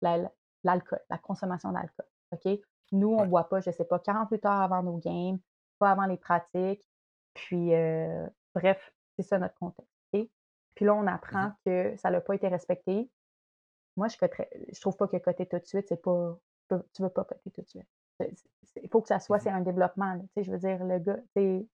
l'alcool, 0.03 1.01
la, 1.09 1.18
consommation 1.18 1.72
d'alcool. 1.72 2.07
OK? 2.32 2.61
Nous, 2.92 3.09
on 3.09 3.24
ne 3.24 3.28
boit 3.28 3.49
pas, 3.49 3.61
je 3.61 3.70
ne 3.70 3.74
sais 3.74 3.84
pas, 3.84 3.99
48 3.99 4.44
heures 4.46 4.53
avant 4.53 4.82
nos 4.82 4.99
games, 4.99 5.38
pas 5.78 5.90
avant 5.90 6.07
les 6.07 6.16
pratiques. 6.16 6.86
Puis, 7.34 7.70
bref, 8.55 8.92
c'est 9.16 9.22
ça 9.22 9.38
notre 9.38 9.55
contexte. 9.59 9.97
Puis 10.79 10.85
là, 10.85 10.95
on 10.95 11.09
apprend 11.09 11.51
que 11.66 11.97
ça 11.97 12.09
n'a 12.11 12.20
pas 12.20 12.37
été 12.37 12.47
respecté. 12.47 13.11
Moi, 13.97 14.07
je 14.07 14.16
ne 14.22 14.81
trouve 14.81 14.97
pas 14.97 15.09
que 15.09 15.16
coter 15.16 15.45
tout 15.47 15.59
de 15.59 15.66
suite, 15.66 15.89
c'est 15.89 16.01
pas. 16.01 16.39
Tu 16.70 17.03
ne 17.03 17.07
veux 17.07 17.12
pas 17.12 17.24
coter 17.24 17.51
tout 17.51 17.62
de 17.62 17.68
suite 17.68 17.89
il 18.83 18.89
faut 18.91 19.01
que 19.01 19.09
ça 19.09 19.20
soit, 19.20 19.39
c'est 19.39 19.51
un 19.51 19.61
développement. 19.61 20.20
je 20.37 20.51
veux 20.51 20.59
dire, 20.59 20.85
le 20.85 20.99
gars, 20.99 21.18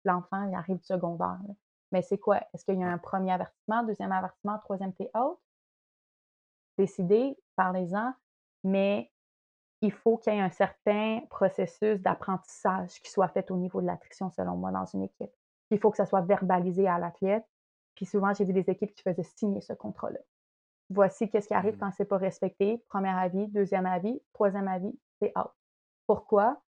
l'enfant, 0.04 0.42
il 0.48 0.54
arrive 0.54 0.78
du 0.78 0.84
secondaire. 0.84 1.38
Mais 1.92 2.02
c'est 2.02 2.18
quoi? 2.18 2.40
Est-ce 2.52 2.64
qu'il 2.64 2.78
y 2.78 2.84
a 2.84 2.88
un 2.88 2.98
premier 2.98 3.32
avertissement, 3.32 3.84
deuxième 3.84 4.12
avertissement, 4.12 4.58
troisième 4.58 4.92
t'es 4.92 5.10
out? 5.16 5.38
Décidez, 6.76 7.36
parlez-en, 7.56 8.12
mais 8.64 9.10
il 9.80 9.92
faut 9.92 10.16
qu'il 10.16 10.32
y 10.32 10.36
ait 10.36 10.40
un 10.40 10.50
certain 10.50 11.20
processus 11.30 12.00
d'apprentissage 12.00 13.00
qui 13.00 13.10
soit 13.10 13.28
fait 13.28 13.50
au 13.50 13.56
niveau 13.56 13.80
de 13.80 13.86
l'attrition, 13.86 14.30
selon 14.30 14.56
moi, 14.56 14.72
dans 14.72 14.86
une 14.86 15.04
équipe. 15.04 15.30
il 15.70 15.78
faut 15.78 15.90
que 15.90 15.96
ça 15.96 16.06
soit 16.06 16.22
verbalisé 16.22 16.88
à 16.88 16.98
l'athlète. 16.98 17.44
Puis 17.94 18.06
souvent, 18.06 18.34
j'ai 18.34 18.44
vu 18.44 18.52
des 18.52 18.68
équipes 18.70 18.94
qui 18.94 19.02
faisaient 19.02 19.28
signer 19.36 19.60
ce 19.60 19.72
contrat-là. 19.72 20.18
Voici 20.90 21.28
qu'est-ce 21.30 21.48
qui 21.48 21.54
arrive 21.54 21.76
mmh. 21.76 21.78
quand 21.78 21.90
c'est 21.92 22.04
pas 22.04 22.18
respecté. 22.18 22.82
Premier 22.88 23.10
avis, 23.10 23.48
deuxième 23.48 23.86
avis, 23.86 24.20
troisième 24.32 24.68
avis, 24.68 24.98
c'est 25.20 25.32
out. 25.38 25.50
Pourquoi? 26.06 26.60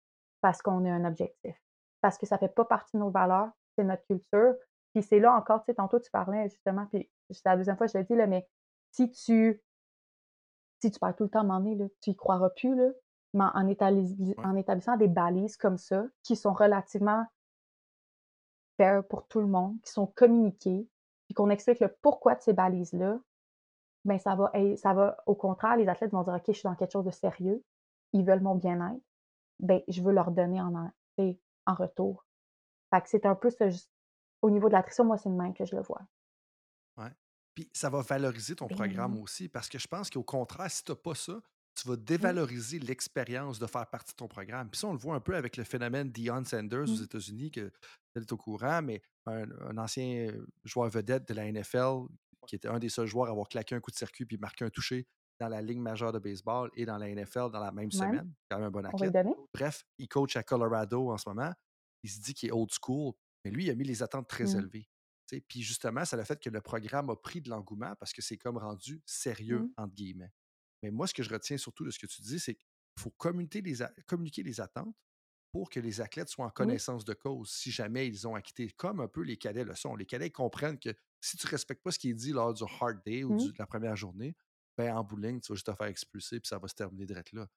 Parce 0.41 0.61
qu'on 0.61 0.85
a 0.85 0.91
un 0.91 1.05
objectif. 1.05 1.55
Parce 2.01 2.17
que 2.17 2.25
ça 2.25 2.35
ne 2.35 2.39
fait 2.39 2.53
pas 2.53 2.65
partie 2.65 2.95
de 2.95 3.01
nos 3.01 3.09
valeurs, 3.09 3.49
c'est 3.75 3.83
notre 3.83 4.05
culture. 4.05 4.53
Puis 4.93 5.03
c'est 5.03 5.19
là 5.19 5.35
encore, 5.35 5.61
tu 5.61 5.65
sais, 5.65 5.75
tantôt 5.75 5.99
tu 5.99 6.09
parlais 6.11 6.49
justement, 6.49 6.85
puis 6.85 7.09
c'est 7.29 7.45
la 7.45 7.57
deuxième 7.57 7.75
fois 7.75 7.87
que 7.87 7.93
je 7.93 7.97
l'ai 7.97 8.05
dit, 8.05 8.15
là, 8.15 8.27
mais 8.27 8.47
si 8.91 9.11
tu 9.11 9.61
si 10.81 10.91
tu 10.91 10.99
parles 10.99 11.15
tout 11.15 11.23
le 11.23 11.29
temps 11.29 11.39
à 11.39 11.41
un 11.41 11.45
moment 11.45 11.59
donné, 11.59 11.75
là, 11.75 11.85
tu 12.01 12.11
y 12.11 12.15
croiras 12.15 12.49
plus, 12.51 12.75
là, 12.75 12.89
mais 13.33 13.43
en, 13.43 14.49
en 14.49 14.55
établissant 14.55 14.97
des 14.97 15.07
balises 15.07 15.57
comme 15.57 15.77
ça, 15.77 16.05
qui 16.23 16.35
sont 16.35 16.53
relativement 16.53 17.25
fair 18.77 19.05
pour 19.07 19.27
tout 19.27 19.41
le 19.41 19.47
monde, 19.47 19.77
qui 19.83 19.91
sont 19.91 20.07
communiquées, 20.07 20.87
puis 21.27 21.33
qu'on 21.33 21.49
explique 21.49 21.79
le 21.79 21.95
pourquoi 22.01 22.35
de 22.35 22.41
ces 22.41 22.53
balises-là, 22.53 23.19
bien, 24.05 24.19
ça 24.19 24.35
va, 24.35 24.51
ça 24.77 24.93
va, 24.93 25.17
au 25.25 25.35
contraire, 25.35 25.77
les 25.77 25.87
athlètes 25.87 26.11
vont 26.11 26.23
dire, 26.23 26.33
OK, 26.33 26.43
je 26.47 26.53
suis 26.53 26.63
dans 26.63 26.75
quelque 26.75 26.91
chose 26.91 27.05
de 27.05 27.11
sérieux, 27.11 27.63
ils 28.13 28.23
veulent 28.23 28.41
mon 28.41 28.55
bien-être 28.55 29.01
ben, 29.59 29.81
je 29.87 30.01
veux 30.01 30.13
leur 30.13 30.31
donner 30.31 30.61
en, 30.61 30.91
en 31.17 31.73
retour. 31.73 32.25
Fait 32.93 33.01
que 33.01 33.09
c'est 33.09 33.25
un 33.25 33.35
peu 33.35 33.49
ce, 33.49 33.69
au 34.41 34.49
niveau 34.49 34.67
de 34.67 34.73
l'attrition, 34.73 35.05
moi, 35.05 35.17
c'est 35.17 35.29
le 35.29 35.35
même 35.35 35.53
que 35.53 35.65
je 35.65 35.75
le 35.75 35.81
vois. 35.81 36.01
Ouais. 36.97 37.11
Puis 37.53 37.69
ça 37.73 37.89
va 37.89 38.01
valoriser 38.01 38.55
ton 38.55 38.67
programme 38.67 39.17
aussi, 39.17 39.47
parce 39.49 39.69
que 39.69 39.79
je 39.79 39.87
pense 39.87 40.09
qu'au 40.09 40.23
contraire, 40.23 40.69
si 40.69 40.83
tu 40.83 40.91
n'as 40.91 40.97
pas 40.97 41.15
ça, 41.15 41.39
tu 41.75 41.87
vas 41.87 41.95
dévaloriser 41.97 42.79
l'expérience 42.79 43.59
de 43.59 43.67
faire 43.67 43.87
partie 43.87 44.13
de 44.13 44.17
ton 44.17 44.27
programme. 44.27 44.69
Puis 44.69 44.79
ça, 44.79 44.87
on 44.87 44.93
le 44.93 44.97
voit 44.97 45.15
un 45.15 45.19
peu 45.19 45.35
avec 45.35 45.57
le 45.57 45.63
phénomène 45.63 46.09
Dion 46.09 46.43
Sanders 46.45 46.89
aux 46.89 46.99
mmh. 46.99 47.03
États-Unis, 47.03 47.51
que 47.51 47.71
tu 48.15 48.21
es 48.21 48.33
au 48.33 48.37
courant, 48.37 48.81
mais 48.81 49.01
un, 49.25 49.77
ancien 49.77 50.31
joueur 50.63 50.89
vedette 50.89 51.27
de 51.27 51.33
la 51.33 51.51
NFL, 51.51 52.05
qui 52.47 52.55
était 52.55 52.67
un 52.67 52.79
des 52.79 52.89
seuls 52.89 53.07
joueurs 53.07 53.27
à 53.27 53.31
avoir 53.31 53.49
claqué 53.49 53.75
un 53.75 53.79
coup 53.79 53.91
de 53.91 53.97
circuit 53.97 54.25
puis 54.25 54.37
marqué 54.37 54.63
un 54.63 54.69
touché 54.69 55.07
dans 55.39 55.49
la 55.49 55.61
Ligue 55.61 55.79
majeure 55.79 56.13
de 56.13 56.19
baseball 56.19 56.71
et 56.75 56.85
dans 56.85 56.97
la 56.97 57.13
NFL 57.13 57.51
dans 57.51 57.59
la 57.59 57.71
même 57.71 57.91
semaine. 57.91 58.31
Quand 58.49 58.57
même 58.57 58.67
un 58.67 58.71
bon 58.71 58.85
athlète. 58.85 59.27
Bref, 59.53 59.83
il 59.97 60.07
coach 60.07 60.37
à 60.37 60.43
Colorado 60.43 61.11
en 61.11 61.17
ce 61.17 61.27
moment. 61.27 61.51
Il 62.03 62.09
se 62.09 62.21
dit 62.21 62.33
qu'il 62.33 62.49
est 62.49 62.53
old 62.53 62.69
school, 62.71 63.13
mais 63.43 63.51
lui, 63.51 63.65
il 63.65 63.71
a 63.71 63.75
mis 63.75 63.83
les 63.83 64.01
attentes 64.01 64.29
très 64.29 64.45
mmh. 64.45 64.59
élevées. 64.59 64.89
Puis 65.47 65.63
justement, 65.63 66.05
ça 66.05 66.15
a 66.17 66.23
fait 66.23 66.39
que 66.39 66.49
le 66.49 66.61
programme 66.61 67.09
a 67.09 67.15
pris 67.15 67.41
de 67.41 67.49
l'engouement 67.49 67.95
parce 67.95 68.13
que 68.13 68.21
c'est 68.21 68.37
comme 68.37 68.57
rendu 68.57 69.01
sérieux, 69.05 69.59
mmh. 69.59 69.73
entre 69.77 69.93
guillemets. 69.93 70.31
Mais 70.85 70.91
moi, 70.91 71.07
ce 71.07 71.15
que 71.15 71.23
je 71.23 71.31
retiens 71.31 71.57
surtout 71.57 71.83
de 71.83 71.89
ce 71.89 71.97
que 71.97 72.05
tu 72.05 72.21
dis, 72.21 72.39
c'est 72.39 72.53
qu'il 72.53 72.67
faut 72.99 73.09
communiquer 73.09 73.59
les, 73.61 73.77
communiquer 74.05 74.43
les 74.43 74.61
attentes 74.61 74.95
pour 75.51 75.67
que 75.71 75.79
les 75.79 75.99
athlètes 75.99 76.29
soient 76.29 76.45
en 76.45 76.51
connaissance 76.51 77.05
de 77.05 77.13
cause 77.15 77.49
si 77.49 77.71
jamais 77.71 78.07
ils 78.07 78.27
ont 78.27 78.35
acquitté, 78.35 78.69
comme 78.69 78.99
un 78.99 79.07
peu 79.07 79.21
les 79.21 79.35
cadets 79.35 79.63
le 79.63 79.73
sont. 79.73 79.95
Les 79.95 80.05
cadets 80.05 80.29
comprennent 80.29 80.77
que 80.77 80.93
si 81.21 81.37
tu 81.37 81.47
ne 81.47 81.51
respectes 81.51 81.81
pas 81.81 81.89
ce 81.89 81.97
qui 81.97 82.11
est 82.11 82.13
dit 82.13 82.33
lors 82.33 82.53
du 82.53 82.63
hard 82.79 83.01
day 83.03 83.23
ou 83.23 83.33
mmh. 83.33 83.51
de 83.51 83.53
la 83.57 83.65
première 83.65 83.95
journée, 83.95 84.35
ben, 84.77 84.95
en 84.95 85.03
bowling, 85.03 85.41
tu 85.41 85.51
vas 85.51 85.55
juste 85.55 85.65
te 85.65 85.73
faire 85.73 85.87
expulser, 85.87 86.39
puis 86.39 86.47
ça 86.47 86.59
va 86.59 86.67
se 86.67 86.75
terminer 86.75 87.07
direct 87.07 87.31
là. 87.33 87.47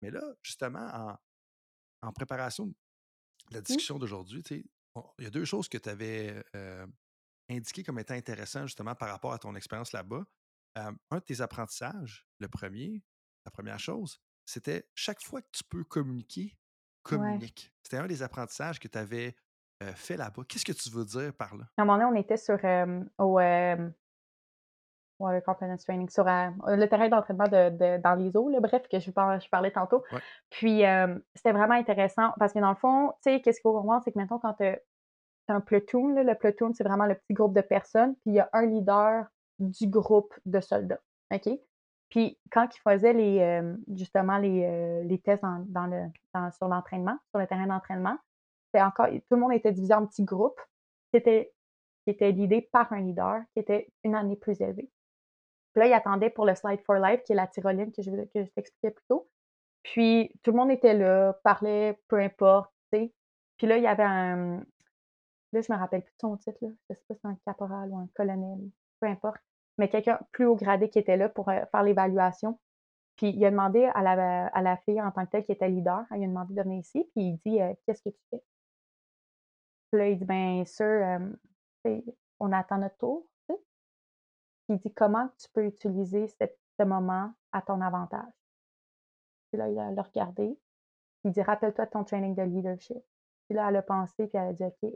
Mais 0.00 0.10
là, 0.10 0.22
justement, 0.42 1.18
en, 2.00 2.12
préparation 2.12 2.68
de 2.68 2.74
la 3.50 3.60
mmh. 3.60 3.64
discussion 3.64 3.98
d'aujourd'hui, 3.98 4.42
il 4.50 5.24
y 5.24 5.26
a 5.26 5.30
deux 5.30 5.44
choses 5.44 5.68
que 5.68 5.76
tu 5.76 5.90
avais 5.90 6.42
euh, 6.56 6.86
indiquées 7.50 7.84
comme 7.84 7.98
étant 7.98 8.14
intéressantes 8.14 8.68
justement 8.68 8.94
par 8.94 9.10
rapport 9.10 9.34
à 9.34 9.38
ton 9.38 9.54
expérience 9.56 9.92
là-bas. 9.92 10.24
Un 11.10 11.16
de 11.16 11.24
tes 11.24 11.40
apprentissages, 11.40 12.26
le 12.38 12.48
premier, 12.48 13.02
la 13.44 13.50
première 13.50 13.78
chose, 13.78 14.20
c'était 14.44 14.88
chaque 14.94 15.22
fois 15.22 15.42
que 15.42 15.50
tu 15.52 15.64
peux 15.64 15.84
communiquer, 15.84 16.56
communique. 17.02 17.72
C'était 17.82 17.98
un 17.98 18.06
des 18.06 18.22
apprentissages 18.22 18.78
que 18.80 18.88
tu 18.88 18.98
avais 18.98 19.36
euh, 19.82 19.92
fait 19.94 20.16
là-bas. 20.16 20.42
Qu'est-ce 20.48 20.64
que 20.64 20.72
tu 20.72 20.90
veux 20.90 21.04
dire 21.04 21.34
par 21.34 21.56
là? 21.56 21.64
À 21.76 21.82
un 21.82 21.84
moment 21.84 21.98
donné, 21.98 22.18
on 22.18 22.20
était 22.20 22.36
sur 22.36 22.58
au, 23.18 23.38
le 25.26 25.40
Confidence 25.40 25.84
Training, 25.84 26.08
sur 26.08 26.26
euh, 26.26 26.50
le 26.66 26.88
terrain 26.88 27.08
d'entraînement 27.08 27.48
de, 27.48 28.00
dans 28.00 28.14
les 28.14 28.36
eaux, 28.36 28.50
bref, 28.60 28.88
que 28.90 28.98
je, 28.98 29.10
je 29.10 29.48
parlais 29.48 29.70
tantôt. 29.70 30.04
Puis, 30.50 30.84
euh, 30.84 31.18
c'était 31.34 31.52
vraiment 31.52 31.74
intéressant 31.74 32.32
parce 32.38 32.52
que 32.52 32.60
dans 32.60 32.70
le 32.70 32.76
fond, 32.76 33.12
tu 33.22 33.30
sais, 33.30 33.40
qu'est-ce 33.40 33.58
qu'il 33.58 33.62
faut 33.62 33.72
comprendre, 33.72 34.02
c'est 34.04 34.12
que 34.12 34.18
maintenant, 34.18 34.38
quand 34.38 34.54
tu 34.54 34.64
as, 34.64 34.78
un 35.48 35.60
platoon, 35.60 36.22
le 36.22 36.34
platoon, 36.34 36.72
c'est 36.74 36.84
vraiment 36.84 37.06
le 37.06 37.14
petit 37.14 37.32
groupe 37.32 37.54
de 37.54 37.62
personnes, 37.62 38.14
puis 38.16 38.32
il 38.32 38.34
y 38.34 38.40
a 38.40 38.50
un 38.52 38.66
leader 38.66 39.26
du 39.58 39.88
groupe 39.88 40.34
de 40.46 40.60
soldats. 40.60 41.00
OK? 41.32 41.48
Puis, 42.10 42.38
quand 42.50 42.68
ils 42.74 42.80
faisaient 42.80 43.12
les, 43.12 43.40
euh, 43.40 43.76
justement 43.94 44.38
les, 44.38 45.02
les 45.04 45.18
tests 45.18 45.42
dans, 45.42 45.86
le, 45.86 46.06
sur 46.56 46.68
l'entraînement, 46.68 47.18
sur 47.30 47.38
le 47.38 47.46
terrain 47.46 47.66
d'entraînement, 47.66 48.16
c'est 48.72 48.80
encore, 48.80 49.08
tout 49.08 49.34
le 49.34 49.36
monde 49.36 49.52
était 49.52 49.72
divisé 49.72 49.92
en 49.92 50.06
petits 50.06 50.24
groupes 50.24 50.60
qui 51.10 51.18
étaient, 51.18 51.52
qui 52.04 52.10
étaient 52.10 52.32
guidés 52.32 52.62
par 52.72 52.92
un 52.92 53.00
leader 53.00 53.42
qui 53.52 53.60
était 53.60 53.92
une 54.04 54.14
année 54.14 54.36
plus 54.36 54.60
élevée 54.60 54.90
là, 55.78 55.86
il 55.86 55.92
attendait 55.92 56.30
pour 56.30 56.44
le 56.44 56.54
Slide 56.54 56.80
for 56.84 56.96
Life, 56.96 57.22
qui 57.24 57.32
est 57.32 57.36
la 57.36 57.46
tyroline 57.46 57.92
que 57.92 58.02
je, 58.02 58.10
que 58.10 58.44
je 58.44 58.50
t'expliquais 58.50 58.90
plus 58.90 59.04
tôt. 59.08 59.28
Puis 59.82 60.30
tout 60.42 60.50
le 60.50 60.56
monde 60.56 60.70
était 60.70 60.94
là, 60.94 61.34
parlait, 61.44 61.98
peu 62.08 62.18
importe, 62.18 62.72
tu 62.92 62.98
sais. 62.98 63.14
Puis 63.56 63.66
là, 63.66 63.78
il 63.78 63.84
y 63.84 63.86
avait 63.86 64.02
un. 64.02 64.62
Là, 65.52 65.60
je 65.62 65.72
me 65.72 65.78
rappelle 65.78 66.02
plus 66.02 66.12
de 66.12 66.20
son 66.20 66.36
titre, 66.36 66.58
là. 66.60 66.68
Je 66.90 66.94
sais 66.94 67.04
pas 67.08 67.14
si 67.14 67.20
c'est 67.22 67.28
un 67.28 67.38
caporal 67.46 67.90
ou 67.90 67.98
un 67.98 68.08
colonel, 68.14 68.58
peu 69.00 69.06
importe. 69.06 69.40
Mais 69.78 69.88
quelqu'un 69.88 70.18
plus 70.32 70.46
haut 70.46 70.56
gradé 70.56 70.90
qui 70.90 70.98
était 70.98 71.16
là 71.16 71.28
pour 71.28 71.48
euh, 71.48 71.64
faire 71.70 71.82
l'évaluation. 71.82 72.58
Puis 73.16 73.30
il 73.30 73.44
a 73.44 73.50
demandé 73.50 73.84
à 73.94 74.02
la, 74.02 74.46
à 74.48 74.62
la 74.62 74.76
fille 74.78 75.00
en 75.00 75.10
tant 75.10 75.24
que 75.26 75.30
telle 75.30 75.44
qui 75.44 75.52
était 75.52 75.68
leader, 75.68 76.04
il 76.12 76.24
a 76.24 76.26
demandé 76.26 76.54
de 76.54 76.62
venir 76.62 76.80
ici, 76.80 77.08
puis 77.14 77.24
il 77.24 77.36
dit 77.38 77.60
euh, 77.60 77.72
Qu'est-ce 77.86 78.02
que 78.02 78.10
tu 78.10 78.20
fais? 78.30 78.42
Puis 79.90 80.00
là, 80.00 80.08
il 80.08 80.18
dit 80.18 80.24
Bien 80.24 80.64
sûr, 80.64 80.84
euh, 81.86 82.00
on 82.40 82.52
attend 82.52 82.78
notre 82.78 82.96
tour 82.98 83.26
il 84.68 84.78
dit 84.78 84.92
comment 84.92 85.28
tu 85.38 85.48
peux 85.52 85.64
utiliser 85.64 86.26
ce 86.28 86.84
moment 86.84 87.32
à 87.52 87.62
ton 87.62 87.80
avantage. 87.80 88.32
Puis 89.50 89.58
là, 89.58 89.68
il 89.68 89.78
a 89.78 89.90
le 89.90 90.00
regardé. 90.00 90.58
Il 91.24 91.32
dit 91.32 91.42
Rappelle-toi 91.42 91.86
de 91.86 91.90
ton 91.90 92.04
training 92.04 92.34
de 92.34 92.42
leadership. 92.42 93.02
Puis 93.48 93.56
là, 93.56 93.68
elle 93.68 93.76
a 93.76 93.82
pensé, 93.82 94.26
puis 94.26 94.38
elle 94.38 94.48
a 94.48 94.52
dit 94.52 94.64
OK. 94.64 94.92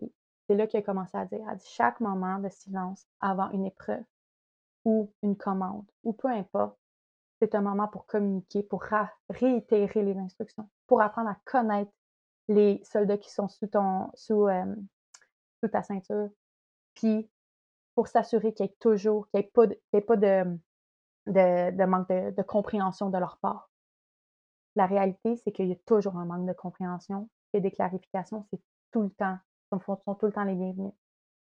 C'est 0.48 0.56
là 0.56 0.66
qu'il 0.66 0.80
a 0.80 0.82
commencé 0.82 1.16
à 1.16 1.24
dire 1.24 1.40
Elle 1.50 1.56
dit 1.56 1.68
Chaque 1.68 2.00
moment 2.00 2.38
de 2.38 2.48
silence 2.48 3.06
avant 3.20 3.50
une 3.50 3.64
épreuve 3.64 4.04
ou 4.84 5.12
une 5.22 5.36
commande, 5.36 5.84
ou 6.04 6.12
peu 6.12 6.28
importe, 6.28 6.78
c'est 7.40 7.54
un 7.54 7.60
moment 7.60 7.88
pour 7.88 8.06
communiquer, 8.06 8.62
pour 8.62 8.84
réitérer 9.28 10.02
les 10.02 10.16
instructions, 10.16 10.68
pour 10.86 11.02
apprendre 11.02 11.30
à 11.30 11.36
connaître 11.44 11.90
les 12.48 12.80
soldats 12.84 13.18
qui 13.18 13.30
sont 13.30 13.48
sous 13.48 13.66
ton 13.66 14.10
sous, 14.14 14.48
sous 15.62 15.68
ta 15.68 15.82
ceinture, 15.82 16.30
puis 16.94 17.30
pour 17.94 18.08
s'assurer 18.08 18.54
qu'il 18.54 18.66
y 18.66 18.68
ait 18.68 18.76
toujours 18.80 19.28
qu'il 19.30 19.40
y 19.40 19.44
ait 19.44 20.00
pas 20.00 20.16
de 20.16 20.44
manque 21.86 22.08
de 22.08 22.30
de 22.30 22.42
compréhension 22.42 23.10
de 23.10 23.18
leur 23.18 23.38
part. 23.38 23.70
La 24.76 24.86
réalité, 24.86 25.36
c'est 25.36 25.52
qu'il 25.52 25.68
y 25.68 25.72
a 25.72 25.76
toujours 25.86 26.16
un 26.16 26.24
manque 26.24 26.46
de 26.46 26.52
compréhension 26.52 27.28
et 27.52 27.60
des 27.60 27.70
clarifications, 27.70 28.46
c'est 28.50 28.60
tout 28.92 29.02
le 29.02 29.10
temps 29.10 29.38
sont 29.70 29.96
sont 30.04 30.14
tout 30.14 30.26
le 30.26 30.32
temps 30.32 30.44
les 30.44 30.54
bienvenus. 30.54 30.92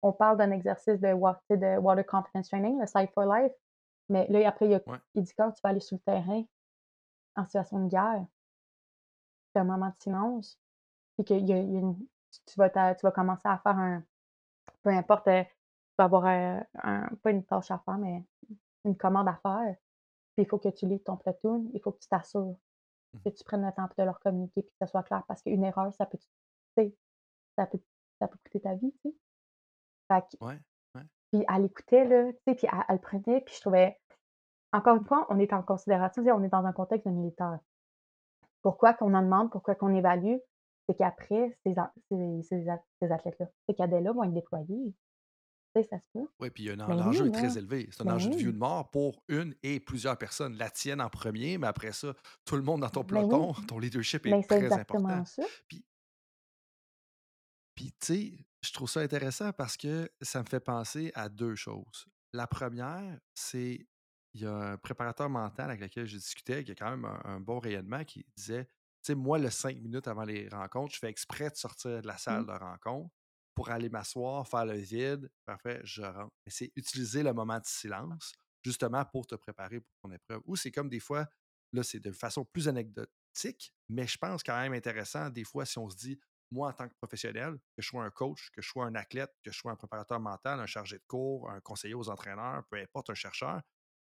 On 0.04 0.14
parle 0.14 0.38
d'un 0.38 0.52
exercice 0.52 1.00
de 1.00 1.08
de 1.08 1.78
water 1.80 2.06
confidence 2.06 2.50
training, 2.50 2.80
le 2.80 2.88
Sight 2.88 3.12
for 3.14 3.26
Life, 3.26 3.54
mais 4.10 4.28
là, 4.30 4.48
après, 4.48 4.68
il 4.68 4.76
a 4.76 4.82
Ouais. 4.88 5.00
il 5.16 5.24
dit 5.24 5.34
quand 5.38 5.52
tu 5.52 5.62
vas 5.64 5.70
aller 5.72 5.80
sur 5.82 5.98
le 5.98 6.02
terrain 6.04 6.44
en 7.36 7.46
situation 7.46 7.86
de 7.86 7.90
guerre, 7.90 8.26
tu 9.54 9.60
un 9.60 9.64
moment 9.64 9.88
de 9.90 9.96
silence, 10.00 10.60
puis 11.16 11.26
qu'il 11.26 11.48
y 11.48 11.54
a 11.54 11.60
il 11.60 11.72
y 11.74 11.78
a 11.78 11.80
une 11.80 11.98
tu 12.48 12.56
vas 12.58 12.70
tu 12.70 13.06
vas 13.06 13.12
commencer 13.12 13.48
à 13.48 13.60
faire 13.60 13.78
un 13.78 14.04
peu 14.84 14.92
importe, 14.92 15.28
heu, 15.30 15.44
tu 15.46 15.96
vas 16.00 16.06
avoir, 16.06 16.26
un 16.28 17.10
pas 17.24 17.32
une 17.32 17.46
tâche 17.46 17.72
à 17.72 17.80
faire, 17.80 17.98
mais 18.00 18.24
une 18.86 18.98
commande 18.98 19.28
à 19.30 19.36
faire, 19.44 19.76
puis 20.36 20.46
il 20.46 20.48
faut 20.48 20.60
que 20.60 20.70
tu 20.70 20.88
lises 20.88 21.04
ton 21.04 21.18
platoon, 21.18 21.72
il 21.74 21.82
faut 21.82 21.92
que 21.94 22.00
tu 22.00 22.10
t'assures 22.10 22.58
Mmh. 23.14 23.20
que 23.26 23.30
tu 23.30 23.44
prennes 23.44 23.66
le 23.66 23.72
temps 23.74 23.88
de 23.98 24.04
leur 24.04 24.20
communiquer 24.22 24.64
puis 24.64 24.72
que 24.72 24.78
ça 24.80 24.88
soit 24.88 25.04
clair 25.04 25.24
parce 25.28 25.42
qu'une 25.44 25.64
erreur, 25.66 25.94
ça 25.96 26.06
peut 26.06 26.20
ça 27.58 27.66
peut 27.68 27.80
ça 28.20 28.28
peut 28.28 28.38
coûter 28.44 28.62
ta 28.62 28.76
vie, 28.76 28.92
tu 29.04 29.10
sais. 29.10 29.16
Fait 30.12 30.22
que 30.38 30.46
Ouais, 30.46 30.60
ouais. 30.96 31.04
puis 31.32 31.46
elle 31.48 31.66
écoutait 31.66 32.06
là, 32.06 32.32
tu 32.34 32.38
sais, 32.48 32.56
puis 32.56 32.68
elle 32.72 32.84
elle 32.90 32.96
le 32.96 33.02
prenait, 33.02 33.42
puis 33.42 33.56
je 33.56 33.62
trouvais 33.62 33.98
encore 34.74 34.96
une 34.96 35.06
fois, 35.06 35.26
on 35.30 35.38
est 35.40 35.52
en 35.54 35.64
considération, 35.64 36.22
tu 36.22 36.28
sais, 36.28 36.32
on 36.32 36.44
est 36.44 36.50
dans 36.50 36.66
un 36.66 36.72
contexte 36.74 37.08
de 37.08 37.12
militaire. 37.14 37.60
Pourquoi 38.62 38.94
qu'on 38.94 39.14
en 39.14 39.22
demande, 39.22 39.52
pourquoi 39.52 39.76
qu'on 39.76 39.94
évalue, 39.96 40.38
c'est 40.88 40.96
qu'après 40.98 41.58
ces 41.66 41.78
a 41.78 41.92
ces 42.10 42.42
ces 42.44 42.70
a 42.70 42.80
ces 43.02 43.12
athlètes-là, 43.12 43.48
ces 43.68 43.76
cadets-là 43.76 44.12
vont 44.14 44.24
être 44.24 44.34
déployés. 44.34 44.94
Tu 45.74 45.82
sais, 45.84 45.88
ça 45.88 46.00
se 46.00 46.08
peut. 46.14 46.28
Oui, 46.40 46.50
puis 46.50 46.64
il 46.64 46.68
y 46.68 46.70
a 46.70 46.74
un 46.74 46.80
en 46.82 46.88
Ben 46.88 46.96
l'enjeu 46.98 47.28
est 47.28 47.32
très 47.32 47.48
là. 47.48 47.58
élevé. 47.58 47.88
C'est 47.92 48.02
un 48.02 48.06
Ben 48.06 48.16
enjeu 48.16 48.30
de 48.30 48.36
vie 48.36 48.46
ou 48.46 48.48
oui. 48.48 48.54
de 48.54 48.58
mort 48.60 48.90
pour 48.92 49.24
une 49.30 49.56
et 49.64 49.80
plusieurs 49.80 50.18
personnes. 50.18 50.56
La 50.58 50.70
tienne 50.70 51.00
en 51.02 51.10
premier, 51.10 51.58
mais 51.58 51.68
après 51.68 51.94
ça, 51.94 52.14
tout 52.46 52.56
le 52.58 52.62
monde 52.62 52.82
dans 52.82 52.90
ton 52.90 53.04
Ben 53.04 53.24
oui. 53.24 53.30
peloton, 53.30 53.54
ton 53.68 53.80
leadership 53.80 54.26
est 54.26 54.42
c'est 54.42 54.48
très 54.48 54.74
important. 54.74 55.10
exactement 55.10 55.26
ça. 55.26 55.44
Puis 55.70 55.86
puis, 57.76 57.92
tu 57.94 58.06
sais, 58.06 58.46
je 58.64 58.72
trouve 58.74 58.90
ça 58.90 59.00
intéressant 59.02 59.52
parce 59.54 59.78
que 59.78 60.10
ça 60.22 60.42
me 60.44 60.48
fait 60.48 60.60
penser 60.60 61.12
à 61.16 61.30
2 61.30 61.56
choses. 61.56 62.06
La 62.34 62.48
première, 62.48 63.20
c'est 63.34 63.88
il 64.34 64.42
y 64.42 64.46
a 64.46 64.54
un 64.74 64.78
préparateur 64.78 65.30
mental 65.30 65.70
avec 65.70 65.82
lequel 65.82 66.06
je 66.06 66.16
discutais, 66.18 66.64
qui 66.64 66.72
a 66.72 66.76
quand 66.76 66.90
même 66.90 67.06
un 67.06 67.22
un 67.26 67.40
bon 67.42 67.60
rayonnement, 67.60 68.04
qui 68.06 68.26
disait: 68.38 68.66
«Tu 68.66 68.72
sais, 69.14 69.16
moi, 69.16 69.40
le 69.40 69.50
5 69.50 69.78
minutes 69.82 70.08
avant 70.08 70.24
les 70.24 70.48
rencontres, 70.50 70.94
je 70.96 71.00
fais 71.00 71.10
exprès 71.10 71.50
de 71.50 71.56
sortir 71.56 72.02
de 72.02 72.08
la 72.08 72.18
salle 72.18 72.46
Mmh. 72.46 72.48
de 72.48 72.52
rencontre 72.52 73.14
pour 73.56 73.70
aller 73.70 73.90
m'asseoir, 73.90 74.48
faire 74.48 74.66
le 74.66 74.78
vide, 74.78 75.30
puis 75.46 75.54
après 75.54 75.82
je 75.84 76.02
rentre». 76.04 76.34
Mais 76.46 76.52
c'est 76.52 76.72
utiliser 76.76 77.24
le 77.24 77.34
moment 77.34 77.58
de 77.60 77.66
silence, 77.66 78.34
justement 78.64 79.04
pour 79.06 79.28
te 79.28 79.36
préparer 79.36 79.82
pour 79.82 79.92
ton 80.04 80.12
épreuve. 80.12 80.42
Ou 80.46 80.56
c'est 80.56 80.72
comme 80.72 80.90
des 80.90 81.00
fois, 81.02 81.28
là, 81.74 81.84
c'est 81.84 82.00
de 82.00 82.12
façon 82.12 82.46
plus 82.46 82.68
anecdotique, 82.68 83.74
mais 83.90 84.08
je 84.08 84.18
pense 84.18 84.44
quand 84.44 84.60
même 84.60 84.74
intéressant, 84.74 85.30
des 85.30 85.44
fois, 85.44 85.66
si 85.66 85.78
on 85.78 85.90
se 85.90 85.96
dit: 85.98 86.20
«Moi, 86.52 86.70
en 86.70 86.74
tant 86.74 86.90
que 86.90 86.96
professionnel, 86.96 87.56
que 87.76 87.82
je 87.82 87.88
sois 87.88 88.04
un 88.04 88.12
coach, 88.12 88.50
que 88.52 88.62
je 88.62 88.68
sois 88.70 88.86
un 88.86 88.96
athlète, 88.96 89.32
que 89.44 89.52
je 89.52 89.58
sois 89.58 89.72
un 89.72 89.76
préparateur 89.78 90.20
mental, 90.20 90.60
un 90.60 90.66
chargé 90.66 90.98
de 90.98 91.04
cours, 91.08 91.50
un 91.50 91.62
conseiller 91.62 91.94
aux 91.96 92.10
entraîneurs, 92.10 92.64
peu 92.70 92.78
importe, 92.78 93.10
un 93.10 93.14
chercheur, 93.16 93.62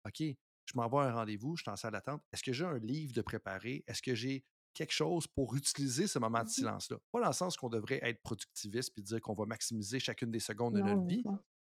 OK, 0.07 0.19
je 0.21 0.73
m'envoie 0.75 1.05
à 1.05 1.09
un 1.09 1.13
rendez-vous, 1.13 1.55
je 1.55 1.63
suis 1.63 1.71
en 1.71 1.75
salle 1.75 1.93
d'attente. 1.93 2.23
Est-ce 2.31 2.43
que 2.43 2.53
j'ai 2.53 2.65
un 2.65 2.77
livre 2.77 3.13
de 3.13 3.21
préparé? 3.21 3.83
Est-ce 3.87 4.01
que 4.01 4.15
j'ai 4.15 4.45
quelque 4.73 4.91
chose 4.93 5.27
pour 5.27 5.55
utiliser 5.55 6.07
ce 6.07 6.19
moment 6.19 6.43
de 6.43 6.47
Mmh 6.47 6.53
mh. 6.57 6.65
silence-là? 6.65 6.97
Pas 7.11 7.21
dans 7.21 7.27
le 7.27 7.33
sens 7.33 7.57
qu'on 7.57 7.69
devrait 7.69 7.99
être 8.03 8.21
productiviste 8.21 8.91
puis 8.93 9.03
dire 9.03 9.21
qu'on 9.21 9.33
va 9.33 9.45
maximiser 9.45 9.99
chacune 9.99 10.31
des 10.31 10.39
secondes 10.39 10.75
de 10.75 10.81
Non, 10.81 10.83
notre 10.83 11.03
vie, 11.07 11.25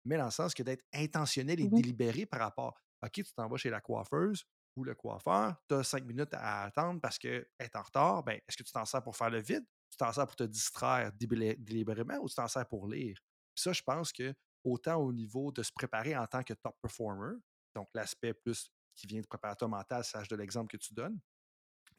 mais 0.04 0.16
dans 0.18 0.26
le 0.26 0.30
sens 0.30 0.54
que 0.54 0.62
d'être 0.62 0.84
intentionnel 0.94 1.60
et 1.60 1.68
Oui. 1.68 1.68
délibéré 1.68 2.26
par 2.26 2.40
rapport 2.40 2.74
OK, 3.04 3.12
tu 3.12 3.24
t'en 3.34 3.48
vas 3.48 3.56
chez 3.58 3.70
la 3.70 3.80
coiffeuse 3.80 4.44
ou 4.76 4.84
le 4.84 4.94
coiffeur, 4.94 5.56
tu 5.68 5.74
as 5.76 5.84
5 5.84 6.04
minutes 6.04 6.34
à 6.34 6.64
attendre 6.64 7.00
parce 7.00 7.18
qu'elle 7.18 7.46
est 7.60 7.76
en 7.76 7.82
retard, 7.82 8.24
ben, 8.24 8.40
est-ce 8.48 8.56
que 8.56 8.62
tu 8.64 8.72
t'en 8.72 8.84
sers 8.84 9.02
pour 9.02 9.16
faire 9.16 9.30
le 9.30 9.40
vide? 9.40 9.64
Tu 9.90 9.96
t'en 9.96 10.12
sers 10.12 10.26
pour 10.26 10.36
te 10.36 10.44
distraire 10.44 11.12
délibérément 11.12 12.18
ou 12.22 12.28
tu 12.28 12.34
t'en 12.34 12.48
sers 12.48 12.66
pour 12.68 12.88
lire? 12.88 13.18
Puis 13.54 13.62
ça, 13.62 13.72
je 13.72 13.82
pense 13.82 14.12
que 14.12 14.34
autant 14.64 14.96
au 14.96 15.12
niveau 15.12 15.52
de 15.52 15.62
se 15.62 15.72
préparer 15.72 16.16
en 16.16 16.26
tant 16.26 16.42
que 16.42 16.54
top 16.54 16.76
performer, 16.82 17.36
donc 17.74 17.88
l'aspect 17.94 18.34
plus 18.34 18.70
qui 18.94 19.06
vient 19.06 19.20
de 19.20 19.26
préparateur 19.26 19.68
mental, 19.68 20.04
sage 20.04 20.28
de 20.28 20.36
l'exemple 20.36 20.68
que 20.70 20.76
tu 20.76 20.92
donnes, 20.94 21.20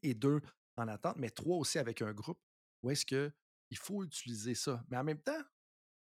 et 0.04 0.14
2 0.14 0.42
en 0.78 0.88
attente, 0.88 1.18
mais 1.18 1.30
3 1.30 1.58
aussi 1.58 1.80
avec 1.80 2.02
un 2.02 2.14
groupe, 2.14 2.42
où 2.84 2.90
est-ce 2.92 3.06
qu'il 3.06 3.34
faut 3.78 4.04
utiliser 4.04 4.56
ça. 4.56 4.84
Mais 4.90 4.98
en 4.98 5.04
même 5.04 5.22
temps, 5.22 5.42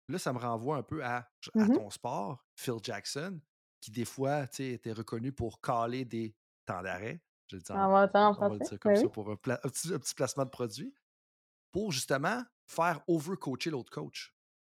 là, 0.09 0.19
ça 0.19 0.33
me 0.33 0.39
renvoie 0.39 0.77
un 0.79 0.83
peu 0.83 1.05
à, 1.05 1.31
à 1.59 1.69
Mmh 1.69 1.69
mh. 1.73 1.79
ton 1.79 1.91
sport, 1.91 2.47
Phil 2.57 2.75
Jackson, 2.83 3.41
qui 3.81 3.91
des 3.91 4.05
fois, 4.05 4.45
était 4.59 4.93
reconnu 4.93 5.33
pour 5.33 5.61
caler 5.61 6.05
des 6.05 6.37
temps 6.67 6.83
d'arrêt. 6.83 7.23
Je 7.49 7.57
le 7.57 7.63
dis 7.63 7.73
en, 7.73 7.87
temps, 8.09 8.29
en 8.31 8.35
on 8.37 8.47
va 8.47 8.55
le 8.55 8.61
dire 8.61 8.79
comme 8.81 8.95
ben 8.95 8.97
ça 8.97 9.09
pour 9.09 9.31
un, 9.31 9.37
pla- 9.37 9.61
un 9.65 9.69
petit, 9.69 9.93
un 9.95 9.99
petit 9.99 10.15
placement 10.15 10.45
de 10.45 10.51
produit, 10.51 10.95
pour 11.73 11.93
justement 11.93 12.43
faire 12.67 13.03
overcoacher 13.09 13.71
l'autre 13.71 13.91
coach. 13.91 14.35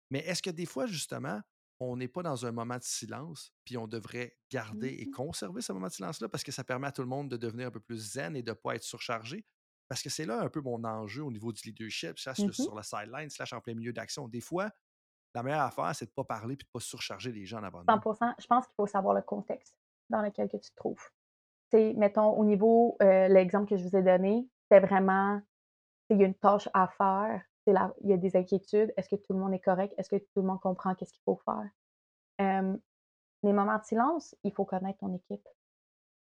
Mais 0.09 0.19
est-ce 0.19 0.41
que 0.41 0.49
des 0.49 0.65
fois, 0.65 0.85
justement, 0.87 1.41
on 1.79 1.97
n'est 1.97 2.07
pas 2.07 2.23
dans 2.23 2.45
un 2.45 2.51
moment 2.51 2.77
de 2.77 2.83
silence, 2.83 3.53
puis 3.65 3.77
on 3.77 3.87
devrait 3.87 4.37
garder 4.51 4.89
et 4.89 5.05
Mmh 5.05 5.11
mh. 5.11 5.15
conserver 5.15 5.61
ce 5.61 5.73
moment 5.73 5.87
de 5.87 5.93
silence-là 5.93 6.29
parce 6.29 6.43
que 6.43 6.51
ça 6.51 6.63
permet 6.63 6.87
à 6.87 6.91
tout 6.91 7.01
le 7.01 7.07
monde 7.07 7.29
de 7.29 7.37
devenir 7.37 7.67
un 7.67 7.71
peu 7.71 7.79
plus 7.79 8.13
zen 8.13 8.35
et 8.35 8.43
de 8.43 8.51
ne 8.51 8.55
pas 8.55 8.75
être 8.75 8.83
surchargé? 8.83 9.45
Parce 9.87 10.03
que 10.03 10.09
c'est 10.09 10.25
là 10.25 10.41
un 10.41 10.49
peu 10.49 10.61
mon 10.61 10.83
enjeu 10.83 11.23
au 11.23 11.31
niveau 11.31 11.51
du 11.51 11.61
leadership, 11.65 12.19
slash 12.19 12.45
le- 12.45 12.53
mh. 12.53 12.53
sur 12.53 12.75
la 12.75 12.83
sideline, 12.83 13.29
slash 13.29 13.53
en 13.53 13.61
plein 13.61 13.73
milieu 13.75 13.93
d'action. 13.93 14.27
Des 14.27 14.41
fois, 14.41 14.69
la 15.35 15.43
meilleure 15.43 15.61
affaire, 15.61 15.95
c'est 15.95 16.05
de 16.05 16.11
ne 16.11 16.15
pas 16.15 16.25
parler 16.25 16.57
puis 16.57 16.65
de 16.65 16.69
ne 16.69 16.79
pas 16.79 16.85
surcharger 16.85 17.31
les 17.31 17.45
gens 17.45 17.59
en 17.59 17.63
avant 17.65 17.83
de 17.85 17.91
nous. 17.91 18.03
100 18.13 18.33
Je 18.39 18.47
pense 18.47 18.67
qu'il 18.67 18.75
faut 18.75 18.87
savoir 18.87 19.13
le 19.13 19.21
contexte 19.21 19.75
dans 20.09 20.21
lequel 20.21 20.49
que 20.49 20.57
tu 20.57 20.69
te 20.71 20.75
trouves. 20.75 21.03
Tu 21.71 21.77
sais, 21.77 21.93
mettons 21.95 22.31
au 22.37 22.45
niveau, 22.45 22.97
heu, 23.01 23.27
l'exemple 23.29 23.69
que 23.69 23.77
je 23.77 23.87
vous 23.87 23.95
ai 23.97 24.03
donné, 24.03 24.49
c'était 24.63 24.85
vraiment, 24.85 25.41
il 26.11 26.19
y 26.21 26.23
a 26.23 26.27
une 26.27 26.35
tâche 26.35 26.69
à 26.73 26.87
faire, 26.87 27.41
la 27.67 27.93
il 28.01 28.09
y 28.09 28.13
a 28.13 28.17
des 28.17 28.35
inquiétudes. 28.35 28.93
Est-ce 28.97 29.09
que 29.09 29.15
tout 29.15 29.33
le 29.33 29.39
monde 29.39 29.53
est 29.53 29.59
correct? 29.59 29.93
Est-ce 29.97 30.09
que 30.09 30.17
tout 30.17 30.41
le 30.41 30.43
monde 30.43 30.59
comprend 30.61 30.95
qu'est-ce 30.95 31.13
qu'il 31.13 31.23
faut 31.23 31.41
faire? 31.45 31.69
Les 33.43 33.53
moments 33.53 33.77
de 33.77 33.83
silence, 33.83 34.35
il 34.43 34.53
faut 34.53 34.65
connaître 34.65 34.99
ton 34.99 35.13
équipe, 35.13 35.47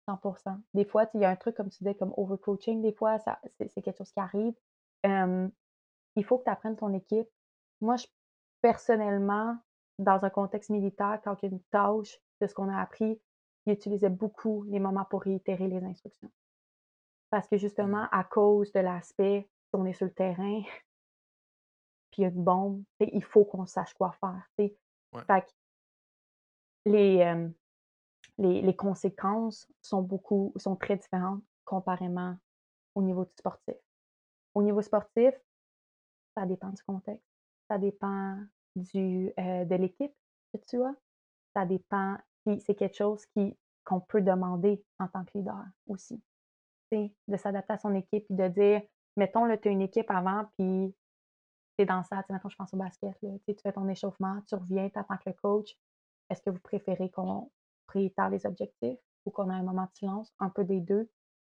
100% 0.08 0.62
Des 0.74 0.86
fois, 0.86 1.06
il 1.14 1.22
y 1.22 1.26
a 1.26 1.30
un 1.30 1.36
truc 1.36 1.56
comme 1.56 1.70
tu 1.70 1.80
disais, 1.80 1.96
comme 1.96 2.14
overcoaching, 2.18 2.82
des 2.82 2.94
fois, 2.94 3.20
c'est 3.20 3.82
quelque 3.82 3.98
chose 3.98 4.12
qui 4.12 4.20
arrive. 4.20 4.56
Il 5.06 6.26
faut 6.26 6.38
que 6.40 6.44
tu 6.46 6.50
apprennes 6.50 6.76
ton 6.78 6.94
équipe. 6.94 7.30
Moi, 7.82 7.98
je 7.98 8.08
personnellement, 8.62 9.58
dans 10.00 10.24
un 10.26 10.30
contexte 10.30 10.70
militaire, 10.70 11.20
quand 11.24 11.42
il 11.44 11.46
y 11.46 11.50
a 11.50 11.52
une 11.52 11.64
tâche, 11.72 12.20
de 12.42 12.48
ce 12.48 12.54
qu'on 12.54 12.70
a 12.70 12.82
appris, 12.82 13.22
il 13.66 13.74
utilisait 13.74 14.10
beaucoup 14.10 14.64
les 14.64 14.80
moments 14.80 15.06
pour 15.06 15.22
réitérer 15.24 15.68
les 15.68 15.84
instructions. 15.84 16.32
Parce 17.30 17.48
que 17.48 17.56
Mmh. 17.56 17.60
justement, 17.60 18.08
à 18.12 18.24
cause 18.24 18.72
de 18.72 18.80
l'aspect, 18.80 19.50
on 19.74 19.86
est 19.86 19.94
sur 19.94 20.06
le 20.06 20.14
terrain, 20.14 20.62
puis 22.12 22.22
il 22.22 22.22
y 22.22 22.26
a 22.26 22.30
une 22.30 22.44
bombe, 22.44 22.84
il 23.00 23.24
faut 23.24 23.46
qu'on 23.46 23.66
sache 23.66 23.94
quoi 23.94 24.14
faire. 24.20 24.48
Ouais. 24.58 24.70
Fait 25.26 25.42
que 25.42 25.52
les, 26.86 27.50
les 28.38 28.62
les 28.62 28.76
conséquences 28.76 29.68
sont 29.82 30.02
beaucoup 30.02 30.54
sont 30.58 30.76
très 30.76 30.98
différentes 30.98 31.44
comparément 31.66 32.36
au 32.96 33.02
niveau 33.02 33.26
du 33.26 33.32
sportif. 33.38 33.76
Au 34.54 34.62
niveau 34.62 34.82
sportif, 34.82 35.34
ça 36.36 36.46
dépend 36.46 36.70
du 36.70 36.84
contexte, 36.84 37.26
ça 37.70 37.78
dépend 37.78 38.38
du, 38.76 39.32
heu, 39.40 39.66
de 39.66 39.76
l'équipe 39.76 40.14
que 40.54 40.60
tu 40.68 40.82
as, 40.84 40.96
ça 41.56 41.66
dépend 41.66 42.18
c'est 42.60 42.76
quelque 42.76 42.96
chose 42.96 43.26
qui 43.28 43.58
qu'on 43.86 44.00
peut 44.00 44.22
demander 44.22 44.84
en 45.00 45.08
tant 45.08 45.24
que 45.26 45.38
leader 45.38 45.64
aussi. 45.88 46.22
De 46.92 47.38
s'adapter 47.38 47.74
à 47.74 47.78
son 47.80 47.96
équipe 47.96 48.26
puis 48.28 48.36
de 48.36 48.48
dire 48.50 48.82
mettons 49.18 49.46
là, 49.46 49.58
tu 49.58 49.68
as 49.70 49.72
une 49.72 49.82
équipe 49.82 50.10
avant 50.10 50.46
puis 50.58 50.96
tu 51.78 51.84
es 51.84 51.86
dans 51.86 52.04
ça, 52.04 52.24
mettons 52.30 52.50
je 52.50 52.56
pense 52.56 52.74
au 52.74 52.78
basket 52.78 53.16
là, 53.22 53.30
tu 53.48 53.56
fais 53.62 53.74
ton 53.74 53.88
échauffement, 53.88 54.42
tu 54.48 54.56
reviens, 54.56 54.90
tu 54.90 55.00
attends 55.00 55.18
que 55.18 55.30
le 55.30 55.34
coach. 55.34 55.76
Est-ce 56.30 56.42
que 56.42 56.50
vous 56.50 56.60
préférez 56.60 57.12
qu'on 57.12 57.52
réitère 57.88 58.30
les 58.30 58.46
objectifs 58.46 59.00
ou 59.26 59.32
qu'on 59.32 59.50
ait 59.52 59.54
un 59.54 59.64
moment 59.64 59.86
de 59.86 59.94
silence? 59.94 60.34
Un 60.40 60.50
peu 60.50 60.64
des 60.64 60.82
2, 60.82 61.10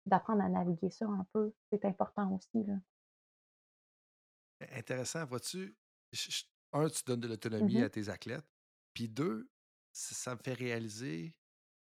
d'apprendre 0.05 0.43
à 0.43 0.49
naviguer 0.49 0.89
ça 0.89 1.05
un 1.05 1.25
peu, 1.33 1.53
c'est 1.71 1.85
important 1.85 2.31
aussi 2.33 2.63
là. 2.63 2.75
Intéressant, 4.71 5.25
vois-tu? 5.25 5.77
1, 6.73 6.89
tu 6.89 7.03
donnes 7.05 7.19
de 7.19 7.27
l'autonomie 7.27 7.79
mh. 7.79 7.83
à 7.83 7.89
tes 7.89 8.09
athlètes, 8.09 8.47
puis 8.93 9.07
2, 9.07 9.49
ç 9.93 10.13
ça 10.13 10.35
me 10.35 10.39
fait 10.39 10.53
réaliser 10.53 11.35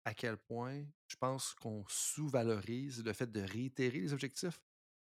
à 0.05 0.13
quel 0.13 0.37
point 0.37 0.83
je 1.07 1.15
pense 1.15 1.53
qu'on 1.55 1.83
sous-valorise 1.87 3.03
le 3.03 3.13
fait 3.13 3.31
de 3.31 3.41
réitérer 3.41 3.99
les 3.99 4.13
objectifs. 4.13 4.59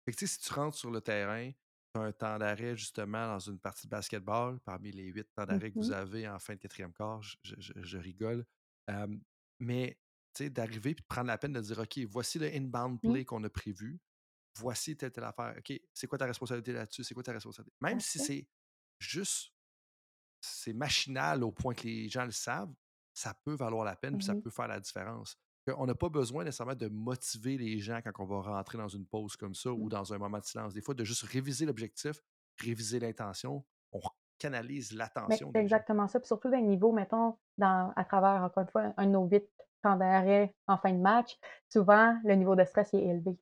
Fait 0.08 0.14
que, 0.14 0.26
si 0.26 0.40
tu 0.40 0.54
rentres 0.54 0.78
sur 0.78 0.90
le 0.92 1.02
terrain, 1.02 1.52
tu 1.94 2.00
as 2.00 2.04
un 2.04 2.12
temps 2.14 2.40
d'arrêt 2.40 2.78
justement 2.78 3.28
dans 3.28 3.40
une 3.40 3.60
partie 3.60 3.88
de 3.88 3.92
basketball, 3.92 4.60
parmi 4.62 4.92
les 4.92 5.04
8 5.06 5.26
temps 5.36 5.46
Mmh 5.50 5.60
d'arrêt 5.60 5.72
que 5.72 5.78
vous 5.80 5.92
mh. 5.92 5.94
avez 5.94 6.28
en 6.30 6.40
fin 6.40 6.56
de 6.56 6.60
4e 6.60 6.94
quart, 6.94 7.22
je 7.22 7.36
je 7.44 7.56
je 7.60 7.74
je 7.84 7.98
rigole. 7.98 8.46
Mais, 9.60 10.00
d'arriver 10.40 10.94
puis 10.94 11.02
de 11.04 11.08
prendre 11.08 11.28
la 11.28 11.38
peine 11.38 11.54
de 11.54 11.62
dire: 11.62 11.80
«OK, 11.80 11.98
voici 12.08 12.38
le 12.40 12.48
inbound 12.54 13.02
Mmh. 13.04 13.18
play 13.18 13.26
qu'on 13.26 13.44
a 13.44 13.50
prévu. 13.50 14.00
Voici 14.58 14.98
telle, 14.98 15.12
telle 15.12 15.24
affaire. 15.26 15.56
OK, 15.60 15.74
c'est 15.94 16.08
quoi 16.08 16.18
ta 16.20 16.26
responsabilité 16.28 16.74
là-dessus? 16.74 17.04
C'est 17.06 17.14
quoi 17.16 17.24
ta 17.24 17.34
responsabilité?» 17.34 17.76
même 17.82 18.00
si 18.02 18.20
c'est 18.20 18.50
juste 19.00 19.54
c'est 20.42 20.74
machinal 20.74 21.44
au 21.44 21.52
point 21.52 21.74
que 21.76 21.84
les 21.88 22.10
gens 22.10 22.26
le 22.26 22.32
savent, 22.32 22.74
ça 23.14 23.34
peut 23.34 23.56
valoir 23.56 23.86
la 23.86 23.96
peine, 23.96 24.18
puis 24.18 24.26
ça 24.26 24.36
Mmh 24.36 24.44
peut 24.44 24.50
faire 24.52 24.68
la 24.68 24.80
différence. 24.80 25.38
On 25.78 25.86
n'a 25.86 25.96
pas 25.96 26.10
besoin 26.10 26.44
nécessairement 26.44 26.76
de 26.76 26.88
motiver 26.88 27.58
les 27.58 27.80
gens 27.80 28.00
quand 28.04 28.12
on 28.24 28.26
va 28.26 28.42
rentrer 28.42 28.78
dans 28.78 28.88
une 28.88 29.06
pause 29.06 29.36
comme 29.36 29.54
ça 29.56 29.72
ou 29.72 29.86
Mmh. 29.86 29.90
dans 29.90 30.14
un 30.14 30.18
moment 30.18 30.40
de 30.40 30.44
silence. 30.46 30.74
Des 30.74 30.82
fois, 30.82 30.94
de 30.94 31.04
juste 31.04 31.24
réviser 31.24 31.66
l'objectif, 31.66 32.22
réviser 32.60 33.00
l'intention, 33.00 33.64
on 33.92 34.00
canalise 34.40 34.92
l'attention 34.94 35.50
c'est 35.52 35.60
gens. 35.60 35.64
exactement 35.64 36.08
ça. 36.08 36.20
Puis 36.20 36.28
surtout 36.28 36.50
d'un 36.50 36.62
niveau, 36.62 36.92
mettons, 36.92 37.38
dans 37.58 37.92
à 37.96 38.04
travers, 38.06 38.44
encore 38.44 38.64
une 38.64 38.70
fois, 38.70 38.94
un 38.98 39.06
de 39.06 39.12
nos 39.12 39.26
8 39.26 39.44
temps 39.84 39.96
d'arrêt 39.96 40.54
en 40.68 40.78
fin 40.78 40.92
de 40.94 41.00
match, 41.00 41.38
souvent, 41.70 42.18
le 42.24 42.36
niveau 42.36 42.56
de 42.56 42.64
stress 42.66 42.90
il 42.94 43.00
est 43.00 43.08
élevé. 43.08 43.34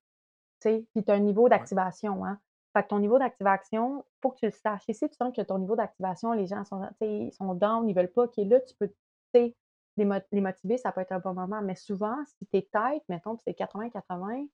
Tu 0.61 0.69
sais? 0.69 0.86
Puis 0.93 1.03
tu 1.03 1.11
as 1.11 1.15
un 1.15 1.19
niveau 1.19 1.43
Ouais. 1.43 1.49
d'activation, 1.49 2.26
hein. 2.26 2.39
Fait 2.73 2.84
que 2.84 2.89
ton 2.89 2.99
niveau 2.99 3.17
d'activation, 3.19 4.03
faut 4.21 4.32
que 4.32 4.39
tu 4.39 4.45
le 4.47 4.51
saches. 4.51 4.84
Et 4.89 4.93
si 4.93 5.07
tu 5.09 5.15
sens 5.15 5.34
que 5.36 5.41
ton 5.41 5.59
niveau 5.59 5.76
d'activation, 5.78 6.34
les 6.34 6.45
gens 6.47 6.63
sont, 6.65 6.82
sont 7.32 7.53
down, 7.55 7.88
ils 7.88 7.95
veulent 7.95 8.11
pas, 8.11 8.23
OK, 8.26 8.34
là, 8.38 8.59
tu 8.61 8.76
peux, 8.76 8.91
les 9.97 10.05
mot 10.05 10.15
les 10.31 10.41
motiver, 10.41 10.77
ça 10.77 10.91
peut 10.91 11.01
être 11.01 11.11
un 11.11 11.19
bon 11.19 11.33
moment. 11.33 11.61
Mais 11.61 11.75
souvent, 11.75 12.17
si 12.25 12.45
tu 12.47 12.57
es 12.57 12.69
tight, 12.71 13.03
mettons, 13.09 13.37
c'est 13.37 13.53
80-80, 13.53 14.45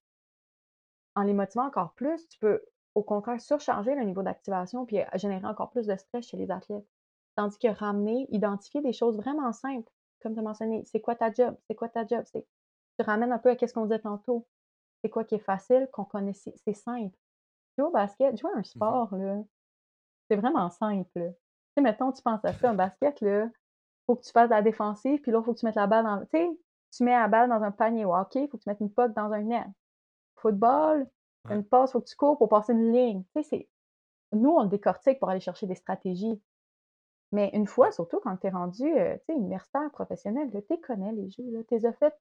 en 1.15 1.23
les 1.23 1.33
motivant 1.33 1.65
encore 1.65 1.93
plus, 1.93 2.27
tu 2.29 2.39
peux, 2.39 2.61
au 2.95 3.03
contraire, 3.03 3.39
surcharger 3.39 3.95
le 3.95 4.03
niveau 4.03 4.23
d'activation 4.23 4.85
puis, 4.85 4.99
heu, 4.99 5.05
générer 5.15 5.45
encore 5.45 5.71
plus 5.71 5.87
de 5.87 5.95
stress 5.95 6.25
chez 6.27 6.37
les 6.37 6.51
athlètes. 6.51 6.85
Tandis 7.35 7.57
que 7.57 7.67
ramener, 7.67 8.27
identifier 8.29 8.81
des 8.81 8.93
choses 8.93 9.17
vraiment 9.17 9.51
simples, 9.53 9.91
comme 10.21 10.33
tu 10.33 10.39
as 10.39 10.43
mentionné. 10.43 10.83
C'est 10.85 11.01
quoi 11.01 11.15
ta 11.15 11.31
job? 11.31 11.55
C'est 11.67 11.75
quoi 11.75 11.89
ta 11.89 12.05
job? 12.05 12.23
C'est 12.25 12.45
tu 12.99 13.05
ramènes 13.05 13.31
un 13.31 13.39
peu 13.39 13.49
à 13.49 13.55
qu'est-ce 13.55 13.73
qu'on 13.73 13.85
disait 13.85 13.99
tantôt. 13.99 14.47
C'est 15.03 15.09
quoi 15.09 15.23
qui 15.23 15.35
est 15.35 15.39
facile, 15.39 15.89
qu'on 15.93 16.05
connaît, 16.05 16.33
c'est 16.33 16.73
simple. 16.73 17.15
Jouer 17.77 17.87
au 17.87 17.91
basket, 17.91 18.37
jouer 18.37 18.51
à 18.55 18.59
un 18.59 18.63
Mmh 18.75 18.95
sport, 18.95 19.15
là, 19.15 19.37
c'est 20.29 20.35
vraiment 20.37 20.69
simple, 20.69 21.09
là. 21.15 21.29
Tu 21.31 21.37
sais, 21.77 21.81
mettons, 21.81 22.11
tu 22.11 22.21
penses 22.21 22.43
à 22.45 22.53
ça, 22.53 22.69
un 22.71 22.73
basket, 22.73 23.21
là, 23.21 23.49
faut 24.06 24.16
que 24.16 24.24
tu 24.24 24.32
fasses 24.32 24.49
de 24.49 24.56
la 24.56 24.62
défensive, 24.62 25.22
puis 25.22 25.32
là, 25.32 25.41
faut 25.41 25.54
que 25.54 25.60
tu 25.60 25.66
mettes 25.66 25.76
la 25.76 25.88
balle 25.88 26.06
dans 26.06 26.20
tu 26.22 26.28
sais, 26.32 26.49
tu 26.91 27.04
mets 27.04 27.12
la 27.12 27.28
balle 27.28 27.49
dans 27.49 27.64
un 27.64 27.72
panier 27.72 28.06
au 28.06 28.14
hockey, 28.16 28.47
faut 28.47 28.58
que 28.58 28.64
tu 28.64 28.70
mettes 28.70 28.82
une 28.82 28.91
puck 28.93 29.14
dans 29.14 29.32
un 29.32 29.41
net. 29.43 29.68
Football, 30.38 31.08
Ouais. 31.49 31.56
une 31.56 31.64
passe, 31.66 31.91
faut 31.93 32.02
que 32.02 32.08
tu 32.08 32.16
cours 32.16 32.38
pour 32.38 32.49
passer 32.49 32.74
une 32.74 32.91
ligne. 32.91 33.24
Tu 33.36 33.41
sais, 33.41 33.49
c'est 33.49 33.70
nous, 34.34 34.52
on 34.52 34.64
le 34.64 34.70
décortique 34.70 35.20
pour 35.20 35.30
aller 35.30 35.39
chercher 35.39 35.68
des 35.68 35.76
stratégies. 35.76 36.41
Mais 37.32 37.49
une 37.54 37.68
fois, 37.68 37.91
surtout 37.91 38.20
quand 38.22 38.36
tu 38.38 38.47
es 38.47 38.49
rendu, 38.49 38.91
universitaire, 39.30 39.89
professionnel, 39.91 40.52
tu 40.52 40.78
connais 40.82 41.12
les 41.14 41.30
jeux. 41.30 41.66
Tu 41.68 41.76
les 41.76 41.86
as 41.86 41.93
fait 41.93 42.14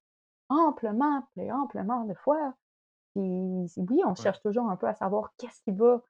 amplement, 0.48 1.22
amplement 1.52 2.04
de 2.04 2.14
fois. 2.14 2.54
Puis 3.14 3.22
oui, 3.76 4.02
on 4.06 4.10
Ouais. 4.10 4.14
cherche 4.14 4.40
toujours 4.40 4.70
un 4.70 4.76
peu 4.76 4.86
à 4.86 4.94
savoir 4.94 5.32
qu'est-ce 5.36 5.60
qui 5.62 5.72
va, 5.72 6.00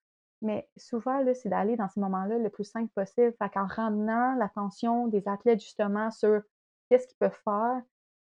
mais 0.43 0.70
souvent, 0.76 1.20
là, 1.22 1.34
c'est 1.34 1.49
d'aller 1.49 1.76
dans 1.76 1.88
ces 1.88 2.01
moments-là 2.01 2.38
le 2.38 2.51
plus 2.51 2.64
simple 2.64 2.91
possible. 2.95 3.34
Fait 3.38 3.51
qu'en 3.51 3.66
ramenant 3.66 4.34
l'attention 4.36 5.07
des 5.09 5.26
athlètes 5.28 5.61
justement 5.61 6.11
sur 6.11 6.43
qu'est-ce 6.88 7.07
qu'ils 7.09 7.18
peuvent 7.18 7.38
faire, 7.45 7.82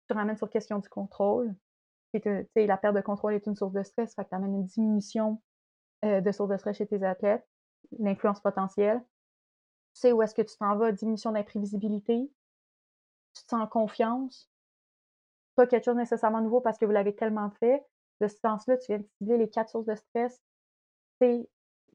tu 0.08 0.14
ramènes 0.16 0.36
sur 0.36 0.50
question 0.50 0.78
du 0.78 0.88
contrôle. 0.88 1.54
La 2.56 2.76
perte 2.76 2.94
de 2.94 3.00
contrôle 3.00 3.34
est 3.34 3.46
une 3.46 3.56
source 3.56 3.72
de 3.72 3.82
stress, 3.82 4.14
fait 4.14 4.24
que 4.24 4.28
tu 4.30 4.34
amènes 4.36 4.54
une 4.54 4.66
diminution, 4.66 5.42
heu, 6.04 6.22
de 6.22 6.32
source 6.32 6.50
de 6.50 6.56
stress 6.56 6.76
chez 6.78 6.86
tes 6.86 7.02
athlètes, 7.04 7.46
l'influence 7.98 8.40
potentielle. 8.40 9.00
Tu 9.94 10.00
sais 10.00 10.12
où 10.12 10.22
est-ce 10.22 10.34
que 10.34 10.42
tu 10.42 10.56
t'en 10.56 10.76
vas, 10.76 10.92
diminution 10.92 11.32
d'imprévisibilité. 11.32 12.30
Tu 13.34 13.42
te 13.44 13.48
sens 13.48 13.62
en 13.62 13.66
confiance. 13.66 14.50
Pas 15.56 15.66
quelque 15.66 15.84
chose 15.84 15.96
nécessairement 15.96 16.40
nouveau 16.40 16.60
parce 16.60 16.78
que 16.78 16.84
vous 16.84 16.92
l'avez 16.92 17.14
tellement 17.14 17.50
fait. 17.50 17.84
De 18.20 18.28
ce 18.28 18.36
sens-là, 18.38 18.76
tu 18.78 18.86
viens 18.88 18.98
de 18.98 19.08
cibler 19.18 19.38
les 19.38 19.50
4 19.50 19.70
sources 19.70 19.86
de 19.86 19.94
stress. 19.94 20.40
Sais, 21.20 21.48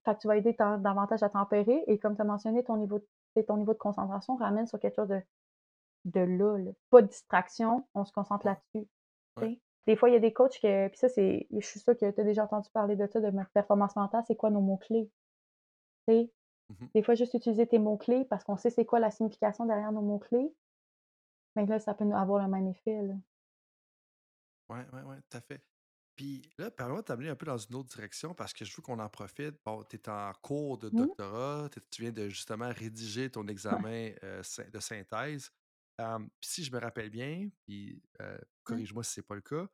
fait 0.06 0.16
que 0.16 0.22
tu 0.22 0.28
vas 0.28 0.38
aider 0.38 0.56
ta 0.56 0.78
davantage 0.78 1.24
à 1.24 1.30
tempérer 1.30 1.84
et 1.88 2.00
comme 2.00 2.16
tu 2.16 2.22
as 2.22 2.26
mentionné, 2.26 2.64
ton 2.64 2.78
niveau, 2.78 3.00
sais, 3.36 3.43
ton 3.43 3.58
niveau 3.58 3.74
de 3.74 3.78
concentration 3.78 4.36
ramène 4.36 4.68
sur 4.68 4.80
quelque 4.80 4.95
chose 4.95 5.10
de 5.10 5.22
de 6.06 6.22
là, 6.22 6.58
là. 6.58 6.72
Pas 6.89 7.02
de 7.02 7.08
distraction, 7.08 7.86
on 7.93 8.06
se 8.06 8.14
concentre 8.14 8.45
là-dessus, 8.45 8.88
Ouais. 9.38 9.60
Des 9.88 9.95
fois, 9.95 10.10
il 10.10 10.14
y 10.14 10.16
a 10.16 10.20
des 10.20 10.34
coachs 10.34 10.60
que 10.62 10.88
puis 10.88 10.97
ça, 10.97 11.10
c'est 11.10 11.47
je 11.52 11.66
suis 11.66 11.80
sûre 11.80 11.97
que 11.97 12.12
tu 12.12 12.22
as 12.22 12.24
déjà 12.24 12.43
entendu 12.43 12.70
parler 12.72 12.95
de 12.95 13.08
ça, 13.08 13.20
de 13.22 13.30
ma 13.32 13.45
performance 13.45 13.95
mentale, 13.95 14.24
c'est 14.28 14.36
quoi 14.36 14.50
nos 14.50 14.62
mots-clés? 14.62 15.10
Mmh 16.08 16.86
Des 16.93 17.04
fois, 17.04 17.16
juste 17.16 17.34
utiliser 17.34 17.68
tes 17.68 17.80
mots-clés 17.80 18.26
parce 18.26 18.43
qu'on 18.43 18.58
sait 18.58 18.70
c'est 18.70 18.86
quoi 18.86 19.00
la 19.00 19.12
signification 19.12 19.66
derrière 19.66 19.91
nos 19.91 20.02
mots-clés. 20.02 20.54
Mais 21.56 21.66
là, 21.66 21.80
ça 21.80 21.93
peut 21.93 22.06
nous 22.06 22.16
avoir 22.16 22.43
le 22.43 22.50
même 22.50 22.68
effet, 22.68 23.02
là. 23.02 23.14
Ouais, 24.70 24.86
ouais, 24.93 25.02
ouais, 25.02 25.18
tout 25.30 25.38
à 25.38 25.41
fait. 25.41 25.62
Puis 26.20 26.41
là, 26.57 26.70
permets-moi 26.70 27.01
de 27.01 27.05
t'amener 27.05 27.30
un 27.30 27.36
peu 27.38 27.45
dans 27.45 27.57
une 27.57 27.76
autre 27.76 27.88
direction 27.95 28.34
parce 28.34 28.51
que 28.51 28.65
je 28.65 28.76
veux 28.76 28.82
qu'on 28.82 28.99
en 28.99 29.07
profite. 29.07 29.55
Bon, 29.65 29.84
tu 29.84 29.95
es 29.95 30.09
en 30.09 30.34
cours 30.41 30.78
de 30.78 30.89
Mmh. 30.91 30.99
doctorat, 30.99 31.70
tu 31.91 32.01
viens 32.01 32.11
de 32.11 32.28
justement 32.28 32.70
rédiger 32.74 33.30
ton 33.32 33.47
examen 33.47 34.11
euh, 34.24 34.41
de 34.74 34.80
synthèse. 34.82 35.49
Puis 35.97 36.49
si 36.49 36.63
je 36.63 36.72
me 36.72 36.80
rappelle 36.80 37.09
bien, 37.09 37.49
puis 37.65 38.03
euh, 38.22 38.38
Mmh. 38.70 38.84
corrige-moi 38.84 39.03
si 39.03 39.13
c'est 39.13 39.22
pas 39.28 39.36
le 39.36 39.41
cas, 39.41 39.67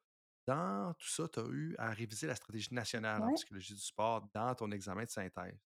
dans 0.47 0.93
tout 0.99 1.07
ça, 1.07 1.27
tu 1.27 1.39
as 1.39 1.47
eu 1.47 1.75
à 1.79 1.89
réviser 1.91 2.27
la 2.27 2.35
stratégie 2.35 2.73
nationale 2.73 3.23
en 3.23 3.31
psychologie 3.31 3.73
du 3.73 3.81
sport 3.81 4.29
dans 4.33 4.53
ton 4.55 4.71
examen 4.71 5.05
de 5.05 5.09
synthèse. 5.09 5.59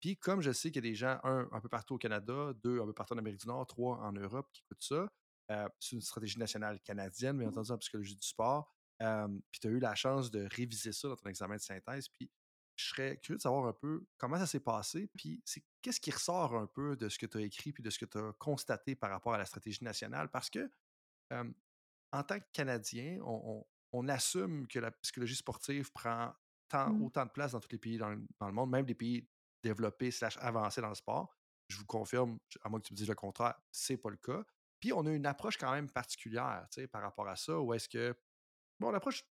Puis 0.00 0.16
comme 0.18 0.42
je 0.42 0.52
sais 0.52 0.70
qu'il 0.70 0.84
y 0.84 0.88
a 0.88 0.90
des 0.90 0.94
gens, 0.96 1.18
un, 1.24 1.48
un 1.52 1.60
peu 1.60 1.68
partout 1.68 1.94
au 1.94 1.98
Canada, 1.98 2.52
deux, 2.54 2.80
un 2.80 2.86
peu 2.86 2.92
partout 2.94 3.14
en 3.14 3.18
Amérique 3.18 3.40
du 3.40 3.48
Nord, 3.48 3.66
trois 3.66 3.98
en 3.98 4.12
Europe 4.12 4.48
qui 4.52 4.62
écoutent 4.62 4.82
ça, 4.82 5.08
euh, 5.50 5.68
c'est 5.80 5.96
une 5.96 6.02
stratégie 6.02 6.38
nationale 6.38 6.80
canadienne, 6.80 7.38
bien 7.38 7.46
Mmh. 7.46 7.50
entendu, 7.50 7.70
en 7.72 7.78
psychologie 7.78 8.16
du 8.16 8.26
sport. 8.26 8.74
Euh, 9.04 9.28
puis 9.50 9.60
tu 9.60 9.68
as 9.68 9.70
eu 9.70 9.78
la 9.78 9.94
chance 9.94 10.30
de 10.30 10.48
réviser 10.50 10.92
ça 10.92 11.08
dans 11.08 11.16
ton 11.16 11.28
examen 11.28 11.56
de 11.56 11.60
synthèse. 11.60 12.08
Puis 12.08 12.30
je 12.76 12.86
serais 12.88 13.16
curieux 13.18 13.36
de 13.36 13.42
savoir 13.42 13.66
un 13.66 13.72
peu 13.72 14.04
comment 14.16 14.38
ça 14.38 14.46
s'est 14.46 14.60
passé. 14.60 15.08
Puis 15.16 15.42
qu'est-ce 15.82 16.00
qui 16.00 16.10
ressort 16.10 16.54
un 16.56 16.66
peu 16.66 16.96
de 16.96 17.08
ce 17.08 17.18
que 17.18 17.26
tu 17.26 17.38
as 17.38 17.42
écrit 17.42 17.72
puis 17.72 17.82
de 17.82 17.90
ce 17.90 17.98
que 17.98 18.06
tu 18.06 18.18
as 18.18 18.32
constaté 18.38 18.96
par 18.96 19.10
rapport 19.10 19.34
à 19.34 19.38
la 19.38 19.44
stratégie 19.46 19.84
nationale? 19.84 20.30
Parce 20.30 20.50
que 20.50 20.70
euh, 21.32 21.52
en 22.12 22.22
tant 22.24 22.38
que 22.40 22.46
Canadien, 22.52 23.18
on, 23.22 23.58
on- 23.60 23.66
on 23.96 24.08
assume 24.08 24.66
que 24.66 24.80
la 24.80 24.90
psychologie 24.90 25.36
sportive 25.36 25.92
prend 25.92 26.32
tant, 26.68 26.90
Mmh. 26.90 27.02
autant 27.04 27.26
de 27.26 27.30
place 27.30 27.52
dans 27.52 27.60
tous 27.60 27.70
les 27.70 27.78
pays 27.78 27.96
dans 27.98 28.08
le, 28.10 28.26
dans 28.40 28.48
le 28.48 28.52
monde, 28.52 28.70
même 28.70 28.86
les 28.86 28.94
pays 28.96 29.28
développés 29.62 30.10
slash 30.10 30.36
avancés 30.38 30.80
dans 30.80 30.88
le 30.88 30.94
sport. 30.96 31.32
Je 31.68 31.78
vous 31.78 31.86
confirme, 31.86 32.38
à 32.62 32.68
moins 32.68 32.80
que 32.80 32.86
tu 32.86 32.92
me 32.92 32.96
dises 32.96 33.08
le 33.08 33.14
contraire, 33.14 33.54
c'est 33.70 33.96
pas 33.96 34.10
le 34.10 34.16
cas. 34.16 34.42
Puis 34.80 34.92
on 34.92 35.06
a 35.06 35.12
une 35.12 35.26
approche 35.26 35.56
quand 35.56 35.70
même 35.72 35.88
particulière 35.88 36.66
par 36.90 37.02
rapport 37.02 37.28
à 37.28 37.36
ça, 37.36 37.60
où 37.60 37.72
est-ce 37.72 37.88
que 37.88 38.16
Bon, 38.80 38.90
l'approche 38.90 39.24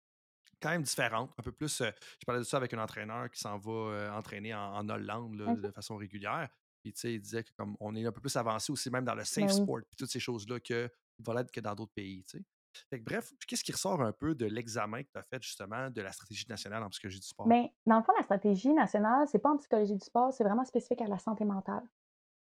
quand 0.61 0.69
même 0.69 0.83
différente, 0.83 1.31
un 1.37 1.43
peu 1.43 1.51
plus. 1.51 1.81
euh, 1.81 1.91
je 2.19 2.25
parlais 2.25 2.41
de 2.41 2.45
ça 2.45 2.57
avec 2.57 2.73
un 2.73 2.79
entraîneur 2.79 3.29
qui 3.31 3.39
s'en 3.39 3.57
va 3.57 3.71
euh, 3.71 4.11
entraîner 4.11 4.53
en, 4.53 4.75
en 4.75 4.89
Hollande 4.89 5.35
là, 5.35 5.55
de 5.55 5.71
façon 5.71 5.97
régulière. 5.97 6.49
Puis, 6.83 6.93
tu 6.93 6.99
sais, 6.99 7.13
il 7.13 7.21
disait 7.21 7.43
que 7.43 7.51
comme 7.57 7.75
on 7.79 7.95
est 7.95 8.05
un 8.05 8.11
peu 8.11 8.21
plus 8.21 8.35
avancé 8.35 8.71
aussi, 8.71 8.89
même 8.89 9.05
dans 9.05 9.13
le 9.13 9.19
Ben 9.19 9.25
safe 9.25 9.45
oui. 9.45 9.53
sport, 9.53 9.77
puis 9.87 9.95
toutes 9.97 10.09
ces 10.09 10.19
choses-là, 10.19 10.59
que 10.59 10.89
va 11.19 11.33
l'être 11.35 11.51
que 11.51 11.59
dans 11.59 11.75
d'autres 11.75 11.93
pays, 11.93 12.23
tu 12.25 12.37
sais. 12.37 12.43
Fait 12.89 12.99
que, 12.99 13.03
bref, 13.03 13.33
qu'est-ce 13.47 13.65
qui 13.65 13.73
ressort 13.73 14.01
un 14.01 14.13
peu 14.13 14.33
de 14.33 14.45
l'examen 14.45 15.03
que 15.03 15.09
tu 15.11 15.19
as 15.19 15.23
fait 15.23 15.43
justement 15.43 15.89
de 15.89 16.01
la 16.01 16.11
stratégie 16.13 16.45
nationale 16.47 16.81
en 16.81 16.89
psychologie 16.89 17.19
du 17.19 17.27
sport? 17.27 17.45
Mais 17.45 17.73
dans 17.85 17.97
le 17.97 18.03
fond, 18.03 18.13
la 18.15 18.23
stratégie 18.23 18.73
nationale, 18.73 19.27
c'est 19.27 19.39
pas 19.39 19.49
en 19.49 19.57
psychologie 19.57 19.93
du 19.95 20.05
sport, 20.05 20.31
c'est 20.31 20.45
vraiment 20.45 20.63
spécifique 20.63 21.01
à 21.01 21.07
la 21.07 21.19
santé 21.19 21.43
mentale. 21.43 21.83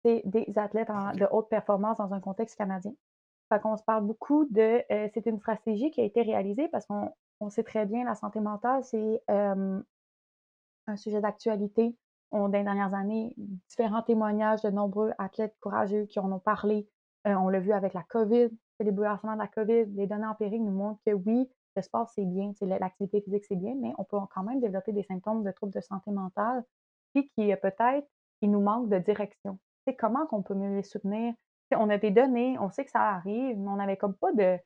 C'est 0.02 0.22
des 0.24 0.46
athlètes 0.56 0.88
en 0.90 1.12
de 1.12 1.26
haute 1.30 1.48
performance 1.50 1.98
dans 1.98 2.12
un 2.14 2.20
contexte 2.20 2.56
canadien. 2.56 2.92
Fait 3.48 3.60
qu'on 3.60 3.76
se 3.76 3.84
parle 3.84 4.04
beaucoup 4.04 4.46
de, 4.46 4.82
c'est 4.88 5.26
une 5.26 5.38
stratégie 5.38 5.90
qui 5.90 6.00
a 6.00 6.04
été 6.04 6.22
réalisée 6.22 6.68
parce 6.68 6.86
qu'on 6.86 7.12
on 7.40 7.50
sait 7.50 7.62
très 7.62 7.86
bien 7.86 8.04
la 8.04 8.14
santé 8.14 8.40
mentale, 8.40 8.82
c'est, 8.84 9.22
un 10.86 10.96
sujet 10.96 11.20
d'actualité. 11.20 11.96
On 12.30 12.48
dans 12.48 12.58
les 12.58 12.64
dernières 12.64 12.94
années, 12.94 13.34
différents 13.68 14.02
témoignages 14.02 14.62
de 14.62 14.70
nombreux 14.70 15.12
athlètes 15.18 15.54
courageux 15.60 16.04
qui 16.06 16.18
en 16.18 16.30
ont 16.32 16.40
parlé. 16.40 16.88
On 17.24 17.48
l'a 17.48 17.60
vu 17.60 17.72
avec 17.72 17.94
la 17.94 18.02
COVID, 18.02 18.50
c'est 18.76 18.84
les 18.84 18.90
bouleversements 18.90 19.34
de 19.34 19.38
la 19.38 19.46
COVID. 19.46 19.86
Les 19.94 20.06
données 20.06 20.26
empiriques 20.26 20.60
nous 20.60 20.72
montrent 20.72 21.00
que 21.06 21.12
oui, 21.12 21.48
le 21.76 21.82
sport, 21.82 22.08
c'est 22.10 22.24
bien, 22.24 22.52
c'est 22.56 22.66
l'activité 22.66 23.20
physique, 23.20 23.44
c'est 23.46 23.56
bien, 23.56 23.74
mais 23.80 23.92
on 23.98 24.04
peut 24.04 24.18
quand 24.34 24.42
même 24.42 24.60
développer 24.60 24.92
des 24.92 25.02
symptômes 25.04 25.42
de 25.42 25.50
troubles 25.50 25.72
de 25.72 25.80
santé 25.80 26.10
mentale, 26.10 26.64
puis 27.14 27.30
qui, 27.30 27.54
peut-être, 27.56 28.06
il 28.42 28.50
nous 28.50 28.60
manque 28.60 28.88
de 28.88 28.98
direction. 28.98 29.58
Sais, 29.86 29.94
comment 29.94 30.26
qu'on 30.26 30.42
peut 30.42 30.54
mieux 30.54 30.76
les 30.76 30.82
soutenir? 30.82 31.34
On 31.72 31.90
a 31.90 31.98
des 31.98 32.10
données, 32.10 32.56
on 32.60 32.70
sait 32.70 32.84
que 32.84 32.90
ça 32.90 33.00
arrive, 33.00 33.58
mais 33.58 33.68
on 33.68 33.76
n'avait 33.76 33.96
comme 33.96 34.14
pas 34.14 34.32
de 34.32 34.58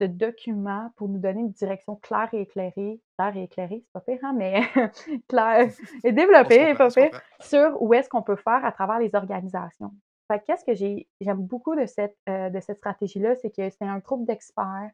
de 0.00 0.06
documents 0.06 0.90
pour 0.96 1.08
nous 1.08 1.18
donner 1.18 1.40
une 1.40 1.52
direction 1.52 1.96
claire 1.96 2.28
et 2.32 2.42
éclairée. 2.42 3.00
Claire 3.16 3.36
et 3.36 3.44
éclairée, 3.44 3.82
c'est 3.84 3.92
pas 3.92 4.00
pire, 4.00 4.18
hein, 4.22 4.32
mais 4.36 4.62
claire 5.28 5.70
et 6.02 6.12
développée, 6.12 6.74
pas 6.74 6.90
pire, 6.90 7.20
sur 7.40 7.80
où 7.80 7.94
est-ce 7.94 8.08
qu'on 8.08 8.22
peut 8.22 8.36
faire 8.36 8.64
à 8.64 8.72
travers 8.72 8.98
les 8.98 9.14
organisations. 9.14 9.92
Fait 10.30 10.40
que 10.40 10.46
qu'est-ce 10.46 10.64
que 10.64 10.74
j'ai 10.74 11.08
j'aime 11.20 11.42
beaucoup 11.42 11.76
de 11.76 11.86
cette, 11.86 12.16
heu, 12.28 12.50
de 12.50 12.60
cette 12.60 12.78
stratégie-là, 12.78 13.36
c'est 13.36 13.50
que 13.50 13.68
c'est 13.70 13.84
un 13.84 13.98
groupe 13.98 14.26
d'experts, 14.26 14.90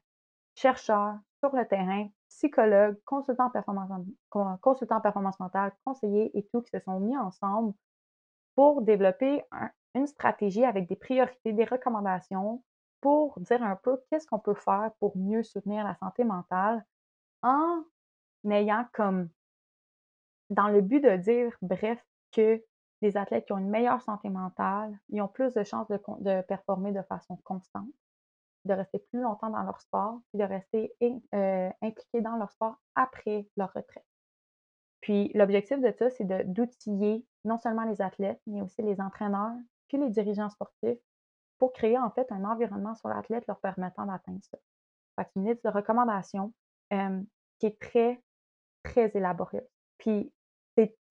chercheurs 0.55 1.17
sur 1.39 1.55
le 1.55 1.67
terrain, 1.67 2.09
psychologues, 2.29 2.99
consultants 3.05 3.47
en 3.47 3.51
performance 3.51 3.91
consultants 4.61 4.97
en 4.97 5.01
performance 5.01 5.39
mentale, 5.41 5.73
conseillers 5.85 6.37
et 6.37 6.47
tout, 6.53 6.61
qui 6.63 6.71
se 6.71 6.81
sont 6.81 6.99
mis 7.01 7.17
ensemble 7.17 7.73
pour 8.57 8.83
développer 8.83 9.43
un 9.53 9.71
une 9.95 10.07
stratégie 10.07 10.65
avec 10.65 10.89
des 10.89 10.97
priorités, 10.97 11.53
des 11.53 11.65
recommandations 11.65 12.63
pour 13.01 13.39
dire 13.41 13.63
un 13.63 13.77
peu 13.77 14.01
qu'est-ce 14.11 14.27
qu'on 14.27 14.39
peut 14.39 14.55
faire 14.55 14.91
pour 15.01 15.17
mieux 15.17 15.43
soutenir 15.43 15.85
la 15.85 15.95
santé 15.97 16.25
mentale 16.25 16.85
en 17.43 17.83
ayant 18.51 18.87
comme 18.93 19.31
dans 20.51 20.69
le 20.69 20.81
but 20.81 21.01
de 21.01 21.17
dire, 21.17 21.57
bref, 21.63 22.05
que 22.33 22.63
les 23.03 23.17
athlètes 23.17 23.47
qui 23.47 23.53
ont 23.53 23.59
une 23.59 23.71
meilleure 23.71 24.03
santé 24.03 24.29
mentale, 24.29 24.99
ils 25.09 25.23
ont 25.23 25.29
plus 25.29 25.55
de 25.55 25.65
chances 25.65 25.89
de 25.89 26.43
performer 26.43 26.93
de 26.93 27.03
façon 27.03 27.37
constante. 27.45 27.89
de 28.65 28.75
rester 28.75 28.99
plus 29.11 29.21
longtemps 29.21 29.51
dans 29.51 29.63
leur 29.63 29.81
sport, 29.81 30.21
et 30.35 30.39
de 30.39 30.45
rester 30.45 30.95
impliqués 31.83 32.21
dans 32.21 32.37
leur 32.37 32.51
sport 32.53 32.77
après 32.95 33.49
leur 33.57 33.73
retraite. 33.73 34.05
Puis 35.01 35.31
l'objectif 35.35 35.81
de 35.81 35.91
ça, 35.93 36.11
c'est 36.11 36.27
d'outiller 36.53 37.27
non 37.45 37.59
seulement 37.59 37.85
les 37.85 38.03
athlètes, 38.03 38.41
mais 38.47 38.61
aussi 38.61 38.83
les 38.83 39.01
entraîneurs, 39.01 39.57
puis 39.91 39.99
les 39.99 40.11
dirigeants 40.11 40.49
sportifs 40.49 40.99
pour 41.59 41.73
créer 41.73 41.99
en 41.99 42.11
fait 42.11 42.31
un 42.31 42.45
environnement 42.45 42.95
sur 42.95 43.09
l'athlète 43.09 43.47
leur 43.49 43.59
permettant 43.59 44.07
d'atteindre 44.07 44.41
ça. 44.43 44.59
Fait 45.17 45.29
une 45.37 45.49
liste 45.49 45.65
de 45.65 45.71
recommandations 45.71 46.55
qui 47.59 47.67
est 47.67 47.79
très, 47.79 48.23
très 48.83 49.11
élaborée. 49.15 49.67
Puis 49.99 50.33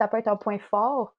ça 0.00 0.08
peut 0.08 0.16
être 0.16 0.28
un 0.28 0.36
point 0.36 0.58
fort 0.58 1.14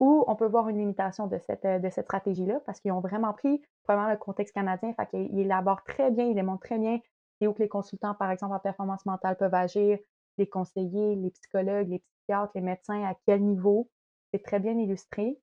ou 0.00 0.24
on 0.26 0.34
peut 0.34 0.46
voir 0.46 0.68
une 0.68 0.78
limitation 0.78 1.28
de 1.28 1.38
cette, 1.38 1.64
de 1.64 1.90
cette 1.90 2.06
stratégie-là 2.06 2.58
parce 2.66 2.80
qu'ils 2.80 2.90
ont 2.90 3.00
vraiment 3.00 3.32
pris 3.34 3.62
vraiment 3.86 4.08
le 4.08 4.16
contexte 4.16 4.54
canadien. 4.54 4.92
Fait 4.94 5.06
qu'ils 5.06 5.38
élaborent 5.38 5.84
très 5.84 6.10
bien, 6.10 6.24
ils 6.24 6.34
démontrent 6.34 6.64
très 6.64 6.78
bien 6.78 6.98
c'est 7.42 7.48
où 7.48 7.54
que 7.54 7.62
les 7.62 7.68
consultants, 7.68 8.14
par 8.14 8.30
exemple, 8.30 8.54
en 8.54 8.60
performance 8.60 9.04
mentale 9.04 9.36
peuvent 9.36 9.54
agir, 9.54 9.98
les 10.38 10.46
conseillers, 10.46 11.16
les 11.16 11.30
psychologues, 11.30 11.88
les 11.88 11.98
psychiatres, 11.98 12.52
les 12.54 12.60
médecins, 12.60 13.02
à 13.02 13.16
quel 13.26 13.42
niveau. 13.42 13.90
C'est 14.32 14.44
très 14.44 14.60
bien 14.60 14.78
illustré. 14.78 15.36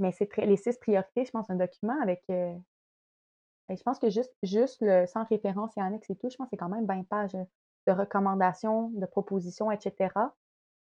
Mais 0.00 0.12
c'est 0.12 0.34
les 0.38 0.56
six 0.56 0.76
priorités, 0.78 1.24
je 1.24 1.30
pense, 1.30 1.48
un 1.50 1.56
document 1.56 2.00
avec. 2.02 2.22
Euh, 2.30 2.56
je 3.68 3.82
pense 3.82 4.00
que 4.00 4.10
juste, 4.10 4.34
juste 4.42 4.78
le 4.80 5.06
sans 5.06 5.24
référence 5.24 5.76
et 5.76 5.80
annexe 5.80 6.10
et 6.10 6.16
tout, 6.16 6.28
je 6.28 6.36
pense 6.36 6.46
que 6.46 6.50
c'est 6.50 6.56
quand 6.56 6.68
même 6.68 6.86
20 6.86 7.06
pages 7.06 7.36
de 7.86 7.92
recommandations, 7.92 8.88
de 8.90 9.06
propositions, 9.06 9.70
etc. 9.70 10.12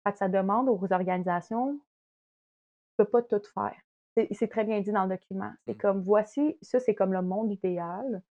Fait 0.06 0.16
ça 0.16 0.28
demande 0.28 0.68
aux 0.68 0.92
organisations, 0.92 1.72
ne 1.72 3.04
peux 3.04 3.06
pas 3.06 3.22
tout 3.22 3.40
faire. 3.54 3.80
C'est 4.32 4.48
très 4.48 4.64
bien 4.64 4.80
dit 4.80 4.92
dans 4.92 5.04
le 5.04 5.10
document. 5.10 5.52
C'est 5.66 5.74
mmh. 5.74 5.78
comme 5.78 6.02
voici, 6.02 6.58
ça 6.62 6.80
c'est 6.80 6.94
comme 6.94 7.12
le 7.12 7.22
monde 7.22 7.52
idéal, 7.52 8.22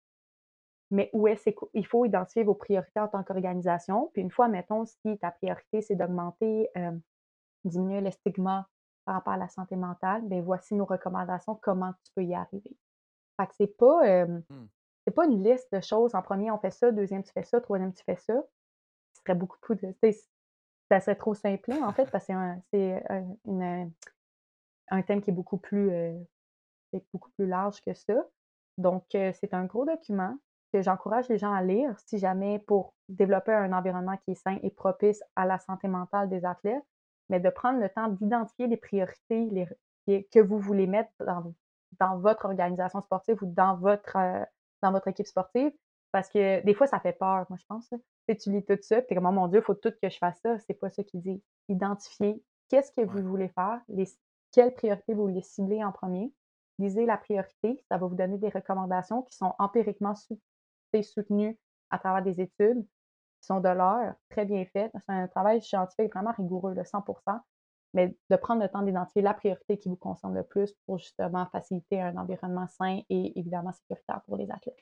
mais 0.91 1.10
où 1.14 1.27
est-ce 1.27 1.49
qu'il 1.49 1.85
faut 1.85 2.06
identifier 2.06 2.43
vos 2.43 2.56
priorités 2.56 2.99
en 2.99 3.07
tant 3.07 3.23
qu'organisation. 3.23 4.10
Puis 4.14 4.22
une 4.22 4.31
fois, 4.31 4.47
mettons, 4.47 4.85
si 4.85 5.18
ta 5.19 5.31
priorité, 5.31 5.81
c'est 5.81 5.95
d'augmenter, 5.95 6.69
euh, 6.77 6.91
diminuer 7.64 8.02
le 8.02 8.11
stigma 8.11 8.68
par 9.06 9.15
rapport 9.15 9.34
à 9.34 9.38
la 9.38 9.48
santé 9.48 9.76
mentale, 9.76 10.23
bien 10.23 10.41
voici 10.41 10.76
nos 10.76 10.86
recommandations, 10.86 11.56
comment 11.56 11.94
tu 12.03 12.11
peux 12.15 12.23
y 12.23 12.34
arriver. 12.34 12.76
Fait 13.40 13.48
que 13.48 13.53
c'est 13.57 13.77
pas, 13.77 14.26
mmh. 14.26 14.44
c'est 15.06 15.14
pas 15.14 15.26
une 15.26 15.44
liste 15.44 15.72
de 15.73 15.82
choses. 15.82 16.15
En 16.15 16.22
premier, 16.22 16.52
on 16.52 16.57
fait 16.57 16.72
ça, 16.72 16.91
deuxième, 16.91 17.23
tu 17.23 17.32
fais 17.32 17.44
ça, 17.44 17.61
troisième, 17.61 17.94
tu 17.94 18.03
fais 18.03 18.15
ça. 18.15 18.41
Ce 19.14 19.22
serait 19.22 19.36
beaucoup 19.36 19.76
de. 19.76 19.95
Ça 20.91 20.99
serait 20.99 21.15
trop 21.15 21.34
simple, 21.34 21.72
en 21.72 21.94
fait, 21.94 22.10
parce 22.11 22.27
que 22.27 22.34
c'est 22.72 23.03
un, 23.10 23.90
un, 24.90 25.02
thème 25.02 25.22
qui 25.22 25.32
est 25.32 25.34
beaucoup 25.34 25.57
plus, 25.57 25.91
beaucoup 27.11 27.32
plus 27.32 27.48
large 27.48 27.82
que 27.82 27.94
ça. 27.94 28.14
Donc, 28.77 29.06
c'est 29.11 29.53
un 29.53 29.65
gros 29.65 29.86
document 29.86 30.38
que 30.72 30.82
j'encourage 30.82 31.27
les 31.30 31.38
gens 31.38 31.53
à 31.53 31.64
lire 31.64 31.98
si 32.06 32.19
jamais 32.19 32.60
pour 32.60 32.94
développer 33.10 33.53
un 33.53 33.73
environnement 33.73 34.18
qui 34.18 34.32
est 34.32 34.36
sain 34.36 34.60
et 34.61 34.69
propice 34.69 35.23
à 35.36 35.45
la 35.45 35.57
santé 35.57 35.88
mentale 35.88 36.30
des 36.30 36.45
athlètes, 36.45 36.84
mais 37.30 37.39
de 37.39 37.49
prendre 37.49 37.80
le 37.80 37.89
temps 37.89 38.07
d'identifier 38.10 38.68
les 38.68 38.77
priorités 38.77 39.68
les, 40.07 40.23
que 40.31 40.39
vous 40.39 40.60
voulez 40.60 40.88
mettre 40.88 41.11
dans, 41.19 41.53
dans 41.99 42.18
votre 42.19 42.45
organisation 42.45 43.02
sportive 43.02 43.38
ou 43.41 43.47
dans 43.47 43.76
votre, 43.76 44.15
euh, 44.18 44.43
dans 44.81 44.91
votre 44.91 45.07
équipe 45.07 45.27
sportive. 45.27 45.72
Parce 46.11 46.30
que 46.30 46.64
des 46.64 46.73
fois, 46.73 46.88
ça 46.88 46.99
fait 46.99 47.14
peur, 47.14 47.45
moi, 47.49 47.57
je 47.60 47.65
pense. 47.68 47.93
Si 48.30 48.38
tu 48.38 48.52
lis 48.52 48.64
tout 48.64 48.77
ça, 48.81 49.02
tu 49.02 49.11
es 49.11 49.15
comme, 49.15 49.26
oh 49.26 49.31
mon 49.31 49.47
Dieu, 49.47 49.60
il 49.60 49.64
faut 49.64 49.73
tout 49.73 49.91
que 50.02 50.10
je 50.10 50.18
fasse 50.18 50.39
ça. 50.41 50.57
C'est 50.60 50.76
pas 50.76 50.89
ça 50.89 51.03
qu'il 51.03 51.22
dit. 51.22 51.43
Identifier 51.68 52.41
qu'est-ce 52.69 52.91
que 52.91 53.02
vous 53.02 53.22
voulez 53.22 53.49
faire, 53.49 53.81
les, 53.89 54.06
quelles 54.52 54.73
priorités 54.73 55.14
vous 55.14 55.23
voulez 55.23 55.41
cibler 55.41 55.84
en 55.84 55.91
premier. 55.91 56.34
Lisez 56.80 57.06
la 57.06 57.18
priorité, 57.18 57.84
ça 57.89 57.97
va 57.97 58.07
vous 58.07 58.15
donner 58.15 58.38
des 58.38 58.49
recommandations 58.49 59.22
qui 59.23 59.35
sont 59.35 59.53
empiriquement 59.60 60.14
soutenues 60.15 61.57
à 61.89 61.99
travers 61.99 62.23
des 62.23 62.41
études 62.41 62.85
qui 63.45 63.53
sont 63.53 63.59
de 63.59 63.69
l'heure, 63.69 64.15
très 64.30 64.45
bien 64.45 64.65
faites. 64.65 64.91
C'est 65.05 65.11
un 65.11 65.27
travail 65.27 65.61
scientifique 65.61 66.13
vraiment 66.13 66.34
rigoureux, 66.34 66.73
de 66.73 66.81
100% 66.81 67.39
mais 67.95 68.15
de 68.30 68.35
prendre 68.35 68.61
le 68.61 68.69
temps 68.69 68.84
d'identifier 68.84 69.22
la 69.22 69.34
priorité 69.34 69.80
qui 69.80 69.88
vous 69.88 69.95
concerne 69.95 70.35
le 70.35 70.43
plus 70.43 70.73
pour 70.85 70.97
justement 70.99 71.47
faciliter 71.47 72.01
un 72.01 72.17
environnement 72.17 72.67
sain 72.67 72.99
et 73.09 73.39
évidemment 73.39 73.72
sécuritaire 73.72 74.22
pour 74.26 74.35
les 74.35 74.51
athlètes. 74.51 74.81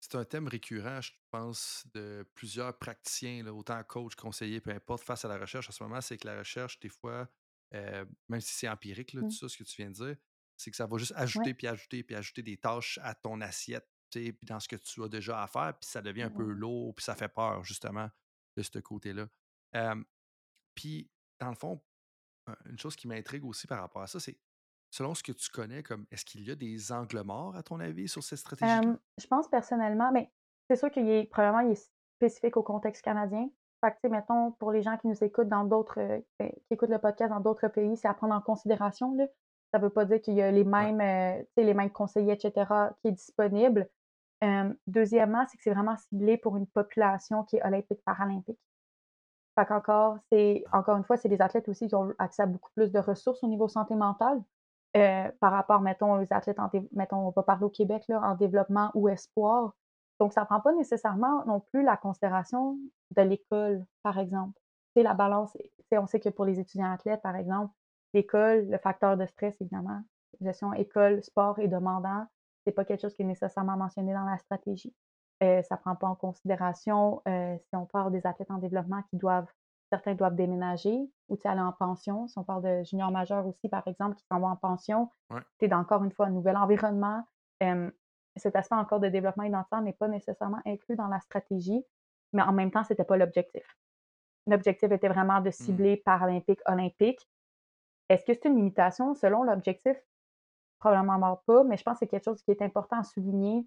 C'est 0.00 0.16
un 0.16 0.24
thème 0.24 0.48
récurrent, 0.48 1.00
je 1.00 1.12
pense, 1.30 1.86
de 1.94 2.28
plusieurs 2.34 2.76
praticiens, 2.76 3.46
autant 3.46 3.82
coach, 3.84 4.14
conseiller, 4.16 4.60
peu 4.60 4.70
importe, 4.70 5.02
face 5.02 5.24
à 5.24 5.28
la 5.28 5.38
recherche 5.38 5.68
en 5.68 5.72
ce 5.72 5.82
moment, 5.82 6.00
c'est 6.00 6.18
que 6.18 6.26
la 6.26 6.40
recherche, 6.40 6.78
des 6.80 6.88
fois, 6.90 7.26
euh, 7.72 8.04
même 8.28 8.40
si 8.40 8.52
c'est 8.52 8.68
empirique, 8.68 9.14
là, 9.14 9.20
tout 9.20 9.28
mmh. 9.28 9.30
ça, 9.30 9.48
ce 9.48 9.56
que 9.56 9.64
tu 9.64 9.80
viens 9.80 9.90
de 9.90 9.94
dire, 9.94 10.16
c'est 10.56 10.70
que 10.70 10.76
ça 10.76 10.86
va 10.86 10.98
juste 10.98 11.14
ajouter, 11.16 11.54
puis 11.54 11.68
ajouter, 11.68 12.02
puis 12.02 12.16
ajouter 12.16 12.42
des 12.42 12.58
tâches 12.58 12.98
à 13.02 13.14
ton 13.14 13.40
assiette, 13.40 13.88
puis 14.12 14.46
dans 14.46 14.60
ce 14.60 14.68
que 14.68 14.76
tu 14.76 15.02
as 15.02 15.08
déjà 15.08 15.42
à 15.42 15.46
faire, 15.46 15.74
puis 15.78 15.88
ça 15.88 16.02
devient 16.02 16.22
un 16.22 16.30
peu 16.30 16.44
lourd, 16.44 16.94
puis 16.94 17.04
ça 17.04 17.14
fait 17.14 17.28
peur, 17.28 17.64
justement, 17.64 18.08
de 18.56 18.62
ce 18.62 18.78
côté-là. 18.78 19.26
puis, 20.74 21.10
dans 21.40 21.50
le 21.50 21.56
fond, 21.56 21.80
une 22.66 22.78
chose 22.78 22.96
qui 22.96 23.08
m'intrigue 23.08 23.44
aussi 23.44 23.66
par 23.66 23.80
rapport 23.80 24.02
à 24.02 24.06
ça, 24.06 24.20
c'est 24.20 24.38
selon 24.90 25.14
ce 25.14 25.22
que 25.22 25.32
tu 25.32 25.50
connais, 25.50 25.82
comme 25.82 26.06
est-ce 26.10 26.24
qu'il 26.24 26.46
y 26.46 26.50
a 26.50 26.54
des 26.54 26.92
angles 26.92 27.22
morts, 27.22 27.56
à 27.56 27.62
ton 27.62 27.80
avis, 27.80 28.08
sur 28.08 28.22
cette 28.22 28.38
stratégie? 28.38 28.88
je 29.18 29.26
pense 29.26 29.48
personnellement, 29.48 30.12
mais 30.12 30.30
c'est 30.68 30.76
sûr 30.76 30.90
qu'il 30.90 31.08
est, 31.08 31.24
probablement, 31.24 31.68
il 31.68 31.72
est 31.72 31.90
spécifique 32.16 32.56
au 32.56 32.62
contexte 32.62 33.02
canadien. 33.02 33.48
Fait 33.84 33.96
que, 34.00 34.08
mettons, 34.08 34.52
pour 34.52 34.70
les 34.70 34.82
gens 34.82 34.96
qui 34.96 35.08
nous 35.08 35.24
écoutent 35.24 35.48
dans 35.48 35.64
d'autres, 35.64 35.98
euh, 35.98 36.20
ben, 36.38 36.50
qui 36.50 36.74
écoutent 36.74 36.90
le 36.90 37.00
podcast 37.00 37.30
dans 37.30 37.40
d'autres 37.40 37.66
pays, 37.68 37.96
c'est 37.96 38.06
à 38.06 38.14
prendre 38.14 38.34
en 38.34 38.40
considération. 38.40 39.14
Là. 39.16 39.26
Ça 39.72 39.78
ne 39.78 39.84
veut 39.84 39.90
pas 39.90 40.04
dire 40.04 40.20
qu'il 40.20 40.34
y 40.34 40.42
a 40.42 40.50
les 40.52 40.62
mêmes, 40.62 41.00
euh, 41.00 41.42
les 41.56 41.74
mêmes 41.74 41.90
conseillers, 41.90 42.34
etc., 42.34 42.70
qui 43.00 43.08
est 43.08 43.12
disponible. 43.12 43.88
Deuxièmement, 44.86 45.44
c'est 45.48 45.56
que 45.56 45.62
c'est 45.62 45.72
vraiment 45.72 45.96
ciblé 45.96 46.36
pour 46.36 46.56
une 46.56 46.66
population 46.66 47.44
qui 47.44 47.56
est 47.56 47.64
olympique-paralympique. 47.64 48.58
Fait 49.54 49.66
qu'encore, 49.66 50.18
c'est, 50.30 50.64
encore 50.72 50.96
une 50.96 51.04
fois, 51.04 51.16
c'est 51.16 51.28
des 51.28 51.40
athlètes 51.42 51.68
aussi 51.68 51.86
qui 51.86 51.94
ont 51.94 52.12
accès 52.18 52.42
à 52.42 52.46
beaucoup 52.46 52.70
plus 52.74 52.90
de 52.90 52.98
ressources 52.98 53.42
au 53.44 53.48
niveau 53.48 53.68
santé 53.68 53.94
mentale. 53.94 54.42
Euh, 54.96 55.30
par 55.40 55.52
rapport, 55.52 55.80
mettons, 55.80 56.20
aux 56.20 56.26
athlètes, 56.30 56.58
en 56.58 56.70
mettons, 56.92 57.28
on 57.28 57.30
va 57.30 57.42
parler 57.42 57.64
au 57.64 57.70
Québec, 57.70 58.04
là, 58.08 58.20
en 58.22 58.34
développement 58.34 58.90
ou 58.94 59.08
espoir. 59.08 59.72
Donc, 60.20 60.32
ça 60.32 60.42
ne 60.42 60.46
prend 60.46 60.60
pas 60.60 60.72
nécessairement 60.72 61.44
non 61.46 61.60
plus 61.60 61.82
la 61.82 61.96
considération 61.96 62.78
de 63.16 63.22
l'école, 63.22 63.84
par 64.02 64.18
exemple. 64.18 64.58
C'est 64.94 65.02
la 65.02 65.14
balance. 65.14 65.56
On 65.92 66.06
sait 66.06 66.20
que 66.20 66.28
pour 66.28 66.44
les 66.44 66.60
étudiants 66.60 66.92
athlètes, 66.92 67.22
par 67.22 67.36
exemple, 67.36 67.72
l'école, 68.14 68.68
le 68.68 68.78
facteur 68.78 69.16
de 69.16 69.26
stress, 69.26 69.58
évidemment, 69.60 70.02
gestion 70.40 70.72
école, 70.74 71.22
sport 71.22 71.58
est 71.58 71.68
demandant. 71.68 72.26
C'est 72.64 72.72
pas 72.72 72.84
quelque 72.84 73.00
chose 73.00 73.14
qui 73.14 73.22
est 73.22 73.26
nécessairement 73.26 73.76
mentionné 73.76 74.12
dans 74.12 74.24
la 74.24 74.38
stratégie. 74.38 74.94
Euh, 75.42 75.62
ça 75.62 75.74
ne 75.74 75.80
prend 75.80 75.96
pas 75.96 76.06
en 76.06 76.14
considération 76.14 77.20
euh, 77.26 77.56
si 77.58 77.74
on 77.74 77.86
parle 77.86 78.12
des 78.12 78.24
athlètes 78.26 78.50
en 78.50 78.58
développement 78.58 79.02
qui 79.10 79.16
doivent 79.16 79.50
certains 79.90 80.14
doivent 80.14 80.36
déménager 80.36 81.10
ou 81.28 81.38
aller 81.44 81.60
en 81.60 81.72
pension. 81.72 82.26
Si 82.26 82.38
on 82.38 82.44
parle 82.44 82.62
de 82.62 82.82
juniors 82.82 83.10
majeurs 83.10 83.46
aussi, 83.46 83.68
par 83.68 83.86
exemple, 83.86 84.16
qui 84.16 84.24
s'en 84.24 84.40
vont 84.40 84.46
en 84.46 84.56
pension, 84.56 85.10
tu 85.58 85.66
es 85.66 85.74
encore 85.74 86.02
une 86.02 86.12
fois 86.12 86.26
un 86.26 86.30
nouvel 86.30 86.56
environnement. 86.56 87.22
cet 88.36 88.56
aspect 88.56 88.74
encore 88.74 89.00
de 89.00 89.08
développement 89.08 89.42
identitaire 89.42 89.82
n'est 89.82 89.92
pas 89.92 90.08
nécessairement 90.08 90.60
inclus 90.64 90.96
dans 90.96 91.08
la 91.08 91.20
stratégie, 91.20 91.84
mais 92.32 92.40
en 92.40 92.52
même 92.52 92.70
temps, 92.70 92.84
ce 92.84 92.94
n'était 92.94 93.04
pas 93.04 93.18
l'objectif. 93.18 93.76
L'objectif 94.46 94.90
était 94.90 95.08
vraiment 95.08 95.42
de 95.42 95.48
mmh. 95.48 95.52
cibler 95.52 95.96
paralympique, 95.98 96.60
olympique. 96.64 97.28
Est-ce 98.08 98.24
que 98.24 98.32
c'est 98.32 98.46
une 98.46 98.56
limitation 98.56 99.14
selon 99.14 99.42
l'objectif? 99.42 99.96
Probablement 100.82 101.36
pas, 101.46 101.62
mais 101.62 101.76
je 101.76 101.84
pense 101.84 101.94
que 101.94 101.98
c'est 102.00 102.08
quelque 102.08 102.24
chose 102.24 102.42
qui 102.42 102.50
est 102.50 102.60
important 102.60 102.98
à 102.98 103.04
souligner 103.04 103.64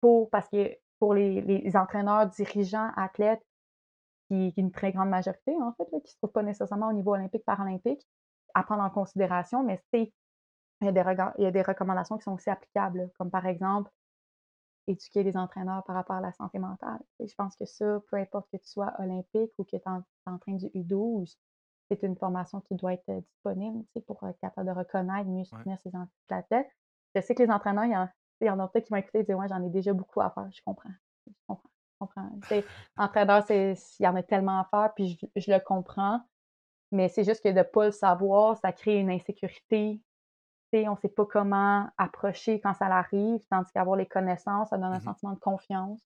pour, 0.00 0.30
parce 0.30 0.48
que 0.48 0.70
pour 1.00 1.12
les, 1.12 1.40
les 1.40 1.76
entraîneurs, 1.76 2.28
dirigeants, 2.28 2.90
athlètes, 2.96 3.44
qui, 4.28 4.46
est 4.46 4.56
une 4.56 4.70
très 4.70 4.92
grande 4.92 5.08
majorité, 5.08 5.52
en 5.60 5.72
fait, 5.72 5.84
qui 5.86 5.96
ne 5.96 6.06
se 6.06 6.16
trouve 6.18 6.30
pas 6.30 6.44
nécessairement 6.44 6.90
au 6.90 6.92
niveau 6.92 7.12
olympique, 7.12 7.44
paralympique, 7.44 8.06
à 8.54 8.62
prendre 8.62 8.84
en 8.84 8.90
considération, 8.90 9.64
mais 9.64 9.82
c'est 9.92 10.12
il 10.80 10.84
y, 10.84 10.88
a 10.88 10.92
des 10.92 11.02
il 11.38 11.42
y 11.42 11.46
a 11.46 11.50
des 11.50 11.62
recommandations 11.62 12.18
qui 12.18 12.22
sont 12.22 12.34
aussi 12.34 12.50
applicables, 12.50 13.10
comme 13.18 13.32
par 13.32 13.46
exemple 13.46 13.90
éduquer 14.86 15.24
les 15.24 15.36
entraîneurs 15.36 15.82
par 15.82 15.96
rapport 15.96 16.16
à 16.16 16.20
la 16.20 16.32
santé 16.32 16.60
mentale. 16.60 17.00
Je 17.18 17.34
pense 17.34 17.56
que 17.56 17.64
ça, 17.64 18.00
peu 18.08 18.16
importe 18.16 18.48
que 18.52 18.58
tu 18.58 18.68
sois 18.68 18.92
olympique 19.00 19.50
ou 19.58 19.64
que 19.64 19.70
tu 19.70 19.76
es 19.76 19.82
en, 19.86 20.02
train 20.38 20.52
du 20.52 20.66
U12, 20.66 21.36
c'est 21.88 22.02
une 22.02 22.16
formation 22.16 22.60
qui 22.62 22.74
doit 22.74 22.94
être 22.94 23.10
disponible 23.10 23.84
pour 24.06 24.26
être 24.26 24.38
capable 24.40 24.68
de 24.68 24.74
reconnaître, 24.74 25.28
mieux 25.28 25.44
soutenir 25.44 25.78
ses 25.80 25.90
athlètes. 26.30 26.70
Je 27.14 27.20
sais 27.20 27.34
que 27.34 27.42
les 27.42 27.50
entraîneurs, 27.50 27.84
il 27.84 27.92
y 27.92 27.96
en, 27.96 28.08
il 28.40 28.46
y 28.46 28.50
en 28.50 28.58
a 28.58 28.68
peut-être 28.68 28.86
qui 28.86 28.92
m'ont 28.92 28.98
écouté 28.98 29.20
et 29.20 29.22
disent 29.24 29.34
Ouais, 29.34 29.48
j'en 29.48 29.62
ai 29.62 29.70
déjà 29.70 29.92
beaucoup 29.92 30.20
à 30.20 30.30
faire. 30.30 30.48
Je 30.50 30.62
comprends. 30.64 30.90
Je 31.26 31.32
comprends 31.46 31.68
comprends. 31.98 32.28
entraîneur, 32.96 33.44
il 33.50 33.76
y 34.00 34.06
en 34.06 34.16
a 34.16 34.22
tellement 34.22 34.60
à 34.60 34.64
faire, 34.64 34.92
puis 34.94 35.18
je, 35.36 35.50
le 35.50 35.60
comprends. 35.60 36.20
Mais 36.92 37.08
c'est 37.08 37.24
juste 37.24 37.42
que 37.42 37.48
de 37.48 37.58
ne 37.58 37.62
pas 37.62 37.86
le 37.86 37.90
savoir, 37.90 38.56
ça 38.58 38.72
crée 38.72 38.98
une 39.00 39.10
insécurité. 39.10 40.00
on 40.72 40.92
ne 40.92 40.96
sait 40.96 41.08
pas 41.08 41.26
comment 41.26 41.88
approcher 41.98 42.60
quand 42.60 42.74
ça 42.74 42.86
arrive, 42.86 43.40
tandis 43.50 43.70
qu'avoir 43.72 43.96
les 43.96 44.06
connaissances, 44.06 44.70
ça 44.70 44.76
donne 44.76 44.92
un 44.92 44.98
mmh 44.98 45.02
sentiment 45.02 45.32
de 45.32 45.40
confiance. 45.40 46.00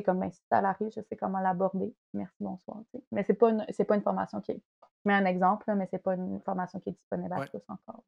C'est 0.00 0.04
comme, 0.04 0.20
ben, 0.20 0.30
si 0.30 0.40
arrive, 0.50 0.88
je 0.96 1.02
sais 1.02 1.16
comment 1.16 1.40
l'aborder. 1.40 1.94
Merci, 2.14 2.36
bonsoir. 2.40 2.78
Mais 3.12 3.22
ce 3.22 3.32
n'est 3.32 3.38
pas, 3.38 3.50
une, 3.50 3.66
pas 3.66 3.96
une 3.96 4.02
formation 4.02 4.40
qui 4.40 4.52
est. 4.52 4.62
Je 4.82 5.08
mets 5.08 5.12
un 5.12 5.26
exemple, 5.26 5.70
mais 5.74 5.86
ce 5.86 5.96
n'est 5.96 6.02
pas 6.02 6.14
une 6.14 6.40
formation 6.40 6.80
qui 6.80 6.88
est 6.88 6.92
disponible 6.92 7.34
à 7.34 7.46
tous 7.46 7.60
encore. 7.68 8.02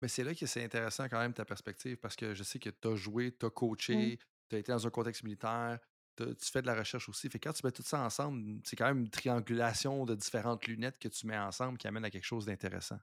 Mais 0.00 0.06
c'est 0.06 0.22
là 0.22 0.32
que 0.32 0.46
c'est 0.46 0.64
intéressant 0.64 1.08
quand 1.08 1.18
même 1.18 1.32
ta 1.32 1.44
perspective 1.44 1.96
parce 1.96 2.14
que 2.14 2.32
je 2.32 2.44
sais 2.44 2.60
que 2.60 2.70
tu 2.70 2.88
as 2.88 2.94
joué, 2.94 3.36
tu 3.36 3.44
as 3.44 3.50
coaché, 3.50 4.20
tu 4.48 4.54
as 4.54 4.58
été 4.60 4.70
dans 4.70 4.86
un 4.86 4.90
contexte 4.90 5.24
militaire, 5.24 5.80
tu 6.16 6.24
tu 6.36 6.50
fais 6.50 6.62
de 6.62 6.66
la 6.68 6.76
recherche 6.76 7.08
aussi. 7.08 7.28
Fait 7.28 7.40
que 7.40 7.48
quand 7.48 7.52
tu 7.52 7.66
mets 7.66 7.72
tout 7.72 7.82
ça 7.82 8.00
ensemble, 8.00 8.60
c'est 8.64 8.76
quand 8.76 8.86
même 8.86 9.00
une 9.00 9.10
triangulation 9.10 10.04
de 10.04 10.14
différentes 10.14 10.64
lunettes 10.68 10.98
que 10.98 11.08
tu 11.08 11.26
mets 11.26 11.38
ensemble 11.38 11.76
qui 11.76 11.88
amène 11.88 12.04
à 12.04 12.10
quelque 12.10 12.24
chose 12.24 12.46
d'intéressant. 12.46 12.98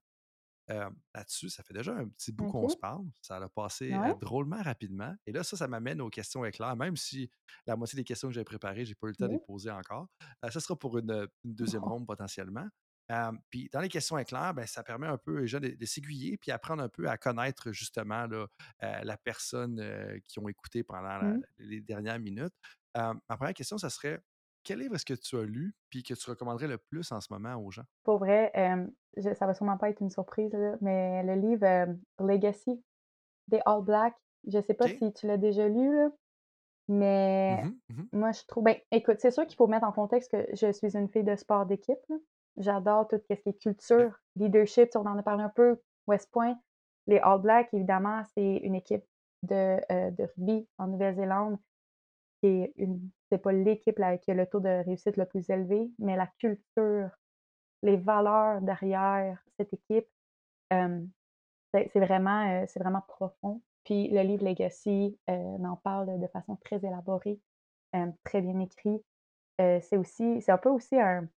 Euh, 0.70 0.90
là-dessus, 1.16 1.50
ça 1.50 1.64
fait 1.64 1.74
déjà 1.74 1.94
un 1.96 2.08
petit 2.10 2.32
bout 2.34 2.48
qu'on 2.48 2.68
se 2.68 2.76
parle. 2.78 3.06
Ça 3.22 3.38
a 3.38 3.48
passé 3.50 3.94
Ouais. 3.96 4.16
drôlement 4.20 4.62
rapidement. 4.62 5.16
Et 5.26 5.32
là, 5.32 5.44
ça, 5.44 5.56
ça 5.56 5.68
m'amène 5.68 6.02
aux 6.02 6.10
questions 6.10 6.44
éclairs, 6.44 6.76
même 6.76 6.98
si 6.98 7.30
la 7.66 7.76
moitié 7.78 7.96
des 7.98 8.04
questions 8.04 8.28
que 8.28 8.34
j'ai 8.36 8.44
préparées, 8.44 8.84
j'ai 8.86 8.96
pas 8.96 9.08
eu 9.08 9.12
le 9.12 9.16
temps 9.16 9.28
de 9.28 9.32
les 9.34 9.40
poser 9.40 9.72
encore. 9.72 10.08
Euh, 10.44 10.50
ça 10.52 10.60
sera 10.60 10.78
pour 10.78 10.98
une, 10.98 11.28
une 11.46 11.56
deuxième 11.56 11.84
ronde 11.84 12.06
potentiellement. 12.06 12.68
Euh, 13.10 13.32
puis 13.50 13.70
dans 13.72 13.80
les 13.80 13.88
questions 13.88 14.18
éclairs, 14.18 14.54
ben, 14.54 14.68
ça 14.68 14.84
permet 14.84 15.08
un 15.08 15.18
peu 15.18 15.40
déjà 15.40 15.62
de, 15.62 15.70
de 15.70 15.86
s'aiguiller 15.86 16.36
puis 16.38 16.52
apprendre 16.52 16.84
un 16.84 16.90
peu 16.90 17.08
à 17.08 17.18
connaître 17.18 17.72
justement 17.72 18.28
là, 18.28 18.48
euh, 18.84 19.00
la 19.04 19.16
personne 19.16 19.80
euh, 19.80 20.20
qui 20.28 20.40
ont 20.40 20.50
écouté 20.50 20.84
pendant 20.84 21.18
la- 21.18 21.24
Mmh. 21.36 21.42
les 21.60 21.80
dernières 21.80 22.20
minutes. 22.20 22.54
Ma 22.94 23.14
première 23.38 23.54
question, 23.54 23.78
ça 23.78 23.90
serait 23.90 24.20
quel 24.68 24.80
livre 24.80 24.96
est-ce 24.96 25.06
que 25.06 25.14
tu 25.14 25.38
as 25.38 25.44
lu 25.44 25.74
puis 25.90 26.04
que 26.04 26.14
tu 26.14 26.30
recommanderais 26.30 26.68
le 26.68 26.78
plus 26.78 27.12
en 27.12 27.22
ce 27.22 27.32
moment 27.32 27.56
aux 27.56 27.72
gens? 27.72 27.86
Pour 28.04 28.18
vrai, 28.18 28.52
hem, 28.54 28.92
je 29.16 29.34
ça 29.34 29.48
va 29.48 29.54
sûrement 29.54 29.78
pas 29.78 29.90
être 29.90 30.02
une 30.02 30.10
surprise, 30.10 30.52
là, 30.54 30.76
mais 30.82 31.24
le 31.24 31.36
livre, 31.36 31.96
Legacy 32.20 32.84
des 33.48 33.62
All 33.66 33.82
Blacks, 33.84 34.16
je 34.48 34.60
sais 34.62 34.74
pas 34.74 34.88
si 34.88 35.14
tu 35.14 35.28
l'as 35.28 35.38
déjà 35.38 35.68
lu, 35.70 35.96
là, 35.96 36.10
mais 36.88 37.64
Mhm, 37.64 37.80
mhm. 37.90 38.10
moi, 38.14 38.32
je 38.32 38.44
trouve 38.48 38.64
ben, 38.66 38.76
écoute, 38.92 39.18
c'est 39.20 39.32
sûr 39.32 39.46
qu'il 39.46 39.56
faut 39.56 39.68
mettre 39.68 39.86
en 39.88 39.92
contexte 39.92 40.32
que 40.32 40.46
je 40.54 40.72
suis 40.72 40.98
une 40.98 41.10
fille 41.10 41.24
de 41.24 41.36
sport 41.36 41.66
d'équipe. 41.66 42.00
J'adore 42.58 43.08
tout 43.08 43.18
ce 43.30 43.34
qui 43.36 43.50
est 43.50 43.62
culture, 43.62 44.20
leadership, 44.36 44.90
on 44.96 45.06
en 45.06 45.18
a 45.18 45.24
parlé 45.24 45.44
un 45.44 45.50
peu, 45.50 45.80
West 46.08 46.30
Point. 46.32 46.58
Les 47.08 47.20
All 47.20 47.40
Blacks, 47.42 47.70
évidemment, 47.74 48.24
c'est 48.36 48.58
une 48.58 48.76
équipe 48.76 49.06
de, 49.44 49.78
de 50.12 50.24
rugby 50.36 50.68
en 50.78 50.88
Nouvelle-Zélande 50.88 51.58
qui 52.42 52.48
est 52.48 52.74
une 52.78 53.10
c'est 53.32 53.40
pas 53.40 53.52
l'équipe 53.54 54.00
là 54.00 54.18
qui 54.18 54.32
a 54.32 54.34
le 54.36 54.48
taux 54.48 54.60
de 54.60 54.84
réussite 54.86 55.18
le 55.18 55.26
plus 55.26 55.50
élevé, 55.50 55.92
mais 56.00 56.16
la 56.18 56.28
culture, 56.40 57.10
les 57.84 57.98
valeurs 57.98 58.62
derrière 58.62 59.44
cette 59.60 59.74
équipe, 59.74 60.08
c'est 61.74 61.88
c'est 61.92 62.00
vraiment, 62.00 62.62
heu, 62.64 62.66
c'est 62.68 62.80
vraiment 62.80 63.02
profond. 63.08 63.62
Puis 63.84 64.10
le 64.10 64.22
livre 64.22 64.46
Legacy, 64.46 65.20
heu, 65.30 65.34
en 65.34 65.78
parle 65.78 66.20
de 66.20 66.28
façon 66.28 66.58
très 66.58 66.78
élaborée, 66.86 67.42
très 68.24 68.42
bien 68.42 68.60
écrit. 68.60 69.04
Heu, 69.62 69.80
c'est 69.82 69.98
aussi 69.98 70.42
c'est 70.42 70.52
un 70.54 70.58
peu 70.60 70.70
aussi 70.70 71.00
un 71.00 71.28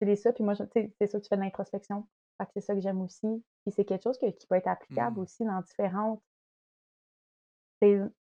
tu 0.00 0.06
lis 0.08 0.16
ça, 0.18 0.32
puis 0.32 0.44
moi 0.44 0.54
c'est 0.56 0.68
que 0.72 1.18
tu 1.18 1.28
fais 1.28 1.36
de 1.36 1.42
l'introspection. 1.42 2.08
Fait 2.38 2.46
que 2.46 2.52
c'est 2.54 2.62
ça 2.62 2.74
que 2.74 2.80
j'aime 2.80 3.02
aussi. 3.02 3.44
Puis 3.64 3.72
c'est 3.72 3.84
quelque 3.86 4.04
chose 4.04 4.18
que 4.18 4.30
qui 4.30 4.46
peut 4.48 4.56
être 4.56 4.68
applicable 4.68 5.18
Hmm. 5.18 5.20
aussi 5.20 5.44
dans 5.44 5.60
différentes 5.62 6.22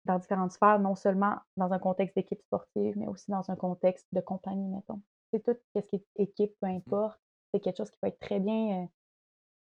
dans 0.05 0.19
différentes 0.19 0.53
sphères, 0.53 0.79
non 0.81 0.95
seulement 0.95 1.37
dans 1.57 1.73
un 1.73 1.79
contexte 1.79 2.17
d'équipe 2.17 2.43
sportive, 2.43 2.97
mais 2.99 3.07
aussi 3.07 3.31
dans 3.31 3.51
un 3.51 3.57
contexte 3.57 4.07
de 4.13 4.21
compagnie, 4.21 4.69
mettons. 4.69 5.03
C'est 5.33 5.43
tout 5.43 5.55
ce 5.77 5.81
qui 5.81 5.97
est 5.97 6.07
équipe, 6.17 6.55
peu 6.61 6.67
Mhm. 6.67 6.77
importe, 6.77 7.21
c'est 7.53 7.61
quelque 7.61 7.77
chose 7.79 7.91
qui 7.91 7.99
peut 8.01 8.09
être 8.09 8.21
très 8.21 8.41
bien, 8.41 8.85
heu, 8.85 8.89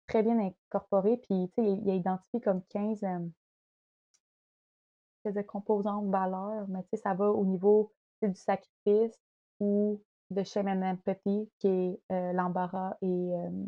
très 0.07 0.24
bien 0.24 0.40
incorporé. 0.40 1.18
Puis, 1.18 1.49
tu 1.57 1.64
sais, 1.64 1.72
il 1.72 1.82
il 1.84 1.90
a 1.91 1.95
identifié 1.95 2.41
comme 2.41 2.64
15, 2.70 3.03
hem 3.03 3.32
de 5.26 5.41
composantes 5.41 6.10
valeurs, 6.10 6.68
mais 6.68 6.84
tu 6.84 6.90
sais, 6.91 6.98
ça 6.98 7.14
va 7.14 7.30
au 7.32 7.45
niveau, 7.45 7.94
du 8.22 8.34
sacrifice 8.36 9.20
ou 9.60 10.02
de 10.30 10.44
shame 10.44 10.68
and 10.68 10.82
empathy 10.82 11.49
qui 11.60 11.68
est, 11.68 12.02
heu, 12.11 12.34
l'embarras 12.34 12.95
et 13.02 13.07
hem, 13.32 13.68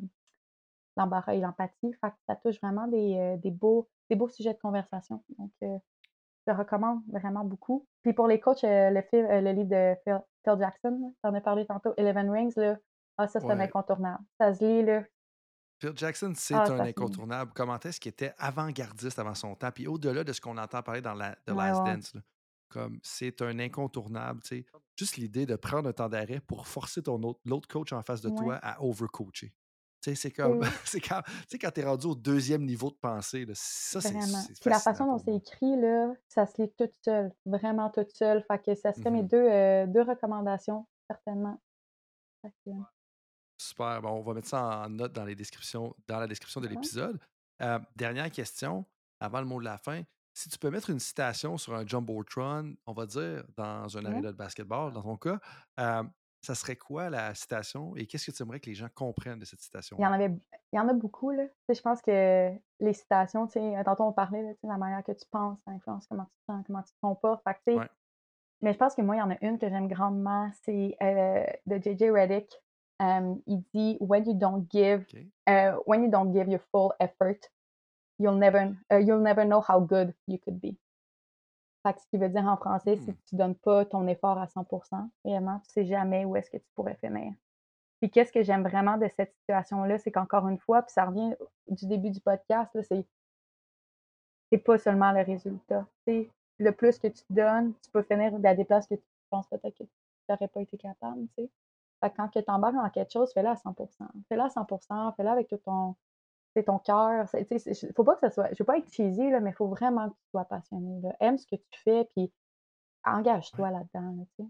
l'embarras 0.98 1.34
et 1.36 1.40
l'empathie. 1.42 1.94
Ça 2.28 2.36
touche 2.38 2.60
vraiment 2.62 2.88
des, 2.88 3.38
des 3.42 3.52
beaux 3.52 3.90
des 4.10 4.16
beaux 4.16 4.30
sujets 4.30 4.54
de 4.54 4.60
conversation. 4.60 5.24
Donc, 5.40 5.52
je 6.48 6.52
le 6.54 6.58
recommande 6.58 7.02
vraiment 7.08 7.44
beaucoup. 7.46 7.88
Puis 8.04 8.14
pour 8.14 8.28
les 8.28 8.40
coachs, 8.40 8.64
heu, 8.64 8.92
le 8.94 9.02
film 9.04 9.26
heu, 9.26 9.42
le 9.42 9.52
livre 9.52 9.70
de 9.70 9.96
Phil 10.04 10.22
Phil 10.44 10.56
Jackson, 10.60 11.00
là, 11.02 11.08
tu 11.24 11.30
en 11.30 11.34
as 11.36 11.42
parlé 11.42 11.66
tantôt, 11.66 11.94
Eleven 11.98 12.30
Rings, 12.30 12.54
là, 12.58 12.78
ah 13.18 13.28
ça, 13.28 13.40
c'est 13.40 13.52
un 13.52 13.60
incontournable. 13.60 14.24
Ça 14.40 14.54
se 14.54 14.64
lit, 14.64 14.84
là. 14.84 15.04
Phil 15.82 15.92
Jackson, 15.96 16.34
c'est 16.36 16.70
Ah, 16.70 16.70
un 16.70 16.84
incontournable. 16.86 17.52
Comment 17.54 17.80
est-ce 17.80 18.00
qu'il 18.00 18.10
était 18.10 18.34
avant-gardiste 18.38 19.20
avant 19.20 19.36
son 19.36 19.56
temps? 19.56 19.72
Puis 19.72 19.88
au-delà 19.88 20.24
de 20.24 20.32
ce 20.34 20.42
qu'on 20.42 20.58
entend 20.58 20.82
parler 20.84 21.02
dans 21.02 21.14
la 21.14 21.36
The 21.46 21.50
Last 21.52 21.84
ouais, 21.84 21.94
ouais. 21.94 21.98
Dance, 21.98 22.14
là, 22.14 22.22
comme 22.70 23.00
c'est 23.04 23.42
un 23.42 23.60
incontournable, 23.60 24.42
tu 24.42 24.60
sais. 24.60 24.66
Juste 24.98 25.18
l'idée 25.18 25.46
de 25.46 25.56
prendre 25.58 25.90
un 25.90 25.94
temps 25.94 26.08
d'arrêt 26.10 26.40
pour 26.40 26.68
forcer 26.68 27.04
ton 27.04 27.22
autre, 27.24 27.42
l'autre 27.46 27.68
coach 27.68 27.92
en 27.92 28.02
face 28.02 28.22
de 28.22 28.30
toi 28.30 28.56
à 28.56 28.82
overcoacher. 28.82 29.54
C'est 30.14 30.30
comme, 30.32 30.62
c'est 30.86 31.00
quand, 31.00 31.22
tu 31.24 31.32
sais, 31.48 31.58
quand 31.58 31.72
t'es 31.72 31.84
rendu 31.84 32.06
au 32.06 32.16
deuxième 32.16 32.64
niveau 32.66 32.92
de 32.92 32.96
pensée, 32.96 33.46
là, 33.46 33.54
ça, 33.56 34.02
c'est 34.02 34.14
Puis 34.62 34.70
la 34.70 34.80
façon 34.80 35.06
dont 35.08 35.18
c'est 35.18 35.34
écrit, 35.36 35.76
là, 35.82 36.14
ça 36.28 36.46
se 36.46 36.62
lit 36.62 36.72
toute 36.78 36.94
seule, 37.04 37.32
vraiment 37.46 37.90
toute 37.90 38.12
seule. 38.16 38.44
Fait 38.44 38.62
que 38.64 38.76
ça 38.76 38.94
serait 38.94 39.10
mes 39.10 39.24
Mhm. 39.24 39.28
2 39.30 39.38
heu, 39.38 39.88
2 39.88 40.02
recommandations, 40.04 40.86
certainement. 41.10 41.60
Que 42.44 42.72
Super. 43.58 44.02
Bon, 44.02 44.10
on 44.10 44.22
va 44.22 44.34
mettre 44.36 44.50
ça 44.50 44.84
en 44.86 44.90
note 44.90 45.14
dans 45.14 45.26
les 45.26 45.34
descriptions, 45.36 45.96
dans 46.08 46.20
la 46.20 46.28
description 46.28 46.62
de 46.62 46.68
l'épisode. 46.68 47.20
Euh, 47.62 47.80
dernière 47.96 48.30
question, 48.30 48.86
avant 49.20 49.40
le 49.40 49.46
mot 49.48 49.60
de 49.60 49.66
la 49.66 49.78
fin. 49.78 50.04
Si 50.38 50.50
tu 50.50 50.60
peux 50.60 50.70
mettre 50.70 50.90
une 50.90 51.00
citation 51.00 51.58
sur 51.58 51.74
un 51.74 51.88
Jumbotron, 51.88 52.76
on 52.86 52.94
va 52.94 53.06
dire, 53.06 53.46
dans 53.56 53.98
un 53.98 54.06
aréna 54.06 54.34
de 54.34 54.38
basketball, 54.38 54.92
dans 54.92 55.02
ton 55.02 55.16
cas, 55.16 55.40
euh, 55.80 56.04
ça 56.46 56.56
serait 56.56 56.76
quoi 56.78 57.10
la 57.10 57.36
citation 57.36 57.96
et 57.96 58.06
qu'est-ce 58.08 58.28
que 58.32 58.36
tu 58.36 58.44
aimerais 58.44 58.60
que 58.60 58.70
les 58.70 58.76
gens 58.76 58.90
comprennent 58.94 59.40
de 59.40 59.46
cette 59.46 59.62
Il 59.98 60.02
y 60.04 60.06
en 60.06 60.12
avait 60.12 60.32
il 60.74 60.78
y 60.78 60.80
en 60.80 60.90
a 60.90 60.94
beaucoup, 60.94 61.32
là. 61.32 61.44
Je 61.70 61.80
pense 61.82 62.02
que 62.02 62.52
les 62.82 62.94
citations, 62.94 63.48
tantôt 63.86 64.04
on 64.04 64.12
parlait, 64.14 64.42
sais, 64.54 64.68
la 64.68 64.78
manière 64.78 65.04
que 65.04 65.14
tu 65.14 65.26
penses, 65.32 65.58
ça 65.66 65.72
influence 65.72 66.06
comment 66.08 66.26
tu 66.26 66.32
te 66.48 66.52
sens, 66.52 66.64
comment 66.68 66.82
tu 66.84 66.92
te 66.94 67.00
comportes. 67.02 67.44
Fait 67.64 67.80
Ouais. 67.80 67.90
mais 68.62 68.74
je 68.74 68.78
pense 68.80 68.96
que 68.96 69.02
moi, 69.04 69.16
il 69.16 69.20
y 69.20 69.22
en 69.22 69.32
a 69.32 69.38
une 69.44 69.60
que 69.60 69.70
j'aime 69.70 69.88
grandement, 69.88 70.50
c'est, 70.64 70.98
heu, 71.02 71.46
de 71.68 71.78
JJ 71.78 72.12
Redick. 72.12 72.52
Hem, 73.00 73.42
il 73.48 73.64
dit: 73.74 73.98
«When 74.02 74.26
you 74.28 74.34
don't 74.36 74.68
give, 74.72 75.06
heu, 75.50 75.82
when 75.88 76.04
you 76.04 76.10
don't 76.12 76.34
give 76.34 76.50
your 76.50 76.62
full 76.72 76.92
effort, 77.00 77.52
you'll 78.20 78.38
never 78.38 78.76
heu, 78.92 79.02
you'll 79.02 79.22
never 79.22 79.46
know 79.46 79.62
how 79.68 79.80
good 79.82 80.14
you 80.28 80.40
could 80.40 80.60
be». 80.62 80.78
Fait 81.86 81.94
que 81.94 82.02
ce 82.02 82.08
qui 82.08 82.18
veut 82.18 82.30
dire 82.30 82.46
en 82.46 82.58
français, 82.58 82.96
Hmm. 82.96 83.00
si 83.00 83.14
tu 83.30 83.36
donnes 83.36 83.56
pas 83.56 83.86
ton 83.86 84.08
effort 84.08 84.40
à 84.40 84.48
100% 84.48 85.08
réellement, 85.24 85.60
tu 85.60 85.72
sais 85.72 85.86
jamais 85.86 86.26
où 86.26 86.36
est-ce 86.36 86.50
que 86.50 86.58
tu 86.58 86.68
pourrais 86.74 86.96
finir. 86.96 87.34
Puis 88.02 88.10
qu'est-ce 88.10 88.32
que 88.32 88.44
j'aime 88.44 88.64
vraiment 88.64 88.98
de 88.98 89.08
cette 89.10 89.34
situation-là, 89.36 89.98
c'est 90.00 90.12
qu'encore 90.12 90.48
une 90.48 90.58
fois, 90.60 90.82
puis 90.82 90.94
ça 90.94 91.06
revient 91.06 91.36
du 91.68 91.88
début 91.88 92.10
du 92.10 92.20
podcast, 92.22 92.72
là, 92.74 92.84
c'est 92.84 93.06
c'est 94.52 94.58
pas 94.60 94.78
seulement 94.78 95.12
le 95.12 95.22
résultat. 95.22 95.86
Tu 96.08 96.14
sais, 96.14 96.30
le 96.60 96.72
plus 96.72 97.00
que 97.00 97.08
tu 97.08 97.24
donnes, 97.30 97.74
tu 97.84 97.92
peux 97.92 98.04
finir 98.04 98.34
à 98.44 98.56
des 98.56 98.66
places 98.66 98.88
que 98.88 98.96
tu 98.96 99.04
penses 99.30 99.48
peut-être 99.48 99.78
que 99.78 99.84
tu 99.84 99.90
n'aurais 100.30 100.48
pas 100.48 100.62
été 100.62 100.78
capable, 100.78 101.28
tu 101.38 101.44
sais. 101.44 101.50
Fait 102.02 102.10
que 102.12 102.16
quand 102.18 102.30
tu 102.30 102.40
embarques 102.48 102.76
dans 102.76 102.90
quelque 102.90 103.12
chose, 103.12 103.32
fais-le 103.34 103.50
à 103.50 103.56
100% 103.56 104.06
Fais-le 104.30 104.42
à 104.42 104.50
100% 104.50 105.14
fais-le 105.16 105.30
avec 105.30 105.48
tout 105.48 105.58
ton 105.58 105.96
c'est 106.56 106.66
ton 106.66 106.80
cœur. 106.80 107.28
Faut 107.96 108.04
pas 108.06 108.16
que 108.16 108.22
ça 108.22 108.32
soit 108.32 108.50
je 108.54 108.60
veux 108.64 108.66
pas 108.66 108.78
être 108.80 108.92
cheesy, 108.94 109.30
là, 109.32 109.40
mais 109.42 109.52
il 109.52 109.56
faut 109.56 109.68
vraiment 109.70 110.10
que 110.10 110.16
tu 110.16 110.30
sois 110.32 110.46
passionné, 110.46 111.02
là. 111.02 111.16
Aime 111.22 111.38
ce 111.38 111.48
que 111.48 111.56
tu 111.58 111.82
fais, 111.84 112.06
puis 112.16 112.34
Ouais. 113.54 113.66
engage-toi 113.66 113.72
là-dedans, 113.72 114.26
là. 114.40 114.46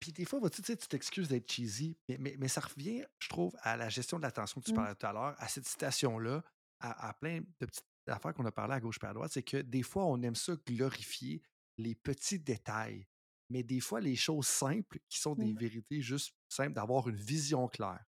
Puis 0.00 0.12
des 0.12 0.24
fois, 0.24 0.38
tu 0.50 0.62
t'excuses 0.62 1.28
d'être 1.28 1.50
cheesy, 1.50 1.98
mais, 2.08 2.18
mais, 2.18 2.36
mais 2.38 2.48
ça 2.48 2.60
revient, 2.60 3.04
je 3.18 3.28
trouve, 3.28 3.56
à 3.62 3.76
la 3.76 3.88
gestion 3.88 4.18
de 4.18 4.22
l'attention 4.22 4.60
que 4.60 4.66
tu 4.66 4.72
Mmh. 4.72 4.72
parlais 4.72 4.94
tout 4.94 5.06
à 5.06 5.12
l'heure, 5.12 5.34
à 5.38 5.48
cette 5.48 5.66
citation-là, 5.66 6.44
à, 6.80 7.08
à 7.08 7.14
plein 7.14 7.40
de 7.40 7.66
petites 7.66 7.84
affaires 8.06 8.32
qu'on 8.32 8.44
a 8.46 8.52
parlé 8.52 8.74
à 8.74 8.80
gauche 8.80 8.98
et 9.02 9.06
à 9.06 9.12
droite, 9.12 9.32
c'est 9.32 9.42
que 9.42 9.56
des 9.56 9.82
fois, 9.82 10.04
on 10.06 10.22
aime 10.22 10.36
ça 10.36 10.54
glorifier 10.66 11.42
les 11.78 11.96
petits 11.96 12.38
détails, 12.38 13.08
mais 13.50 13.64
des 13.64 13.80
fois, 13.80 14.00
les 14.00 14.14
choses 14.14 14.46
simples, 14.46 14.98
qui 15.08 15.18
sont 15.18 15.34
des 15.34 15.52
Mmh. 15.52 15.58
vérités 15.58 16.00
juste 16.00 16.32
simples, 16.48 16.74
d'avoir 16.74 17.08
une 17.08 17.16
vision 17.16 17.66
claire, 17.66 18.04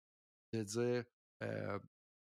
de 0.52 0.62
dire, 0.62 1.05
euh, 1.42 1.78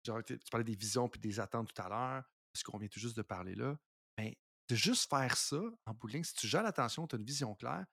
genre, 0.05 0.23
tu 0.25 0.39
parlais 0.51 0.65
des 0.65 0.77
visions 0.77 1.09
puis 1.09 1.21
des 1.21 1.41
attentes 1.41 1.73
tout 1.73 1.83
à 1.83 1.89
l'heure, 1.89 2.25
ce 2.55 2.65
qu'on 2.65 2.79
vient 2.79 2.89
tout 2.89 3.01
juste 3.01 3.17
de 3.17 3.23
parler 3.23 3.55
là, 3.55 3.77
ben, 4.17 4.33
de 4.69 4.75
juste 4.75 5.09
faire 5.09 5.37
ça, 5.37 5.61
en 5.87 5.95
bout 5.95 6.09
de 6.09 6.15
ligne, 6.15 6.25
si 6.25 6.35
tu 6.35 6.47
gères 6.47 6.63
l'attention, 6.63 7.07
tu 7.07 7.17
as 7.17 7.19
une 7.19 7.25
vision 7.25 7.55
claire, 7.55 7.85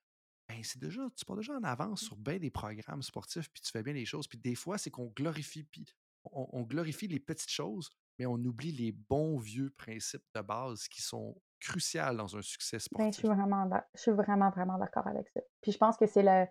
ben, 0.48 0.64
c'est 0.64 0.80
déjà 0.80 1.02
tu 1.16 1.26
pars 1.26 1.38
déjà 1.38 1.54
en 1.54 1.64
avance 1.64 2.02
sur 2.02 2.18
bien 2.18 2.40
des 2.40 2.50
programmes 2.50 3.04
sportifs, 3.04 3.50
puis 3.52 3.62
tu 3.62 3.72
fais 3.72 3.84
bien 3.84 3.94
les 3.94 4.06
choses. 4.06 4.28
Puis 4.28 4.40
des 4.40 4.56
fois, 4.56 4.78
c'est 4.78 4.90
qu'on 4.90 5.08
glorifie, 5.08 5.64
puis 5.64 5.86
on, 6.24 6.48
on 6.52 6.64
glorifie 6.64 7.08
les 7.08 7.20
petites 7.20 7.52
choses, 7.52 7.92
mais 8.18 8.26
on 8.26 8.36
oublie 8.36 8.72
les 8.72 8.92
bons 8.92 9.38
vieux 9.38 9.70
principes 9.72 10.26
de 10.36 10.42
base 10.42 10.88
qui 10.88 11.02
sont 11.02 11.40
cruciaux 11.60 12.14
dans 12.16 12.36
un 12.36 12.42
succès 12.42 12.78
Ben, 12.92 13.08
je 13.12 13.18
suis 13.18 13.28
sportif. 13.28 13.30
vraiment 13.30 13.70
je 13.96 14.02
suis 14.02 14.12
vraiment, 14.12 14.50
vraiment 14.50 14.78
d'accord 14.78 15.08
avec 15.08 15.28
ça. 15.30 15.42
Puis 15.62 15.72
je 15.72 15.78
pense 15.78 15.98
que 15.98 16.08
c'est 16.08 16.24
le 16.24 16.46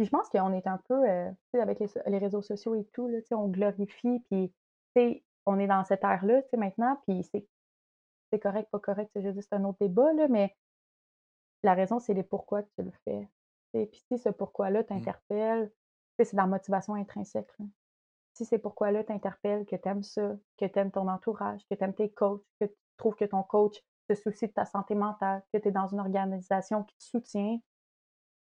puis 0.00 0.06
je 0.06 0.10
pense 0.10 0.30
qu'on 0.30 0.54
est 0.54 0.66
un 0.66 0.78
peu, 0.88 1.04
sais, 1.52 1.60
avec 1.60 1.78
les 1.78 2.18
réseaux 2.18 2.40
sociaux 2.40 2.74
et 2.74 2.86
tout, 2.94 3.06
là, 3.06 3.18
on 3.32 3.48
glorifie, 3.48 4.24
puis, 4.30 4.50
on 5.44 5.58
est 5.58 5.66
dans 5.66 5.84
cette 5.84 6.04
ère-là, 6.04 6.40
maintenant, 6.56 6.98
puis 7.06 7.22
c'est 7.30 7.46
c'est 8.32 8.38
correct, 8.40 8.70
pas 8.70 8.78
correct, 8.78 9.10
je 9.14 9.30
c'est 9.40 9.52
un 9.52 9.64
autre 9.64 9.78
débat, 9.78 10.12
là, 10.14 10.26
mais 10.28 10.56
la 11.62 11.74
raison, 11.74 11.98
c'est 11.98 12.14
les 12.14 12.22
pourquoi 12.22 12.62
que 12.62 12.70
tu 12.78 12.82
le 12.84 12.92
fais. 13.04 13.28
Puis 13.74 14.02
si 14.10 14.18
ce 14.18 14.30
pourquoi-là 14.30 14.84
Mm. 14.94 15.02
t'interpelle, 15.02 15.70
c'est 16.18 16.32
de 16.32 16.36
la 16.36 16.46
motivation 16.46 16.94
intrinsèque, 16.94 17.50
là. 17.58 17.66
si 18.34 18.44
ces 18.46 18.58
pourquoi-là 18.58 19.04
t'interpellent, 19.04 19.66
que 19.66 19.76
tu 19.76 19.88
aimes 19.88 20.02
ça, 20.02 20.36
que 20.56 20.66
tu 20.66 20.78
aimes 20.78 20.92
ton 20.92 21.08
entourage, 21.08 21.62
que 21.70 21.74
tu 21.74 21.84
aimes 21.84 21.94
tes 21.94 22.10
coachs, 22.10 22.42
que 22.60 22.66
tu 22.66 22.74
trouves 22.96 23.16
que 23.16 23.26
ton 23.26 23.42
coach 23.42 23.76
se 24.08 24.14
soucie 24.14 24.48
de 24.48 24.52
ta 24.52 24.64
santé 24.64 24.94
mentale, 24.94 25.42
que 25.52 25.58
tu 25.58 25.68
es 25.68 25.72
dans 25.72 25.88
une 25.88 26.00
organisation 26.00 26.84
qui 26.84 26.96
te 26.96 27.04
soutient, 27.04 27.58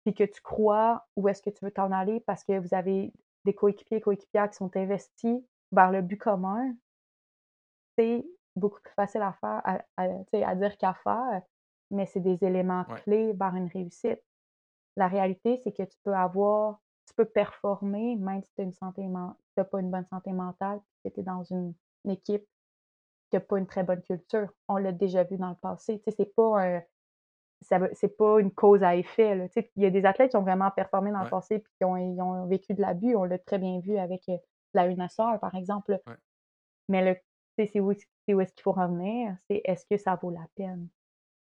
puis 0.04 0.14
que 0.14 0.24
tu 0.24 0.40
crois 0.40 1.06
où 1.16 1.28
est-ce 1.28 1.42
que 1.42 1.50
tu 1.50 1.64
veux 1.64 1.70
t'en 1.70 1.92
aller 1.92 2.20
parce 2.20 2.44
que 2.44 2.58
vous 2.58 2.74
avez 2.74 3.12
des 3.44 3.54
coéquipiers 3.54 3.98
et 3.98 4.00
coéquipières 4.00 4.50
qui 4.50 4.56
sont 4.56 4.76
investis 4.76 5.42
vers 5.72 5.90
le 5.90 6.02
but 6.02 6.18
commun, 6.18 6.74
c'est 7.96 8.24
beaucoup 8.56 8.80
plus 8.80 8.92
facile 8.94 9.22
à 9.22 9.32
faire, 9.32 9.62
à, 9.64 9.80
à 9.96 10.54
dire 10.54 10.76
qu'à 10.76 10.94
faire, 10.94 11.42
mais 11.90 12.06
c'est 12.06 12.20
des 12.20 12.42
éléments 12.44 12.84
clés 12.84 13.32
vers 13.32 13.54
une 13.54 13.68
réussite. 13.68 14.22
La 14.96 15.08
réalité, 15.08 15.60
c'est 15.62 15.72
que 15.72 15.82
tu 15.82 15.96
peux 16.02 16.14
avoir, 16.14 16.80
tu 17.06 17.14
peux 17.14 17.24
performer 17.24 18.16
même 18.16 18.42
si 18.42 18.52
tu 18.54 18.62
une 18.62 18.72
santé 18.72 19.02
n'as 19.02 19.64
pas 19.64 19.80
une 19.80 19.90
bonne 19.90 20.06
santé 20.06 20.32
mentale, 20.32 20.80
que 21.04 21.10
tu 21.10 21.20
es 21.20 21.22
dans 21.22 21.42
une, 21.44 21.74
équipe 22.08 22.44
qui 23.30 23.36
n'a 23.36 23.40
pas 23.40 23.58
une 23.58 23.66
très 23.66 23.84
bonne 23.84 24.02
culture. 24.02 24.52
On 24.68 24.76
l'a 24.76 24.90
déjà 24.90 25.22
vu 25.22 25.36
dans 25.36 25.50
le 25.50 25.54
passé. 25.54 26.02
c'est 26.04 26.34
pas 26.34 26.60
un, 26.60 26.82
c'est 27.62 28.16
pas 28.16 28.40
une 28.40 28.51
cause 28.51 28.82
à 28.82 28.97
effet. 28.97 29.48
Il 29.76 29.82
y 29.82 29.86
a 29.86 29.90
des 29.90 30.05
athlètes 30.05 30.30
qui 30.30 30.36
ont 30.36 30.43
vraiment 30.43 30.70
performé 30.70 31.10
dans 31.10 31.22
le 31.22 31.30
passé 31.30 31.56
et 31.56 31.64
qui 31.78 31.84
ont, 31.84 32.47
vécu 32.47 32.74
de 32.74 32.80
l'abus. 32.80 33.16
On 33.16 33.24
l'a 33.24 33.39
très 33.39 33.59
bien 33.59 33.80
vu 33.80 33.97
avec 33.97 34.28
euh, 34.28 34.36
la 34.74 34.86
UNASOR, 34.86 35.39
par 35.40 35.55
exemple. 35.55 36.01
Mais 36.89 37.05
le, 37.05 37.16
c'est 37.66 37.80
où, 37.80 37.93
est-ce 37.93 38.06
qu'il 38.26 38.62
faut 38.62 38.72
revenir? 38.72 39.36
C'est 39.48 39.60
est-ce 39.64 39.86
que 39.86 39.97
ça 39.97 40.16
vaut 40.16 40.30
la 40.30 40.47
peine? 40.55 40.89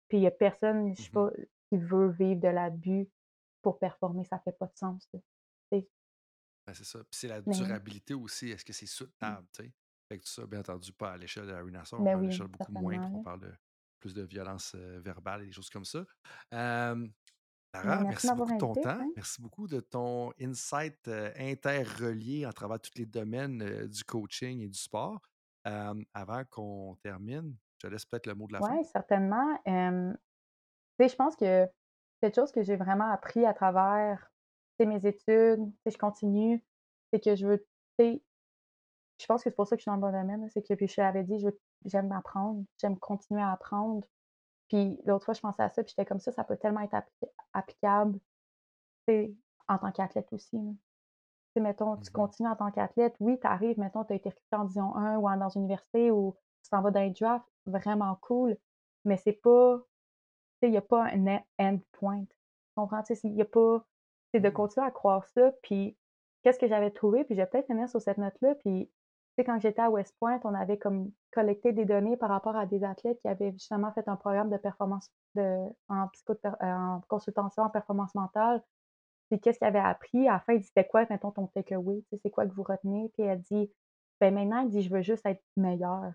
Puis 0.08 0.18
il 0.18 0.22
n'y 0.22 0.28
a 0.28 0.32
personne, 0.32 0.96
je 0.96 1.02
sais 1.04 1.10
mmh 1.10 1.14
pas, 1.14 1.32
qui 1.70 1.78
veut 1.78 2.10
vivre 2.10 2.42
de 2.42 2.50
l'abus 2.50 3.08
pour 3.62 3.80
performer. 3.80 4.26
Ça 4.26 4.40
fait 4.40 4.58
pas 4.58 4.68
de 4.68 4.76
sens. 4.76 5.10
Ben, 5.72 6.74
c'est 6.74 6.86
ça. 6.86 7.00
Puis 7.00 7.20
c'est 7.20 7.28
la 7.28 7.42
durabilité 7.42 8.14
aussi. 8.14 8.50
Est-ce 8.52 8.66
que 8.66 8.74
c'est 8.74 8.86
soutenable? 8.86 9.48
Fait 9.56 10.18
que 10.18 10.24
tout 10.24 10.30
ça, 10.30 10.46
bien 10.46 10.60
entendu, 10.60 10.92
pas 10.92 11.14
à 11.14 11.18
l'échelle 11.18 11.48
de 11.48 11.52
la 11.52 11.62
UNASOR, 11.62 12.02
ben 12.02 12.20
à 12.20 12.22
l'échelle 12.22 12.48
beaucoup 12.48 12.72
moins, 12.72 13.12
on 13.14 13.24
parle 13.24 13.40
de 13.40 13.54
plus 14.02 14.14
de 14.14 14.24
violence 14.24 14.76
verbale 14.76 15.44
et 15.44 15.46
des 15.46 15.52
choses 15.52 15.70
comme 15.70 15.86
ça. 15.86 16.04
Lara, 16.52 18.04
merci, 18.04 18.28
beaucoup 18.36 18.52
de 18.52 18.58
ton 18.58 18.74
temps. 18.74 19.12
Merci 19.16 19.42
beaucoup 19.42 19.68
de 19.68 19.80
ton 19.80 20.34
insight 20.42 21.08
interrelié 21.38 22.44
à 22.44 22.52
travers 22.52 22.82
tous 22.82 22.92
les 22.98 23.06
domaines 23.06 23.88
du 23.88 24.04
coaching 24.04 24.60
et 24.62 24.68
du 24.68 24.78
sport. 24.78 25.22
avant 25.64 26.44
qu'on 26.50 26.98
termine, 27.02 27.56
je 27.78 27.88
te 27.88 27.92
laisse 27.94 28.06
peut-être 28.06 28.28
le 28.28 28.36
mot 28.36 28.48
de 28.48 28.54
la 28.54 28.60
fin. 28.60 28.76
Oui, 28.76 28.84
certainement. 28.92 29.58
je 29.66 31.16
pense 31.16 31.38
que 31.38 31.66
quelque 32.22 32.36
chose 32.36 32.52
que 32.52 32.62
j'ai 32.62 32.76
vraiment 32.76 33.10
appris 33.10 33.46
à 33.46 33.54
travers 33.54 34.32
mes 34.86 35.06
études, 35.06 35.72
je 35.86 35.98
continue, 35.98 36.64
c'est 37.12 37.24
que 37.24 37.36
je 37.36 37.48
veux, 37.48 37.66
je 39.22 39.26
pense 39.28 39.44
que 39.44 39.50
c'est 39.50 39.56
pour 39.56 39.68
ça 39.68 39.76
que 39.76 39.82
je 39.82 39.84
suis 39.84 39.90
dans 39.90 39.96
le 39.96 40.02
bon 40.02 40.12
domaine, 40.12 40.50
c'est 40.50 40.62
que 40.62 40.74
puis 40.74 40.88
je 40.88 41.00
l'avais 41.00 41.24
dit, 41.24 41.46
j'aime 41.86 42.12
apprendre, 42.12 42.64
j'aime 42.80 42.98
continuer 42.98 43.42
à 43.42 43.52
apprendre. 43.52 44.06
Puis 44.68 45.00
l'autre 45.06 45.26
fois, 45.26 45.34
je 45.34 45.42
pensais 45.42 45.64
à 45.64 45.70
ça, 45.70 45.84
puis 45.84 45.90
j'étais 45.96 46.06
comme 46.06 46.20
ça, 46.20 46.32
ça 46.32 46.44
peut 46.44 46.58
tellement 46.58 46.82
être 46.82 46.96
applicable 47.54 48.20
en 49.68 49.78
tant 49.78 49.92
qu'athlète 49.92 50.32
aussi. 50.32 50.58
mettons, 51.56 51.98
tu 51.98 52.10
mmh 52.10 52.14
continues 52.14 52.50
en 52.50 52.56
tant 52.56 52.72
qu'athlète, 52.72 53.16
oui, 53.20 53.40
tu 53.40 53.48
arrives, 53.48 53.80
mettons, 53.80 54.04
tu 54.04 54.14
as 54.14 54.16
été 54.16 54.30
recruté 54.30 54.56
en 54.56 54.66
Dion 54.66 54.96
1 54.96 55.18
ou 55.18 55.40
dans 55.40 55.50
une 55.50 55.64
université 55.64 56.12
ou 56.12 56.36
tu 56.64 56.70
t'en 56.70 56.82
vas 56.82 56.92
dans 56.92 57.02
un 57.02 57.10
draft, 57.10 57.46
vraiment 57.66 58.16
cool, 58.22 58.58
mais 59.06 59.18
c'est 59.18 59.34
pas, 59.34 59.82
il 60.62 60.72
n'y 60.72 60.78
a 60.78 60.82
pas 60.82 61.06
un 61.06 61.40
end 61.60 61.80
point. 61.94 62.24
Tu 62.24 62.76
comprends? 62.76 63.02
Il 63.24 63.34
n'y 63.34 63.42
a 63.42 63.46
pas, 63.46 63.84
c'est 64.34 64.40
de 64.40 64.50
mmh 64.50 64.54
continuer 64.54 64.88
à 64.88 64.92
croire 64.92 65.28
ça, 65.30 65.52
puis 65.64 65.98
qu'est-ce 66.44 66.60
que 66.60 66.68
j'avais 66.68 66.92
trouvé, 66.92 67.24
puis 67.24 67.36
j'ai 67.36 67.46
peut-être 67.46 67.68
finir 67.68 67.90
sur 67.90 68.02
cette 68.02 68.18
note-là, 68.18 68.56
puis 68.56 68.90
sais, 69.36 69.44
quand 69.44 69.60
j'étais 69.60 69.82
à 69.82 69.90
West 69.90 70.16
Point, 70.20 70.40
on 70.44 70.54
avait 70.54 70.78
comme 70.78 71.12
collecté 71.32 71.72
des 71.72 71.86
données 71.86 72.18
par 72.18 72.30
rapport 72.30 72.56
à 72.56 72.66
des 72.66 72.84
athlètes 72.84 73.20
qui 73.20 73.28
avaient 73.28 73.52
justement 73.52 73.92
fait 73.94 74.08
un 74.08 74.16
programme 74.16 74.50
de 74.50 74.58
performance 74.58 75.10
en, 75.38 76.08
psycho, 76.10 76.34
euh, 76.46 76.50
en 76.62 77.02
consultation 77.08 77.64
en 77.64 77.70
performance 77.70 78.14
mentale. 78.16 78.62
Puis 79.30 79.40
qu'est-ce 79.40 79.60
qu'ils 79.60 79.68
avaient 79.68 79.80
appris? 79.80 80.28
À 80.28 80.34
la 80.34 80.40
fin, 80.40 80.54
il 80.54 80.60
dit 80.60 80.68
C'était 80.68 80.88
quoi, 80.88 81.06
mettons, 81.10 81.32
ton 81.32 81.48
takeaway? 81.48 82.04
C'est 82.22 82.30
quoi 82.30 82.46
que 82.46 82.54
vous 82.54 82.64
retenez? 82.64 83.10
Puis 83.14 83.24
elle 83.24 83.42
dit 83.42 83.72
ben 84.22 84.34
maintenant, 84.34 84.62
elle 84.62 84.70
dit 84.70 84.82
Je 84.84 84.94
veux 84.94 85.02
juste 85.02 85.26
être 85.26 85.44
meilleure. 85.58 86.14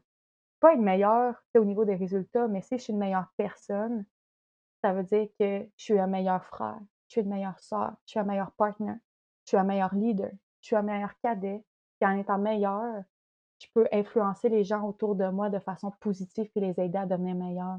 Pas 0.60 0.74
être 0.74 0.80
meilleure 0.80 1.34
au 1.56 1.64
niveau 1.64 1.84
des 1.84 1.96
résultats, 1.96 2.48
mais 2.48 2.62
si 2.62 2.78
je 2.78 2.84
suis 2.84 2.92
une 2.92 2.98
meilleure 2.98 3.26
personne, 3.36 4.06
ça 4.82 4.92
veut 4.92 5.02
dire 5.02 5.28
que 5.38 5.66
je 5.76 5.84
suis 5.84 5.98
un 5.98 6.06
meilleur 6.06 6.44
frère, 6.44 6.78
je 7.08 7.12
suis 7.12 7.20
une 7.22 7.28
meilleure 7.28 7.58
soeur, 7.58 7.92
je 8.06 8.12
suis 8.12 8.20
un 8.20 8.24
meilleur 8.24 8.52
partner, 8.52 8.94
je 9.44 9.50
suis 9.50 9.56
un 9.56 9.64
meilleur 9.64 9.94
leader, 9.94 10.30
je 10.60 10.66
suis 10.66 10.76
un 10.76 10.82
meilleur 10.82 11.12
cadet, 11.22 11.62
puis 11.98 12.08
en 12.08 12.16
étant 12.18 12.38
meilleur, 12.38 13.02
je 13.58 13.66
peux 13.74 13.86
influencer 13.92 14.48
les 14.48 14.64
gens 14.64 14.86
autour 14.86 15.14
de 15.16 15.28
moi 15.28 15.50
de 15.50 15.58
façon 15.58 15.90
positive 16.00 16.50
et 16.54 16.60
les 16.60 16.80
aider 16.80 16.98
à 16.98 17.06
devenir 17.06 17.34
meilleurs. 17.34 17.78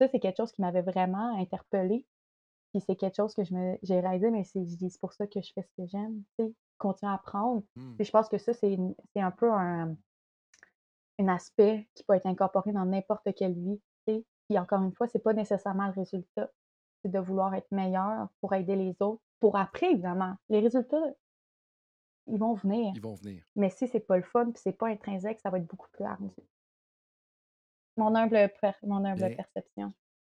Ça, 0.00 0.08
c'est 0.08 0.20
quelque 0.20 0.36
chose 0.36 0.52
qui 0.52 0.62
m'avait 0.62 0.82
vraiment 0.82 1.36
interpellée. 1.38 2.06
Puis 2.72 2.82
c'est 2.86 2.96
quelque 2.96 3.16
chose 3.16 3.34
que 3.34 3.42
j'ai 3.44 4.00
réalisé, 4.00 4.30
mais 4.30 4.44
c'est 4.44 5.00
pour 5.00 5.12
ça 5.12 5.26
que 5.26 5.40
je 5.40 5.52
fais 5.52 5.62
ce 5.62 5.82
que 5.82 5.88
j'aime, 5.88 6.22
tu 6.38 6.46
sais, 6.46 6.54
continuer 6.78 7.10
à 7.10 7.16
apprendre. 7.16 7.64
Mmh. 7.74 7.96
Puis 7.96 8.04
je 8.04 8.10
pense 8.12 8.28
que 8.28 8.38
ça, 8.38 8.52
c'est 8.52 8.78
un 9.16 9.30
peu 9.32 9.52
un, 9.52 9.96
un, 11.18 11.28
aspect 11.28 11.88
qui 11.94 12.04
peut 12.04 12.14
être 12.14 12.26
incorporé 12.26 12.72
dans 12.72 12.84
n'importe 12.84 13.34
quelle 13.34 13.54
vie, 13.54 13.80
tu 14.06 14.14
sais. 14.14 14.24
Puis 14.48 14.58
encore 14.58 14.82
une 14.82 14.92
fois, 14.92 15.08
c'est 15.08 15.18
pas 15.18 15.32
nécessairement 15.32 15.86
le 15.86 15.92
résultat. 15.92 16.50
C'est 17.02 17.10
de 17.10 17.18
vouloir 17.18 17.54
être 17.54 17.70
meilleur 17.72 18.28
pour 18.40 18.54
aider 18.54 18.76
les 18.76 18.94
autres, 19.00 19.22
pour 19.40 19.56
après, 19.56 19.90
évidemment. 19.90 20.36
Les 20.48 20.60
résultats, 20.60 21.02
ils 22.30 22.38
vont 22.38 22.54
venir. 22.54 22.92
Ils 22.94 23.00
vont 23.00 23.14
venir. 23.14 23.44
Mais 23.56 23.70
si 23.70 23.88
c'est 23.88 24.00
pas 24.00 24.16
le 24.16 24.22
fun, 24.22 24.50
puis 24.50 24.60
c'est 24.62 24.72
pas 24.72 24.88
intrinsèque, 24.88 25.40
ça 25.40 25.50
va 25.50 25.58
être 25.58 25.66
beaucoup 25.66 25.88
plus 25.92 26.04
ardu. 26.04 26.30
Mon 27.96 28.14
humble, 28.14 28.50
mon 28.84 29.04
humble 29.04 29.36
perception. 29.36 29.92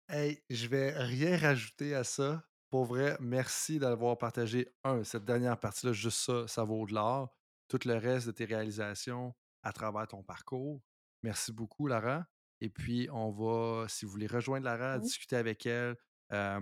Hey, 0.09 0.43
je 0.49 0.67
vais 0.67 0.91
rien 0.91 1.37
rajouter 1.37 1.95
à 1.95 2.03
ça. 2.03 2.43
Pour 2.69 2.85
vrai, 2.85 3.15
merci 3.19 3.79
d'avoir 3.79 4.17
partagé, 4.17 4.67
un, 4.83 5.03
cette 5.03 5.25
dernière 5.25 5.59
partie-là, 5.59 5.93
juste 5.93 6.19
ça, 6.19 6.47
ça 6.47 6.63
vaut 6.63 6.85
de 6.85 6.93
l'or. 6.93 7.33
Tout 7.67 7.79
le 7.85 7.95
reste 7.95 8.27
de 8.27 8.31
tes 8.31 8.45
réalisations 8.45 9.33
à 9.61 9.71
travers 9.71 10.07
ton 10.07 10.23
parcours. 10.23 10.81
Merci 11.21 11.53
beaucoup, 11.53 11.87
Lara. 11.87 12.25
Et 12.59 12.69
puis, 12.69 13.07
on 13.11 13.31
va, 13.31 13.87
si 13.87 14.05
vous 14.05 14.11
voulez 14.11 14.27
rejoindre 14.27 14.65
Lara, 14.65 14.99
discuter 14.99 15.35
avec 15.35 15.65
elle, 15.65 15.95
euh, 16.31 16.59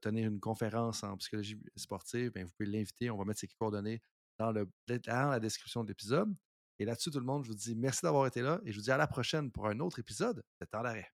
tenir 0.00 0.28
une 0.28 0.40
conférence 0.40 1.02
en 1.02 1.16
psychologie 1.16 1.60
sportive, 1.76 2.32
bien, 2.32 2.44
vous 2.44 2.50
pouvez 2.56 2.70
l'inviter. 2.70 3.10
On 3.10 3.18
va 3.18 3.24
mettre 3.24 3.40
ses 3.40 3.48
coordonnées 3.48 4.00
dans, 4.38 4.52
le, 4.52 4.68
la 5.06 5.40
description 5.40 5.82
de 5.84 5.88
l'épisode. 5.88 6.34
Et 6.78 6.84
là-dessus, 6.84 7.10
tout 7.10 7.20
le 7.20 7.24
monde, 7.24 7.44
je 7.44 7.50
vous 7.50 7.56
dis 7.56 7.76
merci 7.76 8.00
d'avoir 8.02 8.26
été 8.26 8.42
là 8.42 8.60
et 8.64 8.72
je 8.72 8.78
vous 8.78 8.84
dis 8.84 8.90
à 8.90 8.96
la 8.96 9.06
prochaine 9.06 9.50
pour 9.50 9.66
un 9.68 9.78
autre 9.80 9.98
épisode 9.98 10.42
de 10.60 10.66
Temps 10.66 10.82
d'arrêt. 10.82 11.08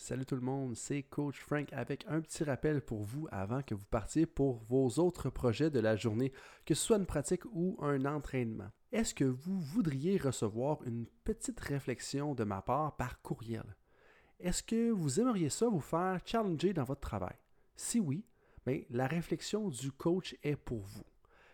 Salut 0.00 0.24
tout 0.24 0.36
le 0.36 0.40
monde, 0.40 0.76
c'est 0.76 1.02
Coach 1.02 1.40
Frank 1.40 1.72
avec 1.72 2.04
un 2.08 2.20
petit 2.20 2.44
rappel 2.44 2.80
pour 2.80 3.02
vous 3.02 3.26
avant 3.32 3.62
que 3.62 3.74
vous 3.74 3.84
partiez 3.84 4.26
pour 4.26 4.62
vos 4.64 4.88
autres 5.00 5.28
projets 5.28 5.70
de 5.70 5.80
la 5.80 5.96
journée, 5.96 6.32
que 6.64 6.74
ce 6.74 6.82
soit 6.82 6.98
une 6.98 7.04
pratique 7.04 7.44
ou 7.46 7.76
un 7.82 8.04
entraînement. 8.04 8.70
Est-ce 8.92 9.12
que 9.12 9.24
vous 9.24 9.58
voudriez 9.58 10.16
recevoir 10.16 10.82
une 10.84 11.06
petite 11.24 11.60
réflexion 11.60 12.34
de 12.34 12.44
ma 12.44 12.62
part 12.62 12.96
par 12.96 13.20
courriel? 13.20 13.76
Est-ce 14.38 14.62
que 14.62 14.90
vous 14.90 15.18
aimeriez 15.18 15.50
ça 15.50 15.68
vous 15.68 15.80
faire 15.80 16.20
challenger 16.24 16.72
dans 16.72 16.84
votre 16.84 17.00
travail? 17.00 17.36
Si 17.74 17.98
oui, 17.98 18.24
bien, 18.64 18.82
la 18.90 19.08
réflexion 19.08 19.68
du 19.68 19.90
coach 19.90 20.36
est 20.44 20.56
pour 20.56 20.84
vous. 20.84 21.04